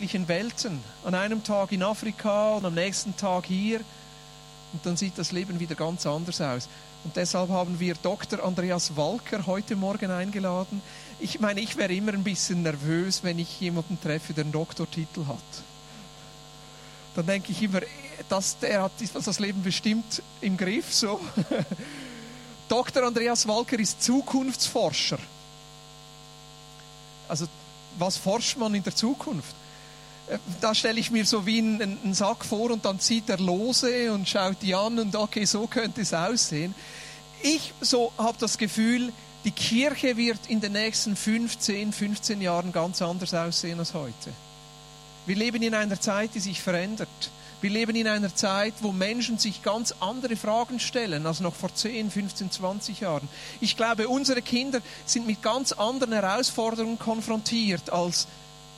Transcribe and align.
unterschiedlichen 0.00 0.28
Welten. 0.28 0.80
An 1.04 1.14
einem 1.14 1.44
Tag 1.44 1.72
in 1.72 1.82
Afrika 1.82 2.54
und 2.54 2.64
am 2.64 2.74
nächsten 2.74 3.16
Tag 3.16 3.44
hier. 3.44 3.80
Und 4.72 4.84
dann 4.86 4.96
sieht 4.96 5.18
das 5.18 5.30
Leben 5.30 5.60
wieder 5.60 5.74
ganz 5.74 6.06
anders 6.06 6.40
aus. 6.40 6.68
Und 7.04 7.16
deshalb 7.16 7.50
haben 7.50 7.78
wir 7.80 7.94
Dr. 7.94 8.42
Andreas 8.42 8.96
Walker 8.96 9.46
heute 9.46 9.76
Morgen 9.76 10.10
eingeladen. 10.10 10.80
Ich 11.18 11.40
meine, 11.40 11.60
ich 11.60 11.76
wäre 11.76 11.92
immer 11.92 12.14
ein 12.14 12.24
bisschen 12.24 12.62
nervös, 12.62 13.22
wenn 13.24 13.38
ich 13.38 13.60
jemanden 13.60 14.00
treffe, 14.00 14.32
der 14.32 14.44
einen 14.44 14.52
Doktortitel 14.52 15.26
hat. 15.26 15.36
Dann 17.14 17.26
denke 17.26 17.52
ich 17.52 17.62
immer, 17.62 17.80
dass 18.28 18.58
der 18.58 18.82
hat 18.82 18.92
das 19.12 19.38
Leben 19.38 19.62
bestimmt 19.62 20.22
im 20.40 20.56
Griff. 20.56 20.94
So. 20.94 21.20
Dr. 22.68 23.02
Andreas 23.02 23.46
Walker 23.46 23.78
ist 23.78 24.02
Zukunftsforscher. 24.02 25.18
Also, 27.28 27.46
was 27.98 28.16
forscht 28.16 28.56
man 28.56 28.74
in 28.74 28.82
der 28.82 28.94
Zukunft? 28.94 29.59
Da 30.60 30.74
stelle 30.74 31.00
ich 31.00 31.10
mir 31.10 31.26
so 31.26 31.44
wie 31.46 31.58
einen, 31.58 31.82
einen, 31.82 32.14
Sack 32.14 32.44
vor 32.44 32.70
und 32.70 32.84
dann 32.84 33.00
zieht 33.00 33.28
er 33.28 33.38
lose 33.38 34.12
und 34.12 34.28
schaut 34.28 34.56
die 34.62 34.74
an 34.74 34.98
und 34.98 35.16
okay, 35.16 35.44
so 35.44 35.66
könnte 35.66 36.02
es 36.02 36.14
aussehen. 36.14 36.74
Ich 37.42 37.72
so 37.80 38.12
habe 38.16 38.36
das 38.38 38.58
Gefühl, 38.58 39.12
die 39.44 39.50
Kirche 39.50 40.16
wird 40.16 40.38
in 40.48 40.60
den 40.60 40.72
nächsten 40.72 41.16
15, 41.16 41.92
15 41.92 42.40
Jahren 42.40 42.72
ganz 42.72 43.00
anders 43.02 43.32
aussehen 43.34 43.78
als 43.78 43.94
heute. 43.94 44.32
Wir 45.26 45.36
leben 45.36 45.62
in 45.62 45.74
einer 45.74 46.00
Zeit, 46.00 46.34
die 46.34 46.40
sich 46.40 46.60
verändert. 46.60 47.08
Wir 47.60 47.70
leben 47.70 47.94
in 47.94 48.08
einer 48.08 48.34
Zeit, 48.34 48.74
wo 48.80 48.90
Menschen 48.90 49.38
sich 49.38 49.62
ganz 49.62 49.94
andere 50.00 50.36
Fragen 50.36 50.80
stellen 50.80 51.26
als 51.26 51.40
noch 51.40 51.54
vor 51.54 51.74
10, 51.74 52.10
15, 52.10 52.50
20 52.50 53.00
Jahren. 53.00 53.28
Ich 53.60 53.76
glaube, 53.76 54.08
unsere 54.08 54.40
Kinder 54.40 54.80
sind 55.04 55.26
mit 55.26 55.42
ganz 55.42 55.72
anderen 55.72 56.12
Herausforderungen 56.12 56.98
konfrontiert 56.98 57.90
als 57.90 58.28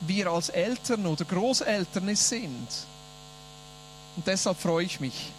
wir 0.06 0.28
als 0.28 0.48
Eltern 0.48 1.06
oder 1.06 1.24
Großeltern 1.24 2.08
es 2.08 2.28
sind. 2.28 2.68
Und 4.16 4.26
deshalb 4.26 4.60
freue 4.60 4.84
ich 4.84 5.00
mich. 5.00 5.32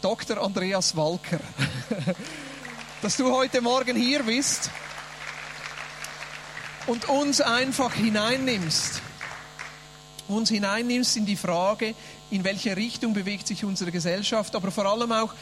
Dr. 0.00 0.38
Andreas 0.42 0.96
Walker, 0.96 1.40
dass 3.02 3.16
du 3.16 3.32
heute 3.32 3.60
Morgen 3.60 3.96
hier 3.96 4.22
bist 4.24 4.70
und 6.86 7.08
uns 7.08 7.40
einfach 7.40 7.94
hineinnimmst. 7.94 9.00
Uns 10.28 10.48
hineinnimmst 10.48 11.16
in 11.16 11.26
die 11.26 11.36
Frage, 11.36 11.94
in 12.30 12.44
welche 12.44 12.76
Richtung 12.76 13.12
bewegt 13.12 13.46
sich 13.46 13.64
unsere 13.64 13.92
Gesellschaft, 13.92 14.56
aber 14.56 14.70
vor 14.70 14.86
allem 14.86 15.12
auch, 15.12 15.34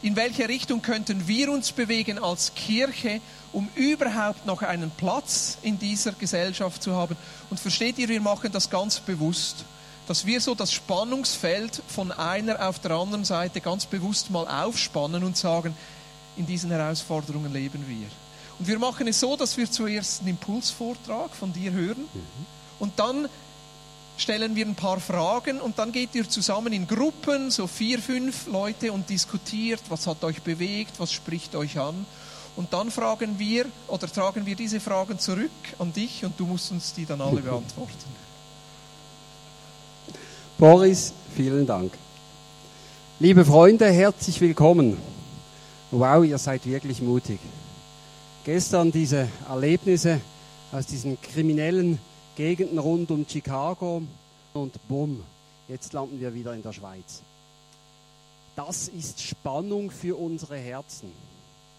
in 0.00 0.14
welche 0.16 0.48
Richtung 0.48 0.80
könnten 0.80 1.26
wir 1.26 1.50
uns 1.50 1.72
bewegen 1.72 2.18
als 2.18 2.54
Kirche, 2.54 3.20
um 3.52 3.68
überhaupt 3.74 4.46
noch 4.46 4.62
einen 4.62 4.90
Platz 4.90 5.58
in 5.62 5.78
dieser 5.78 6.12
Gesellschaft 6.12 6.82
zu 6.82 6.94
haben. 6.94 7.16
Und 7.50 7.58
versteht 7.58 7.98
ihr, 7.98 8.08
wir 8.08 8.20
machen 8.20 8.52
das 8.52 8.68
ganz 8.68 9.00
bewusst, 9.00 9.64
dass 10.06 10.24
wir 10.24 10.40
so 10.40 10.54
das 10.54 10.72
Spannungsfeld 10.72 11.82
von 11.86 12.12
einer 12.12 12.66
auf 12.66 12.78
der 12.78 12.92
anderen 12.92 13.24
Seite 13.24 13.60
ganz 13.60 13.86
bewusst 13.86 14.30
mal 14.30 14.46
aufspannen 14.46 15.22
und 15.22 15.36
sagen, 15.36 15.74
in 16.36 16.46
diesen 16.46 16.70
Herausforderungen 16.70 17.52
leben 17.52 17.84
wir. 17.86 18.06
Und 18.58 18.66
wir 18.66 18.78
machen 18.78 19.06
es 19.06 19.20
so, 19.20 19.36
dass 19.36 19.56
wir 19.56 19.70
zuerst 19.70 20.20
einen 20.20 20.30
Impulsvortrag 20.30 21.34
von 21.34 21.52
dir 21.52 21.72
hören 21.72 22.08
mhm. 22.12 22.46
und 22.78 22.98
dann 22.98 23.28
stellen 24.16 24.56
wir 24.56 24.66
ein 24.66 24.74
paar 24.74 24.98
Fragen 24.98 25.60
und 25.60 25.78
dann 25.78 25.92
geht 25.92 26.14
ihr 26.14 26.28
zusammen 26.28 26.72
in 26.72 26.88
Gruppen, 26.88 27.50
so 27.50 27.66
vier, 27.66 28.00
fünf 28.00 28.46
Leute 28.48 28.92
und 28.92 29.08
diskutiert, 29.08 29.80
was 29.88 30.06
hat 30.06 30.24
euch 30.24 30.42
bewegt, 30.42 30.98
was 30.98 31.12
spricht 31.12 31.54
euch 31.54 31.78
an. 31.78 32.04
Und 32.58 32.72
dann 32.72 32.90
fragen 32.90 33.38
wir 33.38 33.66
oder 33.86 34.08
tragen 34.08 34.44
wir 34.44 34.56
diese 34.56 34.80
Fragen 34.80 35.16
zurück 35.20 35.48
an 35.78 35.92
dich 35.92 36.24
und 36.24 36.40
du 36.40 36.44
musst 36.44 36.72
uns 36.72 36.92
die 36.92 37.06
dann 37.06 37.20
alle 37.20 37.40
beantworten. 37.40 37.92
Boris, 40.58 41.12
vielen 41.36 41.68
Dank. 41.68 41.92
Liebe 43.20 43.44
Freunde, 43.44 43.88
herzlich 43.88 44.40
willkommen. 44.40 44.96
Wow, 45.92 46.24
ihr 46.24 46.36
seid 46.36 46.66
wirklich 46.66 47.00
mutig. 47.00 47.38
Gestern 48.42 48.90
diese 48.90 49.28
Erlebnisse 49.48 50.20
aus 50.72 50.86
diesen 50.86 51.16
kriminellen 51.20 52.00
Gegenden 52.34 52.80
rund 52.80 53.12
um 53.12 53.24
Chicago 53.24 54.02
und 54.52 54.88
bumm, 54.88 55.22
jetzt 55.68 55.92
landen 55.92 56.20
wir 56.20 56.34
wieder 56.34 56.54
in 56.54 56.64
der 56.64 56.72
Schweiz. 56.72 57.22
Das 58.56 58.88
ist 58.88 59.22
Spannung 59.22 59.92
für 59.92 60.18
unsere 60.18 60.56
Herzen. 60.56 61.12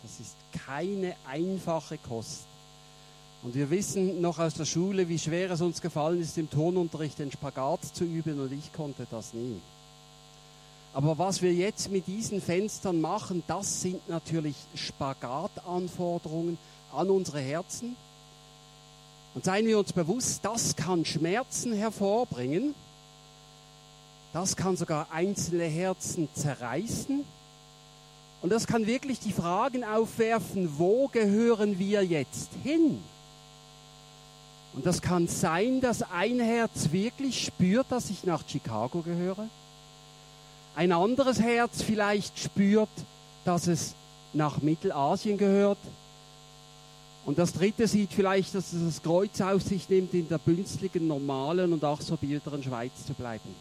Das 0.03 0.19
ist 0.19 0.35
keine 0.65 1.15
einfache 1.27 1.97
Kost. 1.97 2.45
Und 3.41 3.55
wir 3.55 3.69
wissen 3.69 4.21
noch 4.21 4.39
aus 4.39 4.53
der 4.53 4.65
Schule, 4.65 5.07
wie 5.07 5.19
schwer 5.19 5.51
es 5.51 5.61
uns 5.61 5.81
gefallen 5.81 6.21
ist, 6.21 6.37
im 6.37 6.49
Tonunterricht 6.49 7.19
den 7.19 7.31
Spagat 7.31 7.85
zu 7.85 8.03
üben 8.03 8.39
und 8.39 8.51
ich 8.51 8.73
konnte 8.73 9.07
das 9.09 9.33
nie. 9.33 9.59
Aber 10.93 11.17
was 11.17 11.41
wir 11.41 11.53
jetzt 11.53 11.91
mit 11.91 12.07
diesen 12.07 12.41
Fenstern 12.41 12.99
machen, 12.99 13.43
das 13.47 13.81
sind 13.81 14.07
natürlich 14.09 14.55
Spagatanforderungen 14.75 16.57
an 16.91 17.09
unsere 17.09 17.39
Herzen 17.39 17.95
und 19.35 19.45
seien 19.45 19.67
wir 19.67 19.77
uns 19.77 19.93
bewusst, 19.93 20.43
das 20.43 20.75
kann 20.75 21.05
Schmerzen 21.05 21.73
hervorbringen. 21.73 22.73
Das 24.33 24.55
kann 24.55 24.75
sogar 24.75 25.07
einzelne 25.11 25.65
Herzen 25.65 26.27
zerreißen. 26.33 27.23
Und 28.41 28.51
das 28.51 28.67
kann 28.67 28.85
wirklich 28.87 29.19
die 29.19 29.33
Fragen 29.33 29.83
aufwerfen, 29.83 30.77
wo 30.77 31.07
gehören 31.07 31.77
wir 31.77 32.03
jetzt 32.03 32.49
hin? 32.63 32.99
Und 34.73 34.85
das 34.85 35.01
kann 35.01 35.27
sein, 35.27 35.81
dass 35.81 36.03
ein 36.03 36.39
Herz 36.39 36.91
wirklich 36.91 37.43
spürt, 37.45 37.87
dass 37.89 38.09
ich 38.09 38.23
nach 38.23 38.43
Chicago 38.47 39.01
gehöre. 39.01 39.47
Ein 40.75 40.91
anderes 40.91 41.41
Herz 41.41 41.81
vielleicht 41.81 42.39
spürt, 42.39 42.89
dass 43.43 43.67
es 43.67 43.95
nach 44.31 44.61
Mittelasien 44.61 45.37
gehört. 45.37 45.79
Und 47.25 47.37
das 47.37 47.51
dritte 47.51 47.87
sieht 47.87 48.13
vielleicht, 48.13 48.55
dass 48.55 48.71
es 48.71 48.85
das 48.85 49.03
Kreuz 49.03 49.41
auf 49.41 49.61
sich 49.61 49.89
nimmt, 49.89 50.13
in 50.13 50.29
der 50.29 50.37
bünstligen, 50.37 51.07
normalen 51.07 51.73
und 51.73 51.83
auch 51.83 51.99
so 51.99 52.15
biederen 52.15 52.63
Schweiz 52.63 53.05
zu 53.05 53.13
bleiben. 53.13 53.53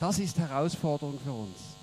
Das 0.00 0.18
ist 0.18 0.38
Herausforderung 0.38 1.18
für 1.22 1.32
uns. 1.32 1.79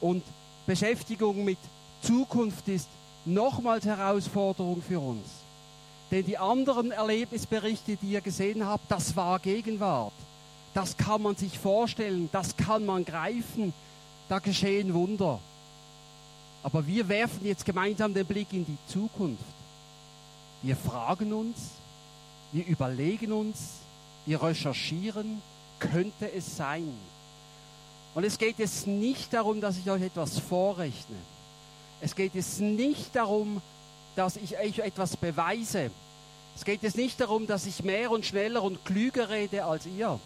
Und 0.00 0.22
Beschäftigung 0.66 1.44
mit 1.44 1.58
Zukunft 2.02 2.68
ist 2.68 2.88
nochmals 3.24 3.84
Herausforderung 3.84 4.82
für 4.82 5.00
uns. 5.00 5.26
Denn 6.10 6.24
die 6.24 6.38
anderen 6.38 6.90
Erlebnisberichte, 6.90 7.96
die 7.96 8.12
ihr 8.12 8.20
gesehen 8.20 8.66
habt, 8.66 8.90
das 8.90 9.14
war 9.14 9.38
Gegenwart. 9.38 10.12
Das 10.74 10.96
kann 10.96 11.22
man 11.22 11.36
sich 11.36 11.58
vorstellen, 11.58 12.28
das 12.32 12.56
kann 12.56 12.86
man 12.86 13.04
greifen. 13.04 13.72
Da 14.28 14.38
geschehen 14.38 14.94
Wunder. 14.94 15.40
Aber 16.62 16.86
wir 16.86 17.08
werfen 17.08 17.44
jetzt 17.44 17.64
gemeinsam 17.64 18.12
den 18.12 18.26
Blick 18.26 18.52
in 18.52 18.66
die 18.66 18.78
Zukunft. 18.86 19.42
Wir 20.62 20.76
fragen 20.76 21.32
uns, 21.32 21.56
wir 22.52 22.66
überlegen 22.66 23.32
uns, 23.32 23.78
wir 24.26 24.42
recherchieren, 24.42 25.40
könnte 25.78 26.30
es 26.32 26.56
sein? 26.56 26.92
Und 28.14 28.24
es 28.24 28.38
geht 28.38 28.58
jetzt 28.58 28.86
nicht 28.86 29.32
darum, 29.32 29.60
dass 29.60 29.78
ich 29.78 29.90
euch 29.90 30.02
etwas 30.02 30.38
vorrechne. 30.38 31.16
Es 32.00 32.14
geht 32.14 32.34
jetzt 32.34 32.60
nicht 32.60 33.14
darum, 33.14 33.60
dass 34.16 34.36
ich 34.36 34.58
euch 34.58 34.78
etwas 34.80 35.16
beweise. 35.16 35.90
Es 36.56 36.64
geht 36.64 36.82
jetzt 36.82 36.96
nicht 36.96 37.20
darum, 37.20 37.46
dass 37.46 37.66
ich 37.66 37.84
mehr 37.84 38.10
und 38.10 38.26
schneller 38.26 38.62
und 38.62 38.84
klüger 38.84 39.30
rede 39.30 39.64
als 39.64 39.86
ihr. 39.86 40.18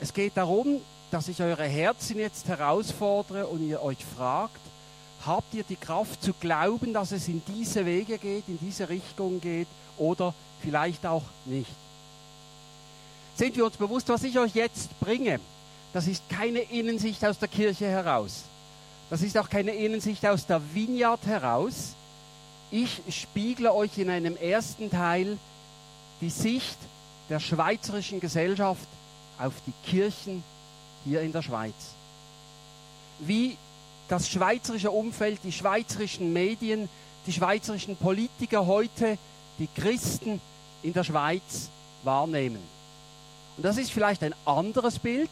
Es 0.00 0.12
geht 0.12 0.36
darum, 0.36 0.80
dass 1.10 1.28
ich 1.28 1.40
eure 1.42 1.64
Herzen 1.64 2.18
jetzt 2.18 2.48
herausfordere 2.48 3.46
und 3.46 3.66
ihr 3.66 3.82
euch 3.82 4.04
fragt, 4.16 4.60
habt 5.24 5.54
ihr 5.54 5.64
die 5.64 5.76
Kraft 5.76 6.22
zu 6.22 6.32
glauben, 6.34 6.92
dass 6.92 7.12
es 7.12 7.28
in 7.28 7.42
diese 7.48 7.86
Wege 7.86 8.18
geht, 8.18 8.48
in 8.48 8.58
diese 8.58 8.88
Richtung 8.88 9.40
geht 9.40 9.68
oder 9.96 10.34
vielleicht 10.60 11.06
auch 11.06 11.24
nicht. 11.44 11.70
Sind 13.34 13.56
wir 13.56 13.64
uns 13.64 13.76
bewusst, 13.76 14.08
was 14.08 14.22
ich 14.24 14.38
euch 14.38 14.54
jetzt 14.54 14.98
bringe? 15.00 15.40
Das 15.92 16.06
ist 16.06 16.28
keine 16.28 16.60
Innensicht 16.60 17.24
aus 17.24 17.38
der 17.38 17.48
Kirche 17.48 17.86
heraus. 17.86 18.44
Das 19.10 19.22
ist 19.22 19.38
auch 19.38 19.48
keine 19.48 19.72
Innensicht 19.72 20.24
aus 20.26 20.46
der 20.46 20.60
Vineyard 20.74 21.24
heraus. 21.26 21.94
Ich 22.70 23.00
spiegle 23.08 23.72
euch 23.72 23.96
in 23.96 24.10
einem 24.10 24.36
ersten 24.36 24.90
Teil 24.90 25.38
die 26.20 26.30
Sicht 26.30 26.76
der 27.30 27.40
schweizerischen 27.40 28.20
Gesellschaft 28.20 28.86
auf 29.38 29.54
die 29.66 29.72
Kirchen 29.88 30.42
hier 31.04 31.22
in 31.22 31.32
der 31.32 31.42
Schweiz. 31.42 31.74
Wie 33.20 33.56
das 34.08 34.28
schweizerische 34.28 34.90
Umfeld, 34.90 35.40
die 35.44 35.52
schweizerischen 35.52 36.32
Medien, 36.32 36.88
die 37.26 37.32
schweizerischen 37.32 37.96
Politiker 37.96 38.66
heute 38.66 39.18
die 39.58 39.68
Christen 39.74 40.40
in 40.82 40.92
der 40.92 41.04
Schweiz 41.04 41.68
wahrnehmen. 42.04 42.62
Und 43.56 43.62
das 43.62 43.76
ist 43.76 43.90
vielleicht 43.90 44.22
ein 44.22 44.34
anderes 44.44 44.98
Bild 44.98 45.30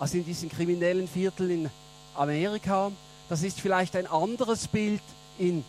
als 0.00 0.14
in 0.14 0.24
diesen 0.24 0.48
kriminellen 0.48 1.06
Vierteln 1.06 1.50
in 1.50 1.70
Amerika. 2.16 2.90
Das 3.28 3.44
ist 3.44 3.60
vielleicht 3.60 3.94
ein 3.94 4.08
anderes 4.08 4.66
Bild 4.66 5.02
in 5.38 5.62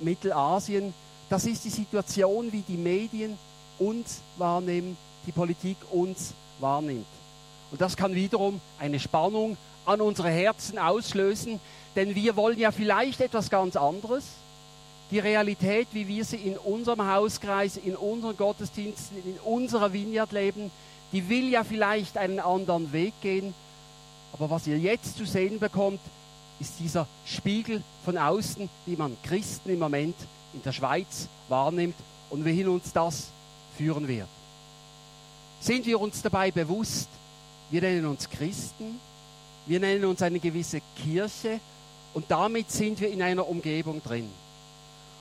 Mittelasien. 0.00 0.94
das 1.28 1.44
ist 1.44 1.64
die 1.64 1.70
Situation, 1.70 2.52
wie 2.52 2.62
die 2.62 2.76
Medien 2.76 3.36
uns 3.78 4.20
wahrnehmen, 4.36 4.96
die 5.26 5.32
Politik 5.32 5.76
uns 5.90 6.32
wahrnimmt. 6.60 7.06
Und 7.70 7.80
das 7.80 7.96
kann 7.96 8.14
wiederum 8.14 8.60
eine 8.78 9.00
Spannung 9.00 9.56
an 9.84 10.00
unsere 10.00 10.30
Herzen 10.30 10.78
auslösen, 10.78 11.58
denn 11.96 12.14
wir 12.14 12.36
wollen 12.36 12.58
ja 12.58 12.70
vielleicht 12.70 13.20
etwas 13.20 13.50
ganz 13.50 13.76
anderes. 13.76 14.24
Die 15.10 15.18
Realität, 15.18 15.88
wie 15.92 16.06
wir 16.06 16.24
sie 16.24 16.36
in 16.36 16.56
unserem 16.56 17.06
Hauskreis, 17.06 17.76
in 17.76 17.96
unseren 17.96 18.36
Gottesdiensten, 18.36 19.18
in 19.24 19.38
unserer 19.40 19.92
Vineyard 19.92 20.32
leben, 20.32 20.70
die 21.12 21.28
will 21.28 21.48
ja 21.48 21.64
vielleicht 21.64 22.16
einen 22.16 22.40
anderen 22.40 22.92
Weg 22.92 23.12
gehen. 23.20 23.54
Aber 24.32 24.50
was 24.50 24.66
ihr 24.66 24.78
jetzt 24.78 25.16
zu 25.16 25.26
sehen 25.26 25.58
bekommt, 25.58 26.00
ist 26.58 26.78
dieser 26.78 27.06
Spiegel 27.26 27.82
von 28.04 28.16
außen, 28.16 28.68
wie 28.86 28.96
man 28.96 29.16
Christen 29.22 29.70
im 29.70 29.78
Moment 29.78 30.16
in 30.54 30.62
der 30.62 30.72
Schweiz 30.72 31.28
wahrnimmt 31.48 31.96
und 32.30 32.44
wohin 32.44 32.68
uns 32.68 32.92
das 32.92 33.28
führen 33.76 34.06
wird. 34.08 34.28
Sind 35.60 35.86
wir 35.86 36.00
uns 36.00 36.22
dabei 36.22 36.50
bewusst, 36.50 37.08
wir 37.70 37.80
nennen 37.80 38.06
uns 38.06 38.28
Christen, 38.28 39.00
wir 39.66 39.80
nennen 39.80 40.04
uns 40.04 40.22
eine 40.22 40.40
gewisse 40.40 40.80
Kirche 41.02 41.60
und 42.14 42.30
damit 42.30 42.70
sind 42.70 43.00
wir 43.00 43.10
in 43.10 43.22
einer 43.22 43.48
Umgebung 43.48 44.02
drin. 44.02 44.28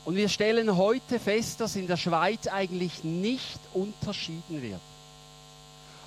Und 0.04 0.16
wir 0.16 0.30
stellen 0.30 0.78
heute 0.78 1.19
fest, 1.19 1.62
dass 1.62 1.75
in 1.75 1.88
der 1.88 1.98
Schweiz 1.98 2.48
eigentlich 2.48 3.04
nicht 3.04 3.60
unterschieden 3.74 4.62
wird. 4.62 4.81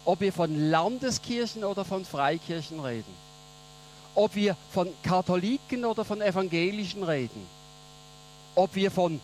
Ob 0.05 0.21
wir 0.21 0.33
von 0.33 0.71
Landeskirchen 0.71 1.65
oder 1.65 1.85
von 1.85 2.05
Freikirchen 2.05 2.81
reden. 2.81 3.25
Ob 4.15 4.35
wir 4.35 4.56
von 4.71 4.89
Katholiken 5.03 5.85
oder 5.85 6.05
von 6.05 6.21
Evangelischen 6.21 7.03
reden. 7.03 7.47
Ob 8.55 8.75
wir 8.75 8.91
von 8.91 9.21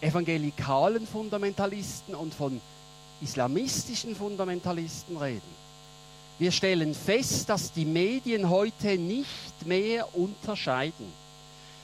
evangelikalen 0.00 1.06
Fundamentalisten 1.06 2.14
und 2.14 2.34
von 2.34 2.60
islamistischen 3.20 4.16
Fundamentalisten 4.16 5.16
reden. 5.16 5.60
Wir 6.38 6.52
stellen 6.52 6.94
fest, 6.94 7.48
dass 7.50 7.72
die 7.72 7.84
Medien 7.84 8.48
heute 8.48 8.96
nicht 8.96 9.66
mehr 9.66 10.14
unterscheiden. 10.16 11.12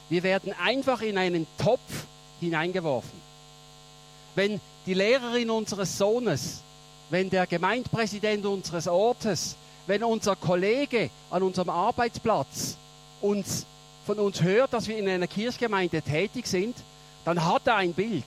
Wir 0.09 0.23
werden 0.23 0.55
einfach 0.65 1.03
in 1.03 1.19
einen 1.19 1.47
Topf 1.59 2.07
hineingeworfen. 2.41 3.21
Wenn 4.35 4.61
die 4.87 4.95
Lehrerin 4.95 5.51
unseres 5.51 5.99
Sohnes, 5.99 6.63
wenn 7.11 7.31
der 7.31 7.47
Gemeindepräsident 7.47 8.45
unseres 8.47 8.89
Ortes, 8.89 9.57
wenn 9.87 10.03
unser 10.03 10.37
Kollege 10.37 11.11
an 11.31 11.43
unserem 11.43 11.71
Arbeitsplatz 11.71 12.77
uns, 13.21 13.67
von 14.05 14.19
uns 14.19 14.43
hört, 14.43 14.73
dass 14.73 14.89
wir 14.89 14.99
in 14.99 15.09
einer 15.09 15.27
Kirchgemeinde 15.27 16.03
tätig 16.03 16.47
sind, 16.47 16.77
dann 17.25 17.45
hat 17.45 17.67
er 17.67 17.77
ein 17.77 17.93
Bild. 17.93 18.25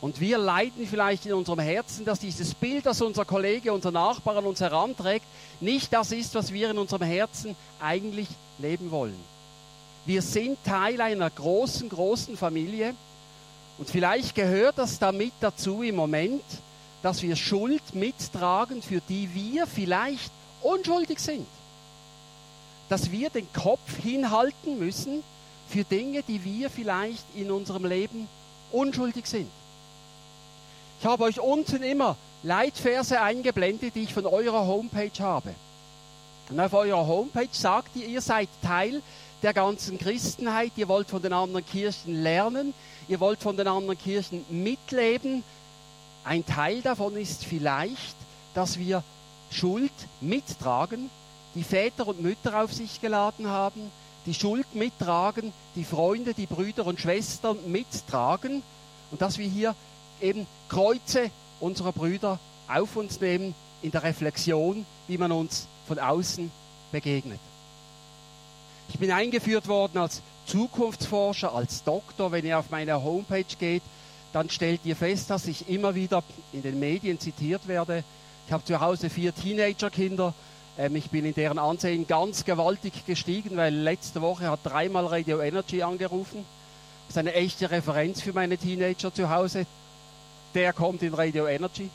Und 0.00 0.20
wir 0.20 0.38
leiden 0.38 0.86
vielleicht 0.86 1.26
in 1.26 1.32
unserem 1.32 1.58
Herzen, 1.58 2.04
dass 2.04 2.20
dieses 2.20 2.54
Bild, 2.54 2.86
das 2.86 3.00
unser 3.00 3.24
Kollege, 3.24 3.72
unser 3.72 3.90
Nachbar 3.90 4.36
an 4.36 4.44
uns 4.44 4.60
heranträgt, 4.60 5.24
nicht 5.60 5.92
das 5.92 6.12
ist, 6.12 6.34
was 6.34 6.52
wir 6.52 6.70
in 6.70 6.78
unserem 6.78 7.02
Herzen 7.02 7.56
eigentlich 7.80 8.28
leben 8.58 8.90
wollen. 8.90 9.18
Wir 10.04 10.22
sind 10.22 10.58
Teil 10.64 11.00
einer 11.00 11.30
großen, 11.30 11.88
großen 11.88 12.36
Familie 12.36 12.94
und 13.78 13.88
vielleicht 13.88 14.34
gehört 14.34 14.78
das 14.78 14.98
damit 14.98 15.32
dazu 15.40 15.82
im 15.82 15.96
Moment, 15.96 16.44
dass 17.02 17.22
wir 17.22 17.36
Schuld 17.36 17.94
mittragen, 17.94 18.82
für 18.82 19.00
die 19.08 19.34
wir 19.34 19.66
vielleicht 19.66 20.30
unschuldig 20.62 21.18
sind. 21.18 21.46
Dass 22.88 23.10
wir 23.10 23.30
den 23.30 23.52
Kopf 23.52 23.96
hinhalten 24.02 24.78
müssen 24.78 25.22
für 25.68 25.84
Dinge, 25.84 26.22
die 26.22 26.44
wir 26.44 26.70
vielleicht 26.70 27.24
in 27.34 27.50
unserem 27.50 27.84
Leben 27.84 28.28
unschuldig 28.72 29.26
sind. 29.26 29.50
Ich 31.00 31.06
habe 31.06 31.24
euch 31.24 31.40
unten 31.40 31.82
immer 31.82 32.16
Leitverse 32.42 33.20
eingeblendet, 33.20 33.94
die 33.94 34.04
ich 34.04 34.14
von 34.14 34.26
eurer 34.26 34.66
Homepage 34.66 35.10
habe. 35.18 35.54
Und 36.48 36.60
auf 36.60 36.72
eurer 36.74 37.06
Homepage 37.06 37.48
sagt 37.50 37.96
ihr, 37.96 38.06
ihr 38.06 38.20
seid 38.20 38.48
Teil 38.62 39.02
der 39.42 39.52
ganzen 39.52 39.98
Christenheit, 39.98 40.72
ihr 40.76 40.88
wollt 40.88 41.08
von 41.08 41.20
den 41.20 41.32
anderen 41.32 41.66
Kirchen 41.66 42.22
lernen, 42.22 42.72
ihr 43.08 43.20
wollt 43.20 43.40
von 43.42 43.56
den 43.56 43.66
anderen 43.66 43.98
Kirchen 43.98 44.44
mitleben. 44.48 45.42
Ein 46.26 46.44
Teil 46.44 46.82
davon 46.82 47.16
ist 47.16 47.44
vielleicht, 47.44 48.16
dass 48.52 48.80
wir 48.80 49.04
Schuld 49.52 49.92
mittragen, 50.20 51.08
die 51.54 51.62
Väter 51.62 52.08
und 52.08 52.20
Mütter 52.20 52.64
auf 52.64 52.72
sich 52.72 53.00
geladen 53.00 53.46
haben, 53.46 53.92
die 54.26 54.34
Schuld 54.34 54.74
mittragen, 54.74 55.52
die 55.76 55.84
Freunde, 55.84 56.34
die 56.34 56.46
Brüder 56.46 56.84
und 56.84 57.00
Schwestern 57.00 57.70
mittragen 57.70 58.64
und 59.12 59.22
dass 59.22 59.38
wir 59.38 59.46
hier 59.46 59.76
eben 60.20 60.48
Kreuze 60.68 61.30
unserer 61.60 61.92
Brüder 61.92 62.40
auf 62.66 62.96
uns 62.96 63.20
nehmen 63.20 63.54
in 63.82 63.92
der 63.92 64.02
Reflexion, 64.02 64.84
wie 65.06 65.18
man 65.18 65.30
uns 65.30 65.68
von 65.86 66.00
außen 66.00 66.50
begegnet. 66.90 67.38
Ich 68.88 68.98
bin 68.98 69.12
eingeführt 69.12 69.68
worden 69.68 69.98
als 69.98 70.22
Zukunftsforscher, 70.46 71.54
als 71.54 71.84
Doktor. 71.84 72.32
Wenn 72.32 72.44
ihr 72.44 72.58
auf 72.58 72.70
meine 72.70 73.00
Homepage 73.00 73.44
geht, 73.60 73.82
dann 74.36 74.50
stellt 74.50 74.82
ihr 74.84 74.96
fest, 74.96 75.30
dass 75.30 75.46
ich 75.46 75.70
immer 75.70 75.94
wieder 75.94 76.22
in 76.52 76.62
den 76.62 76.78
Medien 76.78 77.18
zitiert 77.18 77.66
werde. 77.68 78.04
Ich 78.46 78.52
habe 78.52 78.62
zu 78.64 78.78
Hause 78.80 79.08
vier 79.08 79.34
Teenagerkinder. 79.34 80.34
Ähm, 80.76 80.94
ich 80.94 81.08
bin 81.08 81.24
in 81.24 81.32
deren 81.32 81.58
Ansehen 81.58 82.06
ganz 82.06 82.44
gewaltig 82.44 83.06
gestiegen, 83.06 83.56
weil 83.56 83.74
letzte 83.74 84.20
Woche 84.20 84.50
hat 84.50 84.60
dreimal 84.62 85.06
Radio 85.06 85.40
Energy 85.40 85.82
angerufen. 85.82 86.44
Das 87.06 87.16
ist 87.16 87.18
eine 87.18 87.32
echte 87.32 87.70
Referenz 87.70 88.20
für 88.20 88.34
meine 88.34 88.58
Teenager 88.58 89.12
zu 89.12 89.30
Hause 89.30 89.64
der 90.54 90.74
kommt 90.74 91.02
in 91.02 91.14
Radio 91.14 91.46
Energy. 91.46 91.88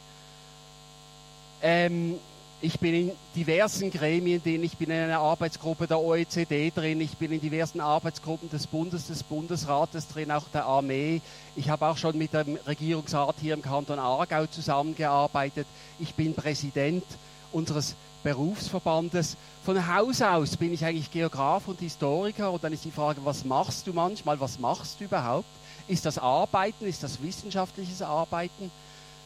Ähm, 1.62 2.16
ich 2.62 2.80
bin 2.80 2.94
in 2.94 3.12
diversen 3.36 3.90
Gremien 3.90 4.42
drin, 4.42 4.64
ich 4.64 4.78
bin 4.78 4.92
in 4.92 4.98
einer 4.98 5.20
Arbeitsgruppe 5.20 5.88
der 5.88 6.00
OECD 6.00 6.72
drin, 6.74 7.02
ich 7.02 7.18
bin 7.18 7.32
in 7.32 7.42
diversen 7.42 7.82
Arbeitsgruppen 7.82 8.50
des 8.50 8.68
Bundes, 8.68 9.08
des 9.08 9.24
Bundesrates 9.24 10.08
drin, 10.08 10.30
auch 10.30 10.48
der 10.54 10.66
Armee. 10.66 11.22
Ich 11.56 11.70
habe 11.70 11.88
auch 11.88 11.98
schon 11.98 12.18
mit 12.18 12.34
dem 12.34 12.58
Regierungsrat 12.68 13.36
hier 13.42 13.56
im 13.56 13.64
Kanton 13.64 13.98
Aargau 13.98 14.46
zusammengearbeitet. 14.46 15.66
Ich 16.00 16.14
bin 16.14 16.36
Präsident 16.36 17.04
unseres 17.52 17.96
Berufsverbandes. 18.24 19.38
Von 19.66 19.88
Haus 19.88 20.22
aus 20.22 20.56
bin 20.56 20.72
ich 20.72 20.86
eigentlich 20.86 21.10
Geograf 21.10 21.68
und 21.68 21.80
Historiker 21.80 22.52
und 22.52 22.64
dann 22.64 22.74
ist 22.74 22.86
die 22.86 22.92
Frage, 22.92 23.22
was 23.26 23.44
machst 23.44 23.88
du 23.88 23.94
manchmal, 23.94 24.40
was 24.40 24.60
machst 24.60 25.00
du 25.00 25.06
überhaupt? 25.06 25.50
Ist 25.88 26.06
das 26.06 26.20
Arbeiten? 26.20 26.86
Ist 26.86 27.02
das 27.02 27.24
wissenschaftliches 27.24 28.04
Arbeiten? 28.04 28.70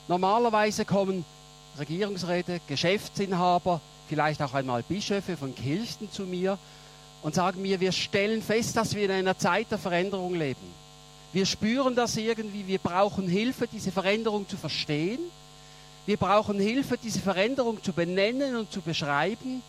Normalerweise 0.08 0.86
kommen 0.86 1.26
Regierungsräte, 1.80 2.62
Geschäftsinhaber, 2.68 3.82
vielleicht 4.08 4.42
auch 4.42 4.54
einmal 4.54 4.84
Bischöfe 4.84 5.36
von 5.36 5.54
Kirchen 5.56 6.12
zu 6.12 6.24
mir 6.24 6.58
und 7.22 7.36
sagen 7.36 7.62
mir, 7.62 7.80
wir 7.80 7.92
stellen 7.92 8.42
fest, 8.42 8.78
dass 8.78 8.96
wir 8.96 9.06
in 9.06 9.12
einer 9.12 9.38
Zeit 9.38 9.72
der 9.72 9.78
Veränderung 9.78 10.36
leben. 10.36 10.74
Wir 11.34 11.46
spüren 11.46 11.96
das 11.96 12.16
irgendwie, 12.16 12.68
wir 12.68 12.80
brauchen 12.80 13.28
Hilfe, 13.28 13.68
diese 13.68 13.92
Veränderung 13.92 14.48
zu 14.48 14.58
verstehen. 14.58 15.20
Wir 16.06 16.18
brauchen 16.18 16.60
Hilfe, 16.60 16.98
diese 16.98 17.20
Veränderung 17.20 17.84
zu 17.84 17.92
benennen 17.92 18.56
und 18.56 18.72
zu 18.72 18.80
beschreiben. 18.80 19.62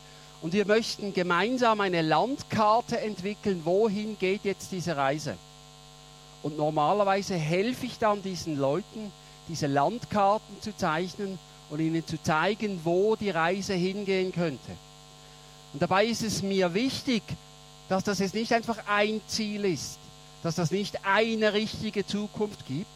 Und 0.42 0.52
wir 0.52 0.66
möchten 0.66 1.12
gemeinsam 1.12 1.80
eine 1.80 2.02
Landkarte 2.02 3.00
entwickeln, 3.00 3.62
wohin 3.64 4.18
geht 4.18 4.44
jetzt 4.44 4.70
diese 4.70 4.96
Reise. 4.96 5.36
Und 6.42 6.56
normalerweise 6.56 7.34
helfe 7.34 7.86
ich 7.86 7.98
dann 7.98 8.22
diesen 8.22 8.58
Leuten, 8.58 9.10
diese 9.48 9.66
Landkarten 9.66 10.60
zu 10.60 10.76
zeichnen 10.76 11.38
und 11.70 11.80
ihnen 11.80 12.06
zu 12.06 12.23
zeigen, 12.23 12.80
wo 12.85 13.16
die 13.16 13.30
Reise 13.30 13.75
hingehen 13.75 14.32
könnte. 14.32 14.73
Und 15.73 15.82
dabei 15.82 16.06
ist 16.06 16.23
es 16.23 16.42
mir 16.42 16.75
wichtig, 16.75 17.23
dass 17.88 18.04
das 18.04 18.18
jetzt 18.18 18.35
nicht 18.35 18.52
einfach 18.52 18.78
ein 18.87 19.20
Ziel 19.26 19.64
ist, 19.64 19.99
dass 20.42 20.56
das 20.56 20.70
nicht 20.70 21.04
eine 21.04 21.52
richtige 21.52 22.06
Zukunft 22.06 22.66
gibt, 22.66 22.87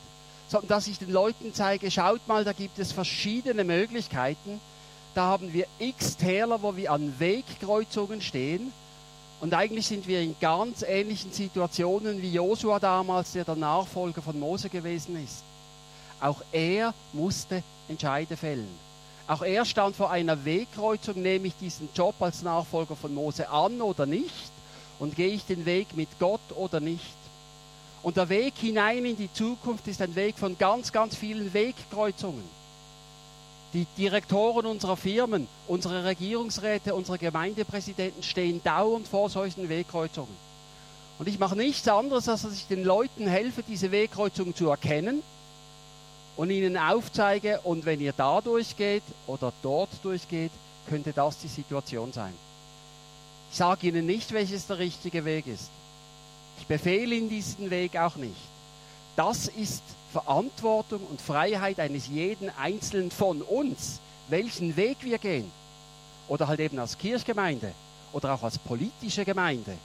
sondern 0.48 0.68
dass 0.68 0.88
ich 0.88 0.98
den 0.98 1.12
Leuten 1.12 1.54
zeige, 1.54 1.90
schaut 1.90 2.26
mal, 2.26 2.44
da 2.44 2.52
gibt 2.52 2.78
es 2.78 2.92
verschiedene 2.92 3.64
Möglichkeiten. 3.64 4.60
Da 5.14 5.26
haben 5.26 5.52
wir 5.52 5.66
x 5.78 6.16
Täler, 6.16 6.62
wo 6.62 6.76
wir 6.76 6.92
an 6.92 7.14
Wegkreuzungen 7.18 8.20
stehen 8.20 8.72
und 9.40 9.54
eigentlich 9.54 9.86
sind 9.86 10.06
wir 10.06 10.20
in 10.20 10.36
ganz 10.38 10.82
ähnlichen 10.82 11.32
Situationen 11.32 12.20
wie 12.20 12.32
Josua 12.32 12.78
damals, 12.78 13.32
der 13.32 13.44
der 13.44 13.56
Nachfolger 13.56 14.20
von 14.20 14.38
Mose 14.38 14.68
gewesen 14.68 15.22
ist. 15.22 15.42
Auch 16.20 16.42
er 16.52 16.92
musste 17.12 17.62
Entscheide 17.88 18.36
fällen. 18.36 18.68
Auch 19.26 19.42
er 19.42 19.64
stand 19.64 19.96
vor 19.96 20.10
einer 20.10 20.44
Wegkreuzung, 20.44 21.22
nehme 21.22 21.46
ich 21.46 21.54
diesen 21.54 21.88
Job 21.94 22.16
als 22.20 22.42
Nachfolger 22.42 22.96
von 22.96 23.14
Mose 23.14 23.48
an 23.48 23.80
oder 23.80 24.04
nicht? 24.04 24.50
Und 24.98 25.16
gehe 25.16 25.28
ich 25.28 25.46
den 25.46 25.64
Weg 25.64 25.96
mit 25.96 26.08
Gott 26.18 26.40
oder 26.56 26.80
nicht? 26.80 27.14
Und 28.02 28.16
der 28.16 28.28
Weg 28.28 28.54
hinein 28.56 29.04
in 29.04 29.16
die 29.16 29.32
Zukunft 29.32 29.86
ist 29.86 30.02
ein 30.02 30.14
Weg 30.14 30.38
von 30.38 30.58
ganz, 30.58 30.90
ganz 30.92 31.16
vielen 31.16 31.54
Wegkreuzungen. 31.54 32.44
Die 33.72 33.86
Direktoren 33.96 34.66
unserer 34.66 34.96
Firmen, 34.96 35.46
unsere 35.68 36.04
Regierungsräte, 36.04 36.94
unsere 36.94 37.18
Gemeindepräsidenten 37.18 38.22
stehen 38.22 38.60
dauernd 38.64 39.06
vor 39.06 39.30
solchen 39.30 39.68
Wegkreuzungen. 39.68 40.34
Und 41.18 41.28
ich 41.28 41.38
mache 41.38 41.54
nichts 41.54 41.86
anderes, 41.86 42.28
als 42.28 42.42
dass 42.42 42.54
ich 42.54 42.66
den 42.66 42.82
Leuten 42.82 43.28
helfe, 43.28 43.62
diese 43.62 43.92
Wegkreuzung 43.92 44.56
zu 44.56 44.68
erkennen 44.68 45.22
und 46.40 46.48
ihnen 46.48 46.78
aufzeige, 46.78 47.60
und 47.64 47.84
wenn 47.84 48.00
ihr 48.00 48.14
da 48.14 48.40
durchgeht 48.40 49.02
oder 49.26 49.52
dort 49.60 49.90
durchgeht, 50.02 50.50
könnte 50.88 51.12
das 51.12 51.38
die 51.38 51.48
Situation 51.48 52.14
sein. 52.14 52.32
Ich 53.50 53.58
sage 53.58 53.88
ihnen 53.88 54.06
nicht, 54.06 54.32
welches 54.32 54.66
der 54.66 54.78
richtige 54.78 55.26
Weg 55.26 55.46
ist. 55.46 55.68
Ich 56.58 56.66
befehle 56.66 57.14
ihnen 57.14 57.28
diesen 57.28 57.68
Weg 57.68 57.94
auch 57.98 58.16
nicht. 58.16 58.40
Das 59.16 59.48
ist 59.48 59.82
Verantwortung 60.14 61.02
und 61.10 61.20
Freiheit 61.20 61.78
eines 61.78 62.06
jeden 62.06 62.48
Einzelnen 62.56 63.10
von 63.10 63.42
uns, 63.42 64.00
welchen 64.30 64.76
Weg 64.76 64.96
wir 65.02 65.18
gehen. 65.18 65.52
Oder 66.26 66.48
halt 66.48 66.60
eben 66.60 66.78
als 66.78 66.96
Kirchgemeinde 66.96 67.74
oder 68.14 68.32
auch 68.32 68.44
als 68.44 68.58
politische 68.58 69.26
Gemeinde. 69.26 69.76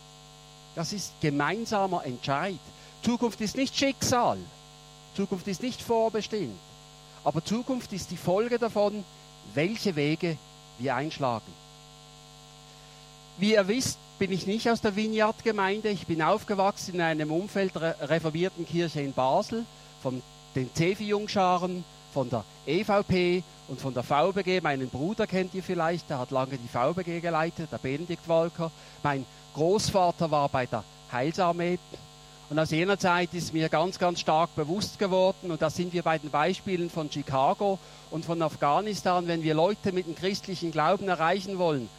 Das 0.74 0.94
ist 0.94 1.12
gemeinsamer 1.20 2.06
Entscheid. 2.06 2.60
Zukunft 3.04 3.42
ist 3.42 3.58
nicht 3.58 3.76
Schicksal. 3.76 4.38
Zukunft 5.16 5.48
ist 5.48 5.64
nicht 5.64 5.82
vorbestimmt. 5.82 6.58
Aber 7.24 7.44
Zukunft 7.44 7.92
ist 7.94 8.12
die 8.12 8.18
Folge 8.18 8.60
davon, 8.60 9.04
welche 9.54 9.96
Wege 9.96 10.38
wir 10.78 10.96
einschlagen. 10.96 11.52
Wie 13.38 13.54
ihr 13.54 13.68
wisst, 13.68 13.98
bin 14.20 14.32
ich 14.32 14.46
nicht 14.46 14.70
aus 14.70 14.82
der 14.82 14.96
Vineyard-Gemeinde. 14.96 15.90
Ich 15.90 16.08
bin 16.08 16.22
aufgewachsen 16.22 16.96
in 16.96 17.02
einem 17.02 17.32
Umfeld 17.32 17.76
der 17.76 18.10
reformierten 18.10 18.66
Kirche 18.66 19.02
in 19.02 19.14
Basel, 19.14 19.66
von 20.02 20.22
den 20.56 20.70
Cefi-Jungscharen, 20.74 21.84
von 22.14 22.30
der 22.30 22.46
EVP 22.66 23.44
und 23.68 23.82
von 23.82 23.94
der 23.94 24.04
VBG. 24.04 24.62
Meinen 24.62 24.90
Bruder 24.90 25.28
kennt 25.28 25.54
ihr 25.54 25.64
vielleicht, 25.64 26.10
der 26.10 26.20
hat 26.20 26.32
lange 26.32 26.58
die 26.58 26.68
VBG 26.68 27.20
geleitet, 27.20 27.72
der 27.72 27.78
Benedikt 27.78 28.28
Walker. 28.30 28.72
Mein 29.04 29.26
Großvater 29.54 30.32
war 30.32 30.48
bei 30.48 30.66
der 30.66 30.84
Heilsarmee. 31.12 31.78
Und 32.50 32.60
aus 32.60 32.70
jener 32.70 33.00
Zeit 33.00 33.34
ist 33.34 33.54
mir 33.54 33.70
ganz, 33.70 33.98
ganz 33.98 34.20
stark 34.20 34.56
bewusst 34.56 35.00
geworden, 35.00 35.50
und 35.50 35.62
da 35.62 35.70
sind 35.72 35.94
wir 35.94 36.04
bei 36.04 36.20
den 36.20 36.30
Beispielen 36.30 36.92
von 36.92 37.12
Chicago 37.12 37.80
und 38.12 38.24
von 38.24 38.42
Afghanistan, 38.42 39.28
wenn 39.28 39.42
wir 39.42 39.56
Leute 39.56 39.92
mit 39.92 40.06
dem 40.06 40.16
christlichen 40.16 40.72
Glauben 40.72 41.08
erreichen 41.08 41.58
wollen, 41.58 41.90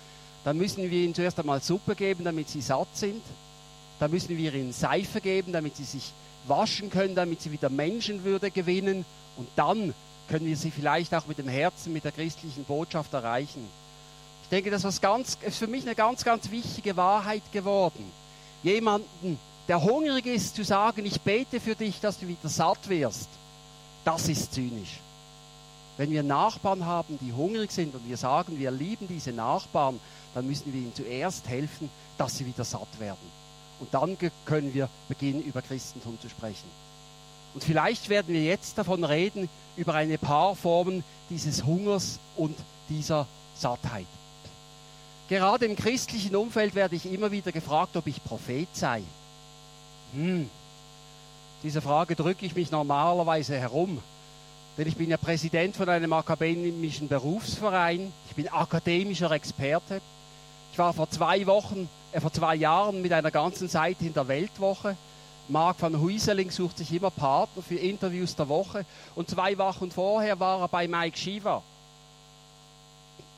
dann 0.44 0.56
müssen 0.56 0.88
wir 0.88 0.98
ihnen 0.98 1.14
zuerst 1.14 1.40
einmal 1.40 1.60
Suppe 1.60 1.96
geben, 1.96 2.22
damit 2.22 2.48
sie 2.48 2.60
satt 2.60 2.86
sind. 2.94 3.22
Dann 3.98 4.12
müssen 4.12 4.36
wir 4.36 4.54
ihnen 4.54 4.72
Seife 4.72 5.20
geben, 5.20 5.52
damit 5.52 5.76
sie 5.76 5.84
sich 5.84 6.12
waschen 6.46 6.90
können, 6.90 7.16
damit 7.16 7.42
sie 7.42 7.50
wieder 7.50 7.68
Menschenwürde 7.68 8.52
gewinnen. 8.52 9.04
Und 9.36 9.48
dann 9.56 9.92
können 10.28 10.46
wir 10.46 10.56
sie 10.56 10.70
vielleicht 10.70 11.12
auch 11.14 11.26
mit 11.26 11.38
dem 11.38 11.48
Herzen, 11.48 11.92
mit 11.92 12.04
der 12.04 12.12
christlichen 12.12 12.62
Botschaft 12.62 13.12
erreichen. 13.12 13.66
Ich 14.44 14.48
denke, 14.50 14.70
das 14.70 14.84
ist, 14.84 15.02
ist 15.42 15.58
für 15.58 15.66
mich 15.66 15.82
eine 15.84 15.96
ganz, 15.96 16.22
ganz 16.22 16.48
wichtige 16.52 16.96
Wahrheit 16.96 17.42
geworden. 17.50 18.12
Jemanden, 18.62 19.40
der 19.68 19.82
hungrig 19.82 20.26
ist, 20.26 20.56
zu 20.56 20.64
sagen, 20.64 21.04
ich 21.04 21.20
bete 21.20 21.60
für 21.60 21.74
dich, 21.74 22.00
dass 22.00 22.18
du 22.18 22.28
wieder 22.28 22.48
satt 22.48 22.88
wirst, 22.88 23.28
das 24.04 24.28
ist 24.28 24.54
zynisch. 24.54 25.00
Wenn 25.96 26.10
wir 26.10 26.22
Nachbarn 26.22 26.84
haben, 26.84 27.18
die 27.20 27.32
hungrig 27.32 27.72
sind 27.72 27.94
und 27.94 28.06
wir 28.06 28.16
sagen, 28.16 28.58
wir 28.58 28.70
lieben 28.70 29.08
diese 29.08 29.32
Nachbarn, 29.32 29.98
dann 30.34 30.46
müssen 30.46 30.72
wir 30.72 30.80
ihnen 30.80 30.94
zuerst 30.94 31.48
helfen, 31.48 31.90
dass 32.18 32.36
sie 32.36 32.46
wieder 32.46 32.64
satt 32.64 33.00
werden. 33.00 33.46
Und 33.80 33.92
dann 33.92 34.16
können 34.44 34.74
wir 34.74 34.88
beginnen, 35.08 35.42
über 35.42 35.62
Christentum 35.62 36.18
zu 36.20 36.28
sprechen. 36.28 36.68
Und 37.54 37.64
vielleicht 37.64 38.08
werden 38.08 38.34
wir 38.34 38.44
jetzt 38.44 38.76
davon 38.76 39.02
reden, 39.04 39.48
über 39.76 39.94
eine 39.94 40.18
paar 40.18 40.54
Formen 40.54 41.02
dieses 41.30 41.64
Hungers 41.64 42.18
und 42.36 42.56
dieser 42.88 43.26
Sattheit. 43.54 44.06
Gerade 45.28 45.66
im 45.66 45.74
christlichen 45.74 46.36
Umfeld 46.36 46.74
werde 46.74 46.96
ich 46.96 47.10
immer 47.10 47.30
wieder 47.30 47.50
gefragt, 47.50 47.96
ob 47.96 48.06
ich 48.06 48.22
Prophet 48.22 48.68
sei. 48.72 49.02
Hm. 50.12 50.48
Diese 51.62 51.80
Frage 51.80 52.14
drücke 52.14 52.46
ich 52.46 52.54
mich 52.54 52.70
normalerweise 52.70 53.58
herum. 53.58 54.00
Denn 54.76 54.86
ich 54.86 54.96
bin 54.96 55.10
ja 55.10 55.16
Präsident 55.16 55.74
von 55.74 55.88
einem 55.88 56.12
akademischen 56.12 57.08
Berufsverein. 57.08 58.12
Ich 58.28 58.36
bin 58.36 58.48
akademischer 58.48 59.30
Experte. 59.30 60.02
Ich 60.72 60.78
war 60.78 60.92
vor 60.92 61.08
zwei 61.10 61.46
Wochen, 61.46 61.88
äh, 62.12 62.20
vor 62.20 62.32
zwei 62.32 62.54
Jahren 62.54 63.00
mit 63.00 63.12
einer 63.12 63.30
ganzen 63.30 63.68
Seite 63.68 64.04
in 64.04 64.12
der 64.12 64.28
Weltwoche. 64.28 64.96
Mark 65.48 65.80
van 65.80 65.98
Huiseling 66.00 66.50
sucht 66.50 66.78
sich 66.78 66.92
immer 66.92 67.10
Partner 67.10 67.62
für 67.62 67.76
Interviews 67.76 68.36
der 68.36 68.48
Woche. 68.48 68.84
Und 69.14 69.30
zwei 69.30 69.56
Wochen 69.56 69.90
vorher 69.90 70.38
war 70.38 70.60
er 70.60 70.68
bei 70.68 70.86
Mike 70.86 71.16
Shiva. 71.16 71.62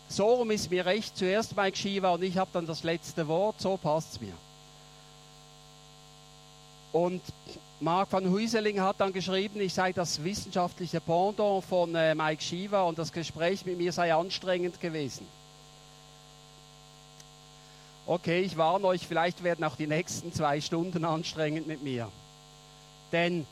So 0.09 0.27
rum 0.27 0.51
ist 0.51 0.71
mir 0.71 0.85
recht. 0.85 1.17
Zuerst 1.17 1.57
Mike 1.57 1.77
Shiva 1.77 2.11
und 2.11 2.23
ich 2.23 2.37
habe 2.37 2.51
dann 2.53 2.67
das 2.67 2.83
letzte 2.83 3.29
Wort. 3.29 3.61
So 3.61 3.77
passt 3.77 4.15
es 4.15 4.21
mir. 4.21 4.33
Und 6.99 7.23
Mark 7.79 8.11
van 8.11 8.29
Huiseling 8.29 8.81
hat 8.81 8.97
dann 8.99 9.13
geschrieben, 9.13 9.61
ich 9.61 9.73
sei 9.73 9.93
das 9.93 10.25
wissenschaftliche 10.25 11.01
Pendant 11.01 11.65
von 11.65 11.95
äh, 11.95 12.13
Mike 12.13 12.43
Shiva 12.43 12.83
und 12.83 12.99
das 12.99 13.13
Gespräch 13.13 13.65
mit 13.65 13.79
mir 13.79 13.93
sei 13.93 14.13
anstrengend 14.13 14.81
gewesen. 14.81 15.25
Okay, 18.05 18.41
ich 18.41 18.57
warne 18.57 18.85
euch, 18.87 19.07
vielleicht 19.07 19.45
werden 19.45 19.65
auch 19.65 19.77
die 19.77 19.87
nächsten 19.87 20.33
zwei 20.33 20.61
Stunden 20.61 21.05
anstrengend 21.05 21.69
mit 21.69 21.85
mir. 21.85 22.11
Denn 23.13 23.47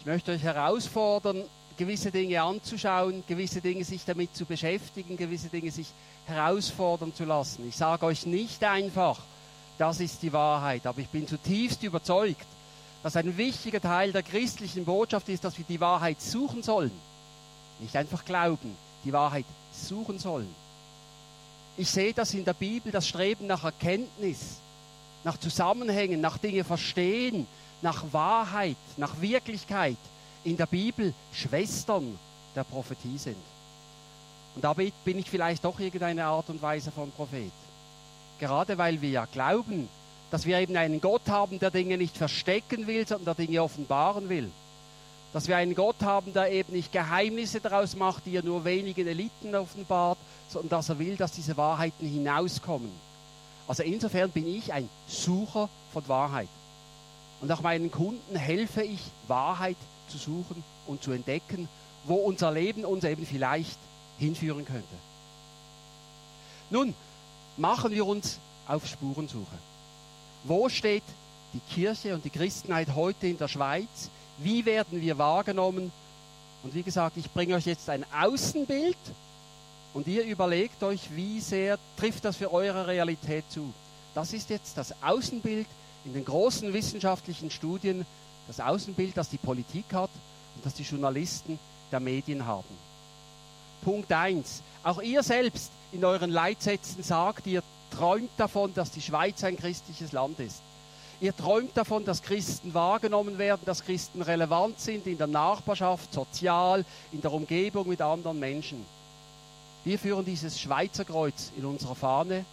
ich 0.00 0.06
möchte 0.06 0.32
euch 0.32 0.42
herausfordern, 0.42 1.44
gewisse 1.76 2.10
Dinge 2.10 2.42
anzuschauen, 2.42 3.22
gewisse 3.28 3.60
Dinge 3.60 3.84
sich 3.84 4.04
damit 4.04 4.34
zu 4.34 4.46
beschäftigen, 4.46 5.16
gewisse 5.16 5.48
Dinge 5.48 5.70
sich 5.70 5.86
herausfordern 6.26 7.14
zu 7.14 7.24
lassen. 7.24 7.68
Ich 7.68 7.76
sage 7.76 8.04
euch 8.04 8.26
nicht 8.26 8.64
einfach, 8.64 9.20
das 9.78 10.00
ist 10.00 10.22
die 10.22 10.32
Wahrheit, 10.32 10.86
aber 10.86 10.98
ich 10.98 11.08
bin 11.08 11.28
zutiefst 11.28 11.84
überzeugt, 11.84 12.46
dass 13.02 13.16
ein 13.16 13.36
wichtiger 13.36 13.80
Teil 13.80 14.12
der 14.12 14.22
christlichen 14.22 14.84
Botschaft 14.84 15.28
ist, 15.28 15.44
dass 15.44 15.56
wir 15.56 15.64
die 15.68 15.80
Wahrheit 15.80 16.20
suchen 16.20 16.62
sollen. 16.62 16.92
Nicht 17.80 17.96
einfach 17.96 18.24
glauben, 18.24 18.76
die 19.04 19.12
Wahrheit 19.12 19.46
suchen 19.72 20.18
sollen. 20.18 20.54
Ich 21.76 21.90
sehe 21.90 22.12
das 22.12 22.34
in 22.34 22.44
der 22.44 22.52
Bibel, 22.52 22.92
das 22.92 23.08
Streben 23.08 23.46
nach 23.46 23.64
Erkenntnis, 23.64 24.58
nach 25.24 25.38
Zusammenhängen, 25.38 26.20
nach 26.20 26.36
Dinge 26.36 26.64
verstehen, 26.64 27.46
nach 27.80 28.04
Wahrheit, 28.12 28.76
nach 28.98 29.20
Wirklichkeit 29.20 29.96
in 30.44 30.56
der 30.56 30.66
Bibel 30.66 31.14
Schwestern 31.32 32.18
der 32.54 32.64
Prophetie 32.64 33.18
sind. 33.18 33.36
Und 34.54 34.64
damit 34.64 34.92
bin 35.04 35.18
ich 35.18 35.30
vielleicht 35.30 35.64
doch 35.64 35.78
irgendeine 35.78 36.26
Art 36.26 36.50
und 36.50 36.60
Weise 36.60 36.90
von 36.90 37.10
Prophet. 37.12 37.52
Gerade 38.38 38.76
weil 38.76 39.00
wir 39.00 39.10
ja 39.10 39.24
glauben, 39.26 39.88
dass 40.30 40.46
wir 40.46 40.58
eben 40.58 40.76
einen 40.76 41.00
Gott 41.00 41.28
haben, 41.28 41.58
der 41.58 41.70
Dinge 41.70 41.98
nicht 41.98 42.16
verstecken 42.16 42.86
will, 42.86 43.06
sondern 43.06 43.36
der 43.36 43.46
Dinge 43.46 43.62
offenbaren 43.62 44.28
will. 44.28 44.50
Dass 45.32 45.48
wir 45.48 45.56
einen 45.56 45.74
Gott 45.74 46.02
haben, 46.02 46.32
der 46.32 46.50
eben 46.50 46.72
nicht 46.72 46.92
Geheimnisse 46.92 47.60
daraus 47.60 47.96
macht, 47.96 48.26
die 48.26 48.36
er 48.36 48.42
nur 48.42 48.64
wenigen 48.64 49.06
Eliten 49.06 49.54
offenbart, 49.54 50.18
sondern 50.48 50.70
dass 50.70 50.88
er 50.88 50.98
will, 50.98 51.16
dass 51.16 51.32
diese 51.32 51.56
Wahrheiten 51.56 52.06
hinauskommen. 52.06 52.90
Also 53.68 53.82
insofern 53.82 54.30
bin 54.30 54.46
ich 54.46 54.72
ein 54.72 54.88
Sucher 55.06 55.68
von 55.92 56.08
Wahrheit. 56.08 56.48
Und 57.40 57.50
auch 57.52 57.60
meinen 57.60 57.90
Kunden 57.90 58.36
helfe 58.36 58.82
ich, 58.82 59.00
Wahrheit 59.28 59.76
zu 60.08 60.18
suchen 60.18 60.62
und 60.86 61.02
zu 61.02 61.12
entdecken, 61.12 61.68
wo 62.04 62.16
unser 62.16 62.50
Leben 62.52 62.84
uns 62.84 63.04
eben 63.04 63.24
vielleicht 63.24 63.78
hinführen 64.18 64.64
könnte. 64.64 64.84
Nun, 66.70 66.94
machen 67.56 67.92
wir 67.92 68.06
uns 68.06 68.38
auf 68.66 68.86
Spurensuche. 68.86 69.69
Wo 70.44 70.68
steht 70.68 71.02
die 71.52 71.74
Kirche 71.74 72.14
und 72.14 72.24
die 72.24 72.30
Christenheit 72.30 72.94
heute 72.94 73.26
in 73.26 73.38
der 73.38 73.48
Schweiz? 73.48 74.10
Wie 74.38 74.64
werden 74.64 75.00
wir 75.00 75.18
wahrgenommen? 75.18 75.92
Und 76.62 76.74
wie 76.74 76.82
gesagt, 76.82 77.16
ich 77.16 77.30
bringe 77.30 77.54
euch 77.54 77.66
jetzt 77.66 77.88
ein 77.90 78.04
Außenbild 78.12 78.96
und 79.92 80.06
ihr 80.06 80.24
überlegt 80.24 80.82
euch, 80.82 81.14
wie 81.14 81.40
sehr 81.40 81.78
trifft 81.96 82.24
das 82.24 82.36
für 82.36 82.52
eure 82.52 82.86
Realität 82.86 83.44
zu. 83.50 83.72
Das 84.14 84.32
ist 84.32 84.50
jetzt 84.50 84.76
das 84.76 84.94
Außenbild 85.02 85.66
in 86.04 86.14
den 86.14 86.24
großen 86.24 86.72
wissenschaftlichen 86.72 87.50
Studien, 87.50 88.06
das 88.46 88.60
Außenbild, 88.60 89.16
das 89.16 89.28
die 89.28 89.38
Politik 89.38 89.86
hat 89.92 90.10
und 90.56 90.64
das 90.64 90.74
die 90.74 90.82
Journalisten 90.82 91.58
der 91.92 92.00
Medien 92.00 92.46
haben. 92.46 92.76
Punkt 93.82 94.12
1. 94.12 94.62
Auch 94.82 95.02
ihr 95.02 95.22
selbst 95.22 95.70
in 95.92 96.04
euren 96.04 96.30
Leitsätzen 96.30 97.02
sagt, 97.02 97.46
ihr 97.46 97.62
träumt 97.90 98.30
davon, 98.36 98.72
dass 98.74 98.90
die 98.90 99.02
Schweiz 99.02 99.44
ein 99.44 99.56
christliches 99.56 100.12
Land 100.12 100.40
ist. 100.40 100.62
Ihr 101.20 101.36
träumt 101.36 101.76
davon, 101.76 102.04
dass 102.06 102.22
Christen 102.22 102.72
wahrgenommen 102.72 103.36
werden, 103.36 103.60
dass 103.66 103.84
Christen 103.84 104.22
relevant 104.22 104.80
sind 104.80 105.06
in 105.06 105.18
der 105.18 105.26
Nachbarschaft, 105.26 106.14
sozial, 106.14 106.84
in 107.12 107.20
der 107.20 107.32
Umgebung 107.32 107.88
mit 107.88 108.00
anderen 108.00 108.38
Menschen. 108.38 108.86
Wir 109.84 109.98
führen 109.98 110.24
dieses 110.24 110.58
Schweizer 110.58 111.04
Kreuz 111.04 111.52
in 111.58 111.66
unserer 111.66 111.94
Fahne. 111.94 112.46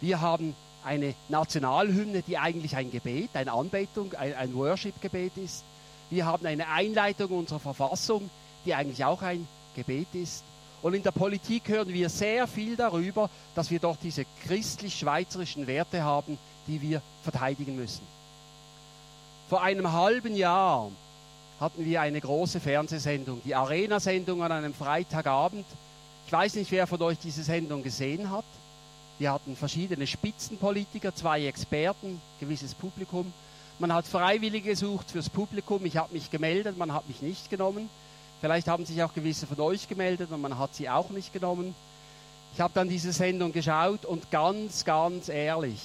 Wir 0.00 0.20
haben 0.20 0.54
eine 0.84 1.14
Nationalhymne, 1.28 2.22
die 2.22 2.36
eigentlich 2.36 2.76
ein 2.76 2.90
Gebet, 2.90 3.30
eine 3.34 3.52
Anbetung, 3.52 4.12
ein, 4.14 4.34
ein 4.34 4.54
Worship-Gebet 4.54 5.36
ist. 5.36 5.64
Wir 6.10 6.26
haben 6.26 6.46
eine 6.46 6.68
Einleitung 6.68 7.30
unserer 7.30 7.60
Verfassung, 7.60 8.28
die 8.64 8.74
eigentlich 8.74 9.04
auch 9.04 9.22
ein 9.22 9.46
Gebet 9.74 10.08
ist. 10.14 10.44
Und 10.82 10.94
in 10.94 11.02
der 11.02 11.10
Politik 11.10 11.68
hören 11.68 11.88
wir 11.88 12.08
sehr 12.08 12.46
viel 12.46 12.76
darüber, 12.76 13.28
dass 13.54 13.70
wir 13.70 13.80
doch 13.80 13.96
diese 13.96 14.24
christlich-schweizerischen 14.44 15.66
Werte 15.66 16.04
haben, 16.04 16.38
die 16.66 16.80
wir 16.80 17.02
verteidigen 17.22 17.76
müssen. 17.76 18.02
Vor 19.48 19.62
einem 19.62 19.92
halben 19.92 20.36
Jahr 20.36 20.90
hatten 21.58 21.84
wir 21.84 22.00
eine 22.00 22.20
große 22.20 22.60
Fernsehsendung, 22.60 23.40
die 23.44 23.54
Arena-Sendung 23.54 24.42
an 24.42 24.52
einem 24.52 24.74
Freitagabend. 24.74 25.64
Ich 26.26 26.32
weiß 26.32 26.54
nicht, 26.54 26.70
wer 26.70 26.86
von 26.86 27.02
euch 27.02 27.18
diese 27.18 27.42
Sendung 27.42 27.82
gesehen 27.82 28.30
hat. 28.30 28.44
Wir 29.18 29.32
hatten 29.32 29.56
verschiedene 29.56 30.06
Spitzenpolitiker, 30.06 31.12
zwei 31.14 31.46
Experten, 31.46 32.20
gewisses 32.38 32.74
Publikum. 32.74 33.32
Man 33.80 33.92
hat 33.92 34.06
Freiwillige 34.06 34.70
gesucht 34.70 35.10
fürs 35.10 35.28
Publikum. 35.28 35.84
Ich 35.86 35.96
habe 35.96 36.12
mich 36.12 36.30
gemeldet, 36.30 36.78
man 36.78 36.92
hat 36.92 37.08
mich 37.08 37.22
nicht 37.22 37.50
genommen. 37.50 37.88
Vielleicht 38.40 38.68
haben 38.68 38.86
sich 38.86 39.02
auch 39.02 39.12
gewisse 39.12 39.46
von 39.46 39.58
euch 39.60 39.88
gemeldet 39.88 40.30
und 40.30 40.40
man 40.40 40.58
hat 40.58 40.74
sie 40.74 40.88
auch 40.88 41.10
nicht 41.10 41.32
genommen. 41.32 41.74
Ich 42.54 42.60
habe 42.60 42.72
dann 42.74 42.88
diese 42.88 43.12
Sendung 43.12 43.52
geschaut 43.52 44.04
und 44.04 44.30
ganz, 44.30 44.84
ganz 44.84 45.28
ehrlich, 45.28 45.80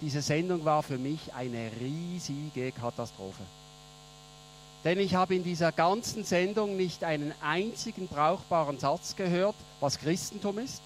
diese 0.00 0.22
Sendung 0.22 0.64
war 0.64 0.82
für 0.82 0.98
mich 0.98 1.34
eine 1.34 1.70
riesige 1.80 2.72
Katastrophe. 2.72 3.42
Denn 4.84 5.00
ich 5.00 5.14
habe 5.14 5.34
in 5.34 5.42
dieser 5.42 5.72
ganzen 5.72 6.24
Sendung 6.24 6.76
nicht 6.76 7.02
einen 7.02 7.34
einzigen 7.42 8.06
brauchbaren 8.06 8.78
Satz 8.78 9.16
gehört, 9.16 9.56
was 9.80 9.98
Christentum 9.98 10.58
ist. 10.58 10.80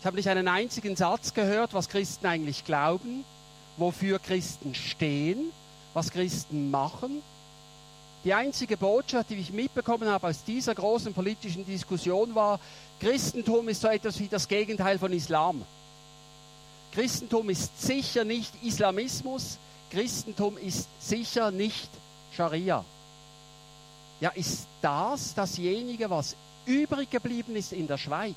Ich 0.00 0.06
habe 0.06 0.16
nicht 0.16 0.28
einen 0.28 0.48
einzigen 0.48 0.96
Satz 0.96 1.34
gehört, 1.34 1.74
was 1.74 1.88
Christen 1.88 2.26
eigentlich 2.26 2.64
glauben, 2.64 3.24
wofür 3.76 4.18
Christen 4.18 4.74
stehen, 4.74 5.50
was 5.94 6.10
Christen 6.10 6.70
machen. 6.70 7.22
Die 8.24 8.34
einzige 8.34 8.76
Botschaft, 8.76 9.30
die 9.30 9.36
ich 9.36 9.50
mitbekommen 9.50 10.08
habe 10.08 10.28
aus 10.28 10.44
dieser 10.44 10.74
großen 10.74 11.14
politischen 11.14 11.64
Diskussion 11.64 12.34
war, 12.34 12.60
Christentum 13.00 13.68
ist 13.70 13.80
so 13.80 13.88
etwas 13.88 14.18
wie 14.20 14.28
das 14.28 14.46
Gegenteil 14.46 14.98
von 14.98 15.12
Islam. 15.12 15.64
Christentum 16.92 17.48
ist 17.48 17.80
sicher 17.80 18.24
nicht 18.24 18.52
Islamismus, 18.62 19.58
Christentum 19.90 20.58
ist 20.58 20.86
sicher 21.00 21.50
nicht 21.50 21.88
Scharia. 22.36 22.84
Ja, 24.20 24.30
ist 24.30 24.66
das 24.82 25.34
dasjenige, 25.34 26.10
was 26.10 26.36
übrig 26.66 27.10
geblieben 27.10 27.56
ist 27.56 27.72
in 27.72 27.86
der 27.86 27.96
Schweiz? 27.96 28.34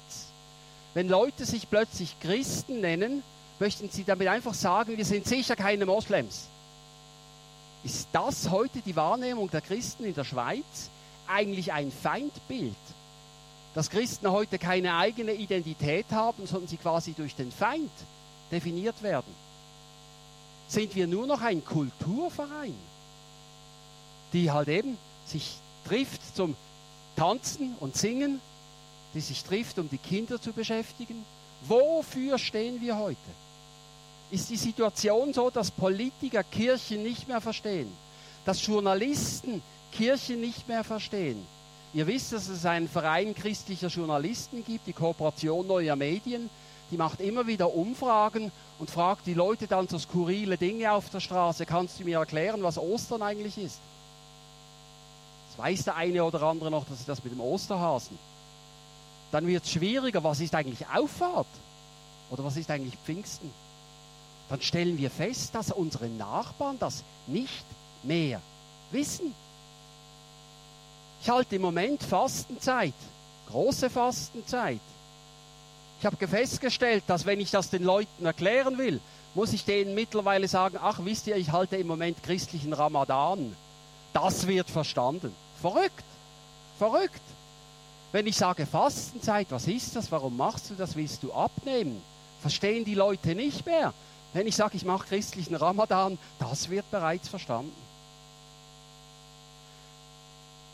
Wenn 0.93 1.09
Leute 1.09 1.45
sich 1.45 1.69
plötzlich 1.69 2.15
Christen 2.21 2.79
nennen, 2.79 3.21
möchten 3.59 3.89
sie 3.89 4.05
damit 4.05 4.29
einfach 4.29 4.53
sagen, 4.53 4.97
wir 4.97 5.05
sind 5.05 5.27
sicher 5.27 5.57
keine 5.57 5.85
Moslems. 5.85 6.47
Ist 7.83 8.07
das 8.13 8.49
heute 8.49 8.79
die 8.81 8.95
Wahrnehmung 8.95 9.49
der 9.49 9.61
Christen 9.61 10.05
in 10.05 10.13
der 10.13 10.23
Schweiz? 10.23 10.89
Eigentlich 11.27 11.73
ein 11.73 11.91
Feindbild. 11.91 12.75
Dass 13.75 13.89
Christen 13.89 14.29
heute 14.31 14.57
keine 14.57 14.95
eigene 14.95 15.33
Identität 15.33 16.05
haben, 16.11 16.47
sondern 16.47 16.69
sie 16.69 16.77
quasi 16.77 17.13
durch 17.13 17.35
den 17.35 17.51
Feind 17.51 17.91
definiert 18.51 19.01
werden. 19.03 19.33
Sind 20.67 20.95
wir 20.95 21.07
nur 21.07 21.27
noch 21.27 21.41
ein 21.41 21.65
Kulturverein, 21.65 22.75
die 24.31 24.49
halt 24.49 24.69
eben 24.69 24.97
sich 25.25 25.57
trifft 25.85 26.35
zum 26.35 26.55
Tanzen 27.17 27.75
und 27.79 27.97
Singen, 27.97 28.39
die 29.13 29.21
sich 29.21 29.43
trifft, 29.43 29.77
um 29.77 29.89
die 29.89 29.97
Kinder 29.97 30.41
zu 30.41 30.53
beschäftigen? 30.53 31.25
Wofür 31.67 32.39
stehen 32.39 32.79
wir 32.79 32.97
heute? 32.97 33.17
Ist 34.33 34.49
die 34.49 34.57
Situation 34.57 35.31
so, 35.31 35.51
dass 35.51 35.69
Politiker 35.69 36.43
Kirchen 36.43 37.03
nicht 37.03 37.27
mehr 37.27 37.39
verstehen? 37.39 37.87
Dass 38.45 38.65
Journalisten 38.65 39.61
Kirchen 39.91 40.41
nicht 40.41 40.67
mehr 40.67 40.83
verstehen? 40.83 41.45
Ihr 41.93 42.07
wisst, 42.07 42.33
dass 42.33 42.47
es 42.47 42.65
einen 42.65 42.89
Verein 42.89 43.35
christlicher 43.35 43.89
Journalisten 43.89 44.65
gibt, 44.65 44.87
die 44.87 44.93
Kooperation 44.93 45.67
neuer 45.67 45.95
Medien. 45.95 46.49
Die 46.89 46.97
macht 46.97 47.21
immer 47.21 47.45
wieder 47.45 47.75
Umfragen 47.75 48.51
und 48.79 48.89
fragt 48.89 49.27
die 49.27 49.35
Leute 49.35 49.67
dann 49.67 49.87
so 49.87 49.99
skurrile 49.99 50.57
Dinge 50.57 50.91
auf 50.91 51.11
der 51.11 51.19
Straße. 51.19 51.67
Kannst 51.67 51.99
du 51.99 52.03
mir 52.03 52.17
erklären, 52.17 52.63
was 52.63 52.79
Ostern 52.79 53.21
eigentlich 53.21 53.59
ist? 53.59 53.77
Das 55.51 55.63
weiß 55.63 55.83
der 55.83 55.95
eine 55.95 56.23
oder 56.23 56.41
andere 56.41 56.71
noch, 56.71 56.85
dass 56.85 57.05
das 57.05 57.23
mit 57.23 57.33
dem 57.33 57.39
Osterhasen. 57.39 58.17
Dann 59.31 59.45
wird 59.45 59.63
es 59.63 59.69
schwieriger, 59.69 60.23
was 60.23 60.39
ist 60.39 60.55
eigentlich 60.55 60.87
Auffahrt? 60.87 61.45
Oder 62.31 62.43
was 62.43 62.57
ist 62.57 62.71
eigentlich 62.71 62.97
Pfingsten? 63.05 63.51
Dann 64.53 64.61
stellen 64.61 64.99
wir 64.99 65.09
fest, 65.09 65.55
dass 65.55 65.71
unsere 65.71 66.07
Nachbarn 66.09 66.77
das 66.77 67.03
nicht 67.25 67.65
mehr 68.03 68.39
wissen. 68.91 69.33
Ich 71.23 71.29
halte 71.31 71.55
im 71.55 71.63
Moment 71.63 72.03
Fastenzeit, 72.03 72.93
große 73.49 73.89
Fastenzeit. 73.89 74.79
Ich 75.99 76.05
habe 76.05 76.27
festgestellt, 76.27 77.03
dass 77.07 77.25
wenn 77.25 77.39
ich 77.39 77.49
das 77.49 77.71
den 77.71 77.83
Leuten 77.83 78.27
erklären 78.27 78.77
will, 78.77 79.01
muss 79.33 79.53
ich 79.53 79.65
denen 79.65 79.95
mittlerweile 79.95 80.47
sagen, 80.47 80.77
ach 80.79 80.99
wisst 81.03 81.25
ihr, 81.25 81.35
ich 81.35 81.51
halte 81.51 81.77
im 81.77 81.87
Moment 81.87 82.21
christlichen 82.21 82.73
Ramadan. 82.73 83.55
Das 84.13 84.45
wird 84.45 84.69
verstanden. 84.69 85.33
Verrückt. 85.61 86.05
Verrückt. 86.77 87.21
Wenn 88.11 88.27
ich 88.27 88.37
sage 88.37 88.67
Fastenzeit, 88.67 89.47
was 89.49 89.65
ist 89.65 89.95
das? 89.95 90.11
Warum 90.11 90.37
machst 90.37 90.69
du 90.69 90.75
das? 90.75 90.95
Willst 90.95 91.23
du 91.23 91.33
abnehmen? 91.33 91.99
Verstehen 92.39 92.85
die 92.85 92.93
Leute 92.93 93.33
nicht 93.33 93.65
mehr. 93.65 93.95
Wenn 94.33 94.47
ich 94.47 94.55
sage, 94.55 94.75
ich 94.75 94.85
mache 94.85 95.07
christlichen 95.07 95.55
Ramadan, 95.55 96.17
das 96.39 96.69
wird 96.69 96.89
bereits 96.89 97.27
verstanden. 97.29 97.71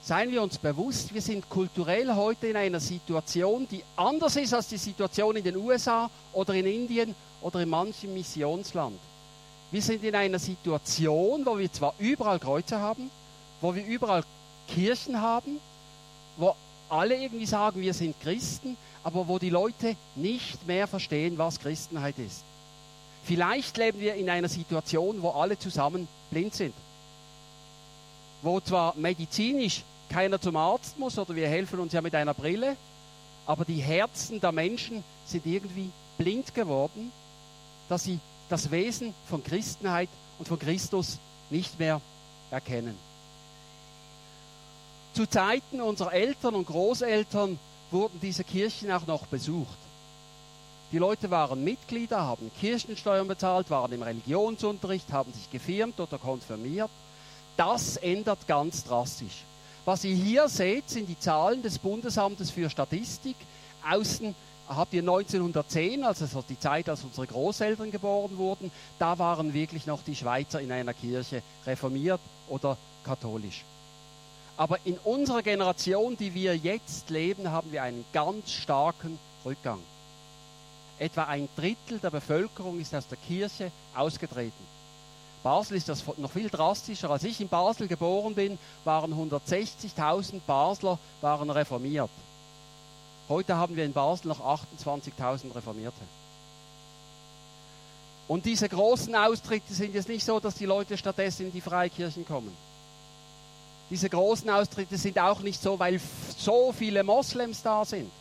Seien 0.01 0.31
wir 0.31 0.41
uns 0.41 0.57
bewusst, 0.57 1.13
wir 1.13 1.21
sind 1.21 1.49
kulturell 1.49 2.15
heute 2.15 2.47
in 2.47 2.55
einer 2.55 2.79
Situation, 2.79 3.67
die 3.69 3.83
anders 3.95 4.37
ist 4.37 4.53
als 4.53 4.69
die 4.69 4.77
Situation 4.77 5.35
in 5.35 5.43
den 5.43 5.57
USA 5.57 6.09
oder 6.33 6.53
in 6.53 6.65
Indien 6.65 7.13
oder 7.41 7.59
in 7.59 7.69
manchem 7.69 8.13
Missionsland. 8.13 8.97
Wir 9.71 9.81
sind 9.81 10.03
in 10.03 10.15
einer 10.15 10.39
Situation, 10.39 11.45
wo 11.45 11.57
wir 11.57 11.71
zwar 11.71 11.93
überall 11.99 12.39
Kreuze 12.39 12.79
haben, 12.79 13.11
wo 13.61 13.75
wir 13.75 13.85
überall 13.85 14.23
Kirchen 14.67 15.21
haben, 15.21 15.59
wo 16.37 16.55
alle 16.87 17.21
irgendwie 17.21 17.45
sagen, 17.45 17.81
wir 17.81 17.93
sind 17.93 18.19
Christen, 18.21 18.77
aber 19.03 19.27
wo 19.27 19.37
die 19.37 19.51
Leute 19.51 19.95
nicht 20.15 20.65
mehr 20.65 20.87
verstehen, 20.87 21.37
was 21.37 21.59
Christenheit 21.59 22.17
ist. 22.17 22.43
Vielleicht 23.23 23.77
leben 23.77 23.99
wir 23.99 24.15
in 24.15 24.29
einer 24.29 24.49
Situation, 24.49 25.21
wo 25.21 25.29
alle 25.29 25.57
zusammen 25.57 26.07
blind 26.31 26.55
sind. 26.55 26.73
Wo 28.41 28.59
zwar 28.59 28.95
medizinisch 28.95 29.83
keiner 30.09 30.41
zum 30.41 30.55
Arzt 30.55 30.97
muss 30.97 31.17
oder 31.19 31.35
wir 31.35 31.47
helfen 31.47 31.79
uns 31.79 31.93
ja 31.93 32.01
mit 32.01 32.15
einer 32.15 32.33
Brille, 32.33 32.75
aber 33.45 33.65
die 33.65 33.81
Herzen 33.81 34.39
der 34.39 34.51
Menschen 34.51 35.03
sind 35.25 35.45
irgendwie 35.45 35.91
blind 36.17 36.53
geworden, 36.53 37.11
dass 37.87 38.03
sie 38.03 38.19
das 38.49 38.71
Wesen 38.71 39.13
von 39.27 39.43
Christenheit 39.43 40.09
und 40.39 40.47
von 40.47 40.59
Christus 40.59 41.19
nicht 41.49 41.77
mehr 41.79 42.01
erkennen. 42.51 42.97
Zu 45.13 45.25
Zeiten 45.27 45.81
unserer 45.81 46.13
Eltern 46.13 46.55
und 46.55 46.65
Großeltern 46.67 47.59
wurden 47.91 48.19
diese 48.21 48.43
Kirchen 48.43 48.91
auch 48.91 49.05
noch 49.07 49.25
besucht. 49.27 49.77
Die 50.91 50.97
Leute 50.97 51.29
waren 51.29 51.63
Mitglieder, 51.63 52.21
haben 52.25 52.49
Kirchensteuern 52.59 53.27
bezahlt, 53.27 53.69
waren 53.69 53.91
im 53.91 54.01
Religionsunterricht, 54.01 55.11
haben 55.11 55.31
sich 55.33 55.51
gefirmt 55.51 55.99
oder 55.99 56.17
konfirmiert. 56.17 56.89
Das 57.57 57.97
ändert 57.97 58.47
ganz 58.47 58.85
drastisch. 58.85 59.43
Was 59.85 60.03
ihr 60.03 60.15
hier 60.15 60.49
seht, 60.49 60.89
sind 60.89 61.07
die 61.07 61.19
Zahlen 61.19 61.61
des 61.61 61.77
Bundesamtes 61.77 62.49
für 62.49 62.71
Statistik. 62.71 63.35
Außen 63.87 64.33
habt 64.67 64.93
ihr 64.93 65.01
1910, 65.01 66.03
also 66.03 66.43
die 66.49 66.59
Zeit, 66.59 66.89
als 66.89 67.03
unsere 67.03 67.27
Großeltern 67.27 67.91
geboren 67.91 68.37
wurden, 68.37 68.71
da 68.97 69.19
waren 69.19 69.53
wirklich 69.53 69.85
noch 69.85 70.01
die 70.01 70.15
Schweizer 70.15 70.59
in 70.59 70.71
einer 70.71 70.95
Kirche 70.95 71.43
reformiert 71.67 72.19
oder 72.47 72.77
katholisch. 73.03 73.63
Aber 74.57 74.79
in 74.85 74.97
unserer 75.03 75.43
Generation, 75.43 76.17
die 76.17 76.33
wir 76.33 76.57
jetzt 76.57 77.11
leben, 77.11 77.51
haben 77.51 77.71
wir 77.71 77.83
einen 77.83 78.05
ganz 78.11 78.51
starken 78.51 79.19
Rückgang. 79.45 79.79
Etwa 80.99 81.23
ein 81.23 81.47
Drittel 81.55 81.97
der 81.99 82.09
Bevölkerung 82.09 82.79
ist 82.79 82.93
aus 82.93 83.07
der 83.07 83.17
Kirche 83.17 83.71
ausgetreten. 83.95 84.69
Basel 85.41 85.77
ist 85.77 85.87
das 85.87 86.03
noch 86.17 86.31
viel 86.31 86.49
drastischer. 86.49 87.09
Als 87.09 87.23
ich 87.23 87.39
in 87.39 87.47
Basel 87.47 87.87
geboren 87.87 88.35
bin, 88.35 88.59
waren 88.83 89.13
160.000 89.13 90.41
Basler 90.45 90.99
waren 91.21 91.49
reformiert. 91.49 92.09
Heute 93.29 93.55
haben 93.55 93.75
wir 93.75 93.85
in 93.85 93.93
Basel 93.93 94.27
noch 94.27 94.41
28.000 94.41 95.55
Reformierte. 95.55 96.01
Und 98.27 98.45
diese 98.45 98.67
großen 98.67 99.15
Austritte 99.15 99.73
sind 99.73 99.95
jetzt 99.95 100.09
nicht 100.09 100.25
so, 100.25 100.39
dass 100.39 100.55
die 100.55 100.65
Leute 100.65 100.97
stattdessen 100.97 101.47
in 101.47 101.51
die 101.53 101.61
Freikirchen 101.61 102.25
kommen. 102.25 102.55
Diese 103.89 104.09
großen 104.09 104.49
Austritte 104.49 104.97
sind 104.97 105.17
auch 105.17 105.39
nicht 105.39 105.61
so, 105.61 105.79
weil 105.79 105.99
so 106.37 106.71
viele 106.71 107.03
Moslems 107.03 107.63
da 107.63 107.85
sind. 107.85 108.11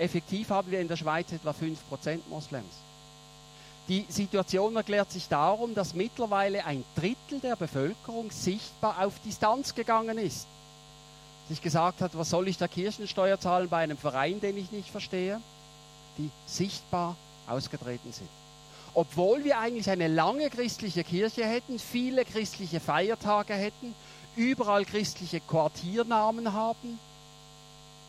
Effektiv 0.00 0.50
haben 0.50 0.70
wir 0.70 0.80
in 0.80 0.88
der 0.88 0.96
Schweiz 0.96 1.30
etwa 1.30 1.50
5% 1.50 2.20
Moslems. 2.28 2.74
Die 3.88 4.06
Situation 4.08 4.74
erklärt 4.76 5.10
sich 5.10 5.28
darum, 5.28 5.74
dass 5.74 5.94
mittlerweile 5.94 6.64
ein 6.64 6.84
Drittel 6.96 7.40
der 7.42 7.56
Bevölkerung 7.56 8.30
sichtbar 8.30 9.04
auf 9.04 9.14
Distanz 9.24 9.74
gegangen 9.74 10.16
ist. 10.16 10.46
Sich 11.48 11.60
gesagt 11.60 12.00
hat, 12.00 12.16
was 12.16 12.30
soll 12.30 12.48
ich 12.48 12.56
da 12.56 12.68
Kirchensteuer 12.68 13.38
zahlen 13.40 13.68
bei 13.68 13.82
einem 13.82 13.98
Verein, 13.98 14.40
den 14.40 14.56
ich 14.56 14.70
nicht 14.70 14.88
verstehe? 14.88 15.40
Die 16.18 16.30
sichtbar 16.46 17.16
ausgetreten 17.48 18.12
sind. 18.12 18.28
obwohl 18.94 19.44
wir 19.44 19.58
eigentlich 19.58 19.90
eine 19.90 20.08
lange 20.08 20.50
christliche 20.50 21.04
Kirche 21.04 21.44
hätten, 21.44 21.78
viele 21.78 22.24
christliche 22.24 22.80
Feiertage 22.80 23.54
hätten, 23.54 23.94
überall 24.36 24.84
christliche 24.84 25.40
Quartiernamen 25.40 26.52
haben, 26.52 26.98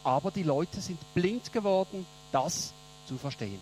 aber 0.03 0.31
die 0.31 0.43
Leute 0.43 0.81
sind 0.81 0.99
blind 1.13 1.51
geworden, 1.53 2.05
das 2.31 2.73
zu 3.07 3.17
verstehen. 3.17 3.59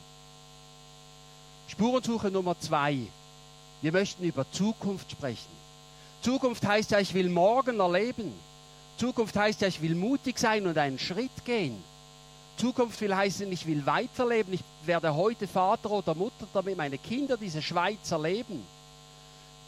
Spurensuche 1.68 2.32
Nummer 2.32 2.60
zwei. 2.60 3.00
Wir 3.82 3.92
möchten 3.92 4.24
über 4.24 4.50
Zukunft 4.52 5.12
sprechen. 5.12 5.60
Zukunft 6.22 6.66
heißt 6.66 6.92
ja, 6.92 7.00
ich 7.00 7.14
will 7.14 7.30
morgen 7.30 7.80
erleben. 7.80 8.34
Zukunft 8.98 9.36
heißt 9.38 9.62
ja, 9.62 9.68
ich 9.68 9.82
will 9.82 9.96
mutig 9.96 10.38
sein 10.38 10.68
und 10.68 10.78
einen 10.78 11.00
Schritt 11.00 11.46
gehen. 11.46 11.82
Zukunft 12.58 13.00
will 13.00 13.16
heißen, 13.16 13.50
ich 13.52 13.66
will 13.66 13.86
weiterleben. 13.86 14.54
Ich 14.54 14.64
werde 14.84 15.16
heute 15.16 15.48
Vater 15.48 15.92
oder 15.92 16.14
Mutter, 16.14 16.46
damit 16.54 16.76
meine 16.76 16.98
Kinder 16.98 17.38
diese 17.38 17.62
Schweiz 17.62 18.12
erleben. 18.12 18.66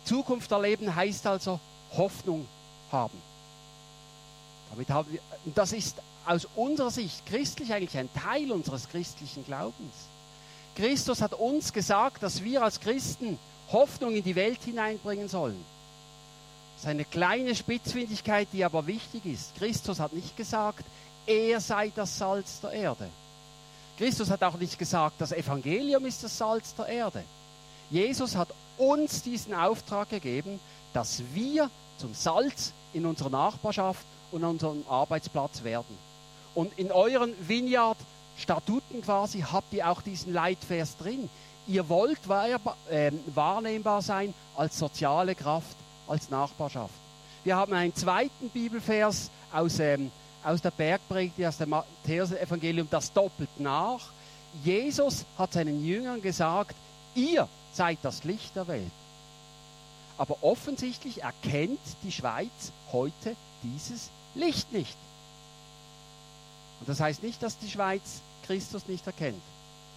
Zukunft 0.03 0.51
erleben 0.51 0.93
heißt 0.93 1.25
also 1.25 1.59
Hoffnung 1.95 2.45
haben. 2.91 3.17
Damit 4.71 4.89
haben 4.89 5.11
wir, 5.11 5.21
das 5.53 5.71
ist 5.71 6.01
aus 6.25 6.47
unserer 6.55 6.91
Sicht 6.91 7.25
christlich 7.25 7.73
eigentlich 7.73 7.97
ein 7.97 8.09
Teil 8.13 8.51
unseres 8.51 8.89
christlichen 8.89 9.45
Glaubens. 9.45 9.93
Christus 10.75 11.21
hat 11.21 11.33
uns 11.33 11.73
gesagt, 11.73 12.23
dass 12.23 12.43
wir 12.43 12.63
als 12.63 12.79
Christen 12.79 13.37
Hoffnung 13.71 14.15
in 14.15 14.23
die 14.23 14.35
Welt 14.35 14.63
hineinbringen 14.63 15.27
sollen. 15.27 15.63
Das 16.75 16.83
ist 16.83 16.89
eine 16.89 17.05
kleine 17.05 17.55
Spitzfindigkeit, 17.55 18.47
die 18.53 18.65
aber 18.65 18.87
wichtig 18.87 19.25
ist. 19.25 19.55
Christus 19.55 19.99
hat 19.99 20.13
nicht 20.13 20.35
gesagt, 20.35 20.83
er 21.25 21.59
sei 21.59 21.91
das 21.95 22.17
Salz 22.17 22.59
der 22.61 22.71
Erde. 22.71 23.09
Christus 23.97 24.29
hat 24.29 24.43
auch 24.43 24.57
nicht 24.57 24.79
gesagt, 24.79 25.15
das 25.19 25.31
Evangelium 25.31 26.05
ist 26.05 26.23
das 26.23 26.37
Salz 26.37 26.73
der 26.75 26.87
Erde. 26.87 27.23
Jesus 27.89 28.35
hat 28.35 28.49
uns 28.77 29.21
diesen 29.21 29.53
Auftrag 29.53 30.09
gegeben, 30.09 30.59
dass 30.93 31.21
wir 31.33 31.69
zum 31.97 32.13
Salz 32.13 32.73
in 32.93 33.05
unserer 33.05 33.29
Nachbarschaft 33.29 34.05
und 34.31 34.43
an 34.43 34.51
unserem 34.51 34.83
Arbeitsplatz 34.89 35.63
werden. 35.63 36.10
Und 36.53 36.77
in 36.77 36.91
euren 36.91 37.33
Vineyard-Statuten 37.47 39.01
quasi 39.01 39.41
habt 39.41 39.73
ihr 39.73 39.89
auch 39.89 40.01
diesen 40.01 40.33
Leitvers 40.33 40.97
drin. 40.97 41.29
Ihr 41.67 41.87
wollt 41.89 42.19
ähm, 42.89 43.19
wahrnehmbar 43.33 44.01
sein 44.01 44.33
als 44.57 44.77
soziale 44.77 45.35
Kraft, 45.35 45.75
als 46.07 46.29
Nachbarschaft. 46.29 46.93
Wir 47.43 47.55
haben 47.55 47.73
einen 47.73 47.95
zweiten 47.95 48.49
Bibelvers 48.49 49.31
aus, 49.53 49.79
ähm, 49.79 50.11
aus 50.43 50.61
der 50.61 50.71
Bergpredigt, 50.71 51.43
aus 51.45 51.57
dem 51.57 51.69
Matthäus-Evangelium, 51.69 52.87
das 52.89 53.13
doppelt 53.13 53.49
nach. 53.59 54.01
Jesus 54.63 55.25
hat 55.37 55.53
seinen 55.53 55.85
Jüngern 55.85 56.21
gesagt, 56.21 56.75
ihr 57.15 57.47
seid 57.73 57.99
das 58.01 58.23
Licht 58.23 58.55
der 58.55 58.67
Welt. 58.67 58.91
Aber 60.17 60.37
offensichtlich 60.41 61.23
erkennt 61.23 61.79
die 62.03 62.11
Schweiz 62.11 62.71
heute 62.91 63.35
dieses 63.63 64.09
Licht 64.35 64.71
nicht. 64.71 64.97
Und 66.81 66.89
das 66.89 66.99
heißt 66.99 67.23
nicht, 67.23 67.41
dass 67.41 67.57
die 67.59 67.69
Schweiz 67.69 68.21
Christus 68.45 68.87
nicht 68.87 69.05
erkennt, 69.05 69.41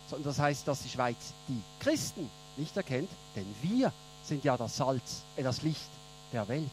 sondern 0.09 0.29
das 0.29 0.39
heißt, 0.39 0.69
dass 0.69 0.83
die 0.83 0.91
Schweiz 0.91 1.17
die 1.49 1.61
Christen 1.81 2.31
nicht 2.59 2.77
erkennt, 2.77 3.09
denn 3.35 3.47
wir 3.63 3.91
sind 4.23 4.45
ja 4.45 4.57
das 4.57 4.77
Salz, 4.77 5.23
äh, 5.37 5.43
das 5.43 5.63
Licht 5.63 5.89
der 6.33 6.47
Welt. 6.47 6.71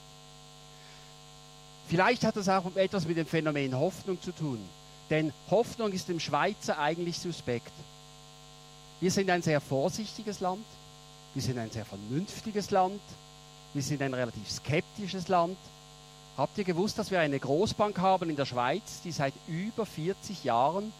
Vielleicht 1.87 2.23
hat 2.23 2.35
das 2.35 2.49
auch 2.49 2.75
etwas 2.75 3.05
mit 3.07 3.17
dem 3.17 3.25
Phänomen 3.25 3.73
Hoffnung 3.73 4.21
zu 4.21 4.33
tun, 4.33 4.59
denn 5.09 5.33
Hoffnung 5.49 5.91
ist 5.93 6.09
dem 6.09 6.19
Schweizer 6.19 6.77
eigentlich 6.77 7.17
suspekt. 7.17 7.71
Wir 8.99 9.11
sind 9.11 9.29
ein 9.29 9.41
sehr 9.41 9.61
vorsichtiges 9.61 10.41
Land, 10.41 10.65
wir 11.33 11.41
sind 11.41 11.57
ein 11.57 11.71
sehr 11.71 11.85
vernünftiges 11.85 12.69
Land, 12.69 13.01
wir 13.73 13.81
sind 13.81 14.01
ein 14.01 14.13
relativ 14.13 14.49
skeptisches 14.49 15.29
Land 15.29 15.57
Habt 16.41 16.57
ihr 16.57 16.63
gewusst, 16.63 16.97
dass 16.97 17.11
wir 17.11 17.19
eine 17.19 17.37
Großbank 17.37 17.99
haben 17.99 18.31
in 18.31 18.35
der 18.35 18.47
Schweiz, 18.47 19.01
die 19.03 19.11
seit 19.11 19.35
über 19.47 19.85
40 19.85 20.43
Jahren 20.43 20.91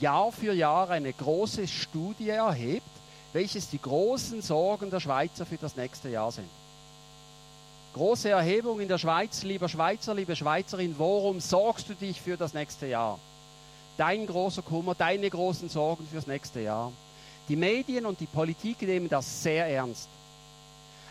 Jahr 0.00 0.32
für 0.32 0.52
Jahr 0.52 0.90
eine 0.90 1.12
große 1.12 1.68
Studie 1.68 2.30
erhebt, 2.30 2.82
welches 3.32 3.70
die 3.70 3.80
großen 3.80 4.42
Sorgen 4.42 4.90
der 4.90 4.98
Schweizer 4.98 5.46
für 5.46 5.56
das 5.56 5.76
nächste 5.76 6.08
Jahr 6.08 6.32
sind? 6.32 6.48
Große 7.94 8.28
Erhebung 8.28 8.80
in 8.80 8.88
der 8.88 8.98
Schweiz, 8.98 9.44
lieber 9.44 9.68
Schweizer, 9.68 10.14
liebe 10.14 10.34
Schweizerin, 10.34 10.96
worum 10.98 11.38
sorgst 11.38 11.88
du 11.88 11.94
dich 11.94 12.20
für 12.20 12.36
das 12.36 12.52
nächste 12.52 12.88
Jahr? 12.88 13.20
Dein 13.98 14.26
großer 14.26 14.62
Kummer, 14.62 14.96
deine 14.96 15.30
großen 15.30 15.68
Sorgen 15.68 16.08
fürs 16.10 16.26
nächste 16.26 16.58
Jahr. 16.58 16.90
Die 17.48 17.54
Medien 17.54 18.04
und 18.04 18.18
die 18.18 18.26
Politik 18.26 18.82
nehmen 18.82 19.08
das 19.08 19.44
sehr 19.44 19.68
ernst. 19.68 20.08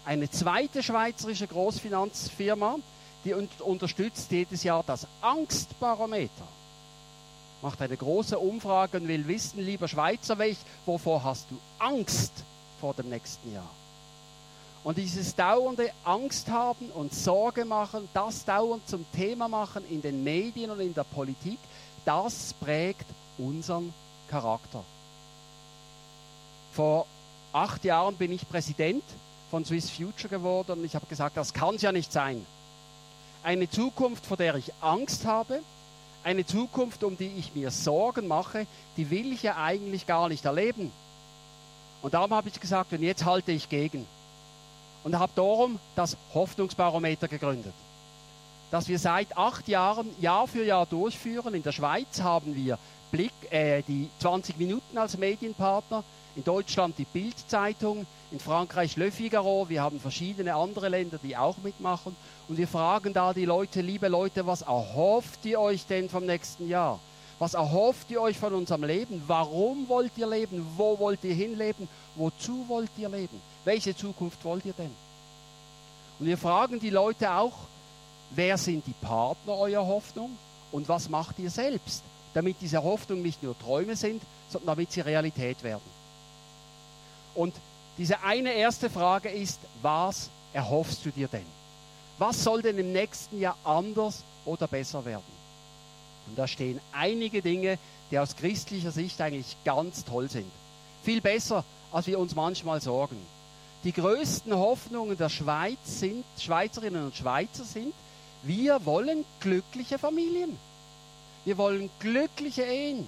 Eine 0.03 0.29
zweite 0.29 0.83
schweizerische 0.83 1.47
Großfinanzfirma, 1.47 2.79
die 3.27 3.33
unterstützt 3.33 4.31
jedes 4.31 4.63
Jahr 4.63 4.83
das 4.87 5.05
Angstbarometer. 5.19 6.47
Macht 7.61 7.81
eine 7.81 7.97
große 7.97 8.39
Umfrage 8.39 8.97
und 8.97 9.07
will 9.07 9.27
wissen, 9.27 9.59
lieber 9.59 9.87
Schweizer, 9.87 10.37
welch, 10.37 10.57
wovor 10.85 11.23
hast 11.23 11.47
du 11.51 11.57
Angst 11.77 12.31
vor 12.79 12.93
dem 12.93 13.09
nächsten 13.09 13.53
Jahr? 13.53 13.69
Und 14.83 14.97
dieses 14.97 15.35
dauernde 15.35 15.91
Angst 16.05 16.49
haben 16.49 16.89
und 16.91 17.13
Sorge 17.13 17.65
machen, 17.65 18.07
das 18.13 18.45
dauernd 18.45 18.87
zum 18.87 19.05
Thema 19.11 19.49
machen 19.49 19.83
in 19.89 20.01
den 20.01 20.23
Medien 20.23 20.71
und 20.71 20.79
in 20.79 20.93
der 20.93 21.03
Politik, 21.03 21.59
das 22.05 22.53
prägt 22.53 23.05
unseren 23.37 23.93
Charakter. 24.29 24.83
Vor 26.71 27.05
acht 27.51 27.83
Jahren 27.83 28.15
bin 28.15 28.31
ich 28.31 28.47
Präsident 28.47 29.03
von 29.51 29.65
Swiss 29.65 29.89
Future 29.89 30.29
geworden 30.29 30.79
und 30.79 30.85
ich 30.85 30.95
habe 30.95 31.07
gesagt, 31.07 31.35
das 31.35 31.53
kann 31.53 31.75
es 31.75 31.81
ja 31.81 31.91
nicht 31.91 32.13
sein 32.13 32.45
eine 33.47 33.69
Zukunft, 33.69 34.25
vor 34.25 34.35
der 34.35 34.55
ich 34.55 34.73
Angst 34.81 35.25
habe, 35.25 35.61
eine 36.21 36.45
Zukunft, 36.45 37.05
um 37.05 37.17
die 37.17 37.31
ich 37.37 37.55
mir 37.55 37.71
Sorgen 37.71 38.27
mache, 38.27 38.67
die 38.97 39.09
will 39.09 39.31
ich 39.31 39.43
ja 39.43 39.55
eigentlich 39.55 40.05
gar 40.05 40.27
nicht 40.27 40.43
erleben. 40.43 40.91
Und 42.01 42.13
darum 42.13 42.33
habe 42.33 42.49
ich 42.49 42.59
gesagt, 42.59 42.91
und 42.91 43.01
jetzt 43.01 43.23
halte 43.23 43.53
ich 43.53 43.69
gegen. 43.69 44.05
Und 45.05 45.17
habe 45.17 45.31
darum 45.33 45.79
das 45.95 46.17
Hoffnungsbarometer 46.33 47.29
gegründet, 47.29 47.71
das 48.69 48.89
wir 48.89 48.99
seit 48.99 49.37
acht 49.37 49.69
Jahren 49.69 50.09
Jahr 50.19 50.45
für 50.49 50.65
Jahr 50.65 50.85
durchführen. 50.85 51.53
In 51.53 51.63
der 51.63 51.71
Schweiz 51.71 52.19
haben 52.19 52.53
wir 52.53 52.77
Blick, 53.11 53.31
äh, 53.49 53.81
die 53.83 54.09
20 54.19 54.57
Minuten 54.57 54.97
als 54.97 55.17
Medienpartner, 55.17 56.03
in 56.35 56.43
Deutschland 56.43 56.97
die 56.97 57.05
Bildzeitung, 57.05 58.05
in 58.31 58.39
Frankreich 58.39 58.97
Le 58.97 59.11
Figaro, 59.11 59.69
wir 59.69 59.81
haben 59.81 59.99
verschiedene 59.99 60.55
andere 60.55 60.89
Länder, 60.89 61.17
die 61.21 61.37
auch 61.37 61.57
mitmachen. 61.63 62.15
Und 62.47 62.57
wir 62.57 62.67
fragen 62.67 63.13
da 63.13 63.33
die 63.33 63.45
Leute, 63.45 63.81
liebe 63.81 64.07
Leute, 64.07 64.45
was 64.45 64.63
erhofft 64.63 65.45
ihr 65.45 65.59
euch 65.59 65.85
denn 65.85 66.09
vom 66.09 66.25
nächsten 66.25 66.67
Jahr? 66.67 66.99
Was 67.39 67.53
erhofft 67.53 68.09
ihr 68.09 68.21
euch 68.21 68.37
von 68.37 68.53
unserem 68.53 68.83
Leben? 68.83 69.23
Warum 69.27 69.87
wollt 69.87 70.11
ihr 70.17 70.27
leben? 70.27 70.65
Wo 70.75 70.97
wollt 70.99 71.23
ihr 71.23 71.35
hinleben? 71.35 71.87
Wozu 72.15 72.65
wollt 72.67 72.89
ihr 72.97 73.09
leben? 73.09 73.39
Welche 73.63 73.95
Zukunft 73.95 74.43
wollt 74.43 74.65
ihr 74.65 74.73
denn? 74.73 74.91
Und 76.19 76.25
wir 76.25 76.37
fragen 76.37 76.79
die 76.79 76.89
Leute 76.89 77.31
auch, 77.31 77.53
wer 78.31 78.57
sind 78.57 78.85
die 78.87 78.95
Partner 79.01 79.53
eurer 79.53 79.85
Hoffnung 79.85 80.31
und 80.71 80.89
was 80.89 81.09
macht 81.09 81.37
ihr 81.39 81.51
selbst, 81.51 82.03
damit 82.33 82.57
diese 82.59 82.83
Hoffnung 82.83 83.21
nicht 83.21 83.41
nur 83.43 83.57
Träume 83.57 83.95
sind, 83.95 84.21
sondern 84.49 84.67
damit 84.67 84.91
sie 84.91 85.01
Realität 85.01 85.63
werden. 85.63 85.97
Und 87.35 87.53
diese 87.97 88.21
eine 88.21 88.53
erste 88.53 88.89
Frage 88.89 89.29
ist, 89.29 89.59
was 89.81 90.29
erhoffst 90.53 91.05
du 91.05 91.11
dir 91.11 91.27
denn? 91.27 91.45
Was 92.17 92.43
soll 92.43 92.61
denn 92.61 92.77
im 92.77 92.91
nächsten 92.93 93.39
Jahr 93.39 93.57
anders 93.63 94.23
oder 94.45 94.67
besser 94.67 95.03
werden? 95.05 95.37
Und 96.27 96.37
da 96.37 96.47
stehen 96.47 96.79
einige 96.91 97.41
Dinge, 97.41 97.77
die 98.11 98.19
aus 98.19 98.35
christlicher 98.35 98.91
Sicht 98.91 99.19
eigentlich 99.21 99.55
ganz 99.65 100.03
toll 100.05 100.29
sind. 100.29 100.51
Viel 101.03 101.21
besser, 101.21 101.63
als 101.91 102.07
wir 102.07 102.19
uns 102.19 102.35
manchmal 102.35 102.81
sorgen. 102.81 103.17
Die 103.83 103.93
größten 103.93 104.55
Hoffnungen 104.55 105.17
der 105.17 105.29
Schweiz 105.29 105.77
sind, 105.85 106.25
Schweizerinnen 106.37 107.05
und 107.05 107.15
Schweizer 107.15 107.63
sind, 107.63 107.93
wir 108.43 108.85
wollen 108.85 109.25
glückliche 109.39 109.97
Familien. 109.97 110.57
Wir 111.45 111.57
wollen 111.57 111.89
glückliche 111.99 112.63
Ehen. 112.63 113.07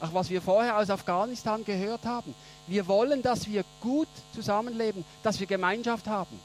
Auch 0.00 0.14
was 0.14 0.30
wir 0.30 0.40
vorher 0.40 0.78
aus 0.78 0.88
Afghanistan 0.88 1.64
gehört 1.64 2.04
haben. 2.04 2.34
Wir 2.66 2.86
wollen, 2.86 3.22
dass 3.22 3.46
wir 3.46 3.64
gut 3.80 4.08
zusammenleben, 4.34 5.04
dass 5.22 5.38
wir 5.38 5.46
Gemeinschaft 5.46 6.06
haben. 6.06 6.38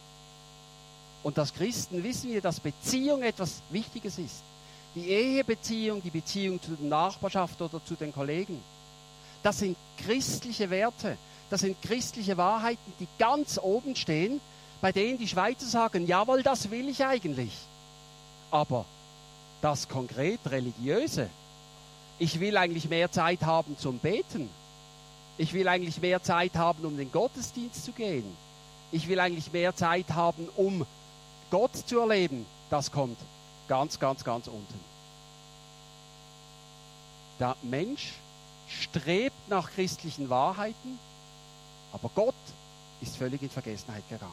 Und 1.24 1.40
als 1.40 1.54
Christen 1.54 2.04
wissen 2.04 2.32
wir, 2.32 2.42
dass 2.42 2.60
Beziehung 2.60 3.24
etwas 3.24 3.62
Wichtiges 3.70 4.18
ist. 4.18 4.44
Die 4.94 5.10
Ehebeziehung, 5.10 6.02
die 6.04 6.10
Beziehung 6.10 6.62
zu 6.62 6.72
der 6.72 6.88
Nachbarschaft 6.88 7.62
oder 7.62 7.84
zu 7.84 7.96
den 7.96 8.14
Kollegen. 8.14 8.62
Das 9.42 9.60
sind 9.60 9.78
christliche 10.06 10.70
Werte. 10.70 11.18
Das 11.50 11.62
sind 11.62 11.82
christliche 11.82 12.38
Wahrheiten, 12.38 12.94
die 13.00 13.08
ganz 13.18 13.58
oben 13.58 13.96
stehen, 13.96 14.42
bei 14.82 14.92
denen 14.92 15.18
die 15.18 15.28
Schweizer 15.28 15.66
sagen, 15.66 16.06
jawohl, 16.06 16.44
das 16.44 16.70
will 16.72 16.90
ich 16.90 17.06
eigentlich. 17.06 17.52
Aber 18.52 18.86
das 19.62 19.88
konkret 19.88 20.40
religiöse, 20.46 21.30
ich 22.20 22.40
will 22.40 22.58
eigentlich 22.58 22.90
mehr 22.90 23.12
Zeit 23.12 23.44
haben 23.44 23.78
zum 23.78 24.00
Beten. 24.00 24.50
Ich 25.38 25.54
will 25.54 25.68
eigentlich 25.68 26.00
mehr 26.00 26.24
Zeit 26.24 26.56
haben, 26.56 26.86
um 26.86 26.96
den 26.96 27.12
Gottesdienst 27.12 27.84
zu 27.84 27.92
gehen. 27.92 28.26
Ich 28.92 29.08
will 29.08 29.20
eigentlich 29.20 29.52
mehr 29.52 29.76
Zeit 29.76 30.12
haben, 30.12 30.48
um 30.56 30.86
Gott 31.52 31.76
zu 31.76 32.00
erleben. 32.00 32.46
Das 32.70 32.92
kommt 32.92 33.18
ganz, 33.68 34.00
ganz, 34.00 34.24
ganz 34.24 34.48
unten. 34.48 34.80
Der 37.40 37.58
Mensch 37.64 38.14
strebt 38.70 39.50
nach 39.50 39.72
christlichen 39.72 40.30
Wahrheiten, 40.30 41.00
aber 41.92 42.10
Gott 42.16 42.36
ist 43.02 43.18
völlig 43.18 43.42
in 43.42 43.50
Vergessenheit 43.50 44.08
gegangen. 44.10 44.32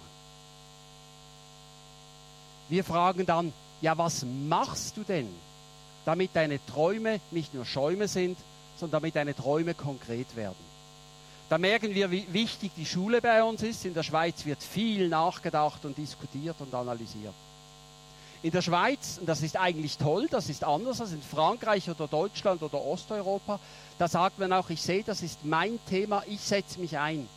Wir 2.69 2.85
fragen 2.85 3.27
dann, 3.27 3.53
ja, 3.81 3.99
was 3.99 4.25
machst 4.25 4.97
du 4.97 5.03
denn, 5.03 5.29
damit 6.05 6.31
deine 6.35 6.65
Träume 6.67 7.21
nicht 7.31 7.55
nur 7.55 7.65
Schäume 7.65 8.09
sind, 8.09 8.39
sondern 8.77 9.01
damit 9.01 9.17
deine 9.17 9.35
Träume 9.35 9.75
konkret 9.75 10.35
werden? 10.37 10.73
Da 11.49 11.59
merken 11.59 11.95
wir, 11.95 12.11
wie 12.11 12.27
wichtig 12.33 12.73
die 12.77 12.87
Schule 12.87 13.21
bei 13.21 13.43
uns 13.43 13.63
ist. 13.63 13.85
In 13.85 13.93
der 13.93 14.03
Schweiz 14.03 14.47
wird 14.47 14.63
viel 14.63 15.09
nachgedacht 15.09 15.85
und 15.85 15.99
diskutiert 15.99 16.57
und 16.61 16.73
analysiert. 16.75 17.35
In 18.43 18.51
der 18.51 18.63
Schweiz, 18.63 19.19
und 19.21 19.29
das 19.29 19.43
ist 19.43 19.57
eigentlich 19.57 19.99
toll, 19.99 20.29
das 20.31 20.49
ist 20.49 20.65
anders 20.65 21.01
als 21.01 21.13
in 21.13 21.23
Frankreich 21.23 21.89
oder 21.91 22.09
Deutschland 22.09 22.63
oder 22.63 22.83
Osteuropa, 22.83 23.61
da 23.99 24.09
sagt 24.09 24.39
man 24.39 24.53
auch, 24.53 24.71
ich 24.71 24.81
sehe, 24.83 25.05
das 25.05 25.23
ist 25.23 25.45
mein 25.45 25.79
Thema, 25.89 26.25
ich 26.27 26.41
setze 26.41 26.81
mich 26.81 26.99
ein. 26.99 27.29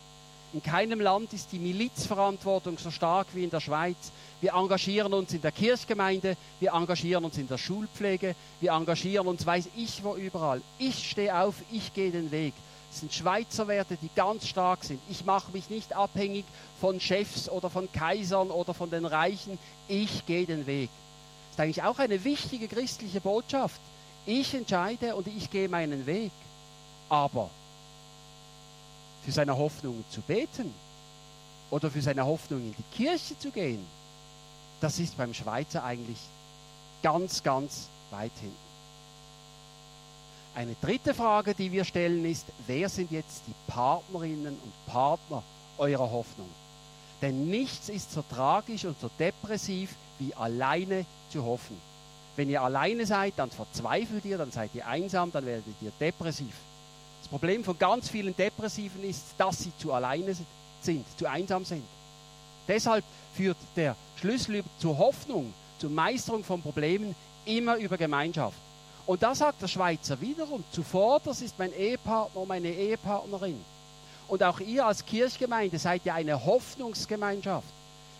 In 0.56 0.62
keinem 0.62 1.02
Land 1.02 1.34
ist 1.34 1.52
die 1.52 1.58
Milizverantwortung 1.58 2.78
so 2.78 2.90
stark 2.90 3.26
wie 3.34 3.44
in 3.44 3.50
der 3.50 3.60
Schweiz. 3.60 4.10
Wir 4.40 4.54
engagieren 4.54 5.12
uns 5.12 5.34
in 5.34 5.42
der 5.42 5.52
Kirchgemeinde, 5.52 6.34
wir 6.60 6.72
engagieren 6.72 7.26
uns 7.26 7.36
in 7.36 7.46
der 7.46 7.58
Schulpflege, 7.58 8.34
wir 8.62 8.72
engagieren 8.72 9.26
uns, 9.26 9.44
weiß 9.44 9.68
ich 9.76 10.02
wo 10.02 10.16
überall. 10.16 10.62
Ich 10.78 11.10
stehe 11.10 11.38
auf, 11.38 11.56
ich 11.70 11.92
gehe 11.92 12.10
den 12.10 12.30
Weg. 12.30 12.54
Das 12.88 13.00
sind 13.00 13.12
Schweizer 13.12 13.68
Werte, 13.68 13.98
die 14.00 14.08
ganz 14.16 14.48
stark 14.48 14.82
sind. 14.82 14.98
Ich 15.10 15.26
mache 15.26 15.52
mich 15.52 15.68
nicht 15.68 15.94
abhängig 15.94 16.46
von 16.80 17.00
Chefs 17.00 17.50
oder 17.50 17.68
von 17.68 17.92
Kaisern 17.92 18.50
oder 18.50 18.72
von 18.72 18.88
den 18.88 19.04
Reichen. 19.04 19.58
Ich 19.88 20.24
gehe 20.24 20.46
den 20.46 20.66
Weg. 20.66 20.88
Das 21.50 21.56
ist 21.56 21.60
eigentlich 21.60 21.82
auch 21.82 21.98
eine 21.98 22.24
wichtige 22.24 22.66
christliche 22.66 23.20
Botschaft. 23.20 23.82
Ich 24.24 24.54
entscheide 24.54 25.16
und 25.16 25.26
ich 25.26 25.50
gehe 25.50 25.68
meinen 25.68 26.06
Weg. 26.06 26.32
Aber 27.10 27.50
für 29.26 29.32
seine 29.32 29.58
Hoffnung 29.58 30.04
zu 30.08 30.20
beten 30.20 30.72
oder 31.70 31.90
für 31.90 32.00
seine 32.00 32.24
Hoffnung 32.24 32.60
in 32.60 32.76
die 32.76 32.96
Kirche 32.96 33.36
zu 33.36 33.50
gehen, 33.50 33.84
das 34.80 35.00
ist 35.00 35.16
beim 35.16 35.34
Schweizer 35.34 35.82
eigentlich 35.82 36.20
ganz, 37.02 37.42
ganz 37.42 37.88
weit 38.12 38.30
hinten. 38.40 38.56
Eine 40.54 40.76
dritte 40.80 41.12
Frage, 41.12 41.54
die 41.54 41.72
wir 41.72 41.84
stellen, 41.84 42.24
ist, 42.24 42.46
wer 42.68 42.88
sind 42.88 43.10
jetzt 43.10 43.42
die 43.48 43.54
Partnerinnen 43.66 44.56
und 44.62 44.86
Partner 44.86 45.42
eurer 45.76 46.08
Hoffnung? 46.08 46.48
Denn 47.20 47.50
nichts 47.50 47.88
ist 47.88 48.12
so 48.12 48.22
tragisch 48.22 48.84
und 48.84 48.98
so 49.00 49.10
depressiv, 49.18 49.96
wie 50.20 50.34
alleine 50.34 51.04
zu 51.32 51.44
hoffen. 51.44 51.76
Wenn 52.36 52.48
ihr 52.48 52.62
alleine 52.62 53.04
seid, 53.04 53.34
dann 53.38 53.50
verzweifelt 53.50 54.24
ihr, 54.24 54.38
dann 54.38 54.52
seid 54.52 54.72
ihr 54.74 54.86
einsam, 54.86 55.32
dann 55.32 55.44
werdet 55.46 55.74
ihr 55.80 55.90
depressiv. 55.98 56.54
Das 57.26 57.30
Problem 57.32 57.64
von 57.64 57.76
ganz 57.76 58.08
vielen 58.08 58.36
Depressiven 58.36 59.02
ist, 59.02 59.34
dass 59.36 59.58
sie 59.58 59.72
zu 59.78 59.92
alleine 59.92 60.32
sind, 60.80 61.04
zu 61.18 61.28
einsam 61.28 61.64
sind. 61.64 61.82
Deshalb 62.68 63.04
führt 63.34 63.56
der 63.74 63.96
Schlüssel 64.14 64.62
zur 64.78 64.96
Hoffnung, 64.96 65.52
zur 65.80 65.90
Meisterung 65.90 66.44
von 66.44 66.62
Problemen 66.62 67.16
immer 67.44 67.78
über 67.78 67.96
Gemeinschaft. 67.96 68.56
Und 69.06 69.24
da 69.24 69.34
sagt 69.34 69.60
der 69.60 69.66
Schweizer 69.66 70.20
wiederum, 70.20 70.62
zuvor, 70.70 71.18
das 71.18 71.42
ist 71.42 71.58
mein 71.58 71.72
Ehepartner, 71.72 72.46
meine 72.46 72.68
Ehepartnerin. 72.68 73.60
Und 74.28 74.44
auch 74.44 74.60
ihr 74.60 74.86
als 74.86 75.04
Kirchgemeinde 75.04 75.80
seid 75.80 76.04
ja 76.04 76.14
eine 76.14 76.44
Hoffnungsgemeinschaft. 76.44 77.66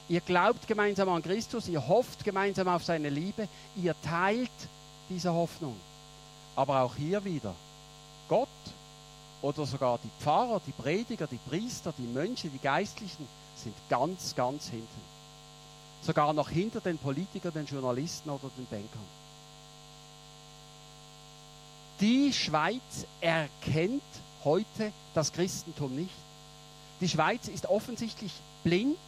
Ihr 0.09 0.21
glaubt 0.21 0.67
gemeinsam 0.67 1.11
an 1.11 1.23
Christus, 1.23 1.69
ihr 1.69 1.87
hofft 1.87 2.25
gemeinsam 2.25 2.67
auf 2.67 2.83
seine 2.83 3.11
Liebe, 3.11 3.47
ihr 3.77 3.95
teilt 4.03 4.51
diese 5.09 5.33
Hoffnung. 5.33 5.77
Aber 6.57 6.81
auch 6.81 6.97
hier 6.97 7.25
wieder, 7.25 7.55
Gott 8.29 8.49
oder 9.47 9.65
sogar 9.65 9.99
die 10.03 10.11
Pfarrer, 10.21 10.61
die 10.67 10.73
Prediger, 10.73 11.29
die 11.29 11.39
Priester, 11.49 11.95
die 11.97 12.03
Mönche, 12.03 12.49
die 12.49 12.59
Geistlichen 12.59 13.29
sind 13.55 13.75
ganz, 13.89 14.35
ganz 14.35 14.69
hinten. 14.69 15.17
Sogar 16.03 16.33
noch 16.33 16.51
hinter 16.51 16.81
den 16.81 16.99
Politikern, 16.99 17.53
den 17.53 17.67
Journalisten 17.67 18.29
oder 18.29 18.51
den 18.59 18.67
Bankern. 18.67 19.07
Die 22.01 22.33
Schweiz 22.33 23.07
erkennt 23.21 24.03
heute 24.45 24.93
das 25.15 25.33
Christentum 25.33 25.95
nicht. 25.95 26.11
Die 27.01 27.09
Schweiz 27.09 27.47
ist 27.47 27.67
offensichtlich 27.67 28.33
blind, 28.65 28.99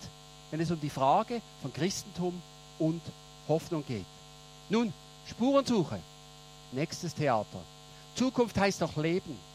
wenn 0.53 0.61
es 0.61 0.70
um 0.70 0.81
die 0.81 0.88
Frage 0.88 1.42
von 1.62 1.72
Christentum 1.72 2.40
und 2.79 3.03
Hoffnung 3.48 3.85
geht. 3.87 4.07
Nun, 4.68 4.92
Spurensuche. 5.29 5.98
Nächstes 6.70 7.14
Theater. 7.14 7.59
Zukunft 8.14 8.57
heißt 8.57 8.83
doch 8.83 8.96
Leben. 8.96 9.47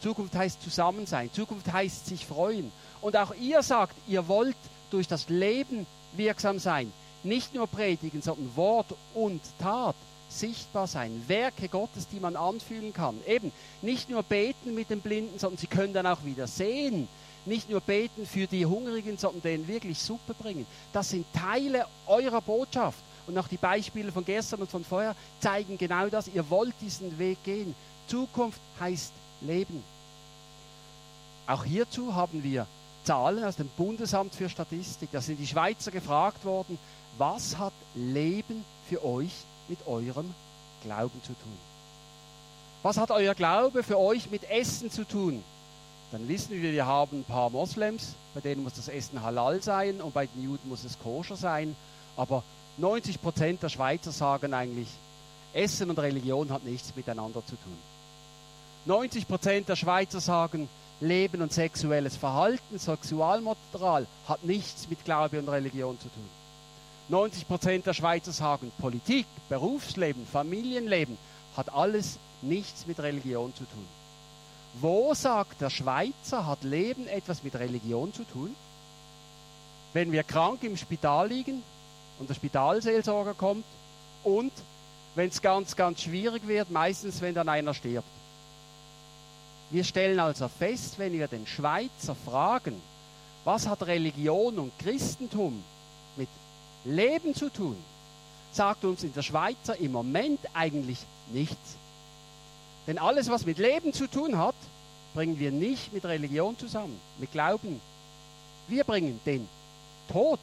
Zukunft 0.00 0.34
heißt 0.34 0.62
Zusammensein. 0.62 1.30
Zukunft 1.32 1.72
heißt 1.72 2.06
sich 2.06 2.26
freuen. 2.26 2.70
Und 3.00 3.16
auch 3.16 3.34
ihr 3.34 3.62
sagt, 3.62 3.96
ihr 4.06 4.28
wollt 4.28 4.56
durch 4.90 5.08
das 5.08 5.28
Leben 5.28 5.86
wirksam 6.12 6.58
sein. 6.58 6.92
Nicht 7.22 7.54
nur 7.54 7.66
predigen, 7.66 8.22
sondern 8.22 8.54
Wort 8.56 8.94
und 9.14 9.40
Tat 9.58 9.96
sichtbar 10.28 10.86
sein. 10.86 11.24
Werke 11.26 11.68
Gottes, 11.68 12.08
die 12.08 12.20
man 12.20 12.36
anfühlen 12.36 12.92
kann. 12.92 13.18
Eben 13.26 13.52
nicht 13.82 14.10
nur 14.10 14.22
beten 14.22 14.74
mit 14.74 14.90
den 14.90 15.00
Blinden, 15.00 15.38
sondern 15.38 15.58
sie 15.58 15.66
können 15.66 15.92
dann 15.92 16.06
auch 16.06 16.24
wieder 16.24 16.46
sehen. 16.46 17.08
Nicht 17.44 17.70
nur 17.70 17.80
beten 17.80 18.26
für 18.26 18.46
die 18.46 18.66
Hungrigen, 18.66 19.16
sondern 19.16 19.42
denen 19.42 19.68
wirklich 19.68 19.98
Suppe 19.98 20.34
bringen. 20.34 20.66
Das 20.92 21.10
sind 21.10 21.26
Teile 21.32 21.86
eurer 22.06 22.42
Botschaft. 22.42 22.98
Und 23.26 23.36
auch 23.38 23.48
die 23.48 23.56
Beispiele 23.56 24.12
von 24.12 24.24
gestern 24.24 24.60
und 24.60 24.70
von 24.70 24.84
vorher 24.84 25.14
zeigen 25.40 25.76
genau 25.76 26.08
das. 26.08 26.28
Ihr 26.28 26.48
wollt 26.50 26.74
diesen 26.80 27.18
Weg 27.18 27.42
gehen. 27.44 27.74
Zukunft 28.06 28.60
heißt 28.80 29.12
Leben. 29.40 29.82
Auch 31.46 31.64
hierzu 31.64 32.14
haben 32.14 32.42
wir 32.42 32.66
Zahlen 33.04 33.44
aus 33.44 33.56
dem 33.56 33.68
Bundesamt 33.68 34.34
für 34.34 34.48
Statistik. 34.48 35.10
Da 35.12 35.20
sind 35.20 35.38
die 35.38 35.46
Schweizer 35.46 35.90
gefragt 35.90 36.44
worden, 36.44 36.78
was 37.16 37.56
hat 37.56 37.72
Leben 37.94 38.64
für 38.88 39.04
euch 39.04 39.32
mit 39.68 39.86
eurem 39.86 40.34
Glauben 40.82 41.22
zu 41.22 41.32
tun. 41.32 41.58
Was 42.82 42.96
hat 42.96 43.10
euer 43.10 43.34
Glaube 43.34 43.82
für 43.82 43.98
euch 43.98 44.30
mit 44.30 44.48
Essen 44.50 44.90
zu 44.90 45.04
tun? 45.04 45.42
Dann 46.12 46.28
wissen 46.28 46.50
wir, 46.50 46.72
wir 46.72 46.86
haben 46.86 47.20
ein 47.20 47.24
paar 47.24 47.50
Moslems, 47.50 48.14
bei 48.34 48.40
denen 48.40 48.62
muss 48.62 48.74
das 48.74 48.88
Essen 48.88 49.22
halal 49.22 49.62
sein 49.62 50.00
und 50.00 50.14
bei 50.14 50.26
den 50.26 50.42
Juden 50.42 50.68
muss 50.68 50.84
es 50.84 50.98
koscher 50.98 51.36
sein. 51.36 51.76
Aber 52.16 52.42
90 52.78 53.20
Prozent 53.20 53.62
der 53.62 53.68
Schweizer 53.68 54.12
sagen 54.12 54.54
eigentlich, 54.54 54.88
Essen 55.52 55.90
und 55.90 55.98
Religion 55.98 56.50
hat 56.50 56.64
nichts 56.64 56.94
miteinander 56.94 57.44
zu 57.44 57.56
tun. 57.56 57.76
90 58.88 59.28
Prozent 59.28 59.68
der 59.68 59.76
Schweizer 59.76 60.18
sagen, 60.18 60.66
Leben 61.00 61.42
und 61.42 61.52
sexuelles 61.52 62.16
Verhalten, 62.16 62.78
Sexualmoral 62.78 64.06
hat 64.26 64.44
nichts 64.44 64.88
mit 64.88 65.04
Glaube 65.04 65.38
und 65.38 65.50
Religion 65.50 66.00
zu 66.00 66.08
tun. 66.08 66.28
90 67.10 67.46
Prozent 67.46 67.84
der 67.84 67.92
Schweizer 67.92 68.32
sagen, 68.32 68.72
Politik, 68.78 69.26
Berufsleben, 69.50 70.26
Familienleben 70.26 71.18
hat 71.54 71.70
alles 71.70 72.18
nichts 72.40 72.86
mit 72.86 72.98
Religion 72.98 73.54
zu 73.54 73.64
tun. 73.64 73.86
Wo 74.80 75.12
sagt 75.12 75.60
der 75.60 75.68
Schweizer, 75.68 76.46
hat 76.46 76.64
Leben 76.64 77.08
etwas 77.08 77.42
mit 77.42 77.56
Religion 77.56 78.14
zu 78.14 78.24
tun? 78.24 78.56
Wenn 79.92 80.12
wir 80.12 80.22
krank 80.22 80.62
im 80.62 80.78
Spital 80.78 81.28
liegen 81.28 81.62
und 82.18 82.30
der 82.30 82.34
Spitalseelsorger 82.34 83.34
kommt 83.34 83.66
und 84.24 84.52
wenn 85.14 85.28
es 85.28 85.42
ganz, 85.42 85.76
ganz 85.76 86.00
schwierig 86.00 86.48
wird, 86.48 86.70
meistens 86.70 87.20
wenn 87.20 87.34
dann 87.34 87.50
einer 87.50 87.74
stirbt. 87.74 88.17
Wir 89.70 89.84
stellen 89.84 90.18
also 90.18 90.48
fest, 90.48 90.98
wenn 90.98 91.12
wir 91.12 91.28
den 91.28 91.46
Schweizer 91.46 92.14
fragen, 92.14 92.80
was 93.44 93.66
hat 93.68 93.82
Religion 93.86 94.58
und 94.58 94.72
Christentum 94.78 95.62
mit 96.16 96.28
Leben 96.84 97.34
zu 97.34 97.50
tun, 97.50 97.76
sagt 98.52 98.84
uns 98.84 99.02
in 99.02 99.12
der 99.12 99.22
Schweizer 99.22 99.76
im 99.76 99.92
Moment 99.92 100.40
eigentlich 100.54 100.98
nichts. 101.32 101.76
Denn 102.86 102.98
alles, 102.98 103.28
was 103.28 103.44
mit 103.44 103.58
Leben 103.58 103.92
zu 103.92 104.06
tun 104.06 104.38
hat, 104.38 104.54
bringen 105.14 105.38
wir 105.38 105.50
nicht 105.50 105.92
mit 105.92 106.04
Religion 106.06 106.58
zusammen, 106.58 106.98
mit 107.18 107.32
Glauben. 107.32 107.80
Wir 108.68 108.84
bringen 108.84 109.20
den 109.26 109.46
Tod 110.10 110.40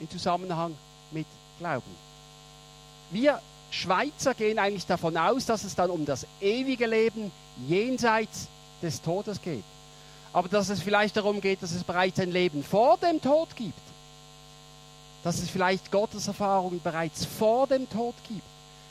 in 0.00 0.10
Zusammenhang 0.10 0.76
mit 1.12 1.26
Glauben. 1.60 1.94
Wir 3.12 3.40
Schweizer 3.70 4.34
gehen 4.34 4.58
eigentlich 4.58 4.86
davon 4.86 5.16
aus, 5.16 5.46
dass 5.46 5.62
es 5.64 5.74
dann 5.74 5.90
um 5.90 6.04
das 6.04 6.26
ewige 6.40 6.86
Leben 6.86 7.30
jenseits 7.68 8.48
des 8.82 9.02
Todes 9.02 9.40
geht. 9.40 9.64
Aber 10.32 10.48
dass 10.48 10.68
es 10.68 10.82
vielleicht 10.82 11.16
darum 11.16 11.40
geht, 11.40 11.62
dass 11.62 11.72
es 11.72 11.84
bereits 11.84 12.20
ein 12.20 12.30
Leben 12.30 12.62
vor 12.62 12.98
dem 12.98 13.20
Tod 13.20 13.54
gibt 13.56 13.86
dass 15.26 15.40
es 15.40 15.50
vielleicht 15.50 15.90
Gotteserfahrungen 15.90 16.80
bereits 16.80 17.24
vor 17.24 17.66
dem 17.66 17.90
Tod 17.90 18.14
gibt. 18.28 18.46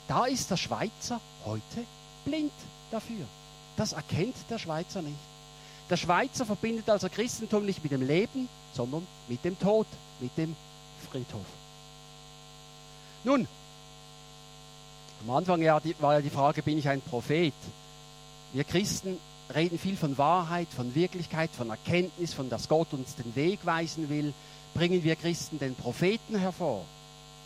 Da 0.09 0.25
ist 0.25 0.51
der 0.51 0.57
Schweizer 0.57 1.21
heute 1.45 1.85
blind 2.25 2.51
dafür. 2.91 3.25
Das 3.77 3.93
erkennt 3.93 4.35
der 4.49 4.59
Schweizer 4.59 5.01
nicht. 5.01 5.15
Der 5.89 5.95
Schweizer 5.95 6.45
verbindet 6.45 6.89
also 6.89 7.07
Christentum 7.07 7.65
nicht 7.65 7.81
mit 7.81 7.93
dem 7.93 8.05
Leben, 8.05 8.49
sondern 8.73 9.07
mit 9.29 9.45
dem 9.45 9.57
Tod, 9.57 9.87
mit 10.19 10.37
dem 10.37 10.57
Friedhof. 11.09 11.45
Nun, 13.23 13.47
am 15.25 15.35
Anfang 15.37 15.61
war 15.61 16.15
ja 16.15 16.21
die 16.21 16.29
Frage, 16.29 16.63
bin 16.63 16.77
ich 16.77 16.89
ein 16.89 16.99
Prophet? 16.99 17.53
Wir 18.51 18.65
Christen 18.65 19.17
reden 19.53 19.77
viel 19.77 19.97
von 19.97 20.17
Wahrheit, 20.17 20.67
von 20.69 20.95
Wirklichkeit, 20.95 21.51
von 21.51 21.69
Erkenntnis, 21.69 22.34
von 22.34 22.49
dass 22.49 22.67
Gott 22.67 22.93
uns 22.93 23.15
den 23.15 23.36
Weg 23.36 23.65
weisen 23.65 24.10
will. 24.10 24.34
Bringen 24.73 25.03
wir 25.03 25.15
Christen 25.15 25.60
den 25.60 25.75
Propheten 25.75 26.38
hervor, 26.38 26.86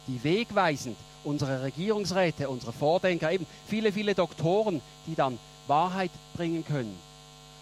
die 0.07 0.23
wegweisend 0.23 0.97
unsere 1.23 1.63
Regierungsräte, 1.63 2.49
unsere 2.49 2.73
Vordenker, 2.73 3.31
eben 3.31 3.45
viele, 3.67 3.91
viele 3.91 4.15
Doktoren, 4.15 4.81
die 5.05 5.15
dann 5.15 5.37
Wahrheit 5.67 6.11
bringen 6.33 6.65
können. 6.65 6.97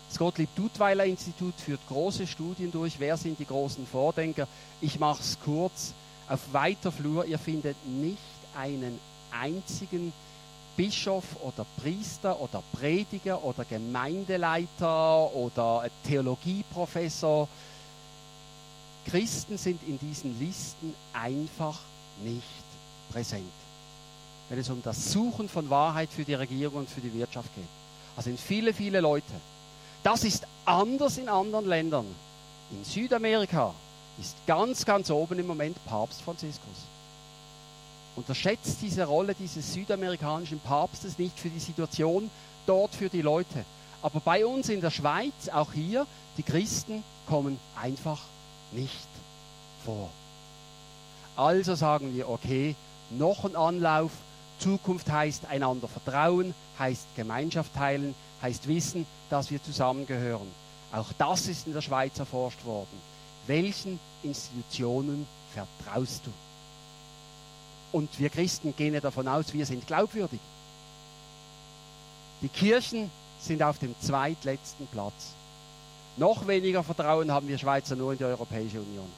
Das 0.10 0.20
Gottlieb 0.20 0.50
Duttweiler 0.56 1.06
Institut 1.06 1.56
führt 1.56 1.82
große 1.90 2.28
Studien 2.28 2.72
durch. 2.72 3.00
Wer 3.00 3.18
sind 3.18 3.40
die 3.40 3.46
großen 3.46 3.86
Vordenker? 3.86 4.48
Ich 4.80 5.00
mache 5.00 5.22
es 5.22 5.38
kurz. 5.44 5.94
Auf 6.30 6.54
weiter 6.54 6.92
Flur, 6.92 7.26
ihr 7.26 7.40
findet 7.40 7.76
nicht 7.86 8.18
einen 8.56 9.00
einzigen 9.32 10.14
Bischof 10.78 11.26
oder 11.42 11.66
Priester 11.82 12.40
oder 12.40 12.62
Prediger 12.72 13.44
oder 13.44 13.66
Gemeindeleiter 13.66 15.34
oder 15.34 15.90
Theologieprofessor. 16.06 17.48
Christen 19.08 19.58
sind 19.58 19.82
in 19.88 19.98
diesen 20.00 20.40
Listen 20.40 20.94
einfach 21.14 21.80
nicht 22.24 22.44
präsent, 23.12 23.52
wenn 24.50 24.60
es 24.60 24.70
um 24.70 24.82
das 24.84 25.12
Suchen 25.12 25.50
von 25.50 25.70
Wahrheit 25.70 26.10
für 26.12 26.24
die 26.24 26.36
Regierung 26.36 26.82
und 26.82 26.90
für 26.90 27.02
die 27.02 27.14
Wirtschaft 27.14 27.54
geht. 27.56 27.66
Das 28.16 28.26
sind 28.26 28.40
viele, 28.40 28.74
viele 28.74 29.00
Leute. 29.00 29.34
Das 30.04 30.24
ist 30.24 30.46
anders 30.66 31.18
in 31.18 31.28
anderen 31.28 31.68
Ländern. 31.68 32.06
In 32.72 32.84
Südamerika 32.84 33.74
ist 34.20 34.36
ganz, 34.46 34.86
ganz 34.86 35.10
oben 35.10 35.40
im 35.40 35.48
Moment 35.48 35.78
Papst 35.86 36.22
Franziskus. 36.22 36.86
Unterschätzt 38.18 38.80
diese 38.82 39.06
Rolle 39.06 39.36
dieses 39.36 39.74
südamerikanischen 39.74 40.60
Papstes 40.60 41.20
nicht 41.20 41.40
für 41.40 41.50
die 41.50 41.60
Situation 41.60 42.32
dort 42.66 42.96
für 42.96 43.10
die 43.10 43.22
Leute. 43.22 43.64
Aber 44.02 44.20
bei 44.20 44.44
uns 44.44 44.70
in 44.70 44.82
der 44.82 44.90
Schweiz, 44.90 45.50
auch 45.54 45.72
hier, 45.72 46.08
die 46.36 46.42
Christen 46.42 47.04
kommen 47.28 47.60
einfach 47.80 48.20
nicht 48.72 49.08
vor. 49.86 50.10
Also 51.36 51.76
sagen 51.76 52.16
wir, 52.16 52.28
okay, 52.28 52.76
noch 53.12 53.46
ein 53.46 53.56
Anlauf. 53.56 54.12
Zukunft 54.58 55.12
heißt 55.12 55.46
einander 55.46 55.88
vertrauen, 55.88 56.56
heißt 56.80 57.06
Gemeinschaft 57.16 57.76
teilen, 57.76 58.16
heißt 58.42 58.68
wissen, 58.68 59.06
dass 59.30 59.52
wir 59.52 59.62
zusammengehören. 59.62 60.48
Auch 60.92 61.14
das 61.20 61.46
ist 61.46 61.68
in 61.68 61.74
der 61.74 61.82
Schweiz 61.82 62.18
erforscht 62.18 62.66
worden. 62.66 63.00
Welchen 63.46 64.00
Institutionen 64.24 65.28
vertraust 65.54 66.26
du? 66.26 66.32
Und 67.92 68.20
wir 68.20 68.30
Christen 68.30 68.76
gehen 68.76 68.94
ja 68.94 69.00
davon 69.00 69.28
aus, 69.28 69.54
wir 69.54 69.66
sind 69.66 69.88
glaubwürdig. 69.88 70.40
Die 72.42 72.50
Kirchen 72.50 73.10
sind 73.40 73.64
auf 73.64 73.80
dem 73.80 73.96
zweitletzten 74.00 74.88
Platz. 74.88 75.34
Noch 76.18 76.48
weniger 76.48 76.84
Vertrauen 76.84 77.32
haben 77.32 77.48
wir 77.48 77.58
Schweizer 77.58 77.96
nur 77.96 78.12
in 78.12 78.18
die 78.18 78.24
Europäische 78.26 78.80
Union. 78.80 79.12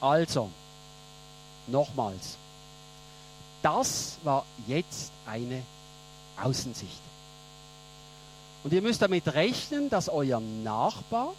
Also, 0.00 0.50
nochmals, 1.66 2.36
das 3.62 4.18
war 4.22 4.44
jetzt 4.66 5.10
eine 5.26 5.62
Außensicht. 6.40 7.07
Und 8.64 8.72
ihr 8.72 8.82
müsst 8.82 9.02
damit 9.02 9.26
rechnen, 9.34 9.88
dass 9.88 10.08
euer 10.08 10.40
Nachbar, 10.40 11.34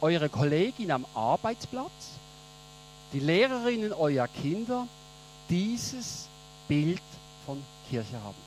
eure 0.00 0.28
Kollegin 0.28 0.90
am 0.90 1.06
Arbeitsplatz, 1.14 2.10
die 3.12 3.20
Lehrerinnen 3.20 3.92
eurer 3.92 4.28
Kinder 4.28 4.86
dieses 5.48 6.28
Bild 6.68 7.02
von 7.46 7.62
Kirche 7.88 8.20
haben. 8.22 8.46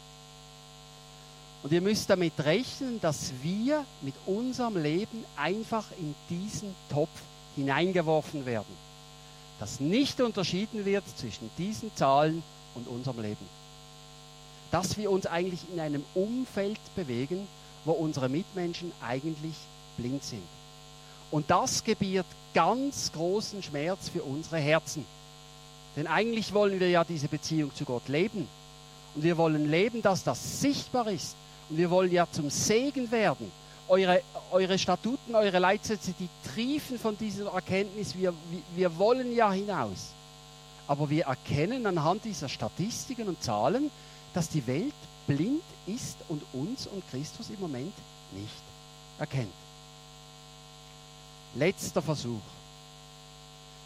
Und 1.63 1.73
ihr 1.73 1.81
müsst 1.81 2.09
damit 2.09 2.33
rechnen, 2.39 3.01
dass 3.01 3.33
wir 3.41 3.83
mit 4.01 4.15
unserem 4.25 4.77
Leben 4.77 5.25
einfach 5.35 5.85
in 5.99 6.15
diesen 6.29 6.73
Topf 6.89 7.09
hineingeworfen 7.55 8.45
werden. 8.45 8.89
Dass 9.59 9.79
nicht 9.79 10.21
unterschieden 10.21 10.85
wird 10.85 11.03
zwischen 11.17 11.49
diesen 11.57 11.93
Zahlen 11.95 12.43
und 12.75 12.87
unserem 12.87 13.21
Leben 13.21 13.58
dass 14.71 14.97
wir 14.97 15.11
uns 15.11 15.25
eigentlich 15.25 15.61
in 15.73 15.79
einem 15.79 16.03
Umfeld 16.13 16.79
bewegen, 16.95 17.47
wo 17.85 17.91
unsere 17.91 18.29
Mitmenschen 18.29 18.91
eigentlich 19.01 19.55
blind 19.97 20.23
sind. 20.23 20.43
Und 21.31 21.49
das 21.49 21.83
gebiert 21.83 22.25
ganz 22.53 23.11
großen 23.11 23.61
Schmerz 23.61 24.09
für 24.09 24.23
unsere 24.23 24.57
Herzen. 24.57 25.05
Denn 25.95 26.07
eigentlich 26.07 26.53
wollen 26.53 26.79
wir 26.79 26.89
ja 26.89 27.03
diese 27.03 27.27
Beziehung 27.27 27.73
zu 27.75 27.85
Gott 27.85 28.07
leben. 28.07 28.47
Und 29.15 29.23
wir 29.23 29.37
wollen 29.37 29.69
leben, 29.69 30.01
dass 30.01 30.23
das 30.23 30.61
sichtbar 30.61 31.07
ist. 31.07 31.35
Und 31.69 31.77
wir 31.77 31.89
wollen 31.89 32.11
ja 32.11 32.27
zum 32.31 32.49
Segen 32.49 33.11
werden. 33.11 33.51
Eure, 33.87 34.21
eure 34.51 34.77
Statuten, 34.77 35.33
eure 35.33 35.59
Leitsätze, 35.59 36.13
die 36.19 36.29
triefen 36.53 36.99
von 36.99 37.17
dieser 37.17 37.51
Erkenntnis. 37.51 38.15
Wir, 38.15 38.33
wir 38.75 38.97
wollen 38.97 39.35
ja 39.35 39.51
hinaus. 39.51 40.13
Aber 40.87 41.09
wir 41.09 41.25
erkennen 41.25 41.85
anhand 41.85 42.25
dieser 42.25 42.49
Statistiken 42.49 43.27
und 43.27 43.43
Zahlen, 43.43 43.91
dass 44.33 44.49
die 44.49 44.65
Welt 44.67 44.93
blind 45.27 45.63
ist 45.85 46.17
und 46.27 46.43
uns 46.53 46.87
und 46.87 47.03
Christus 47.09 47.49
im 47.49 47.59
Moment 47.59 47.93
nicht 48.31 48.63
erkennt. 49.19 49.53
Letzter 51.55 52.01
Versuch. 52.01 52.41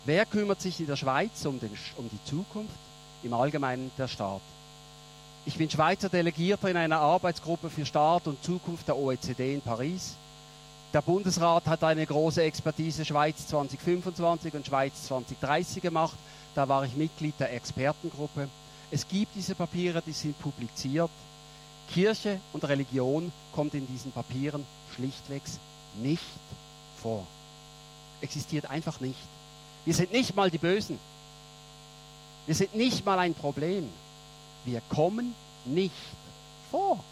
Wer 0.05 0.25
kümmert 0.25 0.61
sich 0.61 0.79
in 0.79 0.87
der 0.87 0.97
Schweiz 0.97 1.45
um, 1.45 1.59
den, 1.59 1.71
um 1.95 2.09
die 2.09 2.23
Zukunft? 2.29 2.75
Im 3.23 3.33
Allgemeinen 3.33 3.89
der 3.97 4.09
Staat. 4.09 4.41
Ich 5.45 5.57
bin 5.57 5.69
Schweizer 5.69 6.09
Delegierter 6.09 6.69
in 6.69 6.77
einer 6.77 6.99
Arbeitsgruppe 6.99 7.69
für 7.69 7.85
Staat 7.85 8.27
und 8.27 8.43
Zukunft 8.43 8.87
der 8.87 8.97
OECD 8.97 9.53
in 9.55 9.61
Paris. 9.61 10.15
Der 10.93 11.01
Bundesrat 11.01 11.65
hat 11.65 11.83
eine 11.83 12.05
große 12.05 12.43
Expertise 12.43 13.03
Schweiz 13.03 13.47
2025 13.47 14.53
und 14.53 14.65
Schweiz 14.65 15.03
2030 15.07 15.81
gemacht. 15.81 16.17
Da 16.53 16.67
war 16.69 16.85
ich 16.85 16.95
Mitglied 16.95 17.33
der 17.39 17.53
Expertengruppe. 17.53 18.47
Es 18.93 19.07
gibt 19.07 19.33
diese 19.33 19.55
Papiere, 19.55 20.03
die 20.05 20.11
sind 20.11 20.39
publiziert. 20.39 21.09
Kirche 21.91 22.39
und 22.53 22.63
Religion 22.63 23.31
kommt 23.51 23.73
in 23.73 23.87
diesen 23.87 24.11
Papieren 24.11 24.63
schlichtwegs 24.93 25.57
nicht 25.95 26.21
vor. 27.01 27.25
Existiert 28.21 28.69
einfach 28.69 28.99
nicht. 28.99 29.17
Wir 29.83 29.95
sind 29.95 30.11
nicht 30.11 30.35
mal 30.35 30.51
die 30.51 30.59
Bösen. 30.59 30.99
Wir 32.45 32.53
sind 32.53 32.75
nicht 32.75 33.03
mal 33.03 33.17
ein 33.17 33.33
Problem. 33.33 33.89
Wir 34.63 34.79
kommen 34.89 35.33
nicht 35.65 35.95
vor. 36.69 37.03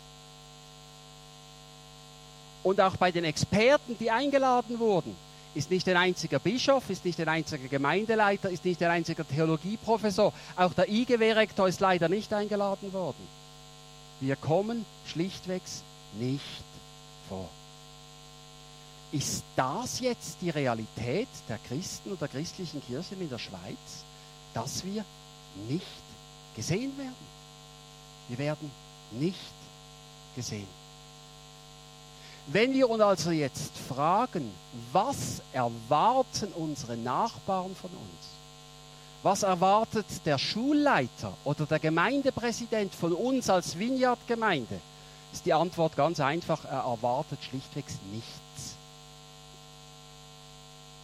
Und 2.61 2.79
auch 2.79 2.95
bei 2.95 3.11
den 3.11 3.23
Experten, 3.23 3.97
die 3.97 4.11
eingeladen 4.11 4.77
wurden, 4.77 5.15
ist 5.53 5.69
nicht 5.69 5.87
ein 5.89 5.97
einziger 5.97 6.39
Bischof, 6.39 6.89
ist 6.89 7.03
nicht 7.03 7.19
ein 7.19 7.27
einziger 7.27 7.67
Gemeindeleiter, 7.67 8.49
ist 8.49 8.63
nicht 8.63 8.81
ein 8.83 8.91
einziger 8.91 9.27
Theologieprofessor. 9.27 10.33
Auch 10.55 10.73
der 10.73 10.89
IGW-Rektor 10.89 11.67
ist 11.67 11.79
leider 11.79 12.07
nicht 12.07 12.31
eingeladen 12.33 12.93
worden. 12.93 13.27
Wir 14.19 14.35
kommen 14.35 14.85
schlichtwegs 15.07 15.83
nicht 16.19 16.63
vor. 17.27 17.49
Ist 19.11 19.43
das 19.57 19.99
jetzt 19.99 20.37
die 20.41 20.51
Realität 20.51 21.27
der 21.49 21.57
Christen 21.67 22.11
und 22.11 22.21
der 22.21 22.29
christlichen 22.29 22.81
Kirchen 22.85 23.19
in 23.19 23.29
der 23.29 23.39
Schweiz, 23.39 24.05
dass 24.53 24.85
wir 24.85 25.03
nicht 25.67 25.85
gesehen 26.55 26.97
werden? 26.97 27.31
Wir 28.29 28.37
werden 28.37 28.71
nicht 29.11 29.37
gesehen. 30.35 30.80
Wenn 32.47 32.73
wir 32.73 32.89
uns 32.89 33.01
also 33.01 33.31
jetzt 33.31 33.77
fragen, 33.77 34.51
was 34.91 35.41
erwarten 35.53 36.51
unsere 36.53 36.97
Nachbarn 36.97 37.75
von 37.75 37.91
uns? 37.91 38.31
Was 39.23 39.43
erwartet 39.43 40.07
der 40.25 40.39
Schulleiter 40.39 41.33
oder 41.43 41.65
der 41.65 41.79
Gemeindepräsident 41.79 42.93
von 42.95 43.13
uns 43.13 43.49
als 43.49 43.77
Vineyard-Gemeinde? 43.77 44.79
Ist 45.31 45.45
die 45.45 45.53
Antwort 45.53 45.95
ganz 45.95 46.19
einfach, 46.19 46.65
er 46.65 46.79
erwartet 46.79 47.39
schlichtweg 47.43 47.85
nichts. 48.11 48.75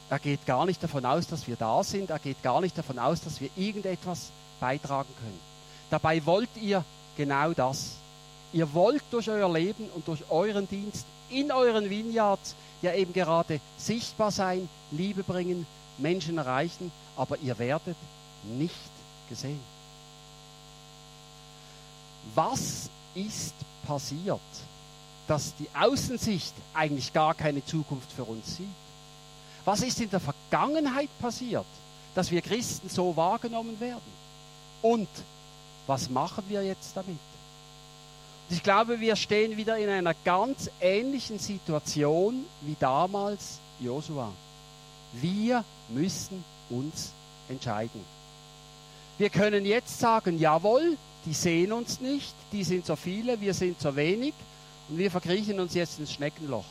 Er 0.10 0.20
geht 0.20 0.46
gar 0.46 0.66
nicht 0.66 0.82
davon 0.82 1.06
aus, 1.06 1.28
dass 1.28 1.48
wir 1.48 1.58
da 1.58 1.84
sind, 1.84 2.10
er 2.10 2.20
geht 2.20 2.42
gar 2.42 2.60
nicht 2.62 2.78
davon 2.78 2.98
aus, 2.98 3.22
dass 3.22 3.40
wir 3.40 3.50
irgendetwas 3.56 4.32
beitragen 4.60 5.14
können. 5.20 5.40
Dabei 5.90 6.26
wollt 6.26 6.50
ihr 6.56 6.84
genau 7.16 7.54
das. 7.54 7.92
Ihr 8.54 8.74
wollt 8.74 9.04
durch 9.12 9.30
euer 9.30 9.52
Leben 9.52 9.90
und 9.94 10.08
durch 10.08 10.24
euren 10.30 10.68
Dienst 10.68 11.06
in 11.30 11.52
euren 11.52 11.90
Vineyards 11.90 12.56
ja 12.82 12.94
eben 12.94 13.14
gerade 13.14 13.60
sichtbar 13.78 14.32
sein, 14.32 14.70
Liebe 14.92 15.24
bringen, 15.24 15.66
Menschen 15.98 16.38
erreichen, 16.38 16.92
aber 17.16 17.38
ihr 17.40 17.58
werdet 17.58 17.98
nicht 18.44 18.74
gesehen. 19.30 19.60
Was 22.36 22.90
ist 23.16 23.56
passiert, 23.86 24.40
dass 25.28 25.56
die 25.56 25.68
Außensicht 25.74 26.54
eigentlich 26.74 27.12
gar 27.14 27.34
keine 27.34 27.66
Zukunft 27.66 28.12
für 28.12 28.24
uns 28.24 28.58
sieht? 28.58 28.68
Was 29.66 29.82
ist 29.82 30.00
in 30.00 30.10
der 30.10 30.20
Vergangenheit 30.20 31.10
passiert, 31.20 31.66
dass 32.16 32.32
wir 32.32 32.42
Christen 32.42 32.90
so 32.90 33.16
wahrgenommen 33.16 33.80
werden? 33.80 34.18
Und 34.82 35.10
was 35.88 36.10
machen 36.10 36.44
wir 36.48 36.64
jetzt 36.64 36.96
damit? 36.96 37.20
Ich 38.50 38.64
glaube, 38.64 39.00
wir 39.00 39.16
stehen 39.16 39.58
wieder 39.58 39.78
in 39.78 39.90
einer 39.90 40.14
ganz 40.14 40.70
ähnlichen 40.80 41.40
Situation 41.40 42.46
wie 42.62 42.76
damals 42.80 43.60
Josua. 43.80 44.32
Wir 45.14 45.64
müssen 45.90 46.44
uns 46.70 47.12
entscheiden. 47.50 48.02
Wir 49.18 49.30
können 49.30 49.66
jetzt 49.66 50.00
sagen, 50.00 50.38
jawohl, 50.38 50.98
die 51.26 51.34
sehen 51.34 51.72
uns 51.74 52.00
nicht, 52.00 52.34
die 52.52 52.64
sind 52.64 52.86
so 52.86 52.96
viele, 52.96 53.42
wir 53.42 53.54
sind 53.54 53.82
so 53.82 53.96
wenig 53.96 54.34
und 54.90 54.98
wir 54.98 55.12
verkriechen 55.12 55.60
uns 55.60 55.74
jetzt 55.74 56.00
ins 56.00 56.14
Schneckenloch. 56.14 56.66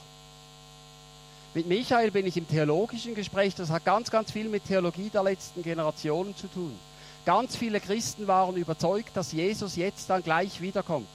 Mit 1.55 1.67
Michael 1.67 2.11
bin 2.11 2.27
ich 2.27 2.37
im 2.37 2.49
theologischen 2.49 3.15
Gespräch, 3.15 3.55
das 3.55 3.71
hat 3.71 3.85
ganz, 3.85 4.11
ganz 4.11 4.31
viel 4.31 4.49
mit 4.49 4.65
Theologie 4.67 5.11
der 5.11 5.23
letzten 5.23 5.63
Generationen 5.63 6.37
zu 6.37 6.47
tun. 6.49 6.79
Ganz 7.25 7.57
viele 7.57 7.81
Christen 7.81 8.27
waren 8.27 8.57
überzeugt, 8.57 9.17
dass 9.17 9.33
Jesus 9.33 9.75
jetzt 9.77 10.09
dann 10.09 10.23
gleich 10.23 10.61
wiederkommt. 10.61 11.09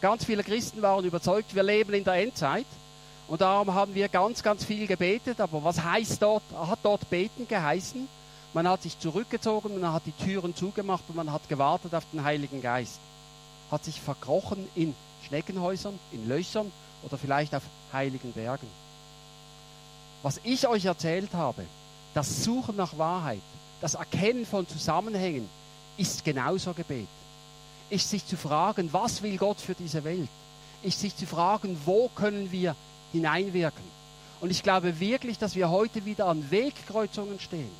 Ganz 0.00 0.24
viele 0.24 0.44
Christen 0.44 0.82
waren 0.82 1.04
überzeugt, 1.04 1.54
wir 1.54 1.62
leben 1.62 1.94
in 1.94 2.04
der 2.04 2.14
Endzeit 2.14 2.66
und 3.26 3.40
darum 3.40 3.72
haben 3.72 3.94
wir 3.94 4.08
ganz, 4.08 4.42
ganz 4.42 4.64
viel 4.64 4.86
gebetet. 4.86 5.40
Aber 5.40 5.64
was 5.64 5.82
heißt 5.82 6.20
dort, 6.20 6.42
hat 6.54 6.80
dort 6.82 7.08
beten 7.08 7.48
geheißen? 7.48 8.06
Man 8.52 8.68
hat 8.68 8.82
sich 8.82 8.98
zurückgezogen, 8.98 9.80
man 9.80 9.92
hat 9.92 10.02
die 10.06 10.12
Türen 10.12 10.54
zugemacht 10.54 11.04
und 11.08 11.16
man 11.16 11.32
hat 11.32 11.48
gewartet 11.48 11.94
auf 11.94 12.04
den 12.12 12.22
Heiligen 12.22 12.62
Geist. 12.62 13.00
Hat 13.70 13.84
sich 13.84 14.00
verkrochen 14.00 14.68
in 14.74 14.94
Schneckenhäusern, 15.26 15.98
in 16.12 16.28
Löchern 16.28 16.70
oder 17.02 17.18
vielleicht 17.18 17.54
auf 17.54 17.62
heiligen 17.92 18.32
Bergen. 18.32 18.68
Was 20.22 20.40
ich 20.44 20.68
euch 20.68 20.84
erzählt 20.84 21.34
habe, 21.34 21.64
das 22.14 22.44
Suchen 22.44 22.76
nach 22.76 22.96
Wahrheit, 22.96 23.42
das 23.80 23.94
Erkennen 23.94 24.46
von 24.46 24.68
Zusammenhängen, 24.68 25.48
ist 25.96 26.24
genauso 26.24 26.72
Gebet. 26.72 27.08
Ist 27.90 28.10
sich 28.10 28.26
zu 28.26 28.36
fragen, 28.36 28.92
was 28.92 29.22
will 29.22 29.36
Gott 29.36 29.60
für 29.60 29.74
diese 29.74 30.04
Welt? 30.04 30.28
Ist 30.82 31.00
sich 31.00 31.16
zu 31.16 31.26
fragen, 31.26 31.78
wo 31.84 32.08
können 32.08 32.50
wir 32.50 32.74
hineinwirken. 33.12 33.84
Und 34.40 34.50
ich 34.50 34.62
glaube 34.62 35.00
wirklich, 35.00 35.38
dass 35.38 35.54
wir 35.54 35.70
heute 35.70 36.04
wieder 36.04 36.26
an 36.26 36.50
Wegkreuzungen 36.50 37.40
stehen. 37.40 37.70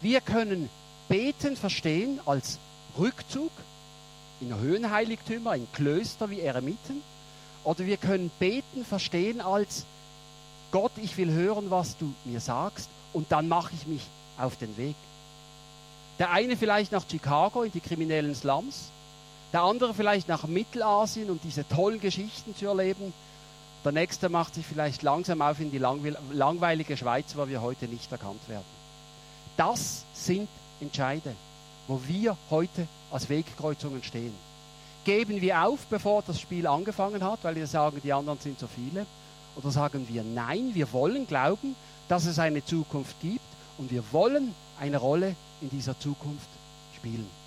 Wir 0.00 0.20
können 0.20 0.70
Beten 1.08 1.56
verstehen 1.56 2.20
als 2.24 2.58
Rückzug 2.98 3.50
in 4.40 4.54
Höhenheiligtümer, 4.54 5.56
in 5.56 5.66
Klöster 5.72 6.30
wie 6.30 6.40
Eremiten. 6.40 7.02
Oder 7.64 7.84
wir 7.84 7.98
können 7.98 8.30
Beten 8.38 8.84
verstehen 8.84 9.40
als 9.40 9.84
Gott, 10.70 10.92
ich 10.96 11.16
will 11.16 11.30
hören, 11.30 11.70
was 11.70 11.98
du 11.98 12.14
mir 12.24 12.40
sagst 12.40 12.88
und 13.12 13.32
dann 13.32 13.48
mache 13.48 13.72
ich 13.74 13.86
mich 13.86 14.02
auf 14.38 14.56
den 14.56 14.76
Weg. 14.76 14.94
Der 16.18 16.30
eine 16.30 16.56
vielleicht 16.56 16.92
nach 16.92 17.04
Chicago 17.10 17.62
in 17.62 17.72
die 17.72 17.80
kriminellen 17.80 18.34
Slums, 18.34 18.90
der 19.52 19.62
andere 19.62 19.94
vielleicht 19.94 20.28
nach 20.28 20.44
Mittelasien, 20.44 21.30
um 21.30 21.40
diese 21.42 21.66
tollen 21.68 22.00
Geschichten 22.00 22.54
zu 22.54 22.66
erleben. 22.66 23.12
Der 23.84 23.92
nächste 23.92 24.28
macht 24.28 24.54
sich 24.54 24.66
vielleicht 24.66 25.02
langsam 25.02 25.42
auf 25.42 25.58
in 25.58 25.70
die 25.70 25.78
langweilige 25.78 26.96
Schweiz, 26.96 27.34
wo 27.36 27.48
wir 27.48 27.60
heute 27.62 27.86
nicht 27.86 28.12
erkannt 28.12 28.48
werden. 28.48 28.64
Das 29.56 30.04
sind 30.14 30.48
Entscheide, 30.80 31.34
wo 31.88 32.00
wir 32.06 32.36
heute 32.50 32.86
als 33.10 33.28
Wegkreuzungen 33.28 34.02
stehen. 34.02 34.34
Geben 35.04 35.40
wir 35.40 35.64
auf, 35.64 35.86
bevor 35.86 36.22
das 36.22 36.38
Spiel 36.38 36.66
angefangen 36.66 37.24
hat, 37.24 37.40
weil 37.42 37.56
wir 37.56 37.66
sagen, 37.66 38.00
die 38.04 38.12
anderen 38.12 38.38
sind 38.38 38.58
so 38.58 38.66
viele? 38.66 39.06
Oder 39.56 39.70
sagen 39.70 40.06
wir, 40.08 40.22
nein, 40.22 40.70
wir 40.74 40.92
wollen 40.92 41.26
glauben, 41.26 41.74
dass 42.08 42.26
es 42.26 42.38
eine 42.38 42.64
Zukunft 42.64 43.16
gibt 43.20 43.40
und 43.78 43.90
wir 43.90 44.04
wollen 44.12 44.54
eine 44.78 44.98
Rolle 44.98 45.34
in 45.60 45.70
dieser 45.70 45.98
Zukunft 45.98 46.48
spielen. 46.94 47.39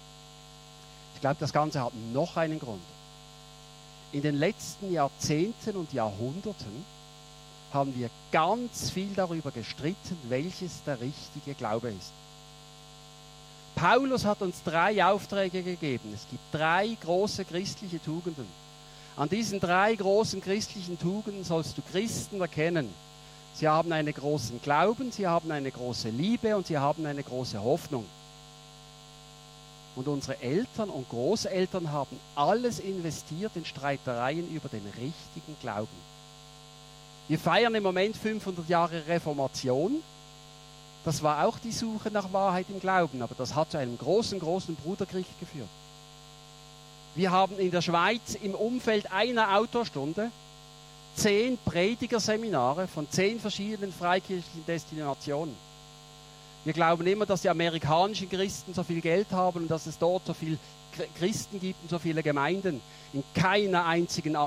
Ich 1.24 1.26
glaube, 1.26 1.40
das 1.40 1.54
Ganze 1.54 1.82
hat 1.82 1.94
noch 2.12 2.36
einen 2.36 2.60
Grund 2.60 2.82
in 4.12 4.24
den 4.24 4.36
letzten 4.36 4.92
Jahrzehnten 4.92 5.78
und 5.78 5.94
Jahrhunderten 5.94 6.86
haben 7.72 7.98
wir 7.98 8.10
ganz 8.34 8.90
viel 8.90 9.08
darüber 9.16 9.52
gestritten, 9.52 10.18
welches 10.28 10.84
der 10.86 11.00
richtige 11.00 11.54
Glaube 11.58 11.92
ist. 11.92 12.12
Paulus 13.74 14.26
hat 14.26 14.42
uns 14.42 14.64
drei 14.64 15.02
Aufträge 15.06 15.64
gegeben. 15.64 16.12
Es 16.14 16.28
gibt 16.30 16.44
drei 16.52 16.90
große 17.02 17.46
christliche 17.46 18.04
Tugenden. 18.04 18.46
An 19.16 19.30
diesen 19.30 19.62
drei 19.62 19.96
großen 19.96 20.42
christlichen 20.42 21.00
Tugenden 21.00 21.46
sollst 21.46 21.78
du 21.78 21.82
Christen 21.90 22.42
erkennen. 22.42 22.90
Sie 23.54 23.70
haben 23.70 23.94
einen 23.94 24.14
großen 24.14 24.62
Glauben, 24.62 25.14
sie 25.14 25.26
haben 25.26 25.52
eine 25.52 25.72
große 25.72 26.10
Liebe 26.10 26.58
und 26.58 26.68
sie 26.68 26.78
haben 26.78 27.06
eine 27.06 27.24
große 27.24 27.64
Hoffnung. 27.64 28.04
Und 29.96 30.08
unsere 30.08 30.42
Eltern 30.42 30.90
und 30.90 31.08
Großeltern 31.10 31.92
haben 31.92 32.20
alles 32.36 32.80
investiert 32.80 33.52
in 33.56 33.66
Streitereien 33.66 34.50
über 34.52 34.70
den 34.70 34.86
richtigen 34.86 35.56
Glauben. 35.62 36.14
Wir 37.28 37.40
feiern 37.40 37.76
im 37.76 37.84
Moment 37.84 38.18
500 38.18 38.68
Jahre 38.68 39.08
Reformation. 39.08 40.02
Das 41.06 41.22
war 41.22 41.46
auch 41.46 41.60
die 41.60 41.72
Suche 41.72 42.10
nach 42.12 42.34
Wahrheit 42.34 42.66
im 42.70 42.80
Glauben, 42.80 43.22
aber 43.22 43.36
das 43.36 43.56
hat 43.56 43.72
zu 43.72 43.78
einem 43.78 43.98
großen, 43.98 44.40
großen 44.40 44.76
Bruderkrieg 44.76 45.26
geführt. 45.40 45.70
Wir 47.16 47.32
haben 47.32 47.60
in 47.60 47.70
der 47.70 47.82
Schweiz 47.82 48.36
im 48.42 48.56
Umfeld 48.56 49.12
einer 49.12 49.56
Autorstunde 49.58 50.32
zehn 51.16 51.58
Predigerseminare 51.64 52.88
von 52.88 53.10
zehn 53.10 53.40
verschiedenen 53.40 53.94
freikirchlichen 53.94 54.66
Destinationen. 54.66 55.56
Wir 56.66 56.74
glauben 56.74 57.06
immer, 57.08 57.26
dass 57.26 57.42
die 57.42 57.50
amerikanischen 57.50 58.30
Christen 58.30 58.74
so 58.74 58.84
viel 58.84 59.02
Geld 59.02 59.32
haben 59.32 59.64
und 59.64 59.72
dass 59.72 59.86
es 59.86 59.98
dort 59.98 60.26
so 60.26 60.34
viele 60.34 60.58
Christen 61.18 61.60
gibt 61.60 61.82
und 61.84 61.90
so 61.90 62.00
viele 62.00 62.24
Gemeinden. 62.24 62.80
In 63.12 63.24
keiner 63.34 63.86
einzigen, 63.86 64.38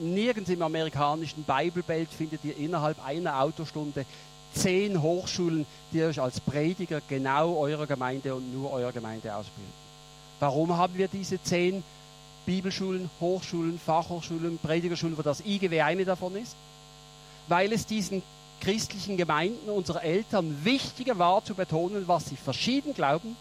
nirgends 0.00 0.48
im 0.50 0.62
amerikanischen 0.62 1.44
Bibelbelt 1.44 2.08
findet 2.08 2.44
ihr 2.44 2.56
innerhalb 2.56 3.04
einer 3.04 3.40
Autostunde 3.40 4.06
zehn 4.54 5.02
Hochschulen, 5.02 5.66
die 5.92 6.02
euch 6.02 6.20
als 6.20 6.40
Prediger 6.40 7.02
genau 7.08 7.58
eurer 7.58 7.86
Gemeinde 7.86 8.34
und 8.34 8.54
nur 8.54 8.72
eurer 8.72 8.92
Gemeinde 8.92 9.34
ausbilden. 9.34 9.72
Warum 10.40 10.76
haben 10.76 10.96
wir 10.96 11.08
diese 11.08 11.42
zehn 11.42 11.84
Bibelschulen, 12.46 13.10
Hochschulen, 13.20 13.78
Fachhochschulen, 13.78 14.58
Predigerschulen, 14.58 15.18
wo 15.18 15.22
das 15.22 15.44
IGW 15.44 15.82
eine 15.82 16.04
davon 16.04 16.36
ist? 16.36 16.56
Weil 17.48 17.72
es 17.72 17.86
diesen 17.86 18.22
christlichen 18.60 19.16
Gemeinden 19.16 19.70
unserer 19.70 20.02
Eltern 20.02 20.64
wichtiger 20.64 21.18
war 21.18 21.44
zu 21.44 21.54
betonen, 21.54 22.08
was 22.08 22.26
sie 22.26 22.36
verschieden 22.36 22.94
glauben, 22.94 23.36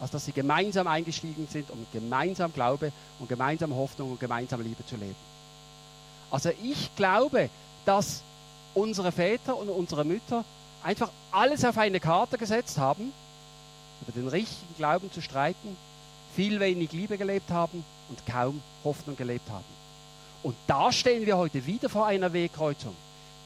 als 0.00 0.10
dass 0.10 0.24
sie 0.24 0.32
gemeinsam 0.32 0.86
eingestiegen 0.86 1.48
sind, 1.50 1.70
um 1.70 1.86
gemeinsam 1.92 2.52
Glaube 2.52 2.92
und 3.18 3.28
gemeinsam 3.28 3.74
Hoffnung 3.74 4.12
und 4.12 4.20
gemeinsam 4.20 4.60
Liebe 4.60 4.84
zu 4.86 4.96
leben. 4.96 5.16
Also 6.30 6.50
ich 6.62 6.94
glaube, 6.96 7.50
dass 7.84 8.22
unsere 8.74 9.12
Väter 9.12 9.56
und 9.56 9.68
unsere 9.68 10.04
Mütter 10.04 10.44
einfach 10.82 11.10
alles 11.32 11.64
auf 11.64 11.78
eine 11.78 12.00
Karte 12.00 12.38
gesetzt 12.38 12.78
haben, 12.78 13.12
über 14.02 14.12
den 14.12 14.28
richtigen 14.28 14.74
Glauben 14.76 15.10
zu 15.10 15.20
streiten, 15.20 15.76
viel 16.36 16.60
wenig 16.60 16.92
Liebe 16.92 17.18
gelebt 17.18 17.50
haben 17.50 17.84
und 18.08 18.26
kaum 18.26 18.62
Hoffnung 18.84 19.16
gelebt 19.16 19.50
haben. 19.50 19.64
Und 20.42 20.54
da 20.66 20.92
stehen 20.92 21.26
wir 21.26 21.36
heute 21.36 21.66
wieder 21.66 21.88
vor 21.88 22.06
einer 22.06 22.32
Wegkreuzung 22.32 22.94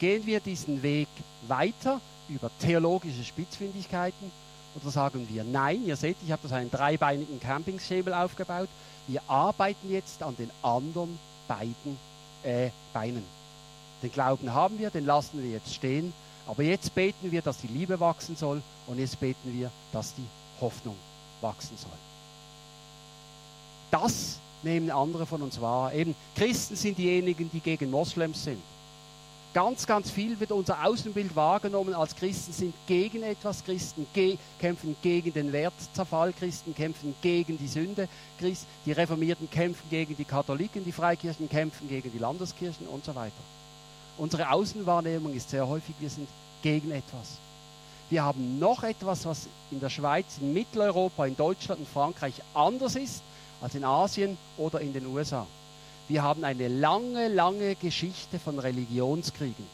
gehen 0.02 0.26
wir 0.26 0.40
diesen 0.40 0.82
Weg 0.82 1.06
weiter 1.46 2.00
über 2.28 2.50
theologische 2.58 3.22
Spitzfindigkeiten 3.22 4.32
oder 4.74 4.90
sagen 4.90 5.28
wir 5.30 5.44
nein, 5.44 5.86
ihr 5.86 5.94
seht, 5.94 6.16
ich 6.24 6.32
habe 6.32 6.42
das 6.42 6.50
einen 6.50 6.72
dreibeinigen 6.72 7.38
Campingschemel 7.38 8.12
aufgebaut, 8.12 8.68
wir 9.06 9.22
arbeiten 9.28 9.92
jetzt 9.92 10.20
an 10.24 10.34
den 10.36 10.50
anderen 10.60 11.16
beiden 11.46 11.96
äh, 12.42 12.70
Beinen. 12.92 13.22
Den 14.02 14.10
Glauben 14.10 14.52
haben 14.52 14.76
wir, 14.80 14.90
den 14.90 15.06
lassen 15.06 15.40
wir 15.40 15.48
jetzt 15.48 15.72
stehen, 15.72 16.12
aber 16.48 16.64
jetzt 16.64 16.92
beten 16.96 17.30
wir, 17.30 17.40
dass 17.40 17.58
die 17.58 17.68
Liebe 17.68 18.00
wachsen 18.00 18.34
soll 18.34 18.60
und 18.88 18.98
jetzt 18.98 19.20
beten 19.20 19.52
wir, 19.56 19.70
dass 19.92 20.16
die 20.16 20.26
Hoffnung 20.60 20.96
wachsen 21.40 21.76
soll. 21.76 21.92
Das 23.92 24.40
nehmen 24.64 24.90
andere 24.90 25.26
von 25.26 25.42
uns 25.42 25.60
wahr. 25.60 25.92
Eben 25.92 26.16
Christen 26.34 26.74
sind 26.74 26.98
diejenigen, 26.98 27.48
die 27.52 27.60
gegen 27.60 27.88
Moslems 27.88 28.42
sind. 28.42 28.62
Ganz, 29.54 29.86
ganz 29.86 30.10
viel 30.10 30.40
wird 30.40 30.50
unser 30.50 30.82
Außenbild 30.82 31.36
wahrgenommen 31.36 31.92
als 31.92 32.16
Christen 32.16 32.54
sind 32.54 32.74
gegen 32.86 33.22
etwas, 33.22 33.62
Christen 33.62 34.06
ge 34.14 34.38
kämpfen 34.58 34.96
gegen 35.02 35.30
den 35.34 35.52
Wertzerfall, 35.52 36.32
Christen 36.32 36.74
kämpfen 36.74 37.14
gegen 37.20 37.58
die 37.58 37.68
Sünde, 37.68 38.08
Christ, 38.38 38.66
die 38.86 38.92
Reformierten 38.92 39.50
kämpfen 39.50 39.82
gegen 39.90 40.16
die 40.16 40.24
Katholiken, 40.24 40.86
die 40.86 40.92
Freikirchen 40.92 41.50
kämpfen 41.50 41.86
gegen 41.86 42.10
die 42.10 42.18
Landeskirchen 42.18 42.86
und 42.86 43.04
so 43.04 43.14
weiter. 43.14 43.42
Unsere 44.16 44.50
Außenwahrnehmung 44.50 45.34
ist 45.34 45.50
sehr 45.50 45.68
häufig, 45.68 45.96
wir 46.00 46.08
sind 46.08 46.28
gegen 46.62 46.90
etwas. 46.90 47.36
Wir 48.08 48.24
haben 48.24 48.58
noch 48.58 48.82
etwas, 48.84 49.26
was 49.26 49.48
in 49.70 49.80
der 49.80 49.90
Schweiz, 49.90 50.38
in 50.40 50.54
Mitteleuropa, 50.54 51.26
in 51.26 51.36
Deutschland 51.36 51.80
und 51.80 51.88
Frankreich 51.90 52.34
anders 52.54 52.96
ist 52.96 53.22
als 53.60 53.74
in 53.74 53.84
Asien 53.84 54.38
oder 54.56 54.80
in 54.80 54.94
den 54.94 55.04
USA. 55.04 55.46
Wir 56.12 56.22
haben 56.22 56.44
eine 56.44 56.68
lange, 56.68 57.28
lange 57.28 57.74
Geschichte 57.74 58.38
von 58.38 58.58
Religionskriegen. 58.58 59.66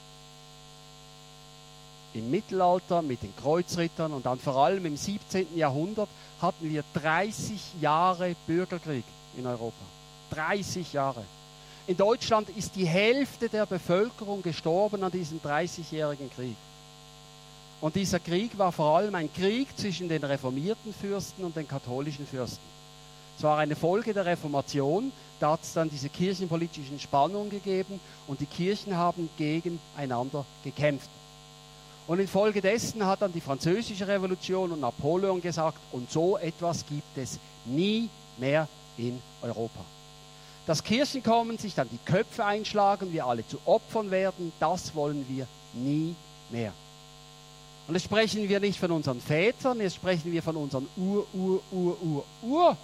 Im 2.14 2.30
Mittelalter 2.30 3.02
mit 3.02 3.24
den 3.24 3.34
Kreuzrittern 3.34 4.12
und 4.12 4.24
dann 4.24 4.38
vor 4.38 4.54
allem 4.54 4.86
im 4.86 4.96
17. 4.96 5.56
Jahrhundert 5.56 6.08
hatten 6.40 6.70
wir 6.70 6.84
30 6.94 7.80
Jahre 7.80 8.36
Bürgerkrieg 8.46 9.02
in 9.36 9.48
Europa. 9.48 9.84
30 10.30 10.92
Jahre. 10.92 11.24
In 11.88 11.96
Deutschland 11.96 12.50
ist 12.50 12.76
die 12.76 12.86
Hälfte 12.86 13.48
der 13.48 13.66
Bevölkerung 13.66 14.40
gestorben 14.40 15.02
an 15.02 15.10
diesem 15.10 15.40
30-jährigen 15.40 16.30
Krieg. 16.30 16.54
Und 17.80 17.96
dieser 17.96 18.20
Krieg 18.20 18.56
war 18.56 18.70
vor 18.70 18.96
allem 18.96 19.16
ein 19.16 19.32
Krieg 19.32 19.76
zwischen 19.76 20.08
den 20.08 20.22
reformierten 20.22 20.94
Fürsten 20.94 21.44
und 21.44 21.56
den 21.56 21.66
katholischen 21.66 22.28
Fürsten. 22.28 22.62
Es 23.36 23.42
war 23.42 23.58
eine 23.58 23.74
Folge 23.74 24.14
der 24.14 24.24
Reformation, 24.24 25.10
da 25.40 25.52
hat 25.52 25.62
es 25.62 25.72
dann 25.72 25.88
diese 25.88 26.08
kirchenpolitischen 26.08 26.98
Spannungen 26.98 27.50
gegeben 27.50 28.00
und 28.26 28.40
die 28.40 28.46
Kirchen 28.46 28.96
haben 28.96 29.28
gegeneinander 29.36 30.44
gekämpft. 30.64 31.10
Und 32.06 32.20
infolgedessen 32.20 33.04
hat 33.04 33.22
dann 33.22 33.32
die 33.32 33.40
französische 33.40 34.08
Revolution 34.08 34.72
und 34.72 34.80
Napoleon 34.80 35.42
gesagt, 35.42 35.78
und 35.92 36.10
so 36.10 36.38
etwas 36.38 36.86
gibt 36.86 37.16
es 37.16 37.38
nie 37.66 38.08
mehr 38.38 38.66
in 38.96 39.20
Europa. 39.42 39.80
Dass 40.66 40.82
Kirchen 40.82 41.22
kommen, 41.22 41.58
sich 41.58 41.74
dann 41.74 41.88
die 41.90 41.98
Köpfe 42.04 42.44
einschlagen, 42.44 43.12
wir 43.12 43.26
alle 43.26 43.46
zu 43.46 43.58
Opfern 43.64 44.10
werden, 44.10 44.52
das 44.58 44.94
wollen 44.94 45.26
wir 45.28 45.46
nie 45.74 46.14
mehr. 46.50 46.72
Und 47.86 47.94
jetzt 47.94 48.04
sprechen 48.04 48.48
wir 48.48 48.60
nicht 48.60 48.78
von 48.78 48.90
unseren 48.90 49.20
Vätern, 49.20 49.80
jetzt 49.80 49.96
sprechen 49.96 50.32
wir 50.32 50.42
von 50.42 50.56
unseren 50.56 50.86
Ur, 50.96 52.76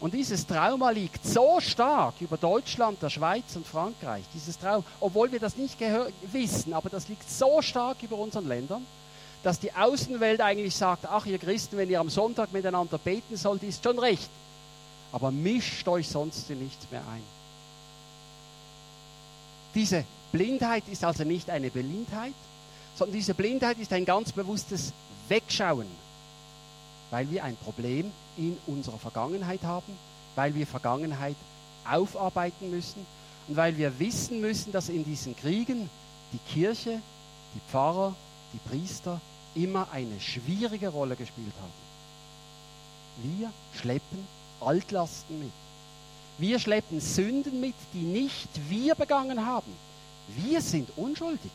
Und 0.00 0.14
dieses 0.14 0.46
Trauma 0.46 0.90
liegt 0.90 1.26
so 1.26 1.60
stark 1.60 2.14
über 2.20 2.38
Deutschland, 2.38 3.02
der 3.02 3.10
Schweiz 3.10 3.54
und 3.54 3.66
Frankreich. 3.66 4.24
Dieses 4.34 4.58
Trauma, 4.58 4.82
obwohl 4.98 5.30
wir 5.30 5.38
das 5.38 5.56
nicht 5.56 5.76
wissen, 6.32 6.72
aber 6.72 6.88
das 6.88 7.08
liegt 7.08 7.30
so 7.30 7.60
stark 7.60 8.02
über 8.02 8.16
unseren 8.16 8.48
Ländern, 8.48 8.86
dass 9.42 9.60
die 9.60 9.72
Außenwelt 9.72 10.40
eigentlich 10.40 10.74
sagt, 10.74 11.04
ach 11.06 11.26
ihr 11.26 11.38
Christen, 11.38 11.76
wenn 11.76 11.90
ihr 11.90 12.00
am 12.00 12.08
Sonntag 12.08 12.52
miteinander 12.52 12.96
beten 12.96 13.36
sollt, 13.36 13.62
ist 13.62 13.84
schon 13.84 13.98
recht. 13.98 14.30
Aber 15.12 15.30
mischt 15.30 15.86
euch 15.86 16.08
sonst 16.08 16.48
in 16.48 16.62
nichts 16.62 16.90
mehr 16.90 17.02
ein. 17.12 17.22
Diese 19.74 20.04
Blindheit 20.32 20.84
ist 20.90 21.04
also 21.04 21.24
nicht 21.24 21.50
eine 21.50 21.70
Blindheit, 21.70 22.34
sondern 22.96 23.16
diese 23.16 23.34
Blindheit 23.34 23.78
ist 23.78 23.92
ein 23.92 24.04
ganz 24.04 24.32
bewusstes 24.32 24.92
Wegschauen 25.28 25.86
weil 27.10 27.30
wir 27.30 27.44
ein 27.44 27.56
Problem 27.56 28.10
in 28.36 28.56
unserer 28.66 28.98
Vergangenheit 28.98 29.62
haben, 29.62 29.92
weil 30.34 30.54
wir 30.54 30.66
Vergangenheit 30.66 31.36
aufarbeiten 31.88 32.70
müssen 32.70 33.04
und 33.48 33.56
weil 33.56 33.76
wir 33.76 33.98
wissen 33.98 34.40
müssen, 34.40 34.72
dass 34.72 34.88
in 34.88 35.04
diesen 35.04 35.36
Kriegen 35.36 35.90
die 36.32 36.52
Kirche, 36.52 37.00
die 37.54 37.70
Pfarrer, 37.70 38.14
die 38.52 38.68
Priester 38.68 39.20
immer 39.54 39.88
eine 39.92 40.20
schwierige 40.20 40.88
Rolle 40.88 41.16
gespielt 41.16 41.52
haben. 41.60 43.38
Wir 43.38 43.50
schleppen 43.74 44.26
Altlasten 44.60 45.38
mit. 45.38 45.52
Wir 46.38 46.58
schleppen 46.58 47.00
Sünden 47.00 47.60
mit, 47.60 47.74
die 47.92 48.02
nicht 48.02 48.48
wir 48.68 48.94
begangen 48.94 49.44
haben. 49.44 49.72
Wir 50.36 50.60
sind 50.60 50.90
unschuldig. 50.96 51.50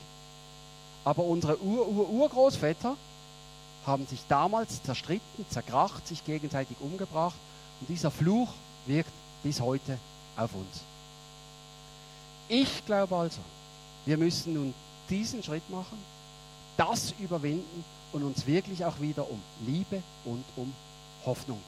Aber 1.03 1.23
unsere 1.23 1.61
Ur-Ur-Urgroßväter 1.61 2.97
haben 3.85 4.07
sich 4.07 4.21
damals 4.27 4.81
zerstritten, 4.83 5.45
zerkracht, 5.49 6.07
sich 6.07 6.25
gegenseitig 6.25 6.77
umgebracht 6.79 7.35
und 7.79 7.89
dieser 7.89 8.11
Fluch 8.11 8.49
wirkt 8.85 9.11
bis 9.43 9.61
heute 9.61 9.99
auf 10.37 10.53
uns. 10.53 10.81
Ich 12.47 12.85
glaube 12.85 13.15
also, 13.15 13.41
wir 14.05 14.17
müssen 14.17 14.53
nun 14.53 14.73
diesen 15.09 15.43
Schritt 15.43 15.69
machen, 15.69 15.97
das 16.77 17.13
überwinden 17.19 17.83
und 18.11 18.23
uns 18.23 18.45
wirklich 18.45 18.85
auch 18.85 18.99
wieder 18.99 19.29
um 19.29 19.41
Liebe 19.65 20.01
und 20.25 20.43
um 20.55 20.73
Hoffnung 21.25 21.59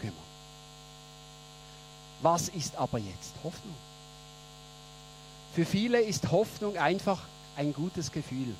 kümmern. 0.00 0.16
Was 2.22 2.48
ist 2.48 2.76
aber 2.76 2.98
jetzt 2.98 3.32
Hoffnung? 3.44 3.74
Für 5.54 5.64
viele 5.64 6.00
ist 6.00 6.30
Hoffnung 6.30 6.76
einfach 6.76 7.20
ein 7.56 7.72
gutes 7.72 8.12
Gefühl. 8.12 8.54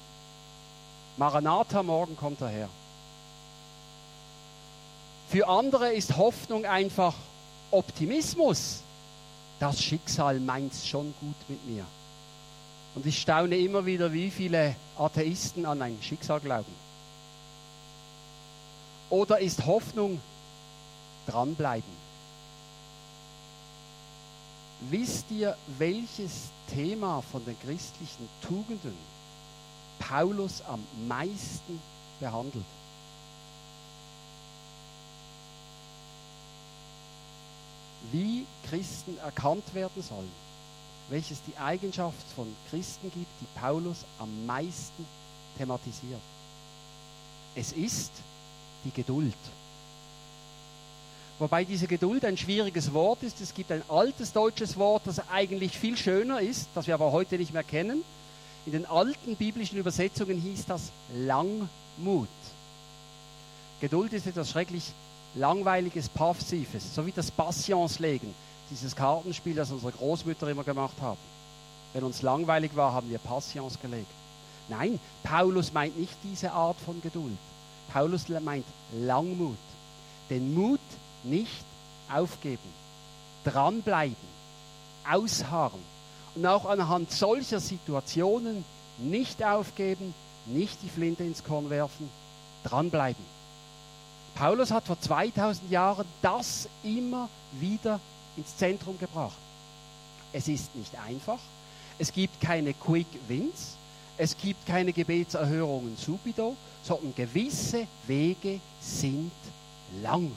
Maranatha, 1.16 1.82
morgen 1.82 2.16
kommt 2.16 2.40
er 2.40 2.48
her. 2.48 2.68
Für 5.28 5.46
andere 5.46 5.92
ist 5.92 6.16
Hoffnung 6.16 6.64
einfach 6.64 7.14
Optimismus. 7.70 8.80
Das 9.60 9.82
Schicksal 9.82 10.40
meint 10.40 10.72
es 10.72 10.88
schon 10.88 11.12
gut 11.20 11.36
mit 11.48 11.66
mir. 11.66 11.84
Und 12.94 13.04
ich 13.04 13.20
staune 13.20 13.56
immer 13.58 13.84
wieder, 13.84 14.12
wie 14.12 14.30
viele 14.30 14.74
Atheisten 14.96 15.66
an 15.66 15.82
ein 15.82 15.98
Schicksal 16.00 16.40
glauben. 16.40 16.72
Oder 19.10 19.38
ist 19.40 19.66
Hoffnung 19.66 20.20
dranbleiben? 21.26 22.08
Wisst 24.80 25.30
ihr, 25.30 25.56
welches 25.76 26.50
Thema 26.72 27.22
von 27.32 27.44
den 27.44 27.58
christlichen 27.60 28.28
Tugenden 28.40 28.96
Paulus 29.98 30.62
am 30.62 30.82
meisten 31.06 31.80
behandelt? 32.18 32.64
Wie 38.12 38.46
Christen 38.68 39.18
erkannt 39.18 39.74
werden 39.74 40.02
sollen, 40.02 40.30
welches 41.08 41.38
die 41.42 41.56
Eigenschaft 41.56 42.26
von 42.34 42.54
Christen 42.70 43.10
gibt, 43.10 43.26
die 43.40 43.58
Paulus 43.58 44.04
am 44.18 44.46
meisten 44.46 45.06
thematisiert. 45.56 46.20
Es 47.54 47.72
ist 47.72 48.12
die 48.84 48.92
Geduld. 48.92 49.34
Wobei 51.38 51.64
diese 51.64 51.86
Geduld 51.86 52.24
ein 52.24 52.36
schwieriges 52.36 52.92
Wort 52.92 53.22
ist. 53.22 53.40
Es 53.40 53.54
gibt 53.54 53.70
ein 53.70 53.82
altes 53.88 54.32
deutsches 54.32 54.76
Wort, 54.76 55.02
das 55.06 55.28
eigentlich 55.30 55.78
viel 55.78 55.96
schöner 55.96 56.40
ist, 56.40 56.68
das 56.74 56.86
wir 56.86 56.94
aber 56.94 57.12
heute 57.12 57.38
nicht 57.38 57.52
mehr 57.52 57.62
kennen. 57.62 58.02
In 58.66 58.72
den 58.72 58.86
alten 58.86 59.36
biblischen 59.36 59.78
Übersetzungen 59.78 60.40
hieß 60.40 60.66
das 60.66 60.90
Langmut. 61.14 62.28
Geduld 63.80 64.12
ist 64.12 64.26
etwas 64.26 64.50
schrecklich 64.50 64.92
langweiliges, 65.34 66.08
passives, 66.08 66.94
so 66.94 67.06
wie 67.06 67.12
das 67.12 67.30
Passionslegen, 67.30 68.34
dieses 68.70 68.94
Kartenspiel, 68.94 69.54
das 69.54 69.70
unsere 69.70 69.92
Großmütter 69.92 70.48
immer 70.48 70.64
gemacht 70.64 70.96
haben. 71.00 71.18
Wenn 71.92 72.04
uns 72.04 72.22
langweilig 72.22 72.76
war, 72.76 72.92
haben 72.92 73.10
wir 73.10 73.18
Passions 73.18 73.80
gelegt. 73.80 74.10
Nein, 74.68 75.00
Paulus 75.22 75.72
meint 75.72 75.98
nicht 75.98 76.16
diese 76.22 76.52
Art 76.52 76.76
von 76.84 77.00
Geduld. 77.00 77.38
Paulus 77.92 78.28
meint 78.28 78.66
Langmut. 78.92 79.56
Den 80.28 80.54
Mut 80.54 80.80
nicht 81.24 81.64
aufgeben, 82.12 82.58
dranbleiben, 83.44 84.16
ausharren 85.10 85.80
und 86.34 86.46
auch 86.46 86.66
anhand 86.66 87.10
solcher 87.10 87.60
Situationen 87.60 88.64
nicht 88.98 89.42
aufgeben, 89.42 90.12
nicht 90.46 90.82
die 90.82 90.88
Flinte 90.88 91.24
ins 91.24 91.44
Korn 91.44 91.70
werfen, 91.70 92.10
dranbleiben. 92.64 93.24
Paulus 94.38 94.70
hat 94.70 94.86
vor 94.86 95.00
2000 95.00 95.68
Jahren 95.68 96.06
das 96.22 96.68
immer 96.84 97.28
wieder 97.58 97.98
ins 98.36 98.56
Zentrum 98.56 98.96
gebracht. 98.96 99.36
Es 100.32 100.46
ist 100.46 100.76
nicht 100.76 100.96
einfach. 100.96 101.40
Es 101.98 102.12
gibt 102.12 102.40
keine 102.40 102.72
Quick 102.72 103.08
Wins. 103.26 103.74
Es 104.16 104.36
gibt 104.36 104.64
keine 104.64 104.92
Gebetserhörungen 104.92 105.96
subido, 105.96 106.56
sondern 106.84 107.16
gewisse 107.16 107.88
Wege 108.06 108.60
sind 108.80 109.32
lang. 110.02 110.30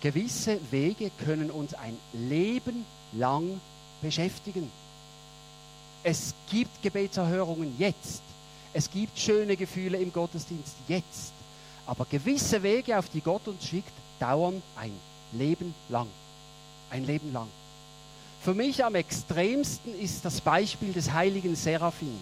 Gewisse 0.00 0.58
Wege 0.72 1.12
können 1.24 1.48
uns 1.48 1.74
ein 1.74 1.96
Leben 2.12 2.84
lang 3.12 3.60
beschäftigen. 4.00 4.68
Es 6.02 6.34
gibt 6.50 6.82
Gebetserhörungen 6.82 7.76
jetzt. 7.78 8.20
Es 8.72 8.90
gibt 8.90 9.16
schöne 9.16 9.56
Gefühle 9.56 9.98
im 9.98 10.12
Gottesdienst 10.12 10.74
jetzt. 10.88 11.32
Aber 11.86 12.06
gewisse 12.06 12.62
Wege, 12.62 12.98
auf 12.98 13.08
die 13.08 13.20
Gott 13.20 13.46
uns 13.48 13.66
schickt, 13.66 13.92
dauern 14.20 14.62
ein 14.76 14.92
Leben 15.32 15.74
lang. 15.88 16.08
Ein 16.90 17.04
Leben 17.04 17.32
lang. 17.32 17.48
Für 18.42 18.54
mich 18.54 18.84
am 18.84 18.94
extremsten 18.94 19.98
ist 19.98 20.24
das 20.24 20.40
Beispiel 20.40 20.92
des 20.92 21.12
heiligen 21.12 21.54
Seraphin. 21.56 22.18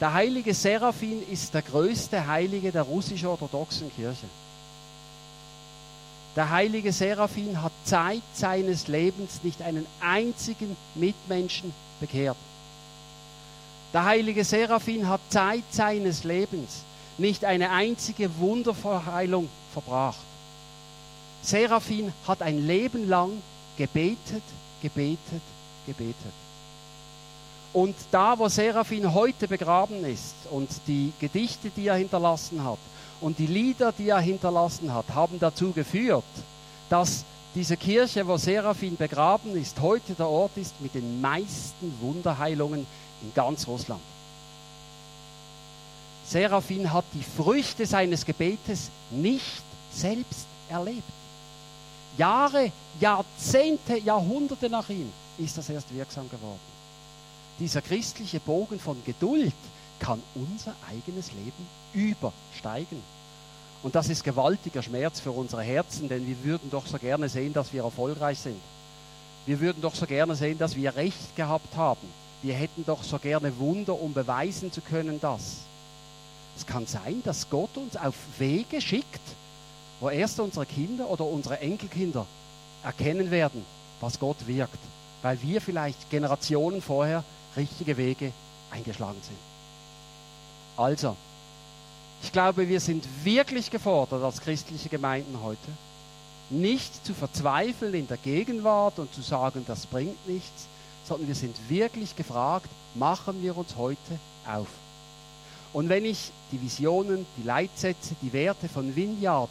Der 0.00 0.12
heilige 0.12 0.54
Seraphin 0.54 1.22
ist 1.30 1.54
der 1.54 1.62
größte 1.62 2.26
Heilige 2.26 2.72
der 2.72 2.82
russisch-orthodoxen 2.82 3.94
Kirche. 3.94 4.26
Der 6.34 6.50
heilige 6.50 6.92
Seraphin 6.92 7.62
hat 7.62 7.72
Zeit 7.84 8.22
seines 8.32 8.88
Lebens 8.88 9.44
nicht 9.44 9.62
einen 9.62 9.86
einzigen 10.00 10.76
Mitmenschen 10.94 11.72
bekehrt. 12.00 12.36
Der 13.92 14.04
heilige 14.04 14.44
Seraphin 14.44 15.08
hat 15.08 15.20
Zeit 15.28 15.62
seines 15.70 16.24
Lebens 16.24 16.82
nicht 17.18 17.44
eine 17.44 17.70
einzige 17.70 18.38
Wunderverheilung 18.38 19.48
verbracht. 19.72 20.18
Seraphin 21.42 22.12
hat 22.26 22.42
ein 22.42 22.66
Leben 22.66 23.08
lang 23.08 23.30
gebetet, 23.76 24.42
gebetet, 24.80 25.42
gebetet. 25.86 26.32
Und 27.72 27.96
da, 28.12 28.38
wo 28.38 28.48
Seraphin 28.48 29.12
heute 29.12 29.48
begraben 29.48 30.04
ist 30.04 30.34
und 30.50 30.70
die 30.86 31.12
Gedichte, 31.18 31.70
die 31.70 31.88
er 31.88 31.96
hinterlassen 31.96 32.62
hat 32.64 32.78
und 33.20 33.38
die 33.38 33.48
Lieder, 33.48 33.92
die 33.92 34.08
er 34.08 34.20
hinterlassen 34.20 34.94
hat, 34.94 35.06
haben 35.12 35.40
dazu 35.40 35.72
geführt, 35.72 36.24
dass 36.88 37.24
diese 37.54 37.76
Kirche, 37.76 38.26
wo 38.26 38.36
Seraphin 38.36 38.96
begraben 38.96 39.56
ist, 39.56 39.80
heute 39.80 40.14
der 40.14 40.28
Ort 40.28 40.56
ist 40.56 40.80
mit 40.80 40.94
den 40.94 41.20
meisten 41.20 41.92
Wunderheilungen 42.00 42.86
in 43.22 43.34
ganz 43.34 43.66
Russland. 43.66 44.00
Seraphin 46.26 46.92
hat 46.92 47.04
die 47.12 47.22
Früchte 47.22 47.86
seines 47.86 48.24
Gebetes 48.24 48.90
nicht 49.10 49.62
selbst 49.92 50.46
erlebt. 50.68 51.02
Jahre, 52.16 52.72
Jahrzehnte, 53.00 53.98
Jahrhunderte 53.98 54.70
nach 54.70 54.88
ihm 54.88 55.12
ist 55.38 55.58
das 55.58 55.68
erst 55.68 55.92
wirksam 55.94 56.30
geworden. 56.30 56.60
Dieser 57.58 57.82
christliche 57.82 58.40
Bogen 58.40 58.78
von 58.80 58.96
Geduld 59.04 59.52
kann 59.98 60.22
unser 60.34 60.74
eigenes 60.88 61.30
Leben 61.32 61.66
übersteigen. 61.92 63.02
Und 63.82 63.94
das 63.94 64.08
ist 64.08 64.24
gewaltiger 64.24 64.82
Schmerz 64.82 65.20
für 65.20 65.30
unsere 65.30 65.62
Herzen, 65.62 66.08
denn 66.08 66.26
wir 66.26 66.42
würden 66.42 66.70
doch 66.70 66.86
so 66.86 66.98
gerne 66.98 67.28
sehen, 67.28 67.52
dass 67.52 67.72
wir 67.72 67.84
erfolgreich 67.84 68.38
sind. 68.38 68.60
Wir 69.46 69.60
würden 69.60 69.82
doch 69.82 69.94
so 69.94 70.06
gerne 70.06 70.34
sehen, 70.36 70.56
dass 70.58 70.74
wir 70.74 70.96
Recht 70.96 71.36
gehabt 71.36 71.76
haben. 71.76 72.08
Wir 72.42 72.54
hätten 72.54 72.84
doch 72.86 73.02
so 73.02 73.18
gerne 73.18 73.56
Wunder, 73.58 74.00
um 74.00 74.14
beweisen 74.14 74.72
zu 74.72 74.80
können, 74.80 75.20
dass. 75.20 75.58
Es 76.56 76.66
kann 76.66 76.86
sein, 76.86 77.22
dass 77.24 77.50
Gott 77.50 77.76
uns 77.76 77.96
auf 77.96 78.14
Wege 78.38 78.80
schickt, 78.80 79.20
wo 80.00 80.08
erst 80.08 80.38
unsere 80.40 80.66
Kinder 80.66 81.08
oder 81.08 81.24
unsere 81.24 81.60
Enkelkinder 81.60 82.26
erkennen 82.82 83.30
werden, 83.30 83.64
was 84.00 84.18
Gott 84.20 84.46
wirkt, 84.46 84.78
weil 85.22 85.40
wir 85.42 85.60
vielleicht 85.60 86.10
Generationen 86.10 86.82
vorher 86.82 87.24
richtige 87.56 87.96
Wege 87.96 88.32
eingeschlagen 88.70 89.20
sind. 89.22 89.38
Also, 90.76 91.16
ich 92.22 92.32
glaube, 92.32 92.68
wir 92.68 92.80
sind 92.80 93.06
wirklich 93.24 93.70
gefordert 93.70 94.22
als 94.22 94.40
christliche 94.40 94.88
Gemeinden 94.88 95.40
heute, 95.42 95.58
nicht 96.50 97.04
zu 97.06 97.14
verzweifeln 97.14 97.94
in 97.94 98.08
der 98.08 98.16
Gegenwart 98.16 98.98
und 98.98 99.12
zu 99.14 99.22
sagen, 99.22 99.64
das 99.66 99.86
bringt 99.86 100.26
nichts, 100.28 100.66
sondern 101.06 101.28
wir 101.28 101.34
sind 101.34 101.56
wirklich 101.68 102.16
gefragt, 102.16 102.68
machen 102.94 103.42
wir 103.42 103.56
uns 103.56 103.76
heute 103.76 104.18
auf. 104.46 104.68
Und 105.74 105.88
wenn 105.88 106.04
ich 106.04 106.30
die 106.52 106.62
Visionen, 106.62 107.26
die 107.36 107.42
Leitsätze, 107.42 108.14
die 108.22 108.32
Werte 108.32 108.68
von 108.68 108.94
Vineyard 108.94 109.50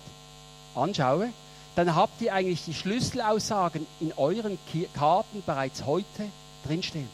anschaue, 0.73 1.29
dann 1.75 1.95
habt 1.95 2.21
ihr 2.21 2.33
eigentlich 2.33 2.63
die 2.63 2.73
Schlüsselaussagen 2.73 3.85
in 3.99 4.13
euren 4.13 4.57
Karten 4.93 5.43
bereits 5.45 5.85
heute 5.85 6.29
drinstehen. 6.65 7.09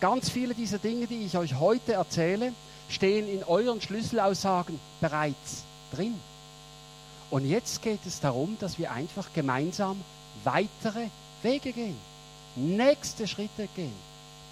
Ganz 0.00 0.30
viele 0.30 0.54
dieser 0.54 0.78
Dinge, 0.78 1.08
die 1.08 1.26
ich 1.26 1.36
euch 1.36 1.60
heute 1.60 1.92
erzähle, 1.92 2.54
stehen 2.88 3.28
in 3.28 3.44
euren 3.44 3.82
Schlüsselaussagen 3.82 4.80
bereits 5.02 5.64
drin. 5.94 6.14
Und 7.30 7.44
jetzt 7.44 7.82
geht 7.82 8.00
es 8.06 8.20
darum, 8.20 8.56
dass 8.60 8.78
wir 8.78 8.92
einfach 8.92 9.28
gemeinsam 9.34 10.00
weitere 10.42 11.08
Wege 11.42 11.72
gehen, 11.72 11.98
nächste 12.56 13.28
Schritte 13.28 13.68
gehen, 13.76 13.92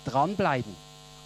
dranbleiben, 0.05 0.77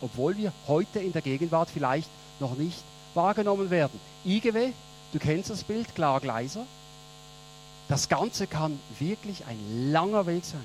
obwohl 0.02 0.36
wir 0.36 0.52
heute 0.68 0.98
in 0.98 1.12
der 1.12 1.22
Gegenwart 1.22 1.70
vielleicht 1.70 2.08
noch 2.40 2.56
nicht 2.56 2.82
wahrgenommen 3.14 3.70
werden. 3.70 3.98
IGW, 4.24 4.72
du 5.12 5.18
kennst 5.18 5.50
das 5.50 5.64
Bild, 5.64 5.94
klar 5.94 6.20
Gleiser. 6.20 6.66
Das 7.88 8.08
Ganze 8.08 8.46
kann 8.46 8.78
wirklich 8.98 9.44
ein 9.46 9.92
langer 9.92 10.26
Weg 10.26 10.44
sein. 10.44 10.64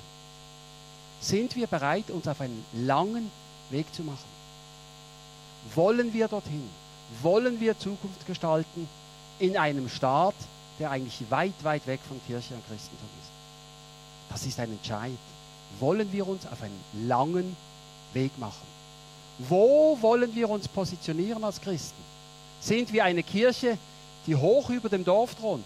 Sind 1.19 1.55
wir 1.55 1.67
bereit, 1.67 2.09
uns 2.09 2.27
auf 2.27 2.41
einen 2.41 2.63
langen 2.73 3.31
Weg 3.69 3.93
zu 3.93 4.03
machen? 4.03 4.38
Wollen 5.73 6.13
wir 6.13 6.27
dorthin? 6.27 6.69
Wollen 7.21 7.59
wir 7.59 7.77
Zukunft 7.79 8.25
gestalten 8.27 8.88
in 9.39 9.57
einem 9.57 9.89
Staat, 9.89 10.35
der 10.79 10.91
eigentlich 10.91 11.29
weit, 11.29 11.63
weit 11.63 11.88
weg 11.88 11.99
von 12.07 12.19
Kirche 12.27 12.53
und 12.53 12.67
Christentum 12.67 13.09
ist? 13.21 13.31
Das 14.29 14.45
ist 14.45 14.59
ein 14.59 14.71
Entscheid. 14.71 15.11
Wollen 15.79 16.11
wir 16.11 16.27
uns 16.27 16.45
auf 16.45 16.61
einen 16.61 17.07
langen 17.07 17.55
Weg 18.13 18.38
machen? 18.38 18.76
Wo 19.39 19.97
wollen 20.01 20.33
wir 20.33 20.49
uns 20.49 20.67
positionieren 20.67 21.43
als 21.43 21.61
Christen? 21.61 22.01
Sind 22.59 22.91
wir 22.91 23.03
eine 23.03 23.23
Kirche, 23.23 23.77
die 24.25 24.35
hoch 24.35 24.69
über 24.69 24.89
dem 24.89 25.05
Dorf 25.05 25.35
thront? 25.35 25.63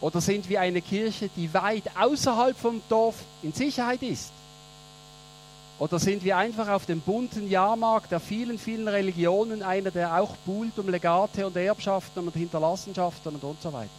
Oder 0.00 0.20
sind 0.20 0.48
wir 0.48 0.60
eine 0.60 0.82
Kirche, 0.82 1.30
die 1.36 1.52
weit 1.52 1.84
außerhalb 1.98 2.56
vom 2.56 2.80
Dorf 2.88 3.16
in 3.42 3.52
Sicherheit 3.52 4.02
ist? 4.02 4.30
Oder 5.78 5.98
sind 5.98 6.24
wir 6.24 6.36
einfach 6.38 6.68
auf 6.68 6.86
dem 6.86 7.00
bunten 7.00 7.50
Jahrmarkt 7.50 8.10
der 8.10 8.20
vielen, 8.20 8.58
vielen 8.58 8.88
Religionen 8.88 9.62
einer, 9.62 9.90
der 9.90 10.18
auch 10.18 10.34
buhlt 10.46 10.78
um 10.78 10.88
Legate 10.88 11.46
und 11.46 11.56
Erbschaften 11.56 12.26
und 12.26 12.34
Hinterlassenschaften 12.34 13.34
und, 13.34 13.44
und 13.44 13.60
so 13.60 13.72
weiter? 13.72 13.90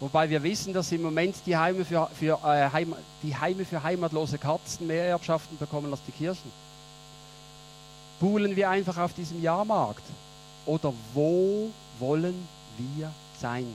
Wobei 0.00 0.30
wir 0.30 0.42
wissen, 0.42 0.72
dass 0.72 0.90
im 0.92 1.02
Moment 1.02 1.36
die 1.44 1.54
Heime 1.54 1.84
für, 1.84 2.08
für, 2.18 2.38
äh, 2.42 2.70
Heim, 2.70 2.94
die 3.22 3.36
Heime 3.36 3.66
für 3.66 3.82
heimatlose 3.82 4.38
Katzen 4.38 4.86
mehr 4.86 5.04
Erbschaften 5.04 5.58
bekommen 5.58 5.92
als 5.92 6.00
die 6.06 6.12
Kirchen. 6.12 6.50
Buhlen 8.18 8.56
wir 8.56 8.70
einfach 8.70 8.96
auf 8.96 9.12
diesem 9.12 9.42
Jahrmarkt? 9.42 10.02
Oder 10.64 10.92
wo 11.12 11.70
wollen 11.98 12.48
wir 12.78 13.12
sein? 13.38 13.66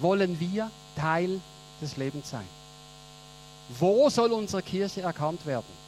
Wollen 0.00 0.38
wir 0.40 0.70
Teil 0.96 1.40
des 1.80 1.96
Lebens 1.96 2.30
sein? 2.30 2.46
Wo 3.78 4.08
soll 4.10 4.32
unsere 4.32 4.62
Kirche 4.62 5.02
erkannt 5.02 5.46
werden? 5.46 5.80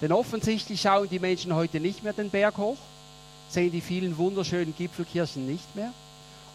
Denn 0.00 0.12
offensichtlich 0.12 0.80
schauen 0.80 1.08
die 1.10 1.18
Menschen 1.18 1.54
heute 1.54 1.78
nicht 1.78 2.02
mehr 2.02 2.14
den 2.14 2.30
Berg 2.30 2.56
hoch, 2.56 2.78
sehen 3.50 3.72
die 3.72 3.80
vielen 3.82 4.16
wunderschönen 4.16 4.74
Gipfelkirchen 4.74 5.46
nicht 5.46 5.76
mehr. 5.76 5.92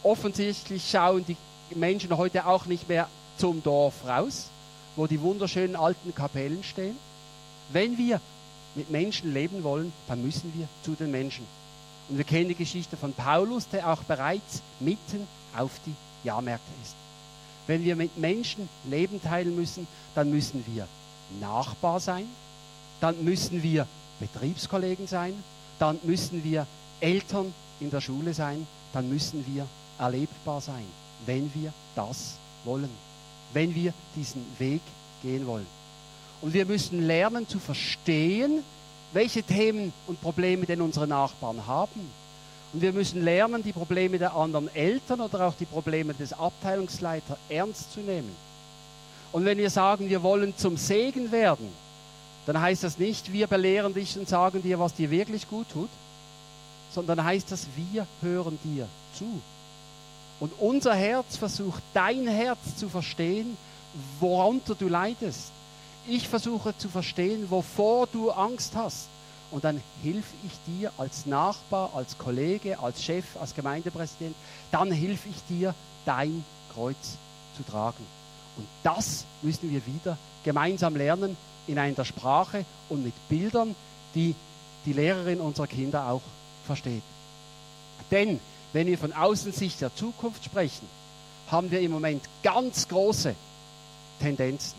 Offensichtlich 0.01 0.89
schauen 0.89 1.25
die 1.25 1.37
Menschen 1.77 2.15
heute 2.17 2.45
auch 2.45 2.65
nicht 2.65 2.87
mehr 2.87 3.07
zum 3.37 3.63
Dorf 3.63 4.05
raus, 4.07 4.49
wo 4.95 5.07
die 5.07 5.21
wunderschönen 5.21 5.75
alten 5.75 6.13
Kapellen 6.13 6.63
stehen. 6.63 6.97
Wenn 7.71 7.97
wir 7.97 8.21
mit 8.75 8.89
Menschen 8.89 9.33
leben 9.33 9.63
wollen, 9.63 9.93
dann 10.07 10.23
müssen 10.23 10.53
wir 10.55 10.67
zu 10.83 10.95
den 10.95 11.11
Menschen. 11.11 11.45
Und 12.09 12.17
wir 12.17 12.25
kennen 12.25 12.49
die 12.49 12.55
Geschichte 12.55 12.97
von 12.97 13.13
Paulus, 13.13 13.67
der 13.69 13.91
auch 13.91 14.03
bereits 14.03 14.61
mitten 14.79 15.27
auf 15.55 15.71
die 15.85 15.95
Jahrmärkte 16.23 16.71
ist. 16.83 16.95
Wenn 17.67 17.83
wir 17.83 17.95
mit 17.95 18.17
Menschen 18.17 18.67
Leben 18.85 19.21
teilen 19.21 19.55
müssen, 19.55 19.87
dann 20.15 20.29
müssen 20.29 20.63
wir 20.67 20.87
Nachbar 21.39 21.99
sein, 21.99 22.25
dann 22.99 23.23
müssen 23.23 23.63
wir 23.63 23.87
Betriebskollegen 24.19 25.07
sein, 25.07 25.33
dann 25.79 25.99
müssen 26.03 26.43
wir 26.43 26.67
Eltern 26.99 27.53
in 27.79 27.89
der 27.89 28.01
Schule 28.01 28.33
sein, 28.33 28.67
dann 28.91 29.09
müssen 29.09 29.45
wir 29.47 29.65
erlebbar 29.97 30.61
sein, 30.61 30.85
wenn 31.25 31.51
wir 31.53 31.73
das 31.95 32.35
wollen, 32.63 32.89
wenn 33.53 33.73
wir 33.75 33.93
diesen 34.15 34.45
Weg 34.57 34.81
gehen 35.21 35.45
wollen. 35.47 35.67
Und 36.41 36.53
wir 36.53 36.65
müssen 36.65 37.05
lernen 37.05 37.47
zu 37.47 37.59
verstehen, 37.59 38.63
welche 39.13 39.43
Themen 39.43 39.93
und 40.07 40.21
Probleme 40.21 40.65
denn 40.65 40.81
unsere 40.81 41.07
Nachbarn 41.07 41.65
haben. 41.67 42.01
Und 42.73 42.81
wir 42.81 42.91
müssen 42.91 43.23
lernen, 43.23 43.63
die 43.63 43.71
Probleme 43.71 44.17
der 44.17 44.35
anderen 44.35 44.73
Eltern 44.75 45.21
oder 45.21 45.47
auch 45.47 45.53
die 45.53 45.65
Probleme 45.65 46.13
des 46.13 46.33
Abteilungsleiters 46.33 47.37
ernst 47.47 47.93
zu 47.93 47.99
nehmen. 47.99 48.35
Und 49.31 49.45
wenn 49.45 49.57
wir 49.57 49.69
sagen, 49.69 50.09
wir 50.09 50.23
wollen 50.23 50.57
zum 50.57 50.77
Segen 50.77 51.31
werden, 51.31 51.69
dann 52.45 52.59
heißt 52.59 52.83
das 52.83 52.97
nicht, 52.97 53.31
wir 53.31 53.47
belehren 53.47 53.93
dich 53.93 54.17
und 54.17 54.27
sagen 54.27 54.61
dir, 54.61 54.79
was 54.79 54.93
dir 54.93 55.09
wirklich 55.09 55.47
gut 55.47 55.69
tut, 55.69 55.89
sondern 56.91 57.23
heißt 57.23 57.51
das, 57.51 57.67
wir 57.75 58.05
hören 58.21 58.59
dir 58.63 58.87
zu. 59.17 59.41
Und 60.43 60.51
unser 60.59 60.93
Herz 60.93 61.37
versucht, 61.37 61.81
dein 61.93 62.27
Herz 62.27 62.75
zu 62.75 62.89
verstehen, 62.89 63.55
worunter 64.19 64.75
du 64.75 64.89
leidest. 64.89 65.53
Ich 66.05 66.27
versuche 66.27 66.77
zu 66.77 66.89
verstehen, 66.89 67.49
wovor 67.49 68.07
du 68.07 68.29
Angst 68.29 68.75
hast. 68.75 69.07
Und 69.51 69.63
dann 69.63 69.81
hilf 70.01 70.25
ich 70.45 70.51
dir 70.67 70.91
als 70.97 71.25
Nachbar, 71.25 71.91
als 71.95 72.17
Kollege, 72.17 72.77
als 72.79 73.01
Chef, 73.01 73.23
als 73.39 73.55
Gemeindepräsident, 73.55 74.35
dann 74.69 74.91
hilf 74.91 75.25
ich 75.27 75.37
dir, 75.47 75.73
dein 76.03 76.43
Kreuz 76.73 77.15
zu 77.55 77.63
tragen. 77.63 78.05
Und 78.57 78.67
das 78.83 79.23
müssen 79.43 79.71
wir 79.71 79.81
wieder 79.85 80.17
gemeinsam 80.43 80.97
lernen, 80.97 81.37
in 81.67 81.79
einer 81.79 82.03
Sprache 82.03 82.65
und 82.89 83.01
mit 83.01 83.13
Bildern, 83.29 83.77
die 84.13 84.35
die 84.85 84.91
Lehrerin 84.91 85.39
unserer 85.39 85.67
Kinder 85.67 86.09
auch 86.09 86.21
versteht. 86.65 87.03
Denn 88.11 88.41
wenn 88.73 88.87
wir 88.87 88.97
von 88.97 89.13
Außensicht 89.13 89.81
der 89.81 89.95
Zukunft 89.95 90.43
sprechen, 90.43 90.87
haben 91.49 91.71
wir 91.71 91.79
im 91.79 91.91
Moment 91.91 92.23
ganz 92.41 92.87
große 92.87 93.35
Tendenzen. 94.19 94.77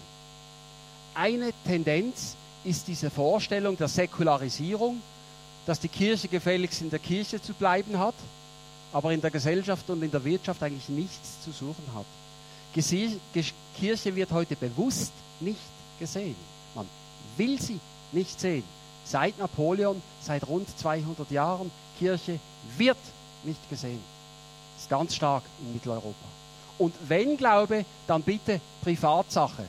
Eine 1.15 1.53
Tendenz 1.65 2.35
ist 2.65 2.89
diese 2.89 3.11
Vorstellung 3.11 3.77
der 3.77 3.89
Säkularisierung, 3.89 5.01
dass 5.67 5.79
die 5.79 5.89
Kirche 5.89 6.29
gefälligst 6.29 6.83
in 6.83 6.91
der 6.91 6.99
Kirche 6.99 7.41
zu 7.41 7.55
bleiben 7.55 7.99
hat, 7.99 8.15
aber 8.93 9.13
in 9.13 9.21
der 9.21 9.31
Gesellschaft 9.31 9.89
und 9.91 10.03
in 10.03 10.11
der 10.11 10.25
Wirtschaft 10.25 10.63
eigentlich 10.63 10.89
nichts 10.89 11.43
zu 11.45 11.53
suchen 11.53 11.85
hat. 11.95 12.07
Kirche 13.77 14.17
wird 14.17 14.33
heute 14.33 14.57
bewusst 14.57 15.13
nicht 15.41 15.59
gesehen. 15.99 16.37
Man 16.75 16.89
will 17.37 17.61
sie 17.61 17.79
nicht 18.13 18.41
sehen. 18.41 18.65
Seit 19.05 19.39
Napoleon, 19.39 20.03
seit 20.21 20.47
rund 20.49 20.67
200 20.79 21.31
Jahren, 21.31 21.71
Kirche 21.99 22.41
wird 22.77 22.97
nicht 23.45 23.69
gesehen. 23.71 24.01
Ist 24.79 24.89
ganz 24.89 25.15
stark 25.15 25.43
in 25.61 25.73
Mitteleuropa. 25.73 26.15
Und 26.79 26.95
wenn 27.09 27.37
Glaube, 27.37 27.85
dann 28.07 28.23
bitte 28.23 28.61
Privatsache. 28.83 29.65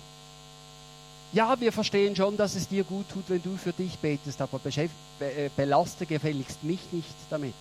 Ja, 1.34 1.60
wir 1.60 1.72
verstehen 1.72 2.16
schon, 2.16 2.38
dass 2.38 2.56
es 2.56 2.68
dir 2.68 2.84
gut 2.84 3.10
tut, 3.10 3.26
wenn 3.28 3.42
du 3.42 3.58
für 3.58 3.74
dich 3.74 3.98
betest, 4.00 4.42
aber 4.42 4.60
äh, 4.66 5.50
belaste 5.56 6.06
gefälligst 6.06 6.64
mich 6.64 6.80
nicht 6.92 7.14
damit. 7.30 7.54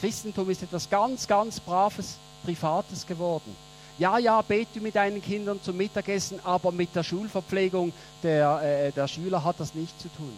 Christentum 0.00 0.50
ist 0.50 0.62
etwas 0.62 0.90
ganz, 0.90 1.26
ganz 1.26 1.60
Braves, 1.60 2.18
Privates 2.44 3.06
geworden. 3.06 3.56
Ja, 3.96 4.18
ja, 4.18 4.42
bete 4.42 4.80
mit 4.80 4.96
deinen 4.96 5.22
Kindern 5.22 5.62
zum 5.62 5.76
Mittagessen, 5.76 6.40
aber 6.44 6.72
mit 6.72 6.94
der 6.94 7.04
Schulverpflegung 7.04 7.92
der, 8.22 8.60
äh, 8.62 8.92
der 8.92 9.06
Schüler 9.08 9.42
hat 9.42 9.60
das 9.60 9.74
nichts 9.74 10.02
zu 10.02 10.08
tun. 10.08 10.32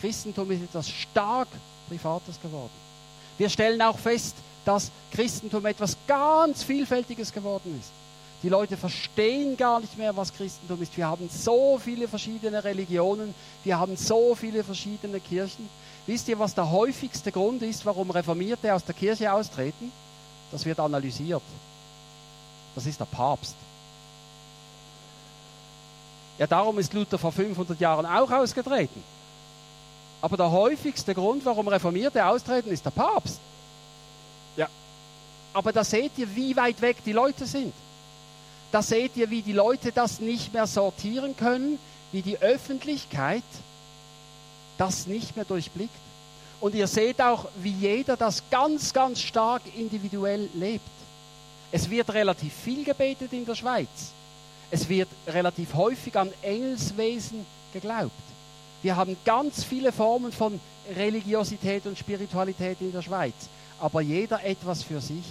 Christentum 0.00 0.50
ist 0.50 0.62
etwas 0.62 0.88
stark 0.88 1.48
Privates 1.88 2.40
geworden. 2.40 2.81
Wir 3.42 3.48
stellen 3.48 3.82
auch 3.82 3.98
fest, 3.98 4.36
dass 4.64 4.92
Christentum 5.10 5.66
etwas 5.66 5.96
ganz 6.06 6.62
Vielfältiges 6.62 7.32
geworden 7.32 7.76
ist. 7.80 7.90
Die 8.44 8.48
Leute 8.48 8.76
verstehen 8.76 9.56
gar 9.56 9.80
nicht 9.80 9.98
mehr, 9.98 10.16
was 10.16 10.32
Christentum 10.32 10.80
ist. 10.80 10.96
Wir 10.96 11.08
haben 11.08 11.28
so 11.28 11.76
viele 11.82 12.06
verschiedene 12.06 12.62
Religionen, 12.62 13.34
wir 13.64 13.80
haben 13.80 13.96
so 13.96 14.36
viele 14.36 14.62
verschiedene 14.62 15.18
Kirchen. 15.18 15.68
Wisst 16.06 16.28
ihr, 16.28 16.38
was 16.38 16.54
der 16.54 16.70
häufigste 16.70 17.32
Grund 17.32 17.62
ist, 17.62 17.84
warum 17.84 18.12
Reformierte 18.12 18.72
aus 18.72 18.84
der 18.84 18.94
Kirche 18.94 19.32
austreten? 19.32 19.90
Das 20.52 20.64
wird 20.64 20.78
analysiert. 20.78 21.42
Das 22.76 22.86
ist 22.86 23.00
der 23.00 23.06
Papst. 23.06 23.56
Ja, 26.38 26.46
darum 26.46 26.78
ist 26.78 26.92
Luther 26.92 27.18
vor 27.18 27.32
500 27.32 27.80
Jahren 27.80 28.06
auch 28.06 28.30
ausgetreten. 28.30 29.02
Aber 30.22 30.36
der 30.36 30.50
häufigste 30.50 31.14
Grund, 31.14 31.44
warum 31.44 31.66
Reformierte 31.66 32.24
austreten, 32.24 32.70
ist 32.70 32.84
der 32.84 32.90
Papst. 32.90 33.40
Ja. 34.56 34.68
Aber 35.52 35.72
da 35.72 35.82
seht 35.82 36.12
ihr, 36.16 36.34
wie 36.34 36.56
weit 36.56 36.80
weg 36.80 36.98
die 37.04 37.12
Leute 37.12 37.44
sind. 37.44 37.74
Da 38.70 38.82
seht 38.82 39.16
ihr, 39.16 39.28
wie 39.28 39.42
die 39.42 39.52
Leute 39.52 39.90
das 39.90 40.20
nicht 40.20 40.54
mehr 40.54 40.68
sortieren 40.68 41.36
können, 41.36 41.78
wie 42.12 42.22
die 42.22 42.38
Öffentlichkeit 42.38 43.42
das 44.78 45.06
nicht 45.06 45.36
mehr 45.36 45.44
durchblickt. 45.44 45.90
Und 46.60 46.76
ihr 46.76 46.86
seht 46.86 47.20
auch, 47.20 47.46
wie 47.56 47.72
jeder 47.72 48.16
das 48.16 48.44
ganz, 48.48 48.92
ganz 48.92 49.20
stark 49.20 49.62
individuell 49.76 50.48
lebt. 50.54 50.88
Es 51.72 51.90
wird 51.90 52.14
relativ 52.14 52.54
viel 52.54 52.84
gebetet 52.84 53.32
in 53.32 53.44
der 53.44 53.56
Schweiz. 53.56 53.88
Es 54.70 54.88
wird 54.88 55.08
relativ 55.26 55.74
häufig 55.74 56.16
an 56.16 56.32
Engelswesen 56.42 57.44
geglaubt. 57.72 58.12
Wir 58.82 58.96
haben 58.96 59.16
ganz 59.24 59.62
viele 59.62 59.92
Formen 59.92 60.32
von 60.32 60.60
Religiosität 60.96 61.86
und 61.86 61.96
Spiritualität 61.96 62.80
in 62.80 62.92
der 62.92 63.02
Schweiz, 63.02 63.34
aber 63.80 64.00
jeder 64.00 64.44
etwas 64.44 64.82
für 64.82 65.00
sich. 65.00 65.24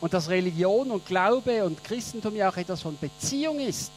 Und 0.00 0.12
dass 0.12 0.28
Religion 0.28 0.90
und 0.90 1.06
Glaube 1.06 1.64
und 1.64 1.82
Christentum 1.84 2.34
ja 2.34 2.50
auch 2.50 2.56
etwas 2.56 2.82
von 2.82 2.96
Beziehung 2.98 3.60
ist, 3.60 3.90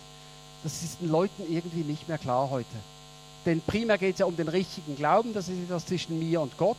das 0.63 0.83
ist 0.83 1.01
den 1.01 1.09
Leuten 1.09 1.43
irgendwie 1.49 1.83
nicht 1.83 2.07
mehr 2.07 2.19
klar 2.19 2.49
heute. 2.51 2.67
Denn 3.45 3.61
primär 3.61 3.97
geht 3.97 4.13
es 4.13 4.19
ja 4.19 4.27
um 4.27 4.37
den 4.37 4.47
richtigen 4.47 4.95
Glauben, 4.95 5.33
das 5.33 5.47
ist 5.47 5.63
etwas 5.63 5.85
zwischen 5.87 6.19
mir 6.19 6.41
und 6.41 6.55
Gott. 6.57 6.77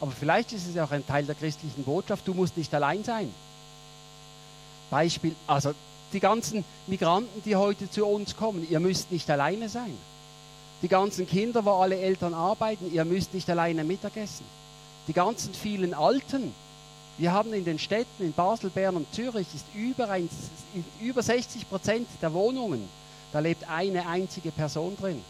Aber 0.00 0.10
vielleicht 0.10 0.52
ist 0.52 0.66
es 0.66 0.74
ja 0.74 0.84
auch 0.84 0.90
ein 0.90 1.06
Teil 1.06 1.24
der 1.24 1.36
christlichen 1.36 1.84
Botschaft, 1.84 2.26
du 2.26 2.34
musst 2.34 2.56
nicht 2.56 2.74
allein 2.74 3.04
sein. 3.04 3.32
Beispiel, 4.90 5.34
also 5.46 5.72
die 6.12 6.20
ganzen 6.20 6.64
Migranten, 6.86 7.42
die 7.44 7.56
heute 7.56 7.90
zu 7.90 8.06
uns 8.06 8.36
kommen, 8.36 8.66
ihr 8.68 8.80
müsst 8.80 9.12
nicht 9.12 9.30
alleine 9.30 9.68
sein. 9.68 9.96
Die 10.82 10.88
ganzen 10.88 11.26
Kinder, 11.26 11.64
wo 11.64 11.70
alle 11.72 11.98
Eltern 11.98 12.34
arbeiten, 12.34 12.92
ihr 12.92 13.04
müsst 13.04 13.32
nicht 13.32 13.48
alleine 13.48 13.84
Mittagessen. 13.84 14.44
Die 15.08 15.12
ganzen 15.12 15.54
vielen 15.54 15.94
Alten, 15.94 16.52
wir 17.18 17.32
haben 17.32 17.54
in 17.54 17.64
den 17.64 17.78
Städten, 17.78 18.22
in 18.22 18.32
Basel, 18.32 18.68
Bern 18.68 18.96
und 18.96 19.12
Zürich, 19.14 19.46
ist 19.54 19.64
über, 19.74 20.10
ein, 20.10 20.28
über 21.00 21.22
60 21.22 21.68
Prozent 21.68 22.08
der 22.20 22.32
Wohnungen, 22.34 22.86
da 23.32 23.38
lebt 23.38 23.68
eine 23.68 24.06
einzige 24.06 24.50
Person 24.50 24.96
drin. 24.96 25.22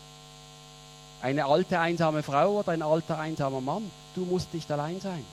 Eine 1.23 1.47
alte, 1.47 1.79
einsame 1.79 2.23
Frau 2.23 2.59
oder 2.59 2.73
ein 2.73 2.83
alter, 2.83 3.19
einsamer 3.19 3.61
Mann. 3.61 3.91
Du 4.15 4.25
musst 4.25 4.53
nicht 4.53 4.71
allein 4.71 5.01
sein. 5.01 5.25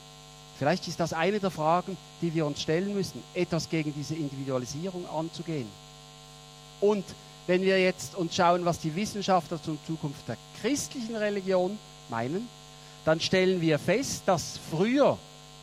Vielleicht 0.58 0.86
ist 0.88 1.00
das 1.00 1.12
eine 1.12 1.40
der 1.40 1.50
Fragen, 1.50 1.96
die 2.22 2.32
wir 2.34 2.46
uns 2.46 2.62
stellen 2.62 2.94
müssen, 2.94 3.22
etwas 3.34 3.68
gegen 3.68 3.92
diese 3.92 4.14
Individualisierung 4.14 5.08
anzugehen. 5.08 5.68
Und 6.80 7.04
wenn 7.46 7.62
wir 7.62 7.80
jetzt 7.80 8.14
uns 8.14 8.34
schauen, 8.34 8.64
was 8.64 8.78
die 8.78 8.94
Wissenschaftler 8.94 9.62
zur 9.62 9.76
Zukunft 9.86 10.26
der 10.28 10.36
christlichen 10.60 11.16
Religion 11.16 11.78
meinen, 12.08 12.48
dann 13.04 13.20
stellen 13.20 13.60
wir 13.60 13.78
fest, 13.78 14.22
dass 14.26 14.58
früher 14.70 15.18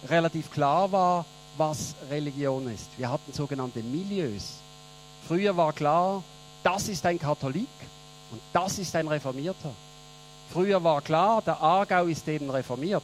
relativ 0.07 0.51
klar 0.51 0.91
war, 0.91 1.25
was 1.57 1.95
Religion 2.09 2.71
ist. 2.71 2.89
Wir 2.97 3.09
hatten 3.09 3.33
sogenannte 3.33 3.81
Milieus. 3.81 4.57
Früher 5.27 5.55
war 5.57 5.73
klar, 5.73 6.23
das 6.63 6.87
ist 6.87 7.05
ein 7.05 7.19
Katholik 7.19 7.67
und 8.31 8.41
das 8.53 8.79
ist 8.79 8.95
ein 8.95 9.07
Reformierter. 9.07 9.71
Früher 10.51 10.83
war 10.83 11.01
klar, 11.01 11.41
der 11.41 11.59
Aargau 11.61 12.05
ist 12.05 12.27
eben 12.27 12.49
reformiert 12.49 13.03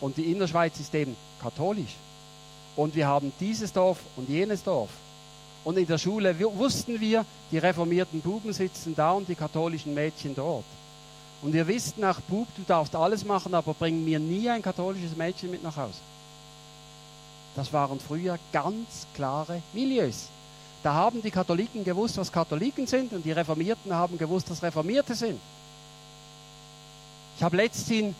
und 0.00 0.16
die 0.16 0.30
Innerschweiz 0.30 0.78
ist 0.80 0.94
eben 0.94 1.16
katholisch. 1.42 1.96
Und 2.76 2.94
wir 2.94 3.06
haben 3.06 3.32
dieses 3.40 3.72
Dorf 3.72 3.98
und 4.16 4.28
jenes 4.28 4.62
Dorf. 4.62 4.90
Und 5.66 5.76
in 5.78 5.86
der 5.88 5.98
Schule 5.98 6.38
wussten 6.38 7.00
wir, 7.00 7.26
die 7.50 7.58
reformierten 7.58 8.20
Buben 8.20 8.52
sitzen 8.52 8.94
da 8.94 9.10
und 9.10 9.28
die 9.28 9.34
katholischen 9.34 9.94
Mädchen 9.94 10.32
dort. 10.32 10.64
Und 11.42 11.52
wir 11.52 11.66
wussten 11.66 12.04
auch, 12.04 12.20
Bub, 12.20 12.46
du 12.56 12.62
darfst 12.64 12.94
alles 12.94 13.24
machen, 13.24 13.52
aber 13.52 13.74
bring 13.74 14.04
mir 14.04 14.20
nie 14.20 14.48
ein 14.48 14.62
katholisches 14.62 15.16
Mädchen 15.16 15.50
mit 15.50 15.64
nach 15.64 15.76
Hause. 15.76 15.98
Das 17.56 17.72
waren 17.72 17.98
früher 17.98 18.38
ganz 18.52 19.08
klare 19.12 19.60
Milieus. 19.72 20.28
Da 20.84 20.94
haben 20.94 21.20
die 21.20 21.32
Katholiken 21.32 21.82
gewusst, 21.82 22.16
was 22.16 22.30
Katholiken 22.30 22.86
sind 22.86 23.12
und 23.12 23.24
die 23.24 23.32
Reformierten 23.32 23.92
haben 23.92 24.18
gewusst, 24.18 24.48
was 24.48 24.62
Reformierte 24.62 25.16
sind. 25.16 25.40
Ich 27.38 27.42
habe 27.42 27.56
letzthin 27.56 28.14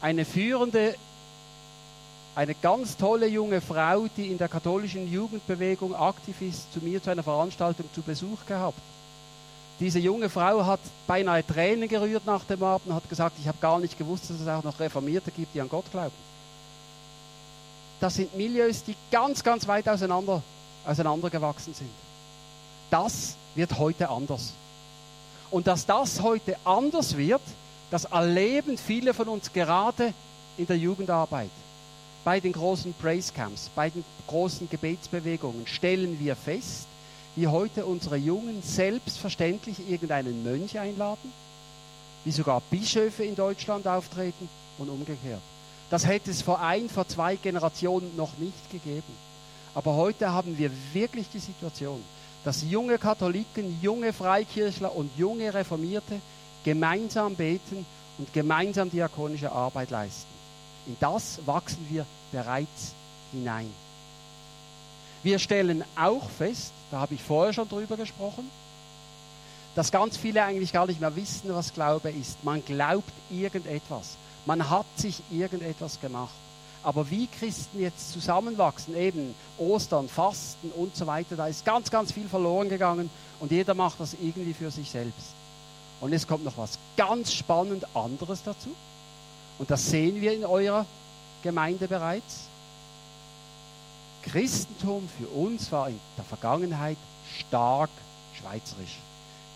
eine 0.00 0.24
führende, 0.24 0.94
eine 2.34 2.54
ganz 2.54 2.96
tolle 2.96 3.26
junge 3.26 3.60
Frau, 3.60 4.06
die 4.16 4.28
in 4.28 4.38
der 4.38 4.48
katholischen 4.48 5.10
Jugendbewegung 5.10 5.94
aktiv 5.94 6.40
ist, 6.40 6.72
zu 6.72 6.80
mir 6.80 7.02
zu 7.02 7.10
einer 7.10 7.22
Veranstaltung 7.22 7.86
zu 7.94 8.02
Besuch 8.02 8.46
gehabt. 8.46 8.78
Diese 9.80 9.98
junge 9.98 10.30
Frau 10.30 10.64
hat 10.64 10.80
beinahe 11.06 11.46
Tränen 11.46 11.88
gerührt 11.88 12.24
nach 12.24 12.44
dem 12.44 12.62
Abend 12.62 12.88
und 12.88 12.94
hat 12.94 13.08
gesagt, 13.08 13.36
ich 13.40 13.48
habe 13.48 13.58
gar 13.60 13.80
nicht 13.80 13.98
gewusst, 13.98 14.30
dass 14.30 14.40
es 14.40 14.48
auch 14.48 14.62
noch 14.62 14.78
Reformierte 14.78 15.30
gibt, 15.30 15.54
die 15.54 15.60
an 15.60 15.68
Gott 15.68 15.90
glauben. 15.90 16.14
Das 18.00 18.14
sind 18.14 18.34
Milieus, 18.36 18.82
die 18.84 18.96
ganz, 19.10 19.42
ganz 19.42 19.66
weit 19.68 19.88
auseinander, 19.88 20.42
auseinandergewachsen 20.86 21.74
sind. 21.74 21.90
Das 22.90 23.36
wird 23.54 23.78
heute 23.78 24.08
anders. 24.08 24.54
Und 25.50 25.66
dass 25.66 25.84
das 25.84 26.20
heute 26.22 26.56
anders 26.64 27.16
wird, 27.16 27.42
das 27.90 28.06
erleben 28.06 28.78
viele 28.78 29.12
von 29.12 29.28
uns 29.28 29.52
gerade 29.52 30.14
in 30.56 30.66
der 30.66 30.78
Jugendarbeit. 30.78 31.50
Bei 32.24 32.38
den 32.38 32.52
großen 32.52 32.94
Praise 32.94 33.32
Camps, 33.32 33.68
bei 33.74 33.90
den 33.90 34.04
großen 34.28 34.70
Gebetsbewegungen 34.70 35.66
stellen 35.66 36.20
wir 36.20 36.36
fest, 36.36 36.86
wie 37.34 37.48
heute 37.48 37.84
unsere 37.84 38.16
Jungen 38.16 38.62
selbstverständlich 38.62 39.90
irgendeinen 39.90 40.44
Mönch 40.44 40.78
einladen, 40.78 41.32
wie 42.24 42.30
sogar 42.30 42.62
Bischöfe 42.70 43.24
in 43.24 43.34
Deutschland 43.34 43.88
auftreten 43.88 44.48
und 44.78 44.88
umgekehrt. 44.88 45.40
Das 45.90 46.06
hätte 46.06 46.30
es 46.30 46.42
vor 46.42 46.60
ein, 46.60 46.88
vor 46.88 47.08
zwei 47.08 47.34
Generationen 47.34 48.16
noch 48.16 48.38
nicht 48.38 48.70
gegeben. 48.70 49.02
Aber 49.74 49.96
heute 49.96 50.30
haben 50.30 50.56
wir 50.56 50.70
wirklich 50.92 51.26
die 51.28 51.40
Situation, 51.40 52.02
dass 52.44 52.62
junge 52.62 52.98
Katholiken, 52.98 53.80
junge 53.82 54.12
Freikirchler 54.12 54.94
und 54.94 55.10
junge 55.18 55.52
Reformierte 55.52 56.20
gemeinsam 56.62 57.34
beten 57.34 57.84
und 58.18 58.32
gemeinsam 58.32 58.90
diakonische 58.90 59.50
Arbeit 59.50 59.90
leisten. 59.90 60.31
In 60.86 60.96
das 61.00 61.40
wachsen 61.46 61.86
wir 61.90 62.06
bereits 62.32 62.94
hinein. 63.32 63.70
Wir 65.22 65.38
stellen 65.38 65.84
auch 65.94 66.28
fest, 66.30 66.72
da 66.90 67.00
habe 67.00 67.14
ich 67.14 67.22
vorher 67.22 67.52
schon 67.52 67.68
drüber 67.68 67.96
gesprochen, 67.96 68.50
dass 69.74 69.92
ganz 69.92 70.16
viele 70.16 70.42
eigentlich 70.42 70.72
gar 70.72 70.86
nicht 70.86 71.00
mehr 71.00 71.14
wissen, 71.16 71.54
was 71.54 71.72
Glaube 71.72 72.10
ist. 72.10 72.42
Man 72.44 72.64
glaubt 72.64 73.12
irgendetwas. 73.30 74.16
Man 74.44 74.68
hat 74.68 74.86
sich 74.96 75.22
irgendetwas 75.30 76.00
gemacht. 76.00 76.34
Aber 76.82 77.08
wie 77.10 77.28
Christen 77.28 77.80
jetzt 77.80 78.12
zusammenwachsen, 78.12 78.96
eben 78.96 79.36
Ostern, 79.56 80.08
Fasten 80.08 80.72
und 80.72 80.96
so 80.96 81.06
weiter, 81.06 81.36
da 81.36 81.46
ist 81.46 81.64
ganz, 81.64 81.90
ganz 81.90 82.10
viel 82.10 82.28
verloren 82.28 82.68
gegangen 82.68 83.08
und 83.38 83.52
jeder 83.52 83.74
macht 83.74 84.00
das 84.00 84.14
irgendwie 84.20 84.52
für 84.52 84.70
sich 84.72 84.90
selbst. 84.90 85.34
Und 86.00 86.12
es 86.12 86.26
kommt 86.26 86.44
noch 86.44 86.58
was 86.58 86.80
ganz 86.96 87.32
spannend 87.32 87.86
anderes 87.94 88.42
dazu. 88.42 88.70
Und 89.58 89.70
das 89.70 89.86
sehen 89.86 90.20
wir 90.20 90.32
in 90.32 90.44
eurer 90.44 90.86
Gemeinde 91.42 91.88
bereits. 91.88 92.48
Christentum 94.22 95.08
für 95.18 95.26
uns 95.28 95.70
war 95.72 95.88
in 95.88 96.00
der 96.16 96.24
Vergangenheit 96.24 96.96
stark 97.38 97.90
schweizerisch. 98.40 98.98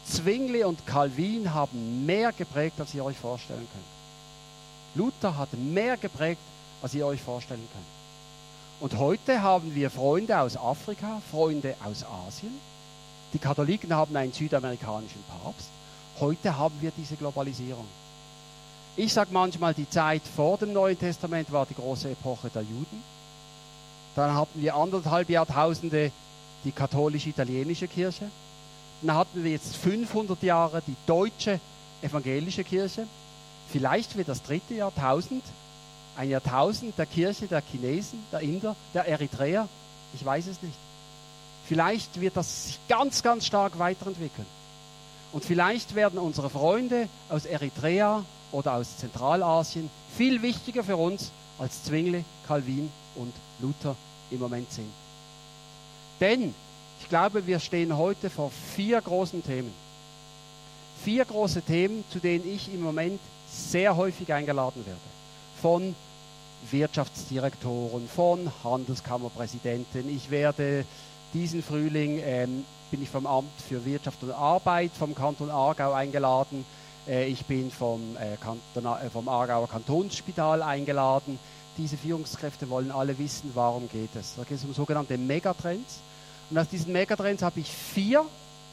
Zwingli 0.07 0.65
und 0.65 0.87
Calvin 0.87 1.53
haben 1.53 2.07
mehr 2.07 2.33
geprägt, 2.33 2.79
als 2.79 2.95
ihr 2.95 3.05
euch 3.05 3.17
vorstellen 3.17 3.67
könnt. 3.73 3.85
Luther 4.95 5.37
hat 5.37 5.53
mehr 5.55 5.97
geprägt, 5.97 6.41
als 6.83 6.95
ihr 6.95 7.07
euch 7.07 7.21
vorstellen 7.21 7.69
könnt. 7.73 7.97
Und 8.79 8.99
heute 9.01 9.43
haben 9.43 9.75
wir 9.75 9.91
Freunde 9.91 10.39
aus 10.39 10.57
Afrika, 10.57 11.21
Freunde 11.31 11.75
aus 11.85 12.05
Asien. 12.05 12.53
Die 13.33 13.39
Katholiken 13.39 13.93
haben 13.95 14.15
einen 14.17 14.33
südamerikanischen 14.33 15.23
Papst. 15.43 15.69
Heute 16.21 16.57
haben 16.57 16.75
wir 16.81 16.93
diese 16.97 17.17
Globalisierung. 17.17 17.87
Ich 18.99 19.13
sage 19.13 19.29
manchmal, 19.31 19.75
die 19.75 19.89
Zeit 19.91 20.23
vor 20.35 20.57
dem 20.57 20.73
Neuen 20.73 20.99
Testament 20.99 21.53
war 21.53 21.67
die 21.67 21.75
große 21.75 22.11
Epoche 22.11 22.49
der 22.49 22.63
Juden. 22.63 23.03
Dann 24.15 24.35
hatten 24.35 24.63
wir 24.63 24.75
anderthalb 24.75 25.29
Jahrtausende 25.29 26.11
die 26.65 26.73
katholisch-italienische 26.73 27.89
Kirche. 27.89 28.31
Dann 29.03 29.15
hatten 29.15 29.45
wir 29.45 29.51
jetzt 29.51 29.77
500 29.77 30.43
Jahre 30.43 30.83
die 30.87 30.97
deutsche 31.07 31.61
evangelische 32.01 32.65
Kirche. 32.65 33.07
Vielleicht 33.71 34.17
wird 34.17 34.29
das 34.29 34.43
dritte 34.43 34.73
Jahrtausend 34.75 35.45
ein 36.17 36.31
Jahrtausend 36.31 36.97
der 36.97 37.05
Kirche 37.05 37.47
der 37.47 37.61
Chinesen, 37.61 38.25
der 38.33 38.41
Inder, 38.41 38.75
der 38.95 39.07
Eritreer. 39.07 39.69
Ich 40.15 40.25
weiß 40.25 40.47
es 40.47 40.63
nicht. 40.63 40.79
Vielleicht 41.67 42.19
wird 42.19 42.39
das 42.39 42.69
sich 42.69 42.79
ganz, 42.89 43.23
ganz 43.23 43.45
stark 43.45 43.79
weiterentwickeln. 43.79 44.47
Und 45.33 45.45
vielleicht 45.45 45.95
werden 45.95 46.19
unsere 46.19 46.49
Freunde 46.49 47.11
aus 47.29 47.45
Eritrea 47.45 48.25
oder 48.53 48.75
aus 48.75 48.99
Zentralasien 48.99 49.91
viel 50.17 50.43
wichtiger 50.43 50.85
für 50.85 50.97
uns 50.97 51.31
als 51.59 51.85
Zwingli, 51.85 52.25
Calvin 52.47 52.91
und 53.15 53.33
Luther 53.61 53.97
im 54.31 54.41
Moment 54.41 54.71
sind. 54.73 54.91
Denn 56.21 56.55
ich 57.01 57.09
glaube, 57.09 57.47
wir 57.47 57.61
stehen 57.61 57.97
heute 57.97 58.31
vor 58.31 58.51
vier 58.75 59.01
großen 59.01 59.45
Themen. 59.45 59.73
Vier 61.05 61.25
große 61.25 61.63
Themen, 61.63 62.05
zu 62.11 62.19
denen 62.19 62.49
ich 62.49 62.73
im 62.73 62.83
Moment 62.83 63.21
sehr 63.51 63.97
häufig 63.97 64.33
eingeladen 64.33 64.85
werde. 64.87 65.01
Von 65.61 65.95
Wirtschaftsdirektoren, 66.71 68.09
von 68.09 68.51
Handelskammerpräsidenten. 68.65 70.09
Ich 70.15 70.31
werde 70.31 70.85
diesen 71.33 71.63
Frühling, 71.63 72.21
ähm, 72.25 72.65
bin 72.91 73.03
ich 73.03 73.09
vom 73.09 73.27
Amt 73.27 73.51
für 73.69 73.85
Wirtschaft 73.85 74.23
und 74.23 74.33
Arbeit 74.33 74.93
vom 74.99 75.15
Kanton 75.15 75.51
Aargau 75.51 75.93
eingeladen. 75.93 76.65
Äh, 77.09 77.29
ich 77.29 77.45
bin 77.47 77.71
vom, 77.71 78.17
äh, 78.17 78.35
äh, 78.35 79.11
vom 79.11 79.29
Aargauer 79.29 79.69
Kantonsspital 79.69 80.63
eingeladen. 80.63 81.39
Diese 81.79 81.97
Führungskräfte 81.97 82.69
wollen 82.71 82.91
alle 82.91 83.19
wissen, 83.19 83.51
warum 83.55 83.89
geht 83.89 84.15
es. 84.19 84.35
Da 84.37 84.45
geht 84.45 84.59
es 84.59 84.65
um 84.65 84.75
sogenannte 84.75 85.19
Megatrends. 85.19 86.01
Und 86.51 86.59
aus 86.59 86.69
diesen 86.69 86.93
Megatrends 86.93 87.43
habe 87.43 87.61
ich 87.61 87.71
vier 87.71 88.25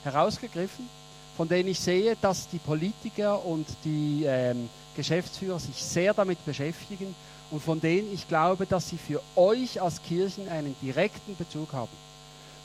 herausgegriffen, 0.03 0.87
von 1.35 1.47
denen 1.47 1.69
ich 1.69 1.79
sehe, 1.79 2.15
dass 2.21 2.47
die 2.49 2.59
Politiker 2.59 3.43
und 3.45 3.67
die 3.83 4.23
ähm, 4.25 4.69
Geschäftsführer 4.95 5.59
sich 5.59 5.75
sehr 5.83 6.13
damit 6.13 6.45
beschäftigen 6.45 7.15
und 7.49 7.61
von 7.61 7.81
denen 7.81 8.13
ich 8.13 8.27
glaube, 8.27 8.65
dass 8.65 8.89
sie 8.89 8.97
für 8.97 9.21
euch 9.35 9.81
als 9.81 10.01
Kirchen 10.03 10.47
einen 10.47 10.75
direkten 10.81 11.35
Bezug 11.35 11.73
haben. 11.73 11.91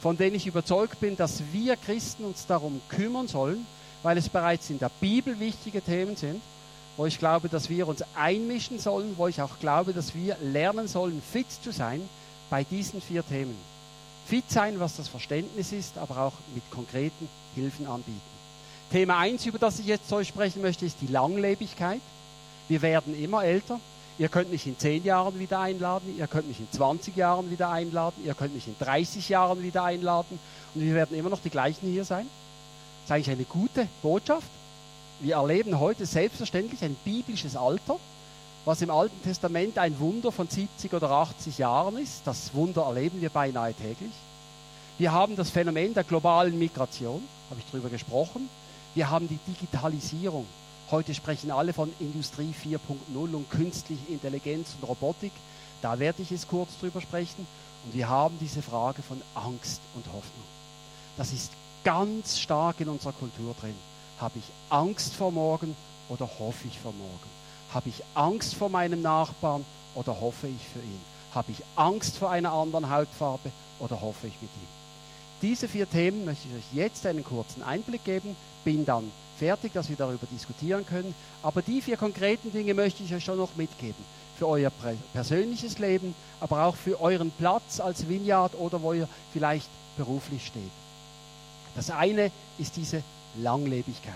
Von 0.00 0.16
denen 0.16 0.36
ich 0.36 0.46
überzeugt 0.46 1.00
bin, 1.00 1.16
dass 1.16 1.42
wir 1.52 1.76
Christen 1.76 2.24
uns 2.24 2.46
darum 2.46 2.80
kümmern 2.88 3.28
sollen, 3.28 3.66
weil 4.02 4.16
es 4.18 4.28
bereits 4.28 4.70
in 4.70 4.78
der 4.78 4.90
Bibel 5.00 5.38
wichtige 5.40 5.82
Themen 5.82 6.16
sind, 6.16 6.40
wo 6.96 7.06
ich 7.06 7.18
glaube, 7.18 7.48
dass 7.48 7.68
wir 7.68 7.86
uns 7.86 8.02
einmischen 8.14 8.78
sollen, 8.78 9.14
wo 9.16 9.28
ich 9.28 9.40
auch 9.40 9.58
glaube, 9.60 9.92
dass 9.92 10.14
wir 10.14 10.36
lernen 10.42 10.88
sollen, 10.88 11.22
fit 11.22 11.46
zu 11.50 11.72
sein 11.72 12.02
bei 12.50 12.64
diesen 12.64 13.00
vier 13.00 13.26
Themen. 13.26 13.56
Fit 14.26 14.50
sein, 14.50 14.80
was 14.80 14.96
das 14.96 15.08
Verständnis 15.08 15.72
ist, 15.72 15.96
aber 15.96 16.18
auch 16.18 16.34
mit 16.54 16.68
konkreten 16.70 17.28
Hilfen 17.54 17.86
anbieten. 17.86 18.20
Thema 18.90 19.18
1, 19.18 19.46
über 19.46 19.58
das 19.58 19.78
ich 19.78 19.86
jetzt 19.86 20.08
zu 20.08 20.16
euch 20.16 20.28
sprechen 20.28 20.62
möchte, 20.62 20.86
ist 20.86 21.00
die 21.00 21.06
Langlebigkeit. 21.06 22.00
Wir 22.68 22.82
werden 22.82 23.18
immer 23.18 23.44
älter. 23.44 23.80
Ihr 24.18 24.28
könnt 24.28 24.50
mich 24.50 24.66
in 24.66 24.76
10 24.76 25.04
Jahren 25.04 25.38
wieder 25.38 25.60
einladen, 25.60 26.12
ihr 26.18 26.26
könnt 26.26 26.48
mich 26.48 26.58
in 26.58 26.66
20 26.72 27.14
Jahren 27.14 27.52
wieder 27.52 27.70
einladen, 27.70 28.24
ihr 28.24 28.34
könnt 28.34 28.52
mich 28.52 28.66
in 28.66 28.74
30 28.80 29.28
Jahren 29.28 29.62
wieder 29.62 29.84
einladen 29.84 30.40
und 30.74 30.82
wir 30.82 30.94
werden 30.94 31.16
immer 31.16 31.30
noch 31.30 31.40
die 31.40 31.50
gleichen 31.50 31.88
hier 31.88 32.04
sein. 32.04 32.26
Ist 33.08 33.12
eigentlich 33.12 33.30
eine 33.30 33.44
gute 33.44 33.88
Botschaft. 34.02 34.50
Wir 35.20 35.36
erleben 35.36 35.80
heute 35.80 36.04
selbstverständlich 36.04 36.84
ein 36.84 36.94
biblisches 37.06 37.56
Alter, 37.56 37.98
was 38.66 38.82
im 38.82 38.90
Alten 38.90 39.22
Testament 39.22 39.78
ein 39.78 39.98
Wunder 39.98 40.30
von 40.30 40.46
70 40.46 40.92
oder 40.92 41.10
80 41.10 41.56
Jahren 41.56 41.96
ist. 41.96 42.20
Das 42.26 42.52
Wunder 42.52 42.82
erleben 42.82 43.22
wir 43.22 43.30
beinahe 43.30 43.72
täglich. 43.72 44.12
Wir 44.98 45.10
haben 45.10 45.36
das 45.36 45.48
Phänomen 45.48 45.94
der 45.94 46.04
globalen 46.04 46.58
Migration, 46.58 47.22
habe 47.48 47.60
ich 47.60 47.64
darüber 47.72 47.88
gesprochen. 47.88 48.50
Wir 48.94 49.08
haben 49.08 49.26
die 49.26 49.38
Digitalisierung. 49.50 50.44
Heute 50.90 51.14
sprechen 51.14 51.50
alle 51.50 51.72
von 51.72 51.90
Industrie 52.00 52.52
4.0 52.62 52.78
und 53.16 53.50
künstliche 53.50 54.12
Intelligenz 54.12 54.74
und 54.78 54.86
Robotik. 54.86 55.32
Da 55.80 55.98
werde 55.98 56.20
ich 56.20 56.28
jetzt 56.28 56.48
kurz 56.48 56.78
drüber 56.78 57.00
sprechen. 57.00 57.46
Und 57.86 57.94
wir 57.94 58.10
haben 58.10 58.36
diese 58.38 58.60
Frage 58.60 59.00
von 59.00 59.22
Angst 59.34 59.80
und 59.94 60.04
Hoffnung. 60.08 60.44
Das 61.16 61.32
ist 61.32 61.52
ganz 61.88 62.38
stark 62.38 62.80
in 62.80 62.88
unserer 62.90 63.12
Kultur 63.12 63.54
drin. 63.58 63.74
Habe 64.20 64.38
ich 64.38 64.44
Angst 64.68 65.14
vor 65.14 65.32
morgen 65.32 65.74
oder 66.10 66.28
hoffe 66.38 66.68
ich 66.68 66.78
vor 66.78 66.92
morgen? 66.92 67.30
Habe 67.72 67.88
ich 67.88 68.02
Angst 68.12 68.56
vor 68.56 68.68
meinem 68.68 69.00
Nachbarn 69.00 69.64
oder 69.94 70.20
hoffe 70.20 70.48
ich 70.48 70.62
für 70.70 70.80
ihn? 70.80 71.00
Habe 71.34 71.50
ich 71.50 71.62
Angst 71.76 72.18
vor 72.18 72.30
einer 72.30 72.52
anderen 72.52 72.90
Hautfarbe 72.90 73.50
oder 73.78 74.02
hoffe 74.02 74.26
ich 74.26 74.34
mit 74.42 74.50
ihm? 74.50 74.68
Diese 75.40 75.66
vier 75.66 75.88
Themen 75.88 76.26
möchte 76.26 76.48
ich 76.48 76.56
euch 76.56 76.74
jetzt 76.74 77.06
einen 77.06 77.24
kurzen 77.24 77.62
Einblick 77.62 78.04
geben, 78.04 78.36
bin 78.66 78.84
dann 78.84 79.10
fertig, 79.38 79.72
dass 79.72 79.88
wir 79.88 79.96
darüber 79.96 80.26
diskutieren 80.30 80.84
können. 80.84 81.14
Aber 81.42 81.62
die 81.62 81.80
vier 81.80 81.96
konkreten 81.96 82.52
Dinge 82.52 82.74
möchte 82.74 83.02
ich 83.02 83.14
euch 83.14 83.24
schon 83.24 83.38
noch 83.38 83.56
mitgeben. 83.56 84.04
Für 84.38 84.46
euer 84.46 84.70
persönliches 85.14 85.78
Leben, 85.78 86.14
aber 86.38 86.64
auch 86.64 86.76
für 86.76 87.00
euren 87.00 87.30
Platz 87.30 87.80
als 87.80 88.06
Vineyard 88.06 88.54
oder 88.58 88.82
wo 88.82 88.92
ihr 88.92 89.08
vielleicht 89.32 89.70
beruflich 89.96 90.44
steht. 90.46 90.70
Das 91.78 91.90
eine 91.90 92.32
ist 92.58 92.74
diese 92.74 93.04
Langlebigkeit. 93.36 94.12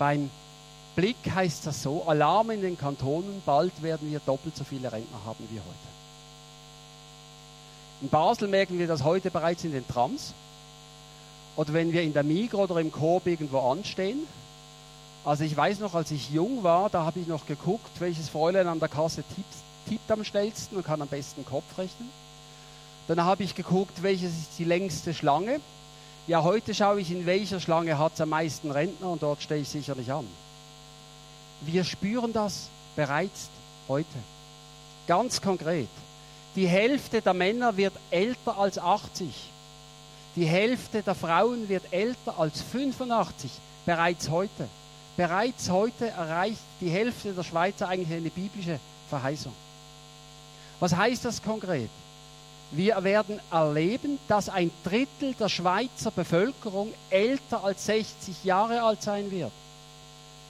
Beim 0.00 0.28
Blick 0.96 1.16
heißt 1.32 1.64
das 1.64 1.80
so, 1.80 2.08
Alarm 2.08 2.50
in 2.50 2.60
den 2.60 2.76
Kantonen, 2.76 3.40
bald 3.46 3.84
werden 3.84 4.10
wir 4.10 4.18
doppelt 4.18 4.56
so 4.56 4.64
viele 4.64 4.90
Rentner 4.90 5.18
haben 5.24 5.46
wie 5.48 5.60
heute. 5.60 5.94
In 8.00 8.08
Basel 8.08 8.48
merken 8.48 8.80
wir 8.80 8.88
das 8.88 9.04
heute 9.04 9.30
bereits 9.30 9.62
in 9.62 9.70
den 9.70 9.86
Trams. 9.86 10.34
Oder 11.54 11.72
wenn 11.72 11.92
wir 11.92 12.02
in 12.02 12.12
der 12.12 12.24
Migro 12.24 12.64
oder 12.64 12.80
im 12.80 12.90
Korb 12.90 13.28
irgendwo 13.28 13.70
anstehen. 13.70 14.26
Also 15.24 15.44
ich 15.44 15.56
weiß 15.56 15.78
noch, 15.78 15.94
als 15.94 16.10
ich 16.10 16.30
jung 16.30 16.64
war, 16.64 16.90
da 16.90 17.04
habe 17.04 17.20
ich 17.20 17.28
noch 17.28 17.46
geguckt, 17.46 18.00
welches 18.00 18.28
Fräulein 18.28 18.66
an 18.66 18.80
der 18.80 18.88
Kasse 18.88 19.22
tippt, 19.36 19.54
tippt 19.88 20.10
am 20.10 20.24
schnellsten 20.24 20.74
und 20.74 20.84
kann 20.84 21.00
am 21.00 21.06
besten 21.06 21.44
Kopf 21.44 21.78
rechnen. 21.78 22.10
Dann 23.06 23.22
habe 23.22 23.44
ich 23.44 23.54
geguckt, 23.54 24.02
welches 24.02 24.32
ist 24.32 24.58
die 24.58 24.64
längste 24.64 25.14
Schlange. 25.14 25.60
Ja, 26.26 26.42
heute 26.42 26.72
schaue 26.72 27.02
ich, 27.02 27.10
in 27.10 27.26
welcher 27.26 27.60
Schlange 27.60 27.98
hat 27.98 28.14
es 28.14 28.20
am 28.22 28.30
meisten 28.30 28.70
Rentner 28.70 29.10
und 29.10 29.22
dort 29.22 29.42
stehe 29.42 29.60
ich 29.60 29.68
sicherlich 29.68 30.10
an. 30.10 30.26
Wir 31.60 31.84
spüren 31.84 32.32
das 32.32 32.70
bereits 32.96 33.50
heute. 33.88 34.06
Ganz 35.06 35.42
konkret. 35.42 35.88
Die 36.56 36.66
Hälfte 36.66 37.20
der 37.20 37.34
Männer 37.34 37.76
wird 37.76 37.92
älter 38.10 38.56
als 38.56 38.78
80. 38.78 39.28
Die 40.36 40.46
Hälfte 40.46 41.02
der 41.02 41.14
Frauen 41.14 41.68
wird 41.68 41.92
älter 41.92 42.38
als 42.38 42.62
85, 42.62 43.50
bereits 43.84 44.30
heute. 44.30 44.68
Bereits 45.18 45.68
heute 45.68 46.08
erreicht 46.08 46.62
die 46.80 46.88
Hälfte 46.88 47.34
der 47.34 47.42
Schweizer 47.42 47.86
eigentlich 47.86 48.16
eine 48.16 48.30
biblische 48.30 48.80
Verheißung. 49.10 49.52
Was 50.80 50.96
heißt 50.96 51.26
das 51.26 51.42
konkret? 51.42 51.90
Wir 52.76 53.04
werden 53.04 53.38
erleben, 53.52 54.18
dass 54.26 54.48
ein 54.48 54.72
Drittel 54.82 55.32
der 55.38 55.48
Schweizer 55.48 56.10
Bevölkerung 56.10 56.92
älter 57.08 57.62
als 57.62 57.86
60 57.86 58.42
Jahre 58.42 58.82
alt 58.82 59.00
sein 59.00 59.30
wird. 59.30 59.52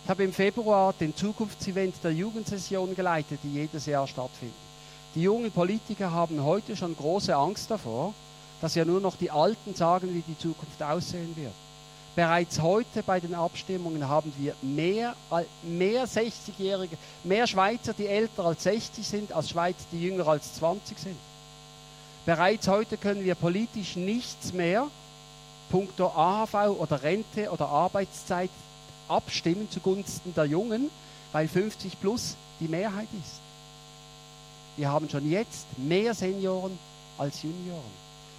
Ich 0.05 0.09
habe 0.09 0.25
im 0.25 0.33
Februar 0.33 0.95
den 0.99 1.15
Zukunftsevent 1.15 1.97
der 2.03 2.13
Jugendsession 2.13 2.97
geleitet, 2.97 3.41
die 3.43 3.53
jedes 3.53 3.85
Jahr 3.85 4.07
stattfindet. 4.07 4.57
Die 5.15 5.21
jungen 5.21 5.51
Politiker 5.51 6.13
haben 6.13 6.43
heute 6.43 6.75
schon 6.79 6.97
große 6.97 7.37
Angst 7.37 7.71
davor, 7.71 8.15
dass 8.63 8.75
ja 8.75 8.87
nur 8.87 9.03
noch 9.03 9.17
die 9.17 9.31
Alten 9.31 9.75
sagen, 9.75 10.15
wie 10.15 10.23
die 10.27 10.39
Zukunft 10.39 10.83
aussehen 10.83 11.37
wird. 11.37 11.53
Bereits 12.17 12.59
heute 12.59 13.03
bei 13.03 13.21
den 13.21 13.35
Abstimmungen 13.35 14.09
haben 14.09 14.33
wir 14.39 14.55
mehr, 14.63 15.15
mehr 15.63 16.09
60-Jährige, 16.09 16.97
mehr 17.23 17.47
Schweizer, 17.47 17.93
die 17.93 18.07
älter 18.07 18.47
als 18.47 18.63
60 18.63 19.07
sind, 19.07 19.33
als 19.33 19.51
Schweizer, 19.51 19.85
die 19.93 20.05
jünger 20.05 20.27
als 20.27 20.55
20 20.55 20.99
sind. 20.99 21.17
Bereits 22.27 22.69
heute 22.69 22.97
können 22.97 23.23
wir 23.23 23.35
politisch 23.35 23.97
nichts 23.97 24.55
mehr, 24.55 24.87
punkto 25.71 26.07
AHV 26.07 26.79
oder 26.79 27.03
Rente 27.03 27.51
oder 27.51 27.69
Arbeitszeit, 27.69 28.51
abstimmen 29.09 29.71
zugunsten 29.71 30.33
der 30.35 30.47
Jungen, 30.47 30.91
weil 31.33 31.49
50 31.49 32.01
plus 32.01 32.37
die 32.61 32.69
Mehrheit 32.69 33.09
ist. 33.23 33.41
Wir 34.77 34.91
haben 34.91 35.11
schon 35.11 35.31
jetzt 35.31 35.67
mehr 35.77 36.15
Senioren 36.15 36.79
als 37.19 37.43
Junioren, 37.43 37.83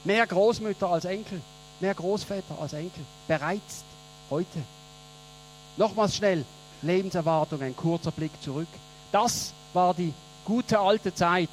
mehr 0.04 0.26
Großmütter 0.26 0.90
als 0.90 1.06
Enkel, 1.06 1.40
mehr 1.80 1.94
Großväter 1.94 2.58
als 2.60 2.74
Enkel. 2.74 3.06
Bereits 3.28 3.84
heute. 4.32 4.64
Nochmals 5.78 6.16
schnell, 6.16 6.44
Lebenserwartung, 6.82 7.62
ein 7.62 7.76
kurzer 7.76 8.12
Blick 8.12 8.32
zurück. 8.42 8.68
Das 9.12 9.54
war 9.74 9.94
die 9.94 10.14
gute 10.44 10.80
alte 10.80 11.14
Zeit, 11.14 11.50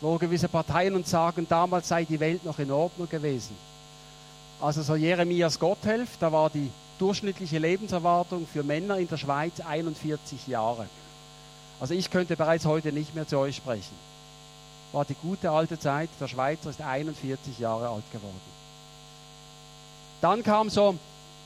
wo 0.00 0.16
gewisse 0.16 0.48
Parteien 0.48 0.94
uns 0.94 1.10
sagen, 1.10 1.46
damals 1.48 1.88
sei 1.88 2.04
die 2.04 2.20
Welt 2.20 2.44
noch 2.44 2.58
in 2.58 2.70
Ordnung 2.70 3.08
gewesen. 3.08 3.56
Also 4.60 4.82
so 4.82 4.94
Jeremias 4.94 5.58
Gotthelf, 5.58 6.10
da 6.18 6.32
war 6.32 6.50
die 6.50 6.70
durchschnittliche 6.98 7.58
Lebenserwartung 7.58 8.46
für 8.46 8.62
Männer 8.62 8.98
in 8.98 9.08
der 9.08 9.16
Schweiz 9.16 9.60
41 9.60 10.48
Jahre. 10.48 10.86
Also 11.80 11.94
ich 11.94 12.10
könnte 12.10 12.36
bereits 12.36 12.66
heute 12.66 12.92
nicht 12.92 13.14
mehr 13.14 13.26
zu 13.26 13.38
euch 13.38 13.56
sprechen. 13.56 13.94
War 14.92 15.04
die 15.04 15.14
gute 15.14 15.50
alte 15.50 15.78
Zeit, 15.78 16.08
der 16.20 16.28
Schweizer 16.28 16.70
ist 16.70 16.80
41 16.80 17.58
Jahre 17.58 17.88
alt 17.88 18.10
geworden. 18.10 18.40
Dann 20.20 20.42
kam 20.42 20.70
so 20.70 20.96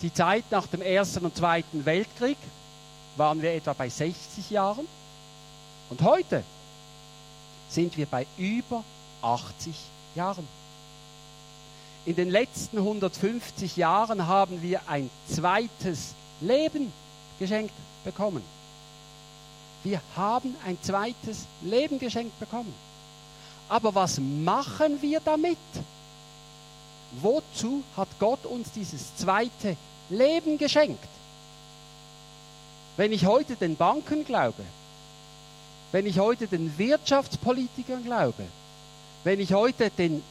die 0.01 0.13
Zeit 0.13 0.45
nach 0.51 0.67
dem 0.67 0.81
Ersten 0.81 1.25
und 1.25 1.37
Zweiten 1.37 1.85
Weltkrieg, 1.85 2.39
waren 3.17 3.43
wir 3.43 3.53
etwa 3.53 3.75
bei 3.75 3.89
60 3.89 4.51
Jahren. 4.51 4.87
Und 5.91 6.01
heute 6.03 6.43
sind 7.73 7.97
wir 7.97 8.07
bei 8.07 8.27
über 8.37 8.85
80 9.23 9.75
Jahren. 10.15 10.47
In 12.05 12.17
den 12.17 12.31
letzten 12.31 12.79
150 12.79 13.77
Jahren 13.77 14.27
haben 14.27 14.61
wir 14.61 14.81
ein 14.89 15.09
zweites 15.29 16.15
Leben 16.41 16.93
geschenkt 17.39 17.75
bekommen. 18.05 18.43
Wir 19.85 20.01
haben 20.17 20.55
ein 20.67 20.79
zweites 20.83 21.47
Leben 21.63 21.99
geschenkt 21.99 22.39
bekommen. 22.39 22.75
Aber 23.69 23.95
was 23.95 24.19
machen 24.19 25.01
wir 25.01 25.21
damit? 25.21 25.59
Wozu 27.21 27.83
hat 27.97 28.09
Gott 28.19 28.45
uns 28.47 28.73
dieses 28.73 29.17
zweite 29.17 29.77
Leben 30.09 30.59
geschenkt? 30.59 31.09
Wenn 32.97 33.13
ich 33.13 33.27
heute 33.27 33.57
den 33.57 33.77
Banken 33.77 34.25
glaube, 34.25 34.63
wenn 35.93 36.07
ich 36.07 36.19
heute 36.19 36.47
den 36.47 36.77
Wirtschaftspolitikern 36.79 38.03
glaube, 38.03 38.45
wenn 39.25 39.39
ich 39.39 39.53
heute 39.53 39.91
den 39.91 40.23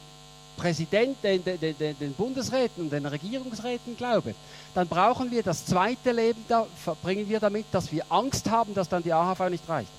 Präsidenten, 0.56 1.22
den, 1.22 1.42
den, 1.60 1.98
den, 1.98 2.12
Bundesräten 2.14 2.84
und 2.84 2.92
den 2.92 3.06
Regierungsräten 3.06 3.96
glaube, 3.96 4.34
dann 4.74 4.86
brauchen 4.86 5.30
wir 5.30 5.42
das 5.42 5.64
zweite 5.64 6.12
Leben, 6.12 6.44
da 6.48 6.66
verbringen 6.84 7.28
wir 7.28 7.40
damit, 7.40 7.66
dass 7.72 7.90
wir 7.90 8.04
Angst 8.10 8.50
haben, 8.50 8.74
dass 8.74 8.88
dann 8.88 9.02
die 9.02 9.12
AHV 9.12 9.48
nicht 9.48 9.66
reicht. 9.68 9.90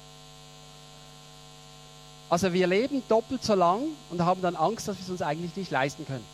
Also 2.29 2.51
wir 2.51 2.67
leben 2.67 3.03
doppelt 3.07 3.43
so 3.43 3.55
lang 3.55 3.81
und 4.09 4.21
haben 4.21 4.41
dann 4.41 4.55
Angst, 4.55 4.87
dass 4.87 4.97
wir 4.97 5.03
es 5.03 5.09
uns 5.09 5.21
eigentlich 5.21 5.55
nicht 5.55 5.71
leisten 5.71 6.05
können. 6.05 6.25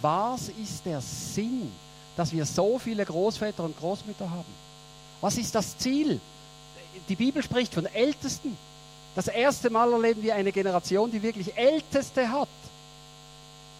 Was 0.00 0.48
ist 0.48 0.86
der 0.86 1.00
Sinn, 1.00 1.70
dass 2.16 2.32
wir 2.32 2.46
so 2.46 2.78
viele 2.78 3.04
Großväter 3.04 3.64
und 3.64 3.78
Großmütter 3.78 4.30
haben? 4.30 4.52
Was 5.20 5.36
ist 5.36 5.54
das 5.54 5.76
Ziel? 5.78 6.20
Die 7.08 7.16
Bibel 7.16 7.42
spricht 7.42 7.74
von 7.74 7.86
Ältesten. 7.86 8.56
Das 9.14 9.28
erste 9.28 9.70
Mal 9.70 9.92
erleben 9.92 10.22
wir 10.22 10.34
eine 10.34 10.52
Generation, 10.52 11.10
die 11.10 11.22
wirklich 11.22 11.56
Älteste 11.56 12.30
hat. 12.30 12.48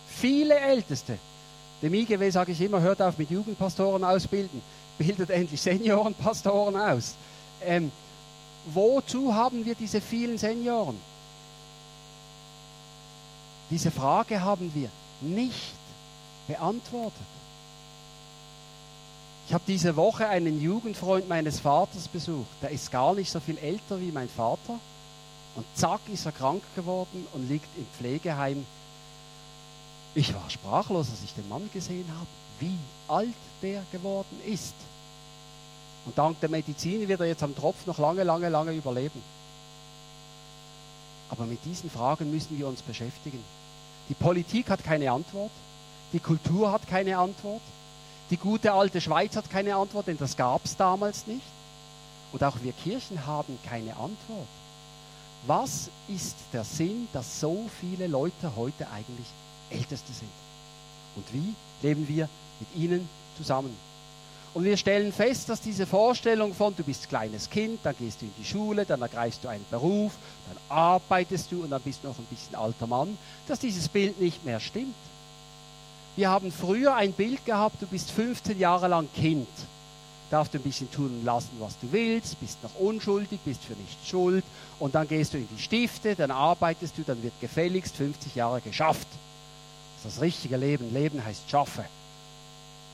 Viele 0.09 0.59
Älteste. 0.59 1.19
Dem 1.83 1.95
IGW 1.95 2.31
sage 2.31 2.53
ich 2.53 2.61
immer, 2.61 2.81
hört 2.81 3.01
auf 3.01 3.17
mit 3.17 3.31
Jugendpastoren 3.31 4.05
ausbilden. 4.05 4.61
Bildet 4.99 5.31
endlich 5.31 5.61
Seniorenpastoren 5.61 6.77
aus. 6.77 7.15
Ähm, 7.65 7.91
wozu 8.67 9.35
haben 9.35 9.65
wir 9.65 9.75
diese 9.75 10.01
vielen 10.01 10.37
Senioren? 10.37 10.99
Diese 13.71 13.91
Frage 13.91 14.43
haben 14.43 14.71
wir 14.75 14.91
nicht 15.21 15.75
beantwortet. 16.49 17.40
Ich 19.51 19.55
habe 19.55 19.65
diese 19.67 19.97
Woche 19.97 20.29
einen 20.29 20.63
Jugendfreund 20.63 21.29
meines 21.29 21.59
Vaters 21.59 22.07
besucht. 22.07 22.47
Der 22.63 22.71
ist 22.71 22.93
gar 22.93 23.15
nicht 23.15 23.33
so 23.33 23.41
viel 23.41 23.59
älter 23.59 24.01
wie 24.01 24.13
mein 24.13 24.29
Vater. 24.29 24.79
Und 25.57 25.67
zack 25.75 26.03
ist 26.07 26.25
er 26.25 26.31
krank 26.31 26.63
geworden 26.77 27.27
und 27.33 27.49
liegt 27.49 27.67
im 27.77 27.85
Pflegeheim. 27.99 28.65
Ich 30.15 30.33
war 30.33 30.49
sprachlos, 30.49 31.11
als 31.11 31.25
ich 31.25 31.35
den 31.35 31.49
Mann 31.49 31.69
gesehen 31.75 32.07
habe, 32.17 32.29
wie 32.61 32.79
alt 33.09 33.35
der 33.61 33.83
geworden 33.91 34.41
ist. 34.47 34.77
Und 36.07 36.17
dank 36.17 36.39
der 36.39 36.49
Medizin 36.49 37.09
wird 37.09 37.19
er 37.19 37.27
jetzt 37.27 37.43
am 37.43 37.57
Tropf 37.57 37.87
noch 37.87 37.99
lange, 37.99 38.23
lange, 38.23 38.51
lange 38.51 38.71
überleben. 38.71 39.21
Aber 41.29 41.45
mit 41.45 41.65
diesen 41.65 41.91
Fragen 41.91 42.31
müssen 42.31 42.57
wir 42.57 42.69
uns 42.69 42.83
beschäftigen. 42.83 43.43
Die 44.11 44.15
Politik 44.15 44.71
hat 44.71 44.85
keine 44.85 45.11
Antwort. 45.11 45.51
Die 46.13 46.21
Kultur 46.21 46.71
hat 46.71 46.87
keine 46.87 47.19
Antwort. 47.19 47.63
Die 48.31 48.37
gute 48.37 48.73
alte 48.73 49.01
Schweiz 49.01 49.35
hat 49.35 49.51
keine 49.51 49.75
Antwort, 49.75 50.07
denn 50.07 50.17
das 50.17 50.37
gab 50.37 50.65
es 50.65 50.77
damals 50.77 51.27
nicht. 51.27 51.43
Und 52.33 52.45
auch 52.45 52.57
wir 52.63 52.73
Kirchen 52.73 53.27
haben 53.27 53.59
keine 53.69 53.91
Antwort. 53.97 54.47
Was 55.47 55.91
ist 56.09 56.37
der 56.53 56.65
Sinn, 56.65 57.09
dass 57.13 57.41
so 57.41 57.69
viele 57.81 58.07
Leute 58.07 58.55
heute 58.57 58.89
eigentlich 58.91 59.27
Älteste 59.71 60.13
sind? 60.13 60.31
Und 61.17 61.25
wie 61.33 61.55
leben 61.83 62.07
wir 62.07 62.29
mit 62.61 62.69
ihnen 62.77 63.09
zusammen? 63.37 63.75
Und 64.53 64.65
wir 64.65 64.77
stellen 64.77 65.13
fest, 65.13 65.49
dass 65.49 65.61
diese 65.61 65.87
Vorstellung 65.87 66.55
von, 66.55 66.75
du 66.75 66.83
bist 66.83 67.09
kleines 67.09 67.51
Kind, 67.51 67.81
dann 67.85 67.97
gehst 67.97 68.21
du 68.21 68.27
in 68.27 68.35
die 68.37 68.45
Schule, 68.45 68.85
dann 68.85 69.01
ergreifst 69.01 69.45
du 69.45 69.49
einen 69.49 69.65
Beruf, 69.71 70.13
dann 70.49 70.59
arbeitest 70.77 71.53
du 71.53 71.63
und 71.63 71.71
dann 71.71 71.83
bist 71.83 72.01
du 72.03 72.09
noch 72.09 72.19
ein 72.19 72.27
bisschen 72.27 72.57
alter 72.57 72.87
Mann, 72.87 73.17
dass 73.47 73.61
dieses 73.61 73.89
Bild 73.89 74.21
nicht 74.21 74.45
mehr 74.45 74.61
stimmt. 74.61 74.95
Wir 76.17 76.31
haben 76.31 76.53
früher 76.53 76.95
ein 76.95 77.13
Bild 77.13 77.45
gehabt, 77.45 77.81
du 77.81 77.87
bist 77.87 78.11
15 78.11 78.59
Jahre 78.59 78.89
lang 78.89 79.09
Kind 79.15 79.49
darfst 80.31 80.55
du 80.55 80.59
ein 80.59 80.63
bisschen 80.63 80.91
tun 80.91 81.07
und 81.07 81.25
lassen, 81.25 81.51
was 81.59 81.79
du 81.81 81.91
willst, 81.91 82.41
bist 82.41 82.63
noch 82.63 82.75
unschuldig, 82.77 83.41
bist 83.45 83.63
für 83.65 83.75
nichts 83.75 84.09
schuld 84.09 84.45
und 84.79 84.95
dann 84.95 85.07
gehst 85.09 85.35
du 85.35 85.39
in 85.39 85.49
die 85.49 85.61
Stifte, 85.61 86.15
dann 86.15 86.31
arbeitest 86.31 86.97
du, 86.97 87.03
dann 87.03 87.23
wird 87.23 87.35
gefälligst 87.41 87.97
50 87.97 88.35
Jahre 88.35 88.61
geschafft. 88.61 89.09
Das 90.03 90.13
ist 90.13 90.17
das 90.17 90.23
richtige 90.23 90.57
Leben. 90.57 90.95
Leben 90.95 91.23
heißt 91.23 91.51
schaffe, 91.51 91.85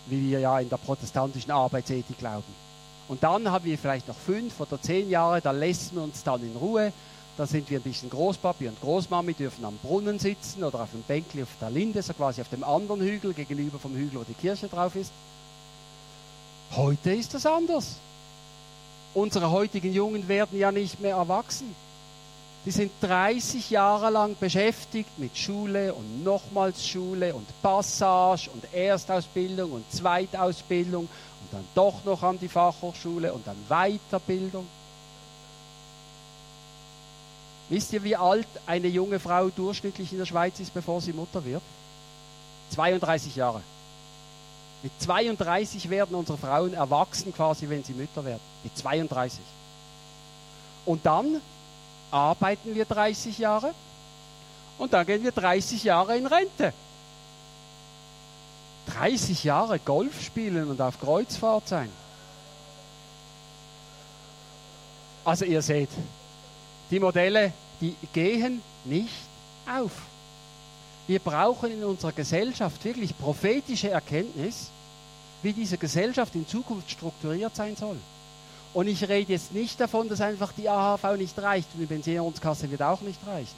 wie 0.06 0.30
wir 0.30 0.40
ja 0.40 0.58
in 0.58 0.68
der 0.68 0.78
protestantischen 0.78 1.50
Arbeitsethik 1.50 2.18
glauben. 2.18 2.66
Und 3.08 3.22
dann 3.22 3.48
haben 3.50 3.64
wir 3.64 3.78
vielleicht 3.78 4.08
noch 4.08 4.16
fünf 4.16 4.58
oder 4.58 4.80
zehn 4.80 5.08
Jahre, 5.08 5.40
da 5.40 5.52
lassen 5.52 5.94
wir 5.94 6.02
uns 6.02 6.24
dann 6.24 6.42
in 6.42 6.56
Ruhe. 6.56 6.92
Da 7.36 7.46
sind 7.46 7.68
wir 7.68 7.78
ein 7.78 7.82
bisschen 7.82 8.08
Großpapi 8.08 8.66
und 8.68 8.80
Großmami, 8.80 9.34
dürfen 9.34 9.64
am 9.64 9.76
Brunnen 9.78 10.18
sitzen 10.18 10.64
oder 10.64 10.80
auf 10.80 10.90
dem 10.92 11.02
Bänkli 11.02 11.42
auf 11.42 11.50
der 11.60 11.70
Linde, 11.70 12.00
so 12.02 12.14
quasi 12.14 12.40
auf 12.40 12.48
dem 12.48 12.64
anderen 12.64 13.02
Hügel, 13.02 13.34
gegenüber 13.34 13.78
vom 13.78 13.94
Hügel, 13.94 14.20
wo 14.20 14.24
die 14.24 14.34
Kirche 14.34 14.68
drauf 14.68 14.96
ist. 14.96 15.12
Heute 16.74 17.12
ist 17.12 17.34
das 17.34 17.44
anders. 17.44 17.96
Unsere 19.12 19.50
heutigen 19.50 19.92
Jungen 19.92 20.28
werden 20.28 20.58
ja 20.58 20.72
nicht 20.72 21.00
mehr 21.00 21.16
erwachsen. 21.16 21.74
Die 22.64 22.70
sind 22.70 22.90
30 23.00 23.70
Jahre 23.70 24.10
lang 24.10 24.34
beschäftigt 24.40 25.18
mit 25.18 25.36
Schule 25.38 25.94
und 25.94 26.24
nochmals 26.24 26.86
Schule 26.86 27.34
und 27.34 27.46
Passage 27.62 28.50
und 28.52 28.74
Erstausbildung 28.74 29.72
und 29.72 29.92
Zweitausbildung 29.92 31.04
und 31.04 31.52
dann 31.52 31.64
doch 31.74 32.04
noch 32.04 32.22
an 32.22 32.40
die 32.40 32.48
Fachhochschule 32.48 33.32
und 33.32 33.46
dann 33.46 33.56
Weiterbildung. 33.68 34.66
Wisst 37.68 37.92
ihr, 37.92 38.04
wie 38.04 38.16
alt 38.16 38.46
eine 38.66 38.86
junge 38.86 39.18
Frau 39.18 39.48
durchschnittlich 39.48 40.12
in 40.12 40.18
der 40.18 40.26
Schweiz 40.26 40.60
ist, 40.60 40.72
bevor 40.72 41.00
sie 41.00 41.12
Mutter 41.12 41.44
wird? 41.44 41.62
32 42.70 43.36
Jahre. 43.36 43.62
Mit 44.82 44.92
32 45.00 45.90
werden 45.90 46.14
unsere 46.14 46.38
Frauen 46.38 46.74
erwachsen 46.74 47.34
quasi, 47.34 47.68
wenn 47.68 47.82
sie 47.82 47.94
Mütter 47.94 48.24
werden. 48.24 48.42
Mit 48.62 48.76
32. 48.76 49.40
Und 50.84 51.04
dann 51.04 51.40
arbeiten 52.10 52.74
wir 52.74 52.84
30 52.84 53.38
Jahre 53.38 53.74
und 54.78 54.92
dann 54.92 55.04
gehen 55.06 55.24
wir 55.24 55.32
30 55.32 55.82
Jahre 55.82 56.16
in 56.16 56.26
Rente. 56.26 56.72
30 58.86 59.42
Jahre 59.42 59.80
Golf 59.80 60.22
spielen 60.22 60.70
und 60.70 60.80
auf 60.80 61.00
Kreuzfahrt 61.00 61.66
sein. 61.66 61.90
Also 65.24 65.44
ihr 65.44 65.60
seht, 65.60 65.90
die 66.90 67.00
Modelle, 67.00 67.52
die 67.80 67.94
gehen 68.12 68.62
nicht 68.84 69.10
auf. 69.68 69.92
Wir 71.06 71.18
brauchen 71.20 71.70
in 71.70 71.84
unserer 71.84 72.12
Gesellschaft 72.12 72.84
wirklich 72.84 73.16
prophetische 73.16 73.90
Erkenntnis, 73.90 74.70
wie 75.42 75.52
diese 75.52 75.78
Gesellschaft 75.78 76.34
in 76.34 76.48
Zukunft 76.48 76.90
strukturiert 76.90 77.54
sein 77.54 77.76
soll. 77.76 77.96
Und 78.74 78.88
ich 78.88 79.08
rede 79.08 79.32
jetzt 79.32 79.52
nicht 79.52 79.80
davon, 79.80 80.08
dass 80.08 80.20
einfach 80.20 80.52
die 80.52 80.68
AHV 80.68 81.16
nicht 81.16 81.38
reicht 81.38 81.68
und 81.74 81.80
die 81.80 81.86
Pensionskasse 81.86 82.70
wird 82.70 82.82
auch 82.82 83.00
nicht 83.00 83.20
reichen. 83.26 83.54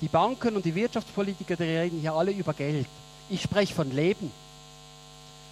Die 0.00 0.08
Banken 0.08 0.56
und 0.56 0.64
die 0.64 0.74
Wirtschaftspolitiker, 0.74 1.56
die 1.56 1.62
reden 1.62 2.00
hier 2.00 2.12
alle 2.12 2.30
über 2.30 2.52
Geld. 2.52 2.86
Ich 3.30 3.42
spreche 3.42 3.74
von 3.74 3.90
Leben. 3.90 4.30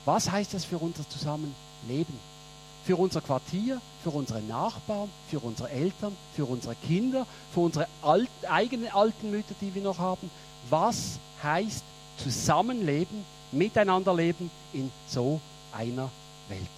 Was 0.04 0.30
heißt 0.30 0.54
das 0.54 0.64
für 0.64 0.78
unser 0.78 1.08
Zusammenleben? 1.08 2.35
Für 2.86 2.94
unser 2.96 3.20
Quartier, 3.20 3.80
für 4.04 4.10
unsere 4.10 4.40
Nachbarn, 4.42 5.10
für 5.28 5.40
unsere 5.40 5.68
Eltern, 5.70 6.16
für 6.36 6.44
unsere 6.44 6.76
Kinder, 6.76 7.26
für 7.52 7.60
unsere 7.60 7.88
alt, 8.00 8.30
eigenen 8.48 8.92
alten 8.92 9.32
Mütter, 9.32 9.56
die 9.60 9.74
wir 9.74 9.82
noch 9.82 9.98
haben. 9.98 10.30
Was 10.70 11.18
heißt 11.42 11.82
Zusammenleben, 12.22 13.24
Miteinanderleben 13.50 14.52
in 14.72 14.92
so 15.08 15.40
einer 15.72 16.10
Welt? 16.48 16.68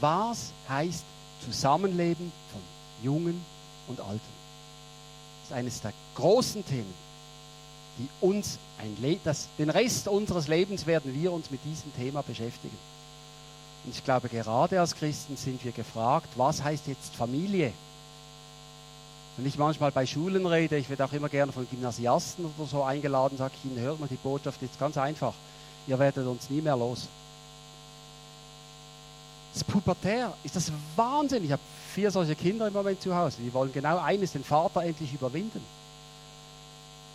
Was 0.00 0.52
heißt 0.68 1.04
Zusammenleben 1.42 2.30
von 2.52 2.60
Jungen 3.02 3.42
und 3.88 4.00
Alten? 4.00 4.20
Das 5.40 5.50
ist 5.50 5.52
eines 5.56 5.80
der 5.80 5.94
großen 6.14 6.62
Themen, 6.66 6.92
die 7.98 8.08
uns 8.20 8.58
ein 8.78 8.98
Le 9.00 9.18
das, 9.24 9.48
den 9.58 9.70
Rest 9.70 10.08
unseres 10.08 10.46
Lebens 10.46 10.84
werden 10.84 11.14
wir 11.14 11.32
uns 11.32 11.50
mit 11.50 11.60
diesem 11.64 11.94
Thema 11.94 12.20
beschäftigen. 12.20 12.76
Und 13.84 13.94
ich 13.94 14.02
glaube, 14.02 14.28
gerade 14.28 14.80
als 14.80 14.94
Christen 14.94 15.36
sind 15.36 15.62
wir 15.64 15.72
gefragt, 15.72 16.28
was 16.36 16.62
heißt 16.62 16.86
jetzt 16.86 17.14
Familie? 17.14 17.72
Wenn 19.36 19.46
ich 19.46 19.58
manchmal 19.58 19.90
bei 19.90 20.06
Schulen 20.06 20.46
rede, 20.46 20.76
ich 20.76 20.88
werde 20.88 21.04
auch 21.04 21.12
immer 21.12 21.28
gerne 21.28 21.52
von 21.52 21.68
Gymnasiasten 21.68 22.46
oder 22.46 22.68
so 22.68 22.82
eingeladen, 22.82 23.36
sage 23.36 23.54
ich 23.58 23.70
ihnen, 23.70 23.80
hört 23.80 24.00
mal 24.00 24.08
die 24.08 24.14
Botschaft 24.14 24.62
jetzt 24.62 24.78
ganz 24.78 24.96
einfach. 24.96 25.34
Ihr 25.86 25.98
werdet 25.98 26.26
uns 26.26 26.48
nie 26.48 26.62
mehr 26.62 26.76
los. 26.76 27.08
Das 29.52 29.64
Pubertär 29.64 30.32
ist 30.42 30.56
das 30.56 30.72
Wahnsinn. 30.96 31.44
Ich 31.44 31.52
habe 31.52 31.62
vier 31.92 32.10
solche 32.10 32.34
Kinder 32.34 32.66
im 32.66 32.72
Moment 32.72 33.02
zu 33.02 33.14
Hause. 33.14 33.38
Die 33.40 33.52
wollen 33.52 33.72
genau 33.72 33.98
eines, 33.98 34.32
den 34.32 34.44
Vater 34.44 34.82
endlich 34.82 35.12
überwinden. 35.12 35.60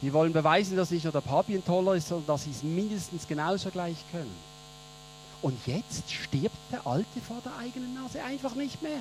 Die 0.01 0.13
wollen 0.13 0.32
beweisen, 0.32 0.78
dass 0.78 0.91
nicht 0.91 1.03
nur 1.03 1.11
der 1.11 1.22
Papi 1.22 1.55
ein 1.55 1.65
toller 1.65 1.95
ist, 1.95 2.07
sondern 2.07 2.28
dass 2.28 2.43
sie 2.43 2.51
es 2.51 2.63
mindestens 2.63 3.28
genauso 3.28 3.70
gleich 3.70 3.97
können. 4.11 4.48
Und 5.41 5.57
jetzt 5.65 6.11
stirbt 6.11 6.55
der 6.71 6.85
Alte 6.85 7.21
vor 7.25 7.37
der 7.43 7.55
eigenen 7.57 7.93
Nase 7.93 8.21
einfach 8.23 8.55
nicht 8.55 8.81
mehr. 8.81 8.99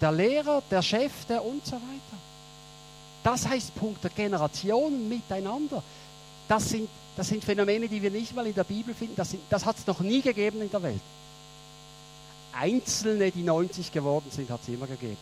Der 0.00 0.12
Lehrer, 0.12 0.62
der 0.70 0.82
Chef, 0.82 1.12
der 1.28 1.44
und 1.44 1.64
so 1.64 1.76
weiter. 1.76 2.18
Das 3.22 3.48
heißt 3.48 3.74
Punkt 3.74 4.04
der 4.04 4.10
Generationen 4.10 5.08
miteinander. 5.08 5.82
Das 6.46 6.68
sind, 6.68 6.90
das 7.16 7.28
sind 7.28 7.42
Phänomene, 7.42 7.88
die 7.88 8.02
wir 8.02 8.10
nicht 8.10 8.34
mal 8.34 8.46
in 8.46 8.54
der 8.54 8.64
Bibel 8.64 8.94
finden. 8.94 9.16
Das, 9.16 9.34
das 9.48 9.64
hat 9.64 9.78
es 9.78 9.86
noch 9.86 10.00
nie 10.00 10.20
gegeben 10.20 10.60
in 10.60 10.70
der 10.70 10.82
Welt. 10.82 11.00
Einzelne, 12.52 13.30
die 13.30 13.42
90 13.42 13.92
geworden 13.92 14.26
sind, 14.30 14.50
hat 14.50 14.60
es 14.62 14.68
immer 14.68 14.86
gegeben. 14.86 15.16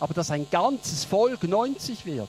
Aber 0.00 0.14
dass 0.14 0.30
ein 0.30 0.48
ganzes 0.50 1.04
Volk 1.04 1.44
90 1.44 2.06
wird, 2.06 2.28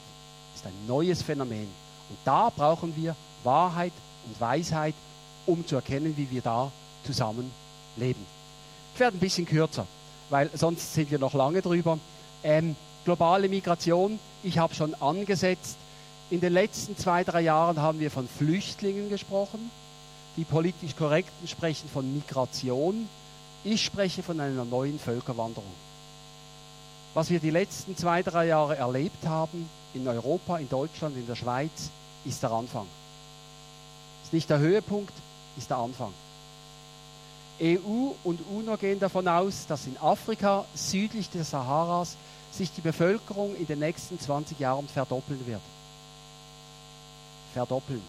ist 0.56 0.66
ein 0.66 0.88
neues 0.88 1.22
Phänomen. 1.22 1.68
Und 2.10 2.18
da 2.26 2.50
brauchen 2.50 2.96
wir 2.96 3.16
Wahrheit 3.44 3.94
und 4.26 4.40
Weisheit, 4.40 4.94
um 5.48 5.66
zu 5.66 5.76
erkennen, 5.76 6.16
wie 6.16 6.30
wir 6.30 6.42
da 6.42 6.72
zusammen 7.04 7.52
leben. 7.96 8.24
Ich 8.94 9.00
werde 9.00 9.18
ein 9.18 9.20
bisschen 9.20 9.46
kürzer, 9.46 9.88
weil 10.30 10.50
sonst 10.54 10.94
sind 10.94 11.10
wir 11.10 11.20
noch 11.20 11.34
lange 11.34 11.62
drüber. 11.62 11.98
Ähm, 12.44 12.76
globale 13.06 13.50
Migration, 13.50 14.20
ich 14.44 14.58
habe 14.58 14.76
schon 14.76 14.94
angesetzt. 14.96 15.78
In 16.30 16.42
den 16.42 16.54
letzten 16.54 16.98
zwei, 16.98 17.24
drei 17.24 17.42
Jahren 17.42 17.82
haben 17.82 18.00
wir 18.00 18.12
von 18.12 18.28
Flüchtlingen 18.28 19.10
gesprochen. 19.10 19.72
Die 20.36 20.44
politisch 20.44 20.96
Korrekten 20.96 21.48
sprechen 21.48 21.90
von 21.90 22.14
Migration. 22.14 23.08
Ich 23.64 23.86
spreche 23.86 24.22
von 24.24 24.40
einer 24.40 24.66
neuen 24.66 25.00
Völkerwanderung. 25.00 25.72
Was 27.14 27.30
wir 27.30 27.40
die 27.40 27.50
letzten 27.50 27.98
zwei, 27.98 28.22
drei 28.22 28.48
Jahre 28.48 28.76
erlebt 28.76 29.26
haben, 29.26 29.70
in 29.94 30.08
Europa, 30.08 30.58
in 30.58 30.70
Deutschland, 30.70 31.16
in 31.18 31.26
der 31.26 31.36
Schweiz, 31.36 31.90
ist 32.26 32.44
der 32.44 32.52
Anfang. 32.52 32.86
Ist 34.24 34.34
nicht 34.34 34.50
der 34.50 34.60
Höhepunkt, 34.60 35.14
ist 35.58 35.70
der 35.70 35.78
Anfang. 35.78 36.14
EU 37.60 38.12
und 38.24 38.40
UNO 38.52 38.78
gehen 38.78 39.00
davon 39.00 39.28
aus, 39.28 39.66
dass 39.68 39.88
in 39.88 39.98
Afrika 39.98 40.66
südlich 40.76 41.30
des 41.30 41.50
Saharas 41.50 42.16
sich 42.52 42.72
die 42.72 42.82
Bevölkerung 42.82 43.56
in 43.56 43.66
den 43.66 43.80
nächsten 43.80 44.20
20 44.20 44.60
Jahren 44.60 44.88
verdoppeln 44.88 45.46
wird. 45.48 45.62
Verdoppeln. 47.54 48.02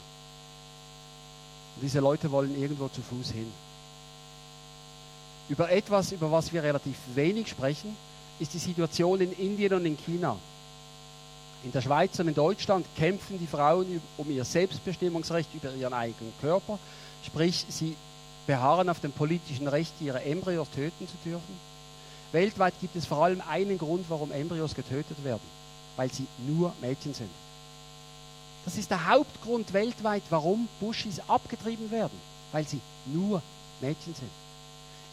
Und 1.76 1.82
diese 1.82 2.00
Leute 2.00 2.30
wollen 2.30 2.60
irgendwo 2.60 2.88
zu 2.88 3.00
Fuß 3.00 3.30
hin. 3.30 3.50
Über 5.48 5.70
etwas, 5.70 6.12
über 6.12 6.30
was 6.30 6.52
wir 6.52 6.62
relativ 6.62 6.96
wenig 7.14 7.48
sprechen, 7.48 7.96
ist 8.38 8.52
die 8.52 8.58
Situation 8.58 9.20
in 9.20 9.32
Indien 9.32 9.72
und 9.72 9.86
in 9.86 9.96
China. 9.96 10.36
In 11.64 11.72
der 11.72 11.80
Schweiz 11.80 12.18
und 12.20 12.28
in 12.28 12.34
Deutschland 12.34 12.86
kämpfen 12.96 13.38
die 13.38 13.46
Frauen 13.46 14.00
um 14.16 14.30
ihr 14.30 14.44
Selbstbestimmungsrecht 14.44 15.48
über 15.54 15.72
ihren 15.72 15.94
eigenen 15.94 16.32
Körper, 16.40 16.78
sprich 17.28 17.64
sie 17.68 17.96
beharren 18.46 18.88
auf 18.88 19.00
dem 19.00 19.12
politischen 19.12 19.68
Recht, 19.68 19.92
ihre 20.00 20.22
Embryos 20.22 20.68
töten 20.70 21.06
zu 21.06 21.14
dürfen. 21.24 21.68
Weltweit 22.32 22.74
gibt 22.80 22.96
es 22.96 23.06
vor 23.06 23.24
allem 23.24 23.42
einen 23.48 23.78
Grund, 23.78 24.06
warum 24.08 24.32
Embryos 24.32 24.74
getötet 24.74 25.22
werden, 25.24 25.46
weil 25.96 26.12
sie 26.12 26.26
nur 26.46 26.72
Mädchen 26.80 27.14
sind. 27.14 27.30
Das 28.64 28.76
ist 28.76 28.90
der 28.90 29.08
Hauptgrund 29.08 29.72
weltweit, 29.72 30.22
warum 30.30 30.68
Bushis 30.80 31.20
abgetrieben 31.28 31.90
werden, 31.90 32.18
weil 32.52 32.66
sie 32.66 32.80
nur 33.06 33.42
Mädchen 33.80 34.14
sind 34.14 34.30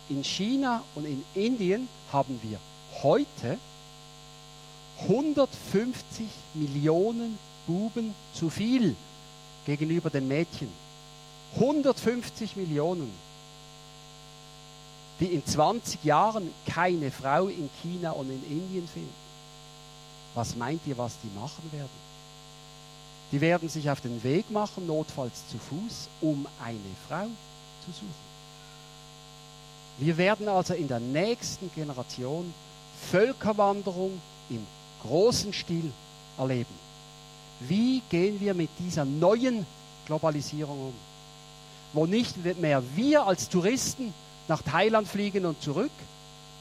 in 0.09 0.23
China 0.23 0.83
und 0.95 1.05
in 1.05 1.23
Indien 1.33 1.87
haben 2.11 2.39
wir 2.43 2.59
heute 3.01 3.57
150 5.01 6.27
Millionen 6.53 7.37
Buben 7.67 8.13
zu 8.33 8.49
viel 8.49 8.95
gegenüber 9.65 10.09
den 10.09 10.27
Mädchen. 10.27 10.69
150 11.55 12.55
Millionen, 12.55 13.11
die 15.19 15.27
in 15.27 15.45
20 15.45 16.03
Jahren 16.03 16.49
keine 16.67 17.11
Frau 17.11 17.47
in 17.47 17.69
China 17.81 18.11
und 18.11 18.29
in 18.29 18.43
Indien 18.45 18.87
finden. 18.87 19.13
Was 20.33 20.55
meint 20.55 20.81
ihr, 20.85 20.97
was 20.97 21.13
die 21.23 21.39
machen 21.39 21.71
werden? 21.71 22.05
Die 23.31 23.41
werden 23.41 23.69
sich 23.69 23.89
auf 23.89 24.01
den 24.01 24.21
Weg 24.23 24.51
machen, 24.51 24.85
notfalls 24.85 25.47
zu 25.49 25.57
Fuß, 25.57 26.09
um 26.21 26.45
eine 26.63 26.79
Frau 27.07 27.25
zu 27.85 27.91
suchen. 27.91 28.25
Wir 29.97 30.17
werden 30.17 30.49
also 30.49 30.73
in 30.73 30.87
der 30.87 30.99
nächsten 30.99 31.71
Generation 31.73 32.53
Völkerwanderung 33.11 34.19
im 34.49 34.65
großen 35.01 35.53
Stil 35.53 35.91
erleben. 36.37 36.75
Wie 37.61 38.01
gehen 38.09 38.39
wir 38.39 38.53
mit 38.53 38.69
dieser 38.77 39.05
neuen 39.05 39.65
Globalisierung 40.05 40.87
um? 40.87 41.14
Wo 41.95 42.05
nicht 42.05 42.35
mehr 42.59 42.83
wir 42.95 43.25
als 43.25 43.49
Touristen 43.49 44.13
nach 44.47 44.61
Thailand 44.61 45.07
fliegen 45.07 45.45
und 45.45 45.59
zurück, 45.63 45.91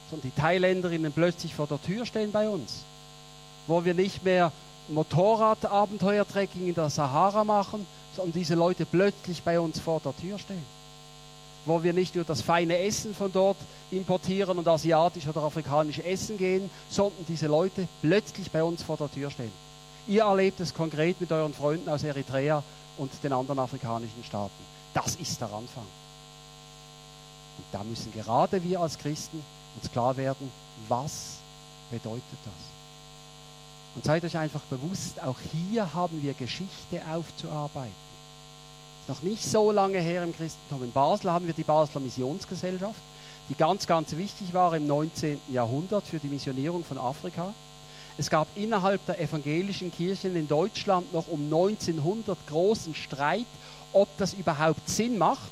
sondern 0.09 0.31
die 0.31 0.40
Thailänderinnen 0.40 1.12
plötzlich 1.12 1.55
vor 1.55 1.66
der 1.66 1.82
Tür 1.82 2.06
stehen 2.06 2.32
bei 2.32 2.48
uns. 2.48 2.85
Wo 3.66 3.85
wir 3.85 3.93
nicht 3.93 4.24
mehr 4.24 4.51
Motorradabenteuertrekking 4.89 6.66
in 6.66 6.74
der 6.74 6.89
Sahara 6.89 7.44
machen, 7.44 7.86
sondern 8.16 8.32
diese 8.32 8.55
Leute 8.55 8.86
plötzlich 8.86 9.43
bei 9.43 9.61
uns 9.61 9.78
vor 9.78 10.01
der 10.02 10.16
Tür 10.16 10.39
stehen 10.39 10.65
wo 11.66 11.82
wir 11.82 11.93
nicht 11.93 12.15
nur 12.15 12.24
das 12.24 12.43
feine 12.43 12.78
Essen 12.78 13.15
von 13.15 13.32
dort 13.32 13.56
importieren 13.90 14.59
und 14.59 14.69
asiatisch 14.69 15.27
oder 15.27 15.43
afrikanisch 15.43 15.98
essen 15.98 16.36
gehen, 16.36 16.70
sondern 16.89 17.24
diese 17.28 17.47
Leute 17.47 17.89
plötzlich 18.02 18.51
bei 18.51 18.62
uns 18.62 18.82
vor 18.82 18.97
der 18.97 19.11
Tür 19.11 19.31
stehen. 19.31 19.52
Ihr 20.06 20.24
erlebt 20.24 20.61
es 20.61 20.74
konkret 20.74 21.20
mit 21.20 21.32
euren 21.32 21.55
Freunden 21.55 21.89
aus 21.89 22.05
Eritrea 22.05 22.62
und 22.98 23.11
den 23.23 23.32
anderen 23.32 23.59
afrikanischen 23.59 24.23
Staaten. 24.24 24.73
Das 24.95 25.16
ist 25.16 25.41
der 25.41 25.49
Anfang. 25.49 25.87
Und 27.59 27.65
da 27.73 27.85
müssen 27.85 28.12
gerade 28.12 28.62
wir 28.65 28.81
als 28.81 28.99
Christen 28.99 29.43
uns 29.77 29.93
klar 29.93 30.16
werden, 30.16 30.51
was 30.89 31.37
bedeutet 31.91 32.23
das? 32.45 32.55
Und 33.97 34.05
seid 34.05 34.25
euch 34.25 34.37
einfach 34.37 34.62
bewusst, 34.62 35.23
auch 35.23 35.39
hier 35.53 35.93
haben 35.95 36.23
wir 36.23 36.33
Geschichte 36.35 37.03
aufzuarbeiten 37.12 38.05
noch 39.09 39.23
nicht 39.23 39.45
so 39.45 39.71
lange 39.71 39.99
her 39.99 40.23
im 40.23 40.35
Christentum. 40.35 40.83
In 40.83 40.93
Basel 40.93 41.31
haben 41.31 41.47
wir 41.47 41.55
die 41.55 41.65
Basler 41.65 42.01
Missionsgesellschaft, 42.01 43.01
die 43.49 43.55
ganz, 43.55 43.87
ganz 43.87 44.16
wichtig 44.16 44.55
war 44.55 44.75
im 44.75 44.87
19. 44.87 45.41
Jahrhundert 45.51 46.07
für 46.07 46.19
die 46.19 46.29
Missionierung 46.29 46.85
von 46.85 46.99
Afrika. 46.99 47.53
Es 48.16 48.31
gab 48.31 48.47
innerhalb 48.55 49.05
der 49.07 49.21
evangelischen 49.21 49.93
Kirchen 49.93 50.37
in 50.37 50.49
Deutschland 50.49 51.12
noch 51.12 51.27
um 51.29 51.45
1900 51.45 52.39
großen 52.47 52.95
Streit, 52.95 53.47
ob 53.95 54.09
das 54.19 54.35
überhaupt 54.35 54.89
Sinn 54.89 55.16
macht. 55.16 55.51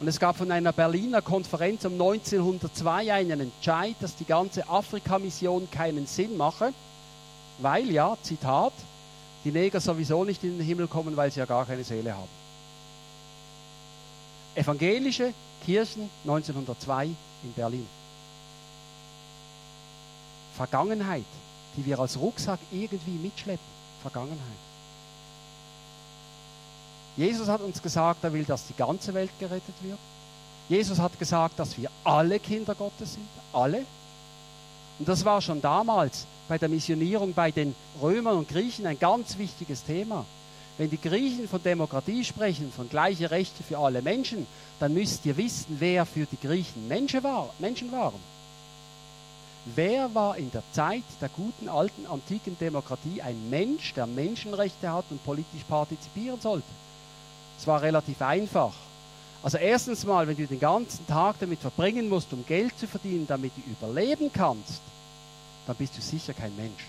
Und 0.00 0.08
es 0.08 0.18
gab 0.18 0.36
von 0.36 0.50
einer 0.50 0.72
Berliner 0.72 1.22
Konferenz 1.22 1.84
um 1.84 1.92
1902 1.92 3.12
einen 3.12 3.40
Entscheid, 3.40 3.96
dass 4.00 4.16
die 4.16 4.24
ganze 4.24 4.68
Afrika-Mission 4.68 5.68
keinen 5.70 6.06
Sinn 6.06 6.36
mache, 6.36 6.72
weil 7.58 7.90
ja, 7.90 8.16
Zitat, 8.22 8.72
die 9.44 9.50
Neger 9.50 9.80
sowieso 9.80 10.24
nicht 10.24 10.42
in 10.44 10.58
den 10.58 10.66
Himmel 10.66 10.86
kommen, 10.86 11.16
weil 11.16 11.30
sie 11.30 11.40
ja 11.40 11.46
gar 11.46 11.66
keine 11.66 11.84
Seele 11.84 12.14
haben. 12.14 12.28
Evangelische 14.54 15.32
Kirchen 15.64 16.10
1902 16.24 17.06
in 17.06 17.52
Berlin. 17.54 17.86
Vergangenheit, 20.56 21.24
die 21.76 21.86
wir 21.86 21.98
als 21.98 22.18
Rucksack 22.18 22.58
irgendwie 22.72 23.12
mitschleppen. 23.12 23.78
Vergangenheit. 24.02 24.67
Jesus 27.18 27.48
hat 27.48 27.60
uns 27.60 27.82
gesagt, 27.82 28.22
er 28.22 28.32
will, 28.32 28.44
dass 28.44 28.68
die 28.68 28.76
ganze 28.76 29.12
Welt 29.12 29.32
gerettet 29.40 29.74
wird. 29.82 29.98
Jesus 30.68 31.00
hat 31.00 31.18
gesagt, 31.18 31.58
dass 31.58 31.76
wir 31.76 31.90
alle 32.04 32.38
Kinder 32.38 32.76
Gottes 32.76 33.14
sind. 33.14 33.28
Alle. 33.52 33.84
Und 35.00 35.08
das 35.08 35.24
war 35.24 35.42
schon 35.42 35.60
damals 35.60 36.26
bei 36.46 36.58
der 36.58 36.68
Missionierung 36.68 37.34
bei 37.34 37.50
den 37.50 37.74
Römern 38.00 38.38
und 38.38 38.48
Griechen 38.48 38.86
ein 38.86 39.00
ganz 39.00 39.36
wichtiges 39.36 39.82
Thema. 39.82 40.24
Wenn 40.78 40.90
die 40.90 41.00
Griechen 41.00 41.48
von 41.48 41.60
Demokratie 41.60 42.24
sprechen, 42.24 42.70
von 42.70 42.88
gleichen 42.88 43.26
Rechten 43.26 43.64
für 43.64 43.78
alle 43.78 44.00
Menschen, 44.00 44.46
dann 44.78 44.94
müsst 44.94 45.26
ihr 45.26 45.36
wissen, 45.36 45.76
wer 45.80 46.06
für 46.06 46.24
die 46.24 46.38
Griechen 46.40 46.86
Menschen, 46.86 47.24
war, 47.24 47.52
Menschen 47.58 47.90
waren. 47.90 48.20
Wer 49.74 50.14
war 50.14 50.36
in 50.36 50.52
der 50.52 50.62
Zeit 50.70 51.02
der 51.20 51.30
guten 51.30 51.68
alten 51.68 52.06
antiken 52.06 52.56
Demokratie 52.60 53.20
ein 53.22 53.50
Mensch, 53.50 53.92
der 53.94 54.06
Menschenrechte 54.06 54.92
hat 54.92 55.06
und 55.10 55.24
politisch 55.24 55.64
partizipieren 55.68 56.40
sollte? 56.40 56.68
Es 57.58 57.66
war 57.66 57.82
relativ 57.82 58.22
einfach. 58.22 58.72
Also 59.42 59.58
erstens 59.58 60.04
mal, 60.04 60.26
wenn 60.26 60.36
du 60.36 60.46
den 60.46 60.60
ganzen 60.60 61.06
Tag 61.06 61.36
damit 61.40 61.60
verbringen 61.60 62.08
musst, 62.08 62.32
um 62.32 62.44
Geld 62.46 62.76
zu 62.78 62.86
verdienen, 62.86 63.26
damit 63.26 63.52
du 63.56 63.70
überleben 63.70 64.30
kannst, 64.32 64.80
dann 65.66 65.76
bist 65.76 65.96
du 65.96 66.00
sicher 66.00 66.34
kein 66.34 66.54
Mensch. 66.56 66.84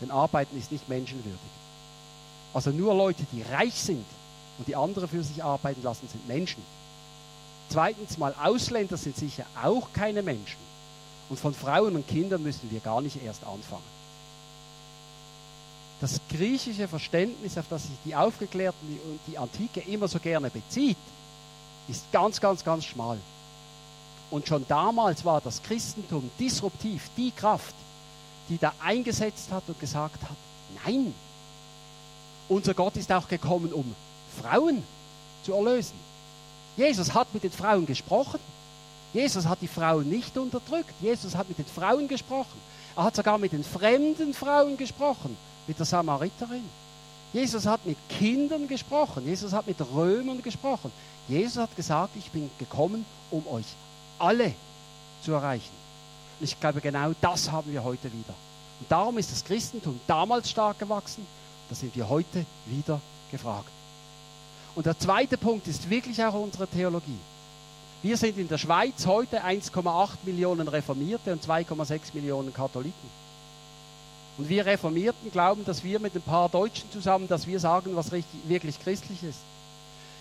Denn 0.00 0.10
Arbeiten 0.10 0.56
ist 0.58 0.72
nicht 0.72 0.88
menschenwürdig. 0.88 1.40
Also 2.54 2.70
nur 2.70 2.94
Leute, 2.94 3.24
die 3.32 3.42
reich 3.42 3.74
sind 3.74 4.04
und 4.58 4.68
die 4.68 4.76
andere 4.76 5.08
für 5.08 5.22
sich 5.22 5.42
arbeiten 5.42 5.82
lassen, 5.82 6.08
sind 6.08 6.26
Menschen. 6.26 6.62
Zweitens 7.68 8.16
mal, 8.16 8.34
Ausländer 8.42 8.96
sind 8.96 9.16
sicher 9.16 9.44
auch 9.62 9.92
keine 9.92 10.22
Menschen. 10.22 10.58
Und 11.28 11.40
von 11.40 11.52
Frauen 11.52 11.96
und 11.96 12.06
Kindern 12.06 12.42
müssen 12.42 12.70
wir 12.70 12.80
gar 12.80 13.00
nicht 13.00 13.22
erst 13.22 13.44
anfangen. 13.44 13.95
Das 16.00 16.20
griechische 16.28 16.88
Verständnis, 16.88 17.56
auf 17.56 17.66
das 17.70 17.84
sich 17.84 17.96
die 18.04 18.14
Aufgeklärten 18.14 19.00
und 19.04 19.20
die 19.26 19.38
Antike 19.38 19.80
immer 19.80 20.08
so 20.08 20.18
gerne 20.18 20.50
bezieht, 20.50 20.98
ist 21.88 22.10
ganz, 22.12 22.40
ganz, 22.40 22.62
ganz 22.62 22.84
schmal. 22.84 23.18
Und 24.30 24.46
schon 24.46 24.66
damals 24.68 25.24
war 25.24 25.40
das 25.40 25.62
Christentum 25.62 26.30
disruptiv, 26.38 27.10
die 27.16 27.30
Kraft, 27.30 27.74
die 28.48 28.58
da 28.58 28.72
eingesetzt 28.82 29.50
hat 29.50 29.62
und 29.68 29.78
gesagt 29.80 30.22
hat, 30.22 30.36
nein, 30.84 31.14
unser 32.48 32.74
Gott 32.74 32.96
ist 32.96 33.10
auch 33.10 33.28
gekommen, 33.28 33.72
um 33.72 33.94
Frauen 34.40 34.82
zu 35.44 35.54
erlösen. 35.54 35.94
Jesus 36.76 37.14
hat 37.14 37.32
mit 37.32 37.42
den 37.42 37.52
Frauen 37.52 37.86
gesprochen. 37.86 38.40
Jesus 39.12 39.46
hat 39.46 39.62
die 39.62 39.68
Frauen 39.68 40.08
nicht 40.08 40.36
unterdrückt. 40.36 40.92
Jesus 41.00 41.34
hat 41.34 41.48
mit 41.48 41.58
den 41.58 41.66
Frauen 41.66 42.06
gesprochen. 42.06 42.60
Er 42.96 43.04
hat 43.04 43.16
sogar 43.16 43.38
mit 43.38 43.52
den 43.52 43.64
fremden 43.64 44.34
Frauen 44.34 44.76
gesprochen, 44.76 45.36
mit 45.66 45.78
der 45.78 45.86
Samariterin. 45.86 46.64
Jesus 47.32 47.66
hat 47.66 47.84
mit 47.84 47.98
Kindern 48.08 48.68
gesprochen. 48.68 49.26
Jesus 49.26 49.52
hat 49.52 49.66
mit 49.66 49.76
Römern 49.94 50.42
gesprochen. 50.42 50.90
Jesus 51.28 51.58
hat 51.58 51.74
gesagt, 51.76 52.16
ich 52.16 52.30
bin 52.30 52.50
gekommen, 52.58 53.04
um 53.30 53.46
euch 53.48 53.66
alle 54.18 54.54
zu 55.22 55.32
erreichen. 55.32 55.74
Und 56.38 56.44
ich 56.44 56.58
glaube, 56.58 56.80
genau 56.80 57.12
das 57.20 57.50
haben 57.50 57.72
wir 57.72 57.82
heute 57.82 58.12
wieder. 58.12 58.34
Und 58.80 58.90
darum 58.90 59.18
ist 59.18 59.32
das 59.32 59.44
Christentum 59.44 59.98
damals 60.06 60.50
stark 60.50 60.78
gewachsen. 60.78 61.26
Da 61.68 61.74
sind 61.74 61.96
wir 61.96 62.08
heute 62.08 62.46
wieder 62.66 63.00
gefragt. 63.30 63.70
Und 64.74 64.86
der 64.86 64.98
zweite 64.98 65.38
Punkt 65.38 65.66
ist 65.66 65.88
wirklich 65.88 66.22
auch 66.22 66.34
unsere 66.34 66.66
Theologie. 66.66 67.18
Wir 68.02 68.16
sind 68.16 68.38
in 68.38 68.46
der 68.46 68.58
Schweiz 68.58 69.06
heute 69.06 69.42
1,8 69.42 70.10
Millionen 70.24 70.68
Reformierte 70.68 71.32
und 71.32 71.44
2,6 71.44 72.12
Millionen 72.12 72.52
Katholiken. 72.52 73.25
Und 74.38 74.48
wir 74.48 74.66
Reformierten 74.66 75.30
glauben, 75.32 75.64
dass 75.64 75.82
wir 75.82 75.98
mit 75.98 76.14
ein 76.14 76.22
paar 76.22 76.48
Deutschen 76.48 76.90
zusammen, 76.90 77.26
dass 77.28 77.46
wir 77.46 77.58
sagen, 77.58 77.96
was 77.96 78.12
richtig, 78.12 78.40
wirklich 78.48 78.78
christlich 78.80 79.22
ist. 79.22 79.38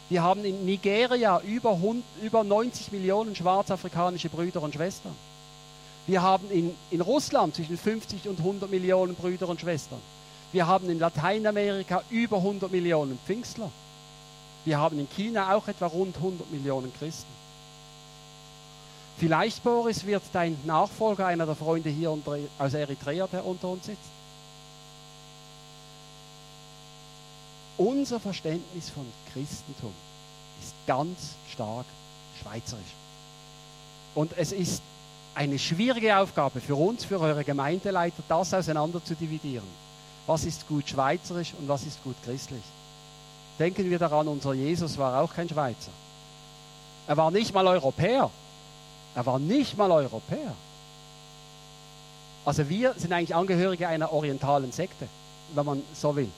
Wir 0.08 0.22
haben 0.22 0.46
in 0.46 0.66
Nigeria 0.66 1.42
über, 1.42 1.78
über 2.22 2.44
90 2.44 2.92
Millionen 2.92 3.36
schwarzafrikanische 3.36 4.30
Brüder 4.30 4.62
und 4.62 4.74
Schwestern. 4.74 5.16
Wir 6.08 6.22
haben 6.22 6.50
in, 6.52 6.76
in 6.92 7.02
Russland 7.02 7.56
zwischen 7.56 7.78
50 7.78 8.28
und 8.28 8.38
100 8.38 8.70
Millionen 8.70 9.16
Brüder 9.16 9.50
und 9.50 9.60
Schwestern. 9.60 10.00
Wir 10.52 10.68
haben 10.68 10.90
in 10.90 11.00
Lateinamerika 11.00 12.04
über 12.12 12.38
100 12.38 12.72
Millionen 12.72 13.18
Pfingstler. 13.26 13.72
Wir 14.64 14.78
haben 14.78 15.00
in 15.00 15.10
China 15.10 15.56
auch 15.56 15.68
etwa 15.68 15.88
rund 15.88 16.16
100 16.16 16.52
Millionen 16.52 16.94
Christen. 16.98 17.32
Vielleicht, 19.18 19.64
Boris, 19.64 20.06
wird 20.06 20.24
dein 20.34 20.58
Nachfolger 20.66 21.28
einer 21.28 21.46
der 21.46 21.56
Freunde 21.56 21.90
hier 21.90 22.18
aus 22.60 22.74
Eritrea, 22.74 23.28
der 23.28 23.46
unter 23.46 23.70
uns 23.70 23.86
sitzt. 23.86 24.00
Unser 27.78 28.20
Verständnis 28.20 28.90
von 28.90 29.06
Christentum 29.34 29.94
ist 30.62 30.74
ganz 30.88 31.36
stark 31.52 31.86
schweizerisch. 32.42 32.84
Und 34.16 34.38
es 34.38 34.52
ist 34.52 34.82
eine 35.34 35.60
schwierige 35.60 36.18
Aufgabe 36.18 36.62
für 36.62 36.76
uns, 36.76 37.04
für 37.04 37.20
eure 37.20 37.44
Gemeindeleiter, 37.44 38.24
das 38.28 38.54
auseinander 38.54 39.04
zu 39.04 39.16
dividieren. 39.16 39.68
Was 40.26 40.46
ist 40.46 40.68
gut 40.68 40.88
schweizerisch 40.88 41.54
und 41.60 41.68
was 41.68 41.84
ist 41.84 42.02
gut 42.04 42.16
christlich? 42.24 42.64
Denken 43.60 43.90
wir 43.90 44.00
daran, 44.00 44.28
unser 44.28 44.54
Jesus 44.54 44.98
war 44.98 45.22
auch 45.22 45.34
kein 45.34 45.48
Schweizer. 45.48 45.92
Er 47.08 47.18
war 47.18 47.32
nicht 47.32 47.54
mal 47.54 47.68
Europäer. 47.68 48.32
Er 49.16 49.26
war 49.26 49.40
nicht 49.40 49.78
mal 49.78 49.92
Europäer. 49.92 50.54
Also 52.44 52.70
wir 52.70 52.94
sind 52.98 53.12
eigentlich 53.12 53.34
Angehörige 53.34 53.88
einer 53.88 54.12
orientalen 54.12 54.72
Sekte, 54.72 55.08
wenn 55.56 55.66
man 55.66 55.82
so 55.94 56.16
will. 56.16 56.30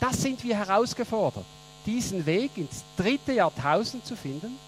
Das 0.00 0.20
sind 0.20 0.42
wir 0.42 0.56
herausgefordert, 0.56 1.44
diesen 1.86 2.24
Weg 2.24 2.56
ins 2.56 2.82
dritte 2.96 3.32
Jahrtausend 3.32 4.06
zu 4.06 4.16
finden, 4.16 4.58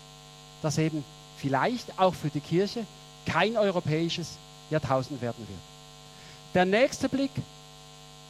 das 0.60 0.78
eben 0.78 1.04
vielleicht 1.38 1.98
auch 1.98 2.14
für 2.14 2.28
die 2.28 2.40
Kirche 2.40 2.84
kein 3.26 3.56
europäisches 3.56 4.36
Jahrtausend 4.70 5.20
werden 5.20 5.46
wird. 5.48 5.60
Der 6.52 6.64
nächste 6.64 7.08
Blick 7.08 7.32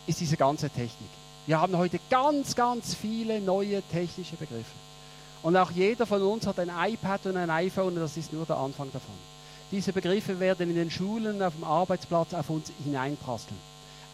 ist 0.06 0.20
diese 0.20 0.36
ganze 0.36 0.70
Technik. 0.70 1.10
Wir 1.46 1.60
haben 1.60 1.76
heute 1.76 1.98
ganz, 2.08 2.54
ganz 2.54 2.94
viele 2.94 3.40
neue 3.40 3.82
technische 3.82 4.36
Begriffe. 4.36 4.64
Und 5.44 5.58
auch 5.58 5.70
jeder 5.70 6.06
von 6.06 6.22
uns 6.22 6.46
hat 6.46 6.58
ein 6.58 6.70
iPad 6.70 7.26
und 7.26 7.36
ein 7.36 7.50
iPhone 7.50 7.88
und 7.88 7.96
das 7.96 8.16
ist 8.16 8.32
nur 8.32 8.46
der 8.46 8.56
Anfang 8.56 8.90
davon. 8.90 9.14
Diese 9.70 9.92
Begriffe 9.92 10.40
werden 10.40 10.70
in 10.70 10.74
den 10.74 10.90
Schulen, 10.90 11.42
auf 11.42 11.52
dem 11.52 11.64
Arbeitsplatz 11.64 12.32
auf 12.32 12.48
uns 12.48 12.72
hineinprasseln. 12.82 13.58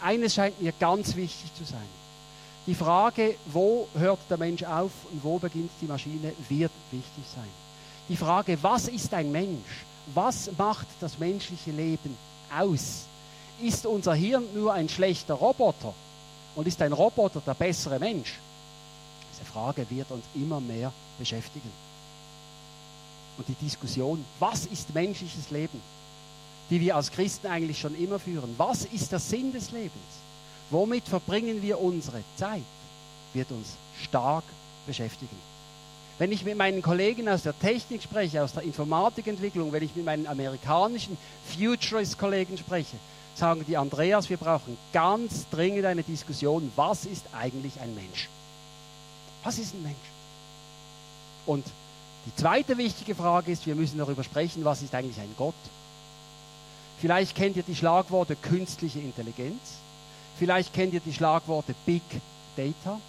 Eines 0.03 0.35
scheint 0.35 0.61
mir 0.61 0.73
ganz 0.73 1.15
wichtig 1.15 1.55
zu 1.55 1.63
sein. 1.63 1.87
Die 2.67 2.75
Frage, 2.75 3.37
wo 3.47 3.87
hört 3.95 4.19
der 4.29 4.39
Mensch 4.39 4.65
auf 4.65 4.91
und 5.13 5.23
wo 5.23 5.39
beginnt 5.39 5.71
die 5.81 5.87
Maschine, 5.87 6.33
wird 6.49 6.73
wichtig 6.91 7.25
sein. 7.33 7.49
Die 8.09 8.17
Frage, 8.17 8.59
was 8.61 8.89
ist 8.89 9.15
ein 9.15 9.31
Mensch? 9.31 9.85
Was 10.13 10.51
macht 10.59 10.89
das 10.99 11.17
menschliche 11.21 11.71
Leben 11.71 12.17
aus? 12.53 13.05
Ist 13.63 13.87
unser 13.87 14.15
Hirn 14.15 14.43
nur 14.53 14.73
ein 14.73 14.89
schlechter 14.89 15.35
Roboter? 15.35 15.95
Und 16.57 16.67
ist 16.67 16.83
ein 16.83 16.93
Roboter 16.93 17.41
der 17.41 17.55
bessere 17.55 18.01
Mensch? 18.01 18.41
Diese 19.33 19.45
Frage 19.45 19.89
wird 19.89 20.11
uns 20.11 20.25
immer 20.35 20.61
mehr 20.61 20.93
beschäftigen. 21.21 21.71
Und 23.39 23.47
die 23.47 23.55
Diskussion, 23.55 24.25
was 24.41 24.67
ist 24.67 24.93
menschliches 24.93 25.51
Leben, 25.51 25.81
die 26.69 26.81
wir 26.81 26.97
als 26.97 27.13
Christen 27.13 27.47
eigentlich 27.47 27.79
schon 27.79 27.97
immer 27.97 28.19
führen, 28.19 28.55
was 28.57 28.85
ist 28.87 29.13
der 29.13 29.21
Sinn 29.21 29.53
des 29.53 29.71
Lebens? 29.71 29.93
Womit 30.71 31.05
verbringen 31.05 31.63
wir 31.63 31.81
unsere 31.81 32.23
Zeit? 32.37 32.63
Wird 33.33 33.51
uns 33.53 33.77
stark 34.03 34.45
beschäftigen. 34.87 35.37
Wenn 36.19 36.33
ich 36.33 36.45
mit 36.45 36.57
meinen 36.57 36.83
Kollegen 36.83 37.29
aus 37.29 37.45
der 37.45 37.59
Technik 37.59 38.03
spreche, 38.03 38.43
aus 38.43 38.53
der 38.53 38.63
Informatikentwicklung, 38.63 39.73
wenn 39.73 39.83
ich 39.83 39.97
mit 39.97 40.05
meinen 40.05 40.27
amerikanischen 40.27 41.17
Futurist-Kollegen 41.47 42.59
spreche, 42.59 42.97
sagen 43.35 43.65
die 43.67 43.77
Andreas, 43.77 44.29
wir 44.29 44.37
brauchen 44.37 44.77
ganz 44.93 45.49
dringend 45.51 45.87
eine 45.87 46.03
Diskussion, 46.03 46.71
was 46.77 47.07
ist 47.07 47.25
eigentlich 47.33 47.81
ein 47.81 47.95
Mensch? 47.95 48.29
Was 49.43 49.59
ist 49.59 49.75
ein 49.75 49.83
Mensch? 49.83 49.97
Und 51.47 51.65
die 52.27 52.35
zweite 52.35 52.77
wichtige 52.77 53.15
Frage 53.15 53.53
ist, 53.53 53.67
wir 53.67 53.75
müssen 53.75 53.99
darüber 53.99 54.23
sprechen, 54.25 54.65
was 54.65 54.83
ist 54.83 54.95
eigentlich 54.95 55.19
ein 55.19 55.35
Gott? 55.37 55.55
Vielleicht 57.01 57.35
kennt 57.35 57.57
ihr 57.57 57.63
die 57.63 57.75
Schlagworte 57.75 58.37
künstliche 58.37 58.99
Intelligenz. 58.99 59.79
Vielleicht 60.39 60.75
kennt 60.75 60.93
ihr 60.93 61.01
die 61.01 61.15
Schlagworte 61.15 61.75
Big 61.87 62.03
Data. 62.57 63.01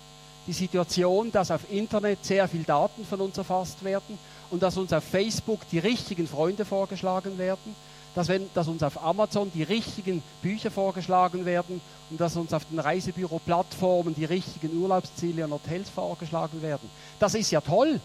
Die 0.47 0.53
Situation, 0.53 1.31
dass 1.31 1.51
auf 1.51 1.69
Internet 1.69 2.23
sehr 2.23 2.47
viel 2.47 2.63
Daten 2.63 3.05
von 3.05 3.21
uns 3.21 3.37
erfasst 3.37 3.83
werden 3.83 4.17
und 4.49 4.63
dass 4.63 4.77
uns 4.77 4.93
auf 4.93 5.03
Facebook 5.03 5.59
die 5.71 5.79
richtigen 5.79 6.27
Freunde 6.27 6.65
vorgeschlagen 6.65 7.37
werden, 7.37 7.75
dass, 8.15 8.27
wenn, 8.27 8.49
dass 8.53 8.67
uns 8.67 8.81
auf 8.83 9.01
Amazon 9.03 9.51
die 9.53 9.63
richtigen 9.63 10.23
Bücher 10.41 10.71
vorgeschlagen 10.71 11.45
werden 11.45 11.81
und 12.09 12.19
dass 12.19 12.35
uns 12.35 12.53
auf 12.53 12.65
den 12.65 12.79
Reisebüro-Plattformen 12.79 14.15
die 14.15 14.25
richtigen 14.25 14.77
Urlaubsziele 14.77 15.45
und 15.45 15.51
Hotels 15.51 15.89
vorgeschlagen 15.89 16.61
werden. 16.61 16.89
Das 17.19 17.33
ist 17.35 17.51
ja 17.51 17.61
toll. 17.61 17.99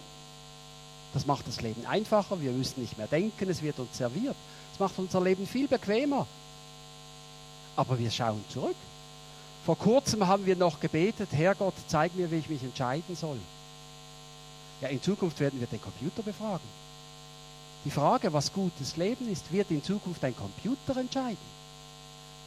Das 1.17 1.25
macht 1.25 1.47
das 1.47 1.61
Leben 1.61 1.83
einfacher. 1.87 2.39
Wir 2.39 2.51
müssen 2.51 2.79
nicht 2.79 2.95
mehr 2.95 3.07
denken, 3.07 3.49
es 3.49 3.63
wird 3.63 3.79
uns 3.79 3.97
serviert. 3.97 4.35
Es 4.71 4.79
macht 4.79 4.99
unser 4.99 5.19
Leben 5.19 5.47
viel 5.47 5.67
bequemer. 5.67 6.27
Aber 7.75 7.97
wir 7.97 8.11
schauen 8.11 8.45
zurück. 8.53 8.75
Vor 9.65 9.79
kurzem 9.79 10.27
haben 10.27 10.45
wir 10.45 10.55
noch 10.55 10.79
gebetet, 10.79 11.29
Herrgott, 11.31 11.73
zeig 11.87 12.15
mir, 12.15 12.29
wie 12.29 12.35
ich 12.35 12.49
mich 12.49 12.61
entscheiden 12.61 13.15
soll. 13.15 13.39
Ja, 14.79 14.89
in 14.89 15.01
Zukunft 15.01 15.39
werden 15.39 15.59
wir 15.59 15.65
den 15.65 15.81
Computer 15.81 16.21
befragen. 16.21 16.67
Die 17.83 17.89
Frage, 17.89 18.31
was 18.31 18.53
gutes 18.53 18.95
Leben 18.95 19.27
ist, 19.27 19.51
wird 19.51 19.71
in 19.71 19.81
Zukunft 19.81 20.23
ein 20.23 20.35
Computer 20.35 20.97
entscheiden. 20.97 21.57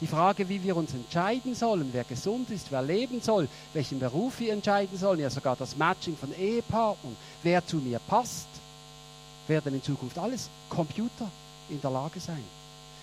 Die 0.00 0.06
Frage, 0.06 0.48
wie 0.48 0.62
wir 0.62 0.76
uns 0.76 0.94
entscheiden 0.94 1.54
sollen, 1.54 1.90
wer 1.92 2.04
gesund 2.04 2.50
ist, 2.50 2.70
wer 2.70 2.82
leben 2.82 3.20
soll, 3.20 3.48
welchen 3.74 3.98
Beruf 3.98 4.40
wir 4.40 4.52
entscheiden 4.52 4.96
sollen, 4.96 5.20
ja 5.20 5.28
sogar 5.28 5.56
das 5.56 5.76
Matching 5.76 6.16
von 6.16 6.32
Ehepartnern, 6.34 7.16
wer 7.42 7.66
zu 7.66 7.76
mir 7.76 7.98
passt, 7.98 8.46
werden 9.50 9.74
in 9.74 9.82
Zukunft 9.82 10.16
alles 10.16 10.48
Computer 10.70 11.30
in 11.68 11.80
der 11.82 11.90
Lage 11.90 12.18
sein. 12.20 12.42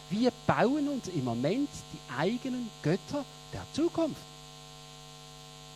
Wir 0.09 0.31
bauen 0.47 0.87
uns 0.87 1.09
im 1.09 1.25
Moment 1.25 1.69
die 1.93 2.13
eigenen 2.17 2.69
Götter 2.81 3.23
der 3.53 3.61
Zukunft, 3.73 4.21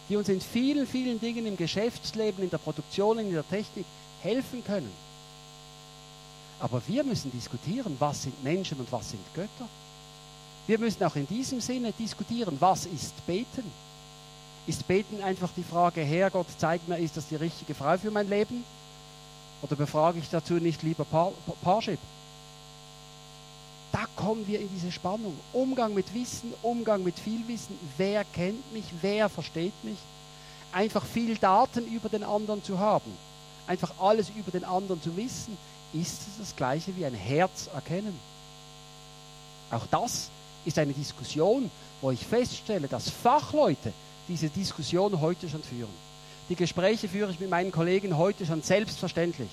die 0.10 0.16
uns 0.16 0.30
in 0.30 0.42
vielen, 0.42 0.88
vielen 0.88 1.20
Dingen 1.20 1.46
im 1.46 1.58
Geschäftsleben, 1.58 2.44
in 2.44 2.50
der 2.50 2.58
Produktion, 2.58 3.20
in 3.20 3.32
der 3.32 3.48
Technik 3.48 3.86
helfen 4.22 4.64
können. 4.64 4.92
Aber 6.60 6.82
wir 6.88 7.04
müssen 7.04 7.32
diskutieren, 7.32 7.96
was 8.00 8.24
sind 8.24 8.44
Menschen 8.44 8.80
und 8.80 8.92
was 8.92 9.12
sind 9.12 9.22
Götter. 9.34 9.68
Wir 10.68 10.80
müssen 10.80 11.04
auch 11.04 11.16
in 11.16 11.28
diesem 11.28 11.60
Sinne 11.60 11.92
diskutieren, 11.92 12.56
was 12.60 12.86
ist 12.86 13.26
Beten? 13.26 13.64
Ist 14.68 14.88
Beten 14.88 15.22
einfach 15.24 15.50
die 15.58 15.64
Frage, 15.64 16.02
Herr 16.02 16.30
Gott, 16.30 16.48
zeig 16.58 16.88
mir, 16.88 17.00
ist 17.00 17.18
das 17.18 17.28
die 17.28 17.36
richtige 17.36 17.74
Frau 17.74 17.98
für 17.98 18.12
mein 18.12 18.30
Leben? 18.30 18.64
Oder 19.62 19.76
befrage 19.76 20.20
ich 20.20 20.30
dazu 20.30 20.54
nicht 20.56 20.82
lieber 20.84 21.06
Parship? 21.64 22.00
Da 23.92 24.06
kommen 24.16 24.48
wir 24.48 24.60
in 24.60 24.70
diese 24.70 24.92
Spannung. 24.92 25.38
Umgang 25.54 25.94
mit 25.94 26.14
Wissen, 26.14 26.54
Umgang 26.62 27.04
mit 27.04 27.20
viel 27.20 27.48
Wissen. 27.48 27.78
Wer 27.98 28.24
kennt 28.24 28.72
mich? 28.74 28.86
Wer 29.02 29.30
versteht 29.30 29.74
mich? 29.84 29.98
Einfach 30.72 31.06
viel 31.06 31.38
Daten 31.38 31.86
über 31.86 32.08
den 32.08 32.24
anderen 32.24 32.64
zu 32.64 32.80
haben, 32.80 33.12
einfach 33.68 33.94
alles 34.00 34.30
über 34.30 34.52
den 34.52 34.64
anderen 34.64 35.02
zu 35.02 35.18
wissen, 35.18 35.58
ist 35.94 36.22
es 36.22 36.38
das 36.40 36.56
gleiche 36.56 36.96
wie 36.96 37.06
ein 37.06 37.14
Herz 37.14 37.68
erkennen. 37.74 38.18
Auch 39.70 39.86
das 39.92 40.30
ist 40.64 40.80
eine 40.80 40.94
Diskussion, 40.94 41.70
wo 42.00 42.12
ich 42.12 42.26
feststelle, 42.26 42.88
dass 42.88 43.10
Fachleute 43.10 43.92
diese 44.30 44.50
Diskussion 44.50 45.20
heute 45.20 45.50
schon 45.50 45.64
führen. 45.64 46.11
Die 46.52 46.58
Gespräche 46.58 47.08
führe 47.08 47.32
ich 47.32 47.40
mit 47.40 47.50
meinen 47.50 47.72
Kollegen 47.72 48.18
heute 48.18 48.46
schon 48.46 48.62
selbstverständlich. 48.62 49.48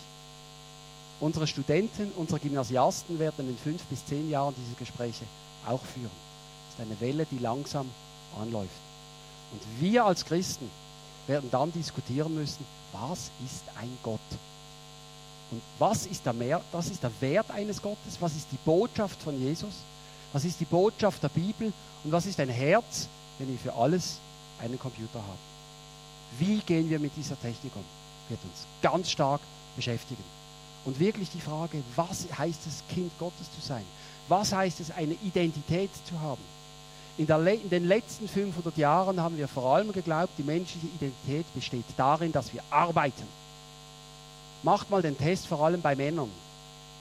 Unsere 1.20 1.46
Studenten, 1.46 2.10
unsere 2.16 2.40
Gymnasiasten 2.40 3.20
werden 3.20 3.48
in 3.48 3.56
fünf 3.56 3.84
bis 3.84 4.04
zehn 4.04 4.28
Jahren 4.28 4.52
diese 4.58 4.74
Gespräche 4.74 5.24
auch 5.64 5.80
führen. 5.80 6.10
Das 6.10 6.74
ist 6.74 6.90
eine 6.90 7.00
Welle, 7.00 7.24
die 7.30 7.38
langsam 7.38 7.88
anläuft. 8.42 8.72
Und 9.52 9.60
wir 9.80 10.06
als 10.06 10.24
Christen 10.24 10.68
werden 11.28 11.48
dann 11.52 11.70
diskutieren 11.70 12.34
müssen, 12.34 12.66
was 12.90 13.30
ist 13.46 13.62
ein 13.80 13.96
Gott? 14.02 14.18
Und 15.52 15.62
was 15.78 16.04
ist 16.04 16.26
der, 16.26 16.32
Mehr, 16.32 16.60
das 16.72 16.88
ist 16.88 17.00
der 17.00 17.12
Wert 17.20 17.48
eines 17.52 17.80
Gottes? 17.80 18.16
Was 18.18 18.34
ist 18.34 18.48
die 18.50 18.58
Botschaft 18.64 19.22
von 19.22 19.40
Jesus? 19.40 19.84
Was 20.32 20.44
ist 20.44 20.58
die 20.58 20.64
Botschaft 20.64 21.22
der 21.22 21.28
Bibel? 21.28 21.72
Und 22.02 22.10
was 22.10 22.26
ist 22.26 22.40
ein 22.40 22.48
Herz, 22.48 23.06
wenn 23.38 23.46
wir 23.46 23.58
für 23.58 23.72
alles 23.72 24.18
einen 24.60 24.80
Computer 24.80 25.20
haben? 25.20 25.57
Wie 26.38 26.58
gehen 26.58 26.90
wir 26.90 26.98
mit 26.98 27.16
dieser 27.16 27.40
Technik 27.40 27.74
um? 27.74 27.84
Wird 28.28 28.40
uns 28.44 28.66
ganz 28.82 29.10
stark 29.10 29.40
beschäftigen. 29.76 30.22
Und 30.84 30.98
wirklich 31.00 31.30
die 31.30 31.40
Frage, 31.40 31.82
was 31.96 32.26
heißt 32.36 32.66
es, 32.66 32.82
Kind 32.92 33.12
Gottes 33.18 33.52
zu 33.54 33.66
sein? 33.66 33.84
Was 34.28 34.52
heißt 34.52 34.80
es, 34.80 34.90
eine 34.90 35.14
Identität 35.24 35.90
zu 36.06 36.20
haben? 36.20 36.42
In, 37.16 37.26
in, 37.26 37.70
den 37.70 37.88
letzten 37.88 38.28
500 38.28 38.76
Jahren 38.76 39.20
haben 39.20 39.36
wir 39.38 39.48
vor 39.48 39.74
allem 39.74 39.92
geglaubt, 39.92 40.32
die 40.38 40.44
menschliche 40.44 40.86
Identität 40.86 41.46
besteht 41.54 41.84
darin, 41.96 42.30
dass 42.30 42.52
wir 42.52 42.62
arbeiten. 42.70 43.24
Macht 44.62 44.90
mal 44.90 45.02
den 45.02 45.18
Test 45.18 45.46
vor 45.46 45.64
allem 45.64 45.80
bei 45.80 45.96
Männern. 45.96 46.30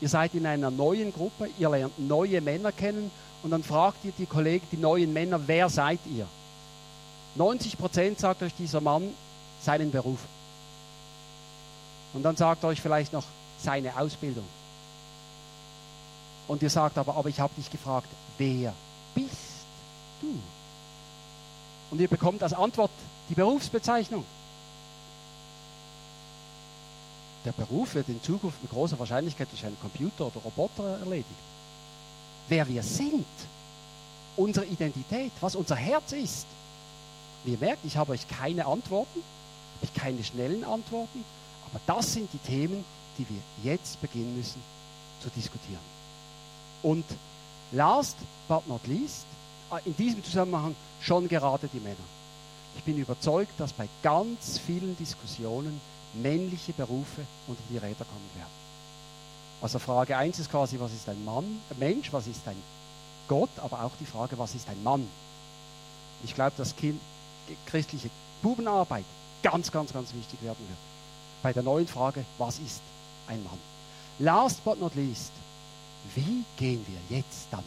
Ihr 0.02 0.10
seid 0.10 0.34
in 0.34 0.46
einer 0.46 0.72
neuen 0.72 1.14
Gruppe, 1.14 1.50
ihr 1.58 1.70
lernt 1.70 2.00
neue 2.00 2.42
Männer 2.42 2.72
kennen 2.72 3.12
und 3.44 3.52
dann 3.52 3.64
fragt 3.64 4.04
ihr 4.06 4.14
die 4.18 4.26
Kollegen, 4.26 4.66
die 4.72 4.78
neuen 4.78 5.14
Männer, 5.14 5.40
wer 5.46 5.70
seid 5.70 6.00
ihr? 6.06 6.28
90 7.38 7.78
Prozent 7.78 8.20
sagt 8.20 8.42
euch 8.42 8.54
dieser 8.58 8.82
Mann 8.82 9.14
seinen 9.62 9.92
Beruf. 9.92 10.20
Und 12.14 12.24
dann 12.24 12.36
sagt 12.36 12.64
euch 12.64 12.82
vielleicht 12.82 13.14
noch 13.14 13.26
seine 13.60 13.98
Ausbildung. 13.98 14.46
Und 16.48 16.64
ihr 16.64 16.70
sagt 16.70 16.98
aber, 16.98 17.16
aber 17.16 17.30
ich 17.30 17.40
habe 17.40 17.54
dich 17.56 17.70
gefragt, 17.70 18.08
wer 18.38 18.74
bist 19.14 19.66
du? 20.22 20.40
Und 21.92 22.02
ihr 22.02 22.08
bekommt 22.08 22.42
als 22.42 22.54
Antwort 22.54 22.92
die 23.30 23.36
Berufsbezeichnung. 23.36 24.26
Der 27.46 27.52
Beruf 27.52 27.96
wird 27.96 28.10
in 28.10 28.22
Zukunft 28.22 28.62
mit 28.62 28.72
großer 28.72 28.98
Wahrscheinlichkeit 29.00 29.50
durch 29.52 29.66
einen 29.66 29.80
Computer 29.80 30.28
oder 30.28 30.40
Roboter 30.44 31.00
erledigt. 31.00 31.26
Wer 32.50 32.68
wir 32.68 32.84
sind, 32.84 33.26
unsere 34.36 34.66
Identität, 34.66 35.32
was 35.40 35.56
unser 35.56 35.76
Herz 35.76 36.12
ist. 36.14 36.46
Und 37.44 37.52
ihr 37.52 37.58
merkt, 37.58 37.86
ich 37.86 37.98
habe 37.98 38.12
euch 38.12 38.28
keine 38.28 38.66
Antworten, 38.66 39.22
habe 39.76 39.86
ich 39.86 39.94
keine 39.94 40.24
schnellen 40.24 40.64
Antworten, 40.64 41.24
aber 41.70 41.82
das 41.86 42.14
sind 42.14 42.30
die 42.34 42.40
Themen, 42.40 42.84
die 43.18 43.26
wir 43.30 43.72
jetzt 43.72 44.02
beginnen 44.02 44.36
müssen 44.38 44.62
zu 45.22 45.30
diskutieren. 45.30 45.80
Und 46.84 47.06
last 47.72 48.18
but 48.48 48.68
not 48.68 48.86
least, 48.88 49.26
äh, 49.72 49.80
in 49.86 49.96
diesem 49.96 50.24
Zusammenhang 50.24 50.76
schon 51.02 51.28
gerade 51.28 51.68
die 51.68 51.80
Männer. 51.80 51.96
Ich 52.76 52.84
bin 52.84 52.98
überzeugt, 52.98 53.60
dass 53.60 53.74
bei 53.74 53.88
ganz 54.04 54.60
vielen 54.60 54.96
Diskussionen 54.98 55.82
männliche 56.14 56.74
Berufe 56.74 57.22
unter 57.48 57.64
die 57.70 57.78
Räder 57.78 58.06
kommen 58.06 58.30
werden. 58.36 58.68
Also 59.62 59.80
Frage 59.80 60.16
1 60.16 60.40
ist 60.40 60.52
quasi, 60.52 60.80
was 60.80 60.94
ist 60.94 61.10
ein 61.10 61.24
Mann, 61.26 61.60
ein 61.70 61.80
Mensch, 61.80 62.14
was 62.14 62.28
ist 62.28 62.48
ein 62.48 62.62
Gott, 63.28 63.50
aber 63.58 63.84
auch 63.84 63.92
die 64.00 64.06
Frage, 64.06 64.38
was 64.38 64.56
ist 64.56 64.70
ein 64.70 64.82
Mann. 64.84 65.08
Ich 66.24 66.34
glaube, 66.36 66.54
dass 66.56 66.76
kind, 66.76 67.02
christliche 67.66 68.10
Bubenarbeit 68.42 69.06
ganz, 69.44 69.72
ganz, 69.72 69.94
ganz 69.94 70.14
wichtig 70.14 70.42
werden 70.42 70.68
wird. 70.68 70.80
Bei 71.44 71.54
der 71.54 71.64
neuen 71.64 71.88
Frage, 71.88 72.26
was 72.38 72.60
ist 72.60 72.82
ein 73.28 73.44
Mann? 73.44 73.60
Last 74.20 74.64
but 74.64 74.80
not 74.80 74.96
least, 74.96 75.32
wie 76.16 76.44
gehen 76.58 76.86
wir 76.88 77.18
jetzt 77.18 77.48
damit 77.52 77.66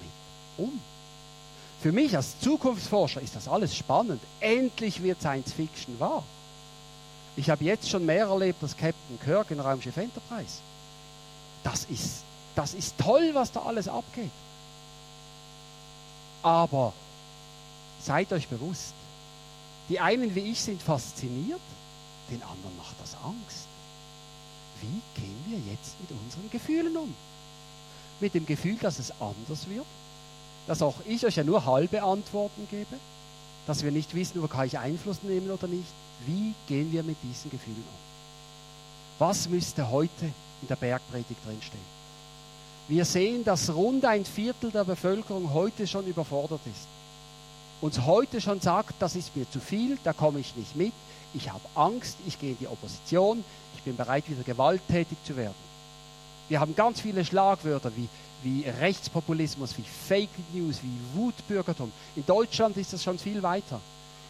um? 0.57 0.81
Für 1.81 1.93
mich 1.93 2.15
als 2.15 2.39
Zukunftsforscher 2.40 3.23
ist 3.23 3.36
das 3.36 3.48
alles 3.48 3.74
spannend. 3.74 4.20
Endlich 4.40 5.02
wird 5.02 5.20
Science 5.20 5.52
Fiction 5.52 5.98
wahr. 5.98 6.24
Ich 7.36 7.48
habe 7.48 7.65
jetzt 7.65 7.89
schon 7.89 8.05
mehr 8.05 8.27
erlebt 8.27 8.62
als 8.62 8.77
Captain 8.77 9.19
Kirk 9.24 9.51
in 9.51 9.61
Raumschiff 9.61 9.97
Enterprise. 9.97 10.59
Das 11.62 11.85
ist, 11.85 12.23
das 12.55 12.74
ist 12.74 12.98
toll, 12.98 13.31
was 13.32 13.52
da 13.52 13.62
alles 13.62 13.89
abgeht. 13.89 14.31
Aber 16.43 16.93
seid 18.02 18.32
euch 18.32 18.48
bewusst, 18.48 18.94
die 19.91 20.01
einen 20.01 20.35
wie 20.35 20.53
ich 20.53 20.61
sind 20.61 20.81
fasziniert, 20.81 21.61
den 22.31 22.43
anderen 22.43 22.77
macht 22.79 22.95
das 23.03 23.17
Angst. 23.25 23.67
Wie 24.81 25.21
gehen 25.21 25.45
wir 25.49 25.59
jetzt 25.73 26.01
mit 26.01 26.11
unseren 26.12 26.49
Gefühlen 26.51 26.97
um? 26.97 27.12
Mit 28.21 28.35
dem 28.35 28.47
Gefühl, 28.47 28.77
dass 28.77 29.01
es 29.01 29.12
anders 29.21 29.69
wird, 29.69 29.85
dass 30.67 30.81
auch 30.81 30.95
ich 31.07 31.27
euch 31.27 31.37
ja 31.37 31.45
nur 31.45 31.67
halbe 31.67 32.03
Antworten 32.03 32.69
gebe, 32.71 32.97
dass 33.67 33.83
wir 33.83 33.91
nicht 33.91 34.15
wissen, 34.15 34.41
wo 34.41 34.47
kann 34.47 34.67
ich 34.67 34.79
Einfluss 34.79 35.23
nehmen 35.23 35.51
oder 35.51 35.67
nicht. 35.67 35.93
Wie 36.25 36.55
gehen 36.69 36.93
wir 36.93 37.03
mit 37.03 37.17
diesen 37.23 37.51
Gefühlen 37.51 37.77
um? 37.77 38.01
Was 39.19 39.49
müsste 39.49 39.91
heute 39.91 40.27
in 40.62 40.69
der 40.69 40.77
Bergpredigt 40.77 41.45
drinstehen? 41.45 42.01
Wir 42.89 43.05
sehen, 43.05 43.45
dass 43.45 43.75
rund 43.75 44.05
ein 44.05 44.25
Viertel 44.25 44.71
der 44.71 44.85
Bevölkerung 44.85 45.53
heute 45.53 45.87
schon 45.87 46.07
überfordert 46.07 46.61
ist. 46.67 46.99
Uns 47.81 48.05
heute 48.05 48.43
schon 48.43 48.61
sagt, 48.61 48.94
das 48.98 49.16
ist 49.16 49.35
mir 49.35 49.51
zu 49.51 49.59
viel, 49.59 49.98
da 50.05 50.12
komme 50.12 50.40
ich 50.40 50.55
nicht 50.55 50.77
mit, 50.77 50.93
ich 51.32 51.51
habe 51.51 51.65
Angst, 51.74 52.19
ich 52.27 52.39
gehe 52.39 52.51
in 52.51 52.59
die 52.59 52.66
Opposition, 52.66 53.43
ich 53.74 53.82
bin 53.82 53.97
bereit, 53.97 54.28
wieder 54.28 54.43
gewalttätig 54.43 55.16
zu 55.24 55.36
werden. 55.36 55.55
Wir 56.48 56.61
haben 56.61 56.74
ganz 56.74 57.01
viele 57.01 57.24
Schlagwörter 57.24 57.90
wie, 57.97 58.09
wie 58.43 58.69
Rechtspopulismus, 58.69 59.78
wie 59.78 59.85
Fake 60.09 60.28
News, 60.52 60.81
wie 60.82 61.19
Wutbürgertum. 61.19 61.90
In 62.16 62.27
Deutschland 62.27 62.77
ist 62.77 62.93
das 62.93 63.02
schon 63.02 63.19
viel 63.19 63.43
weiter. 63.43 63.81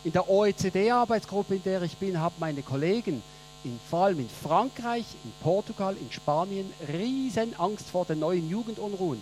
In 0.05 0.13
der 0.13 0.31
OECD-Arbeitsgruppe, 0.31 1.57
in 1.57 1.63
der 1.65 1.83
ich 1.83 1.97
bin, 1.97 2.21
haben 2.21 2.37
meine 2.39 2.63
Kollegen, 2.63 3.23
in, 3.65 3.81
vor 3.91 4.05
allem 4.05 4.21
in 4.21 4.29
Frankreich, 4.29 5.05
in 5.25 5.33
Portugal, 5.43 5.97
in 5.97 6.13
Spanien, 6.13 6.73
riesen 6.89 7.59
Angst 7.59 7.89
vor 7.89 8.05
den 8.05 8.21
neuen 8.21 8.49
Jugendunruhen, 8.49 9.21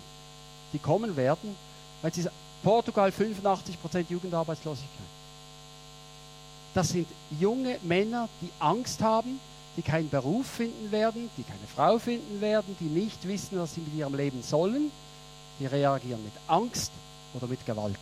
die 0.73 0.79
kommen 0.79 1.17
werden, 1.17 1.57
weil 2.03 2.13
sie 2.13 2.29
Portugal 2.63 3.11
85% 3.11 4.07
Jugendarbeitslosigkeit. 4.09 5.07
Das 6.75 6.91
sind 6.91 7.09
junge 7.41 7.79
Männer, 7.83 8.29
die 8.41 8.51
Angst 8.59 9.01
haben, 9.01 9.41
die 9.77 9.83
keinen 9.83 10.11
Beruf 10.11 10.47
finden 10.47 10.91
werden, 10.91 11.31
die 11.37 11.43
keine 11.43 11.67
Frau 11.75 11.99
finden 11.99 12.41
werden, 12.41 12.77
die 12.81 12.85
nicht 12.85 13.27
wissen, 13.27 13.59
was 13.59 13.75
sie 13.75 13.81
mit 13.81 13.95
ihrem 13.95 14.15
Leben 14.15 14.43
sollen. 14.43 14.91
Die 15.61 15.67
reagieren 15.67 16.23
mit 16.23 16.33
Angst 16.47 16.93
oder 17.35 17.47
mit 17.47 17.65
Gewalt. 17.65 17.99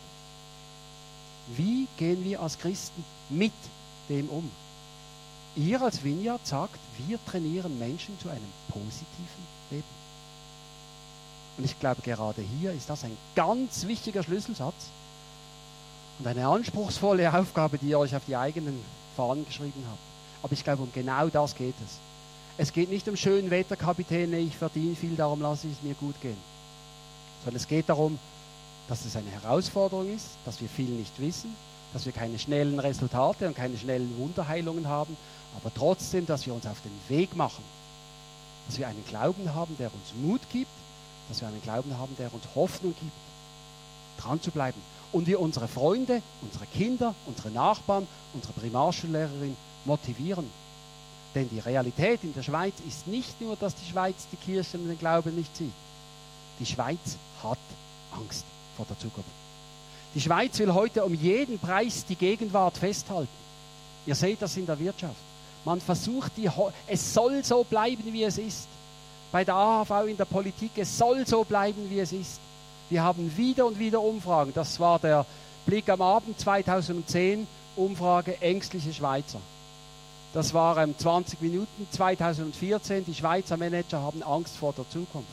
Wie 1.55 1.87
gehen 1.97 2.23
wir 2.23 2.41
als 2.41 2.57
Christen 2.57 3.03
mit 3.29 3.53
dem 4.09 4.29
um? 4.29 4.51
Ihr 5.55 5.81
als 5.81 6.03
Vineyard 6.03 6.45
sagt, 6.45 6.79
wir 7.07 7.19
trainieren 7.25 7.79
Menschen 7.79 8.19
zu 8.19 8.29
einem 8.29 8.51
positiven 8.69 9.47
Leben. 9.71 10.06
Und 11.57 11.65
ich 11.65 11.79
glaube, 11.79 12.01
gerade 12.01 12.41
hier 12.41 12.71
ist 12.71 12.89
das 12.89 13.03
ein 13.03 13.17
ganz 13.35 13.87
wichtiger 13.87 14.23
Schlüsselsatz 14.23 14.91
und 16.19 16.27
eine 16.27 16.47
anspruchsvolle 16.47 17.33
Aufgabe, 17.39 17.77
die 17.77 17.89
ihr 17.89 17.99
euch 17.99 18.15
auf 18.15 18.23
die 18.27 18.35
eigenen 18.35 18.79
Fahnen 19.15 19.45
geschrieben 19.45 19.83
habt. 19.87 19.99
Aber 20.43 20.53
ich 20.53 20.63
glaube, 20.63 20.83
um 20.83 20.91
genau 20.93 21.27
das 21.29 21.55
geht 21.55 21.75
es. 21.83 21.97
Es 22.59 22.73
geht 22.73 22.89
nicht 22.89 23.07
um 23.07 23.15
schönen 23.15 23.49
Wetter, 23.51 23.75
Kapitäne, 23.75 24.37
ich 24.39 24.55
verdiene 24.55 24.95
viel, 24.95 25.15
darum 25.15 25.41
lasse 25.41 25.67
ich 25.67 25.73
es 25.73 25.83
mir 25.83 25.93
gut 25.95 26.19
gehen. 26.21 26.37
Sondern 27.43 27.57
es 27.57 27.67
geht 27.67 27.89
darum, 27.89 28.17
dass 28.87 29.05
es 29.05 29.15
eine 29.15 29.29
Herausforderung 29.29 30.13
ist, 30.13 30.29
dass 30.45 30.61
wir 30.61 30.69
viel 30.69 30.89
nicht 30.89 31.19
wissen, 31.19 31.55
dass 31.93 32.05
wir 32.05 32.13
keine 32.13 32.39
schnellen 32.39 32.79
Resultate 32.79 33.47
und 33.47 33.55
keine 33.55 33.77
schnellen 33.77 34.17
Wunderheilungen 34.17 34.87
haben, 34.87 35.17
aber 35.55 35.71
trotzdem, 35.73 36.25
dass 36.25 36.45
wir 36.45 36.53
uns 36.53 36.65
auf 36.65 36.81
den 36.81 37.15
Weg 37.15 37.35
machen, 37.35 37.63
dass 38.67 38.77
wir 38.77 38.87
einen 38.87 39.03
Glauben 39.05 39.53
haben, 39.53 39.75
der 39.77 39.91
uns 39.93 40.13
Mut 40.21 40.41
gibt, 40.51 40.71
dass 41.29 41.41
wir 41.41 41.47
einen 41.47 41.61
Glauben 41.61 41.97
haben, 41.97 42.15
der 42.17 42.33
uns 42.33 42.43
Hoffnung 42.55 42.93
gibt, 42.99 43.11
dran 44.17 44.41
zu 44.41 44.51
bleiben. 44.51 44.81
Und 45.11 45.27
wir 45.27 45.39
unsere 45.39 45.67
Freunde, 45.67 46.21
unsere 46.41 46.65
Kinder, 46.65 47.15
unsere 47.25 47.49
Nachbarn, 47.49 48.07
unsere 48.33 48.53
Primarschullehrerin 48.53 49.55
motivieren. 49.85 50.49
Denn 51.33 51.49
die 51.49 51.59
Realität 51.59 52.23
in 52.23 52.33
der 52.33 52.43
Schweiz 52.43 52.73
ist 52.87 53.07
nicht 53.07 53.39
nur, 53.39 53.55
dass 53.55 53.75
die 53.75 53.89
Schweiz 53.89 54.27
die 54.31 54.37
Kirche 54.37 54.77
und 54.77 54.87
den 54.87 54.99
Glauben 54.99 55.35
nicht 55.35 55.55
sieht. 55.55 55.71
Die 56.59 56.65
Schweiz 56.65 57.17
hat 57.43 57.59
Angst 58.11 58.43
vor 58.75 58.85
der 58.85 58.97
Zukunft. 58.99 59.29
Die 60.15 60.21
Schweiz 60.21 60.57
will 60.59 60.73
heute 60.73 61.05
um 61.05 61.13
jeden 61.13 61.59
Preis 61.59 62.05
die 62.05 62.15
Gegenwart 62.15 62.77
festhalten. 62.77 63.29
Ihr 64.05 64.15
seht 64.15 64.41
das 64.41 64.57
in 64.57 64.65
der 64.65 64.79
Wirtschaft. 64.79 65.15
Man 65.63 65.81
versucht, 65.81 66.31
die, 66.37 66.49
es 66.87 67.13
soll 67.13 67.43
so 67.43 67.63
bleiben, 67.63 68.03
wie 68.05 68.23
es 68.23 68.37
ist. 68.37 68.67
Bei 69.31 69.43
der 69.43 69.55
AHV 69.55 70.07
in 70.07 70.17
der 70.17 70.25
Politik, 70.25 70.71
es 70.77 70.97
soll 70.97 71.27
so 71.27 71.43
bleiben, 71.43 71.89
wie 71.89 71.99
es 71.99 72.11
ist. 72.11 72.39
Wir 72.89 73.03
haben 73.03 73.35
wieder 73.35 73.65
und 73.65 73.77
wieder 73.77 74.01
Umfragen. 74.01 74.53
Das 74.53 74.79
war 74.79 74.99
der 74.99 75.25
Blick 75.65 75.89
am 75.89 76.01
Abend 76.01 76.39
2010, 76.39 77.45
Umfrage 77.75 78.41
ängstliche 78.41 78.93
Schweizer. 78.93 79.39
Das 80.33 80.53
waren 80.53 80.97
20 80.97 81.41
Minuten 81.41 81.87
2014. 81.91 83.05
Die 83.05 83.13
Schweizer 83.13 83.57
Manager 83.57 84.01
haben 84.01 84.23
Angst 84.23 84.55
vor 84.55 84.73
der 84.73 84.89
Zukunft. 84.89 85.27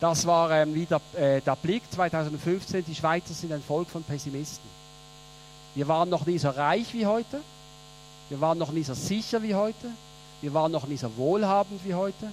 Das 0.00 0.26
war 0.26 0.50
ähm, 0.50 0.74
wieder 0.74 1.00
äh, 1.14 1.40
der 1.40 1.56
Blick 1.56 1.82
2015. 1.90 2.84
Die 2.84 2.94
Schweizer 2.94 3.32
sind 3.32 3.52
ein 3.52 3.62
Volk 3.62 3.88
von 3.88 4.02
Pessimisten. 4.02 4.68
Wir 5.74 5.88
waren 5.88 6.08
noch 6.08 6.26
nie 6.26 6.38
so 6.38 6.50
reich 6.50 6.92
wie 6.92 7.06
heute. 7.06 7.40
Wir 8.28 8.40
waren 8.40 8.58
noch 8.58 8.72
nie 8.72 8.82
so 8.82 8.94
sicher 8.94 9.42
wie 9.42 9.54
heute. 9.54 9.88
Wir 10.40 10.52
waren 10.52 10.72
noch 10.72 10.86
nie 10.86 10.96
so 10.96 11.14
wohlhabend 11.16 11.80
wie 11.84 11.94
heute. 11.94 12.30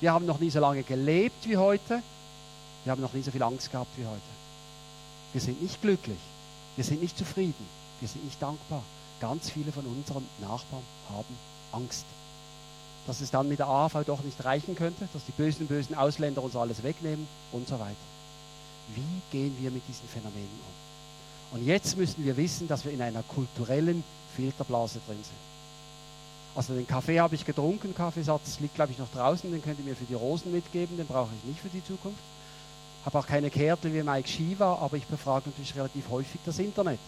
Wir 0.00 0.12
haben 0.12 0.26
noch 0.26 0.40
nie 0.40 0.50
so 0.50 0.60
lange 0.60 0.82
gelebt 0.82 1.48
wie 1.48 1.56
heute. 1.56 2.02
Wir 2.84 2.92
haben 2.92 3.00
noch 3.00 3.12
nie 3.12 3.22
so 3.22 3.30
viel 3.30 3.42
Angst 3.42 3.70
gehabt 3.70 3.90
wie 3.96 4.06
heute. 4.06 4.20
Wir 5.32 5.40
sind 5.40 5.62
nicht 5.62 5.80
glücklich. 5.80 6.18
Wir 6.76 6.84
sind 6.84 7.02
nicht 7.02 7.16
zufrieden. 7.16 7.66
Wir 8.00 8.08
sind 8.08 8.24
nicht 8.24 8.40
dankbar. 8.40 8.82
Ganz 9.20 9.50
viele 9.50 9.72
von 9.72 9.84
unseren 9.86 10.26
Nachbarn 10.40 10.82
haben 11.10 11.36
Angst. 11.72 12.04
Dass 13.06 13.20
es 13.20 13.30
dann 13.30 13.48
mit 13.48 13.58
der 13.58 13.68
AHV 13.68 14.04
doch 14.06 14.22
nicht 14.22 14.44
reichen 14.44 14.74
könnte, 14.74 15.08
dass 15.12 15.24
die 15.24 15.32
bösen, 15.32 15.66
bösen 15.66 15.94
Ausländer 15.94 16.42
uns 16.42 16.56
alles 16.56 16.82
wegnehmen 16.82 17.26
und 17.52 17.68
so 17.68 17.78
weiter. 17.78 17.94
Wie 18.94 19.20
gehen 19.30 19.56
wir 19.60 19.70
mit 19.70 19.82
diesen 19.88 20.08
Phänomenen 20.08 20.48
um? 21.52 21.58
Und 21.58 21.66
jetzt 21.66 21.96
müssen 21.96 22.24
wir 22.24 22.36
wissen, 22.36 22.68
dass 22.68 22.84
wir 22.84 22.92
in 22.92 23.00
einer 23.00 23.22
kulturellen 23.22 24.02
Filterblase 24.34 25.00
drin 25.06 25.22
sind. 25.22 25.53
Also 26.56 26.74
den 26.74 26.86
Kaffee 26.86 27.18
habe 27.18 27.34
ich 27.34 27.44
getrunken, 27.44 27.94
Kaffeesatz 27.94 28.60
liegt 28.60 28.76
glaube 28.76 28.92
ich 28.92 28.98
noch 28.98 29.10
draußen, 29.12 29.50
den 29.50 29.62
könnt 29.62 29.78
ihr 29.80 29.84
mir 29.84 29.96
für 29.96 30.04
die 30.04 30.14
Rosen 30.14 30.52
mitgeben, 30.52 30.96
den 30.96 31.06
brauche 31.06 31.30
ich 31.36 31.48
nicht 31.48 31.60
für 31.60 31.68
die 31.68 31.84
Zukunft. 31.84 32.20
Habe 33.04 33.18
auch 33.18 33.26
keine 33.26 33.50
Kärtel 33.50 33.92
wie 33.92 34.02
Mike 34.02 34.28
Shiva, 34.28 34.76
aber 34.76 34.96
ich 34.96 35.04
befrage 35.06 35.50
natürlich 35.50 35.74
relativ 35.74 36.08
häufig 36.10 36.40
das 36.46 36.58
Internet. 36.58 37.00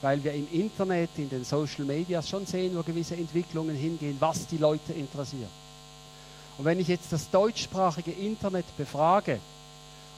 Weil 0.00 0.24
wir 0.24 0.32
im 0.32 0.48
Internet, 0.50 1.10
in 1.16 1.28
den 1.28 1.44
Social 1.44 1.84
Medias 1.84 2.28
schon 2.28 2.46
sehen, 2.46 2.76
wo 2.76 2.82
gewisse 2.82 3.14
Entwicklungen 3.14 3.76
hingehen, 3.76 4.16
was 4.18 4.46
die 4.46 4.56
Leute 4.56 4.94
interessiert. 4.94 5.50
Und 6.56 6.64
wenn 6.64 6.80
ich 6.80 6.88
jetzt 6.88 7.12
das 7.12 7.30
deutschsprachige 7.30 8.10
Internet 8.10 8.64
befrage, 8.76 9.38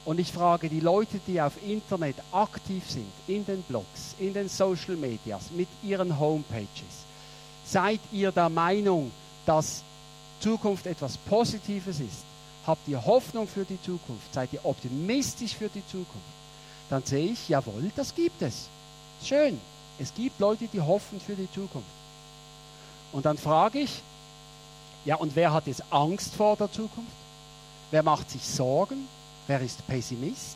und 0.05 0.19
ich 0.19 0.31
frage 0.31 0.69
die 0.69 0.81
Leute, 0.81 1.19
die 1.27 1.39
auf 1.41 1.53
Internet 1.65 2.15
aktiv 2.31 2.83
sind, 2.89 3.11
in 3.27 3.45
den 3.45 3.61
Blogs, 3.63 4.15
in 4.19 4.33
den 4.33 4.49
Social 4.49 4.95
Medias, 4.95 5.51
mit 5.51 5.69
ihren 5.81 6.19
Homepages, 6.19 7.02
seid 7.65 7.99
ihr 8.11 8.31
der 8.31 8.49
Meinung, 8.49 9.11
dass 9.45 9.83
Zukunft 10.39 10.85
etwas 10.85 11.17
Positives 11.17 11.99
ist? 11.99 12.23
Habt 12.65 12.87
ihr 12.87 13.03
Hoffnung 13.03 13.47
für 13.47 13.65
die 13.65 13.81
Zukunft? 13.81 14.33
Seid 14.33 14.53
ihr 14.53 14.65
optimistisch 14.65 15.55
für 15.55 15.69
die 15.69 15.85
Zukunft? 15.87 16.33
Dann 16.89 17.03
sehe 17.03 17.31
ich, 17.31 17.49
jawohl, 17.49 17.91
das 17.95 18.13
gibt 18.15 18.41
es. 18.41 18.67
Schön. 19.23 19.59
Es 19.99 20.13
gibt 20.13 20.39
Leute, 20.39 20.67
die 20.67 20.81
hoffen 20.81 21.19
für 21.19 21.35
die 21.35 21.51
Zukunft. 21.51 21.87
Und 23.11 23.25
dann 23.25 23.37
frage 23.37 23.79
ich, 23.79 24.01
ja, 25.05 25.15
und 25.15 25.35
wer 25.35 25.51
hat 25.51 25.67
jetzt 25.67 25.83
Angst 25.91 26.33
vor 26.35 26.55
der 26.55 26.71
Zukunft? 26.71 27.11
Wer 27.91 28.03
macht 28.03 28.29
sich 28.29 28.47
Sorgen? 28.47 29.07
Wer 29.47 29.61
ist 29.61 29.85
Pessimist? 29.85 30.55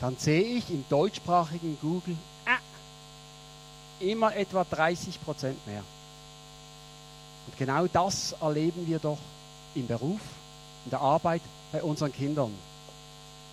Dann 0.00 0.16
sehe 0.16 0.56
ich 0.56 0.70
im 0.70 0.84
deutschsprachigen 0.88 1.78
Google 1.80 2.16
äh, 2.44 4.10
immer 4.10 4.34
etwa 4.34 4.64
30 4.64 5.22
Prozent 5.22 5.64
mehr. 5.66 5.82
Und 7.46 7.58
genau 7.58 7.86
das 7.86 8.34
erleben 8.40 8.86
wir 8.86 8.98
doch 8.98 9.18
im 9.74 9.86
Beruf, 9.86 10.20
in 10.84 10.90
der 10.90 11.00
Arbeit 11.00 11.42
bei 11.72 11.82
unseren 11.82 12.12
Kindern. 12.12 12.52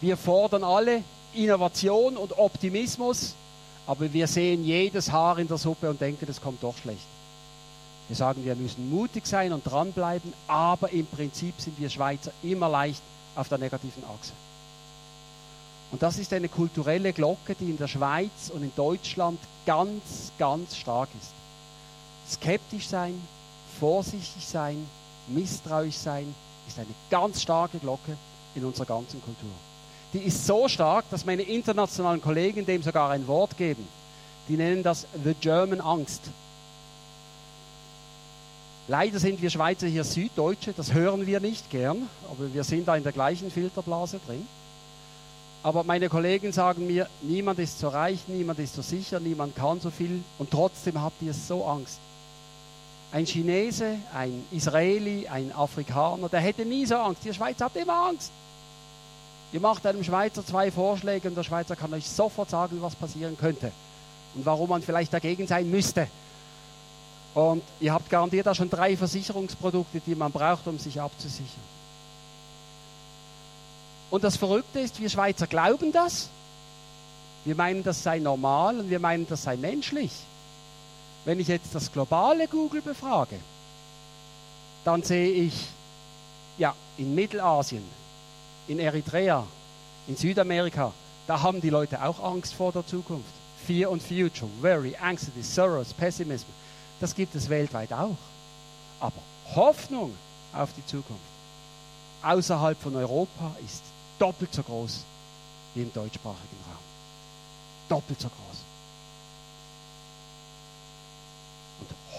Wir 0.01 0.17
fordern 0.17 0.63
alle 0.63 1.03
Innovation 1.33 2.17
und 2.17 2.37
Optimismus, 2.37 3.35
aber 3.87 4.11
wir 4.11 4.27
sehen 4.27 4.63
jedes 4.63 5.11
Haar 5.11 5.39
in 5.39 5.47
der 5.47 5.57
Suppe 5.57 5.89
und 5.89 5.99
denken, 5.99 6.27
es 6.29 6.41
kommt 6.41 6.63
doch 6.63 6.77
schlecht. 6.77 7.05
Wir 8.07 8.15
sagen, 8.15 8.43
wir 8.43 8.55
müssen 8.55 8.89
mutig 8.89 9.25
sein 9.25 9.53
und 9.53 9.63
dranbleiben, 9.65 10.33
aber 10.47 10.89
im 10.91 11.05
Prinzip 11.05 11.59
sind 11.59 11.79
wir 11.79 11.89
Schweizer 11.89 12.31
immer 12.43 12.69
leicht 12.69 13.01
auf 13.35 13.49
der 13.49 13.57
negativen 13.57 14.03
Achse. 14.03 14.33
Und 15.91 16.01
das 16.01 16.17
ist 16.17 16.33
eine 16.33 16.49
kulturelle 16.49 17.13
Glocke, 17.13 17.55
die 17.55 17.69
in 17.69 17.77
der 17.77 17.87
Schweiz 17.87 18.51
und 18.53 18.63
in 18.63 18.71
Deutschland 18.75 19.39
ganz, 19.65 20.31
ganz 20.37 20.75
stark 20.75 21.09
ist. 21.21 21.31
Skeptisch 22.33 22.87
sein, 22.87 23.21
vorsichtig 23.79 24.45
sein, 24.45 24.85
misstrauisch 25.27 25.95
sein, 25.95 26.33
ist 26.67 26.77
eine 26.77 26.87
ganz 27.09 27.41
starke 27.41 27.79
Glocke 27.79 28.17
in 28.55 28.65
unserer 28.65 28.85
ganzen 28.85 29.21
Kultur. 29.21 29.49
Die 30.13 30.19
ist 30.19 30.45
so 30.45 30.67
stark, 30.67 31.05
dass 31.09 31.25
meine 31.25 31.41
internationalen 31.41 32.21
Kollegen 32.21 32.65
dem 32.65 32.83
sogar 32.83 33.09
ein 33.09 33.27
Wort 33.27 33.57
geben. 33.57 33.87
Die 34.47 34.57
nennen 34.57 34.83
das 34.83 35.07
The 35.23 35.33
German 35.33 35.81
Angst. 35.81 36.21
Leider 38.87 39.17
sind 39.17 39.41
wir 39.41 39.49
Schweizer 39.49 39.87
hier 39.87 40.03
Süddeutsche, 40.03 40.73
das 40.73 40.93
hören 40.93 41.25
wir 41.25 41.39
nicht 41.39 41.69
gern, 41.69 42.09
aber 42.29 42.53
wir 42.53 42.65
sind 42.65 42.87
da 42.87 42.97
in 42.97 43.03
der 43.03 43.13
gleichen 43.13 43.49
Filterblase 43.49 44.19
drin. 44.27 44.45
Aber 45.63 45.85
meine 45.85 46.09
Kollegen 46.09 46.51
sagen 46.51 46.85
mir, 46.85 47.07
niemand 47.21 47.59
ist 47.59 47.79
so 47.79 47.87
reich, 47.87 48.19
niemand 48.27 48.59
ist 48.59 48.75
so 48.75 48.81
sicher, 48.81 49.21
niemand 49.21 49.55
kann 49.55 49.79
so 49.79 49.89
viel 49.89 50.21
und 50.37 50.51
trotzdem 50.51 51.01
habt 51.01 51.21
ihr 51.21 51.33
so 51.33 51.65
Angst. 51.65 51.99
Ein 53.14 53.27
Chinese, 53.27 53.99
ein 54.11 54.44
Israeli, 54.49 55.27
ein 55.27 55.52
Afrikaner, 55.53 56.30
der 56.30 56.40
hätte 56.40 56.65
nie 56.65 56.84
so 56.84 56.95
Angst. 56.95 57.23
Ihr 57.26 57.34
Schweizer 57.35 57.65
habt 57.65 57.76
immer 57.77 58.07
Angst. 58.07 58.31
Ihr 59.52 59.60
macht 59.60 59.85
einem 59.85 60.03
Schweizer 60.03 60.44
zwei 60.44 60.72
Vorschläge 60.72 61.27
und 61.27 61.35
der 61.35 61.44
Schweizer 61.44 61.76
kann 61.76 61.94
euch 61.94 62.10
sofort 62.10 62.49
sagen, 62.49 62.81
was 62.81 62.95
passieren 62.95 63.38
könnte 63.38 63.72
und 64.34 64.48
warum 64.48 64.68
man 64.68 64.81
vielleicht 64.81 65.14
dagegen 65.14 65.45
sein 65.45 65.69
müsste. 65.69 66.07
Und 67.35 67.61
ihr 67.80 67.94
habt 67.94 68.10
garantiert 68.10 68.48
auch 68.48 68.56
schon 68.56 68.72
drei 68.72 68.98
Versicherungsprodukte, 68.98 69.99
die 69.99 70.15
man 70.15 70.31
braucht, 70.31 70.65
um 70.65 70.80
sich 70.80 70.99
abzusichern. 70.99 71.61
Und 74.10 74.23
das 74.23 74.38
Verrückte 74.38 74.80
ist, 74.80 74.99
wir 74.99 75.10
Schweizer 75.10 75.45
glauben 75.45 75.91
das. 75.91 76.30
Wir 77.45 77.53
meinen, 77.53 77.84
das 77.84 78.02
sei 78.02 78.18
normal 78.18 78.80
und 78.80 78.90
wir 78.90 78.99
meinen, 78.99 79.27
das 79.27 79.44
sei 79.44 79.56
menschlich. 79.56 80.11
Wenn 81.25 81.39
ich 81.39 81.47
jetzt 81.47 81.73
das 81.73 81.91
globale 81.91 82.47
Google 82.47 82.81
befrage, 82.81 83.39
dann 84.83 85.03
sehe 85.03 85.31
ich, 85.31 85.67
ja, 86.57 86.75
in 86.97 87.15
Mittelasien, 87.15 87.83
in 88.67 88.79
Eritrea, 88.79 89.45
in 90.07 90.17
Südamerika, 90.17 90.91
da 91.27 91.41
haben 91.41 91.61
die 91.61 91.69
Leute 91.69 92.03
auch 92.03 92.21
Angst 92.21 92.53
vor 92.53 92.71
der 92.71 92.85
Zukunft. 92.85 93.29
Fear 93.65 93.91
and 93.91 94.03
Future, 94.03 94.49
Worry, 94.61 94.95
Anxiety, 94.97 95.41
Sorrows, 95.41 95.93
Pessimism. 95.93 96.47
Das 96.99 97.15
gibt 97.15 97.33
es 97.35 97.47
weltweit 97.47 97.93
auch. 97.93 98.17
Aber 98.99 99.21
Hoffnung 99.55 100.13
auf 100.53 100.69
die 100.73 100.85
Zukunft 100.85 101.33
außerhalb 102.23 102.81
von 102.81 102.95
Europa 102.95 103.55
ist 103.63 103.83
doppelt 104.17 104.53
so 104.53 104.63
groß 104.63 105.03
wie 105.75 105.81
im 105.81 105.93
deutschsprachigen 105.93 106.57
Raum. 106.67 106.77
Doppelt 107.89 108.19
so 108.19 108.29
groß. 108.29 108.52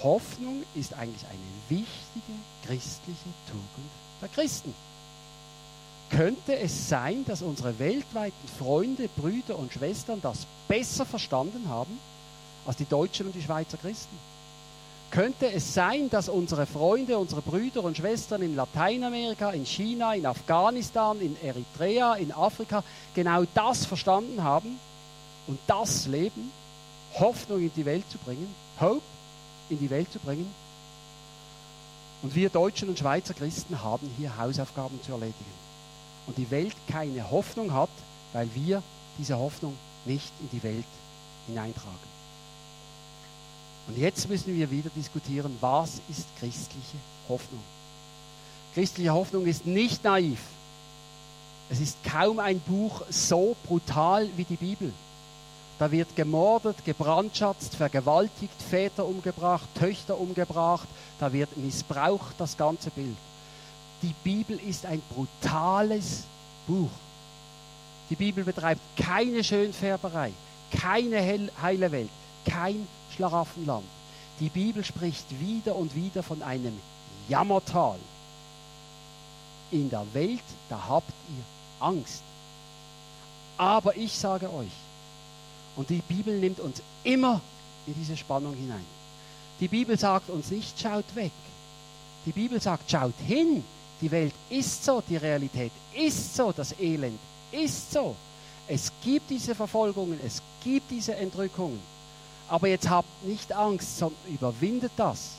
Hoffnung 0.05 0.63
ist 0.75 0.93
eigentlich 0.93 1.25
eine 1.25 1.81
wichtige 1.81 2.39
christliche 2.67 3.31
Tugend 3.49 3.91
der 4.21 4.29
Christen. 4.29 4.75
Könnte 6.11 6.57
es 6.59 6.91
sein, 6.91 7.25
dass 7.25 7.41
unsere 7.41 7.79
weltweiten 7.79 8.49
Freunde, 8.59 9.09
Brüder 9.17 9.59
und 9.59 9.73
Schwestern 9.73 10.21
das 10.21 10.47
besser 10.69 11.07
verstanden 11.07 11.69
haben 11.69 11.99
als 12.67 12.77
die 12.77 12.85
Deutschen 12.85 13.27
und 13.27 13.35
die 13.35 13.43
Schweizer 13.43 13.79
Christen? 13.79 14.17
Könnte 15.11 15.51
es 15.51 15.73
sein, 15.73 16.11
dass 16.11 16.29
unsere 16.29 16.67
Freunde, 16.67 17.17
unsere 17.17 17.41
Brüder 17.41 17.83
und 17.83 17.97
Schwestern 17.97 18.43
in 18.43 18.57
Lateinamerika, 18.57 19.53
in 19.53 19.65
China, 19.65 20.15
in 20.15 20.27
Afghanistan, 20.27 21.19
in 21.21 21.37
Eritrea, 21.43 22.17
in 22.17 22.31
Afrika 22.31 22.85
genau 23.15 23.45
das 23.55 23.87
verstanden 23.87 24.43
haben 24.43 24.79
und 25.47 25.59
das 25.67 26.07
Leben, 26.07 26.53
Hoffnung 27.19 27.61
in 27.61 27.73
die 27.75 27.87
Welt 27.87 28.05
zu 28.11 28.19
bringen, 28.19 28.55
Hope 28.81 29.03
in 29.75 29.81
die 29.81 29.91
Welt 29.91 30.11
zu 30.13 30.19
bringen? 30.19 30.53
Und 32.23 32.35
wir 32.35 32.49
Deutschen 32.49 32.89
und 32.89 32.99
Schweizer 32.99 33.35
Christen 33.35 33.83
haben 33.83 34.11
hier 34.17 34.39
Hausaufgaben 34.39 35.01
zu 35.03 35.13
erledigen. 35.13 35.35
Und 36.27 36.39
die 36.39 36.51
Welt 36.51 36.75
keine 36.89 37.31
Hoffnung 37.31 37.73
hat, 37.73 37.91
weil 38.33 38.49
wir 38.55 38.83
diese 39.19 39.39
Hoffnung 39.39 39.77
nicht 40.07 40.33
in 40.41 40.49
die 40.51 40.63
Welt 40.63 40.87
hineintragen. 41.47 42.15
Und 43.87 43.99
jetzt 43.99 44.29
müssen 44.29 44.55
wir 44.55 44.71
wieder 44.71 44.91
diskutieren, 44.97 45.57
was 45.61 46.01
ist 46.09 46.27
christliche 46.39 46.97
Hoffnung? 47.29 47.63
Christliche 48.73 49.13
Hoffnung 49.13 49.47
ist 49.47 49.67
nicht 49.67 50.03
naiv. 50.03 50.41
Es 51.69 51.81
ist 51.81 52.03
kaum 52.03 52.39
ein 52.39 52.61
Buch 52.61 53.03
so 53.11 53.57
brutal 53.67 54.29
wie 54.37 54.45
die 54.45 54.57
Bibel. 54.57 54.93
Da 55.79 55.91
wird 55.91 56.15
gemordet, 56.15 56.85
gebrandschatzt, 56.85 57.75
vergewaltigt, 57.75 58.63
Väter 58.63 59.05
umgebracht, 59.05 59.69
Töchter 59.75 60.19
umgebracht, 60.19 60.87
da 61.19 61.33
wird 61.33 61.57
missbraucht 61.57 62.35
das 62.39 62.57
ganze 62.57 62.91
Bild. 62.91 63.17
Die 64.03 64.15
Bibel 64.23 64.59
ist 64.59 64.87
ein 64.87 65.03
brutales 65.11 66.25
Buch. 66.67 66.91
Die 68.11 68.17
Bibel 68.17 68.45
betreibt 68.45 68.81
keine 68.97 69.43
Schönfärberei, 69.43 70.33
keine 70.71 71.51
heile 71.61 71.91
Welt, 71.91 72.11
kein 72.45 72.87
Schlaraffenland. 73.17 73.87
Die 74.41 74.51
Bibel 74.51 74.85
spricht 74.85 75.27
wieder 75.41 75.75
und 75.75 75.95
wieder 75.95 76.23
von 76.23 76.43
einem 76.43 76.79
Jammertal. 77.29 77.99
In 79.71 79.91
der 79.91 80.05
Welt, 80.13 80.43
da 80.69 80.79
habt 80.89 81.13
ihr 81.29 81.85
Angst. 81.85 82.23
Aber 83.57 83.97
ich 83.97 84.13
sage 84.19 84.53
euch, 84.53 84.71
und 85.77 85.91
die 85.91 86.03
Bibel 86.09 86.39
nimmt 86.39 86.61
uns 86.61 86.83
immer 87.03 87.41
in 87.87 87.95
diese 87.95 88.17
Spannung 88.17 88.55
hinein. 88.55 88.85
Die 89.61 89.69
Bibel 89.69 89.99
sagt 89.99 90.31
uns 90.31 90.51
nicht, 90.51 90.79
schaut 90.81 91.05
weg. 91.15 91.33
Die 92.27 92.33
Bibel 92.33 92.61
sagt, 92.61 92.91
schaut 92.91 93.15
hin. 93.27 93.63
Die 94.01 94.11
Welt 94.11 94.35
ist 94.51 94.85
so, 94.85 95.03
die 95.09 95.17
Realität 95.17 95.73
ist 95.95 96.35
so, 96.35 96.53
das 96.53 96.79
Elend 96.79 97.19
ist 97.53 97.93
so. 97.93 98.17
Es 98.67 98.91
gibt 99.03 99.31
diese 99.31 99.55
Verfolgungen, 99.55 100.19
es 100.25 100.43
gibt 100.63 100.91
diese 100.91 101.15
Entrückungen. 101.15 101.79
Aber 102.49 102.69
jetzt 102.69 102.89
habt 102.89 103.25
nicht 103.25 103.53
Angst, 103.53 103.99
sondern 103.99 104.19
überwindet 104.29 104.93
das. 104.97 105.33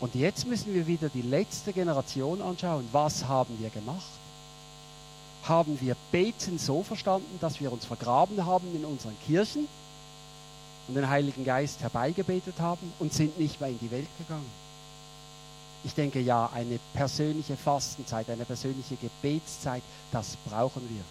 Und 0.00 0.14
jetzt 0.14 0.46
müssen 0.46 0.72
wir 0.74 0.86
wieder 0.86 1.08
die 1.08 1.22
letzte 1.22 1.72
Generation 1.72 2.40
anschauen. 2.42 2.88
Was 2.92 3.24
haben 3.24 3.56
wir 3.60 3.70
gemacht? 3.70 4.02
Haben 5.42 5.80
wir 5.80 5.96
Beten 6.12 6.58
so 6.58 6.82
verstanden, 6.82 7.38
dass 7.40 7.60
wir 7.60 7.72
uns 7.72 7.84
vergraben 7.84 8.44
haben 8.46 8.74
in 8.74 8.84
unseren 8.84 9.16
Kirchen 9.26 9.66
und 10.88 10.94
den 10.94 11.08
Heiligen 11.08 11.44
Geist 11.44 11.80
herbeigebetet 11.80 12.60
haben 12.60 12.92
und 12.98 13.12
sind 13.12 13.38
nicht 13.38 13.60
mehr 13.60 13.70
in 13.70 13.78
die 13.80 13.90
Welt 13.90 14.08
gegangen? 14.18 14.50
Ich 15.84 15.94
denke 15.94 16.20
ja, 16.20 16.48
eine 16.54 16.78
persönliche 16.94 17.56
Fastenzeit, 17.56 18.30
eine 18.30 18.44
persönliche 18.44 18.96
Gebetszeit, 18.96 19.82
das 20.12 20.36
brauchen 20.48 20.82
wir. 20.88 21.02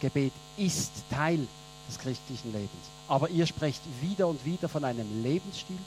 Gebet 0.00 0.32
ist 0.56 0.92
Teil 1.10 1.46
des 1.88 1.98
christlichen 1.98 2.52
Lebens. 2.52 2.70
Aber 3.08 3.28
ihr 3.28 3.46
sprecht 3.46 3.82
wieder 4.00 4.28
und 4.28 4.44
wieder 4.46 4.68
von 4.68 4.84
einem 4.84 5.22
Lebensstil, 5.22 5.78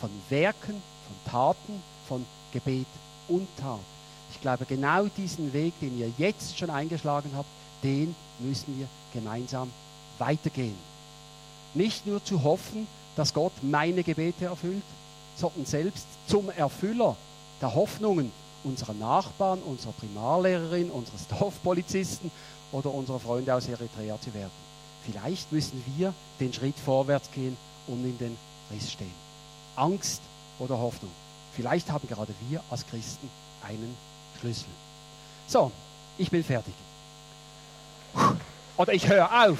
von 0.00 0.10
Werken, 0.28 0.82
von 1.06 1.30
Taten, 1.30 1.82
von 2.08 2.26
Gebet 2.52 2.86
und 3.28 3.46
Tat. 3.56 3.78
Ich 4.40 4.42
glaube, 4.42 4.64
genau 4.64 5.04
diesen 5.18 5.52
Weg, 5.52 5.78
den 5.80 5.98
ihr 5.98 6.10
jetzt 6.16 6.58
schon 6.58 6.70
eingeschlagen 6.70 7.30
habt, 7.36 7.50
den 7.82 8.16
müssen 8.38 8.78
wir 8.78 8.88
gemeinsam 9.12 9.70
weitergehen. 10.18 10.78
Nicht 11.74 12.06
nur 12.06 12.24
zu 12.24 12.42
hoffen, 12.42 12.86
dass 13.16 13.34
Gott 13.34 13.52
meine 13.60 14.02
Gebete 14.02 14.46
erfüllt, 14.46 14.82
sondern 15.36 15.66
selbst 15.66 16.06
zum 16.26 16.48
Erfüller 16.48 17.16
der 17.60 17.74
Hoffnungen 17.74 18.32
unserer 18.64 18.94
Nachbarn, 18.94 19.60
unserer 19.60 19.92
Primarlehrerin, 19.92 20.90
unseres 20.90 21.28
Dorfpolizisten 21.38 22.30
oder 22.72 22.94
unserer 22.94 23.20
Freunde 23.20 23.54
aus 23.54 23.68
Eritrea 23.68 24.18
zu 24.22 24.32
werden. 24.32 24.50
Vielleicht 25.04 25.52
müssen 25.52 25.84
wir 25.98 26.14
den 26.40 26.54
Schritt 26.54 26.78
vorwärts 26.78 27.30
gehen 27.32 27.58
und 27.86 28.02
in 28.06 28.16
den 28.16 28.38
Riss 28.72 28.90
stehen. 28.90 29.12
Angst 29.76 30.22
oder 30.58 30.78
Hoffnung. 30.78 31.12
Vielleicht 31.52 31.90
haben 31.90 32.08
gerade 32.08 32.32
wir 32.48 32.62
als 32.70 32.86
Christen 32.86 33.28
einen 33.62 33.94
Schlüssel. 34.40 34.68
So, 35.46 35.70
ich 36.18 36.30
bin 36.30 36.42
fertig. 36.42 36.74
Oder 38.76 38.92
ich 38.92 39.06
höre 39.06 39.30
auf. 39.48 39.58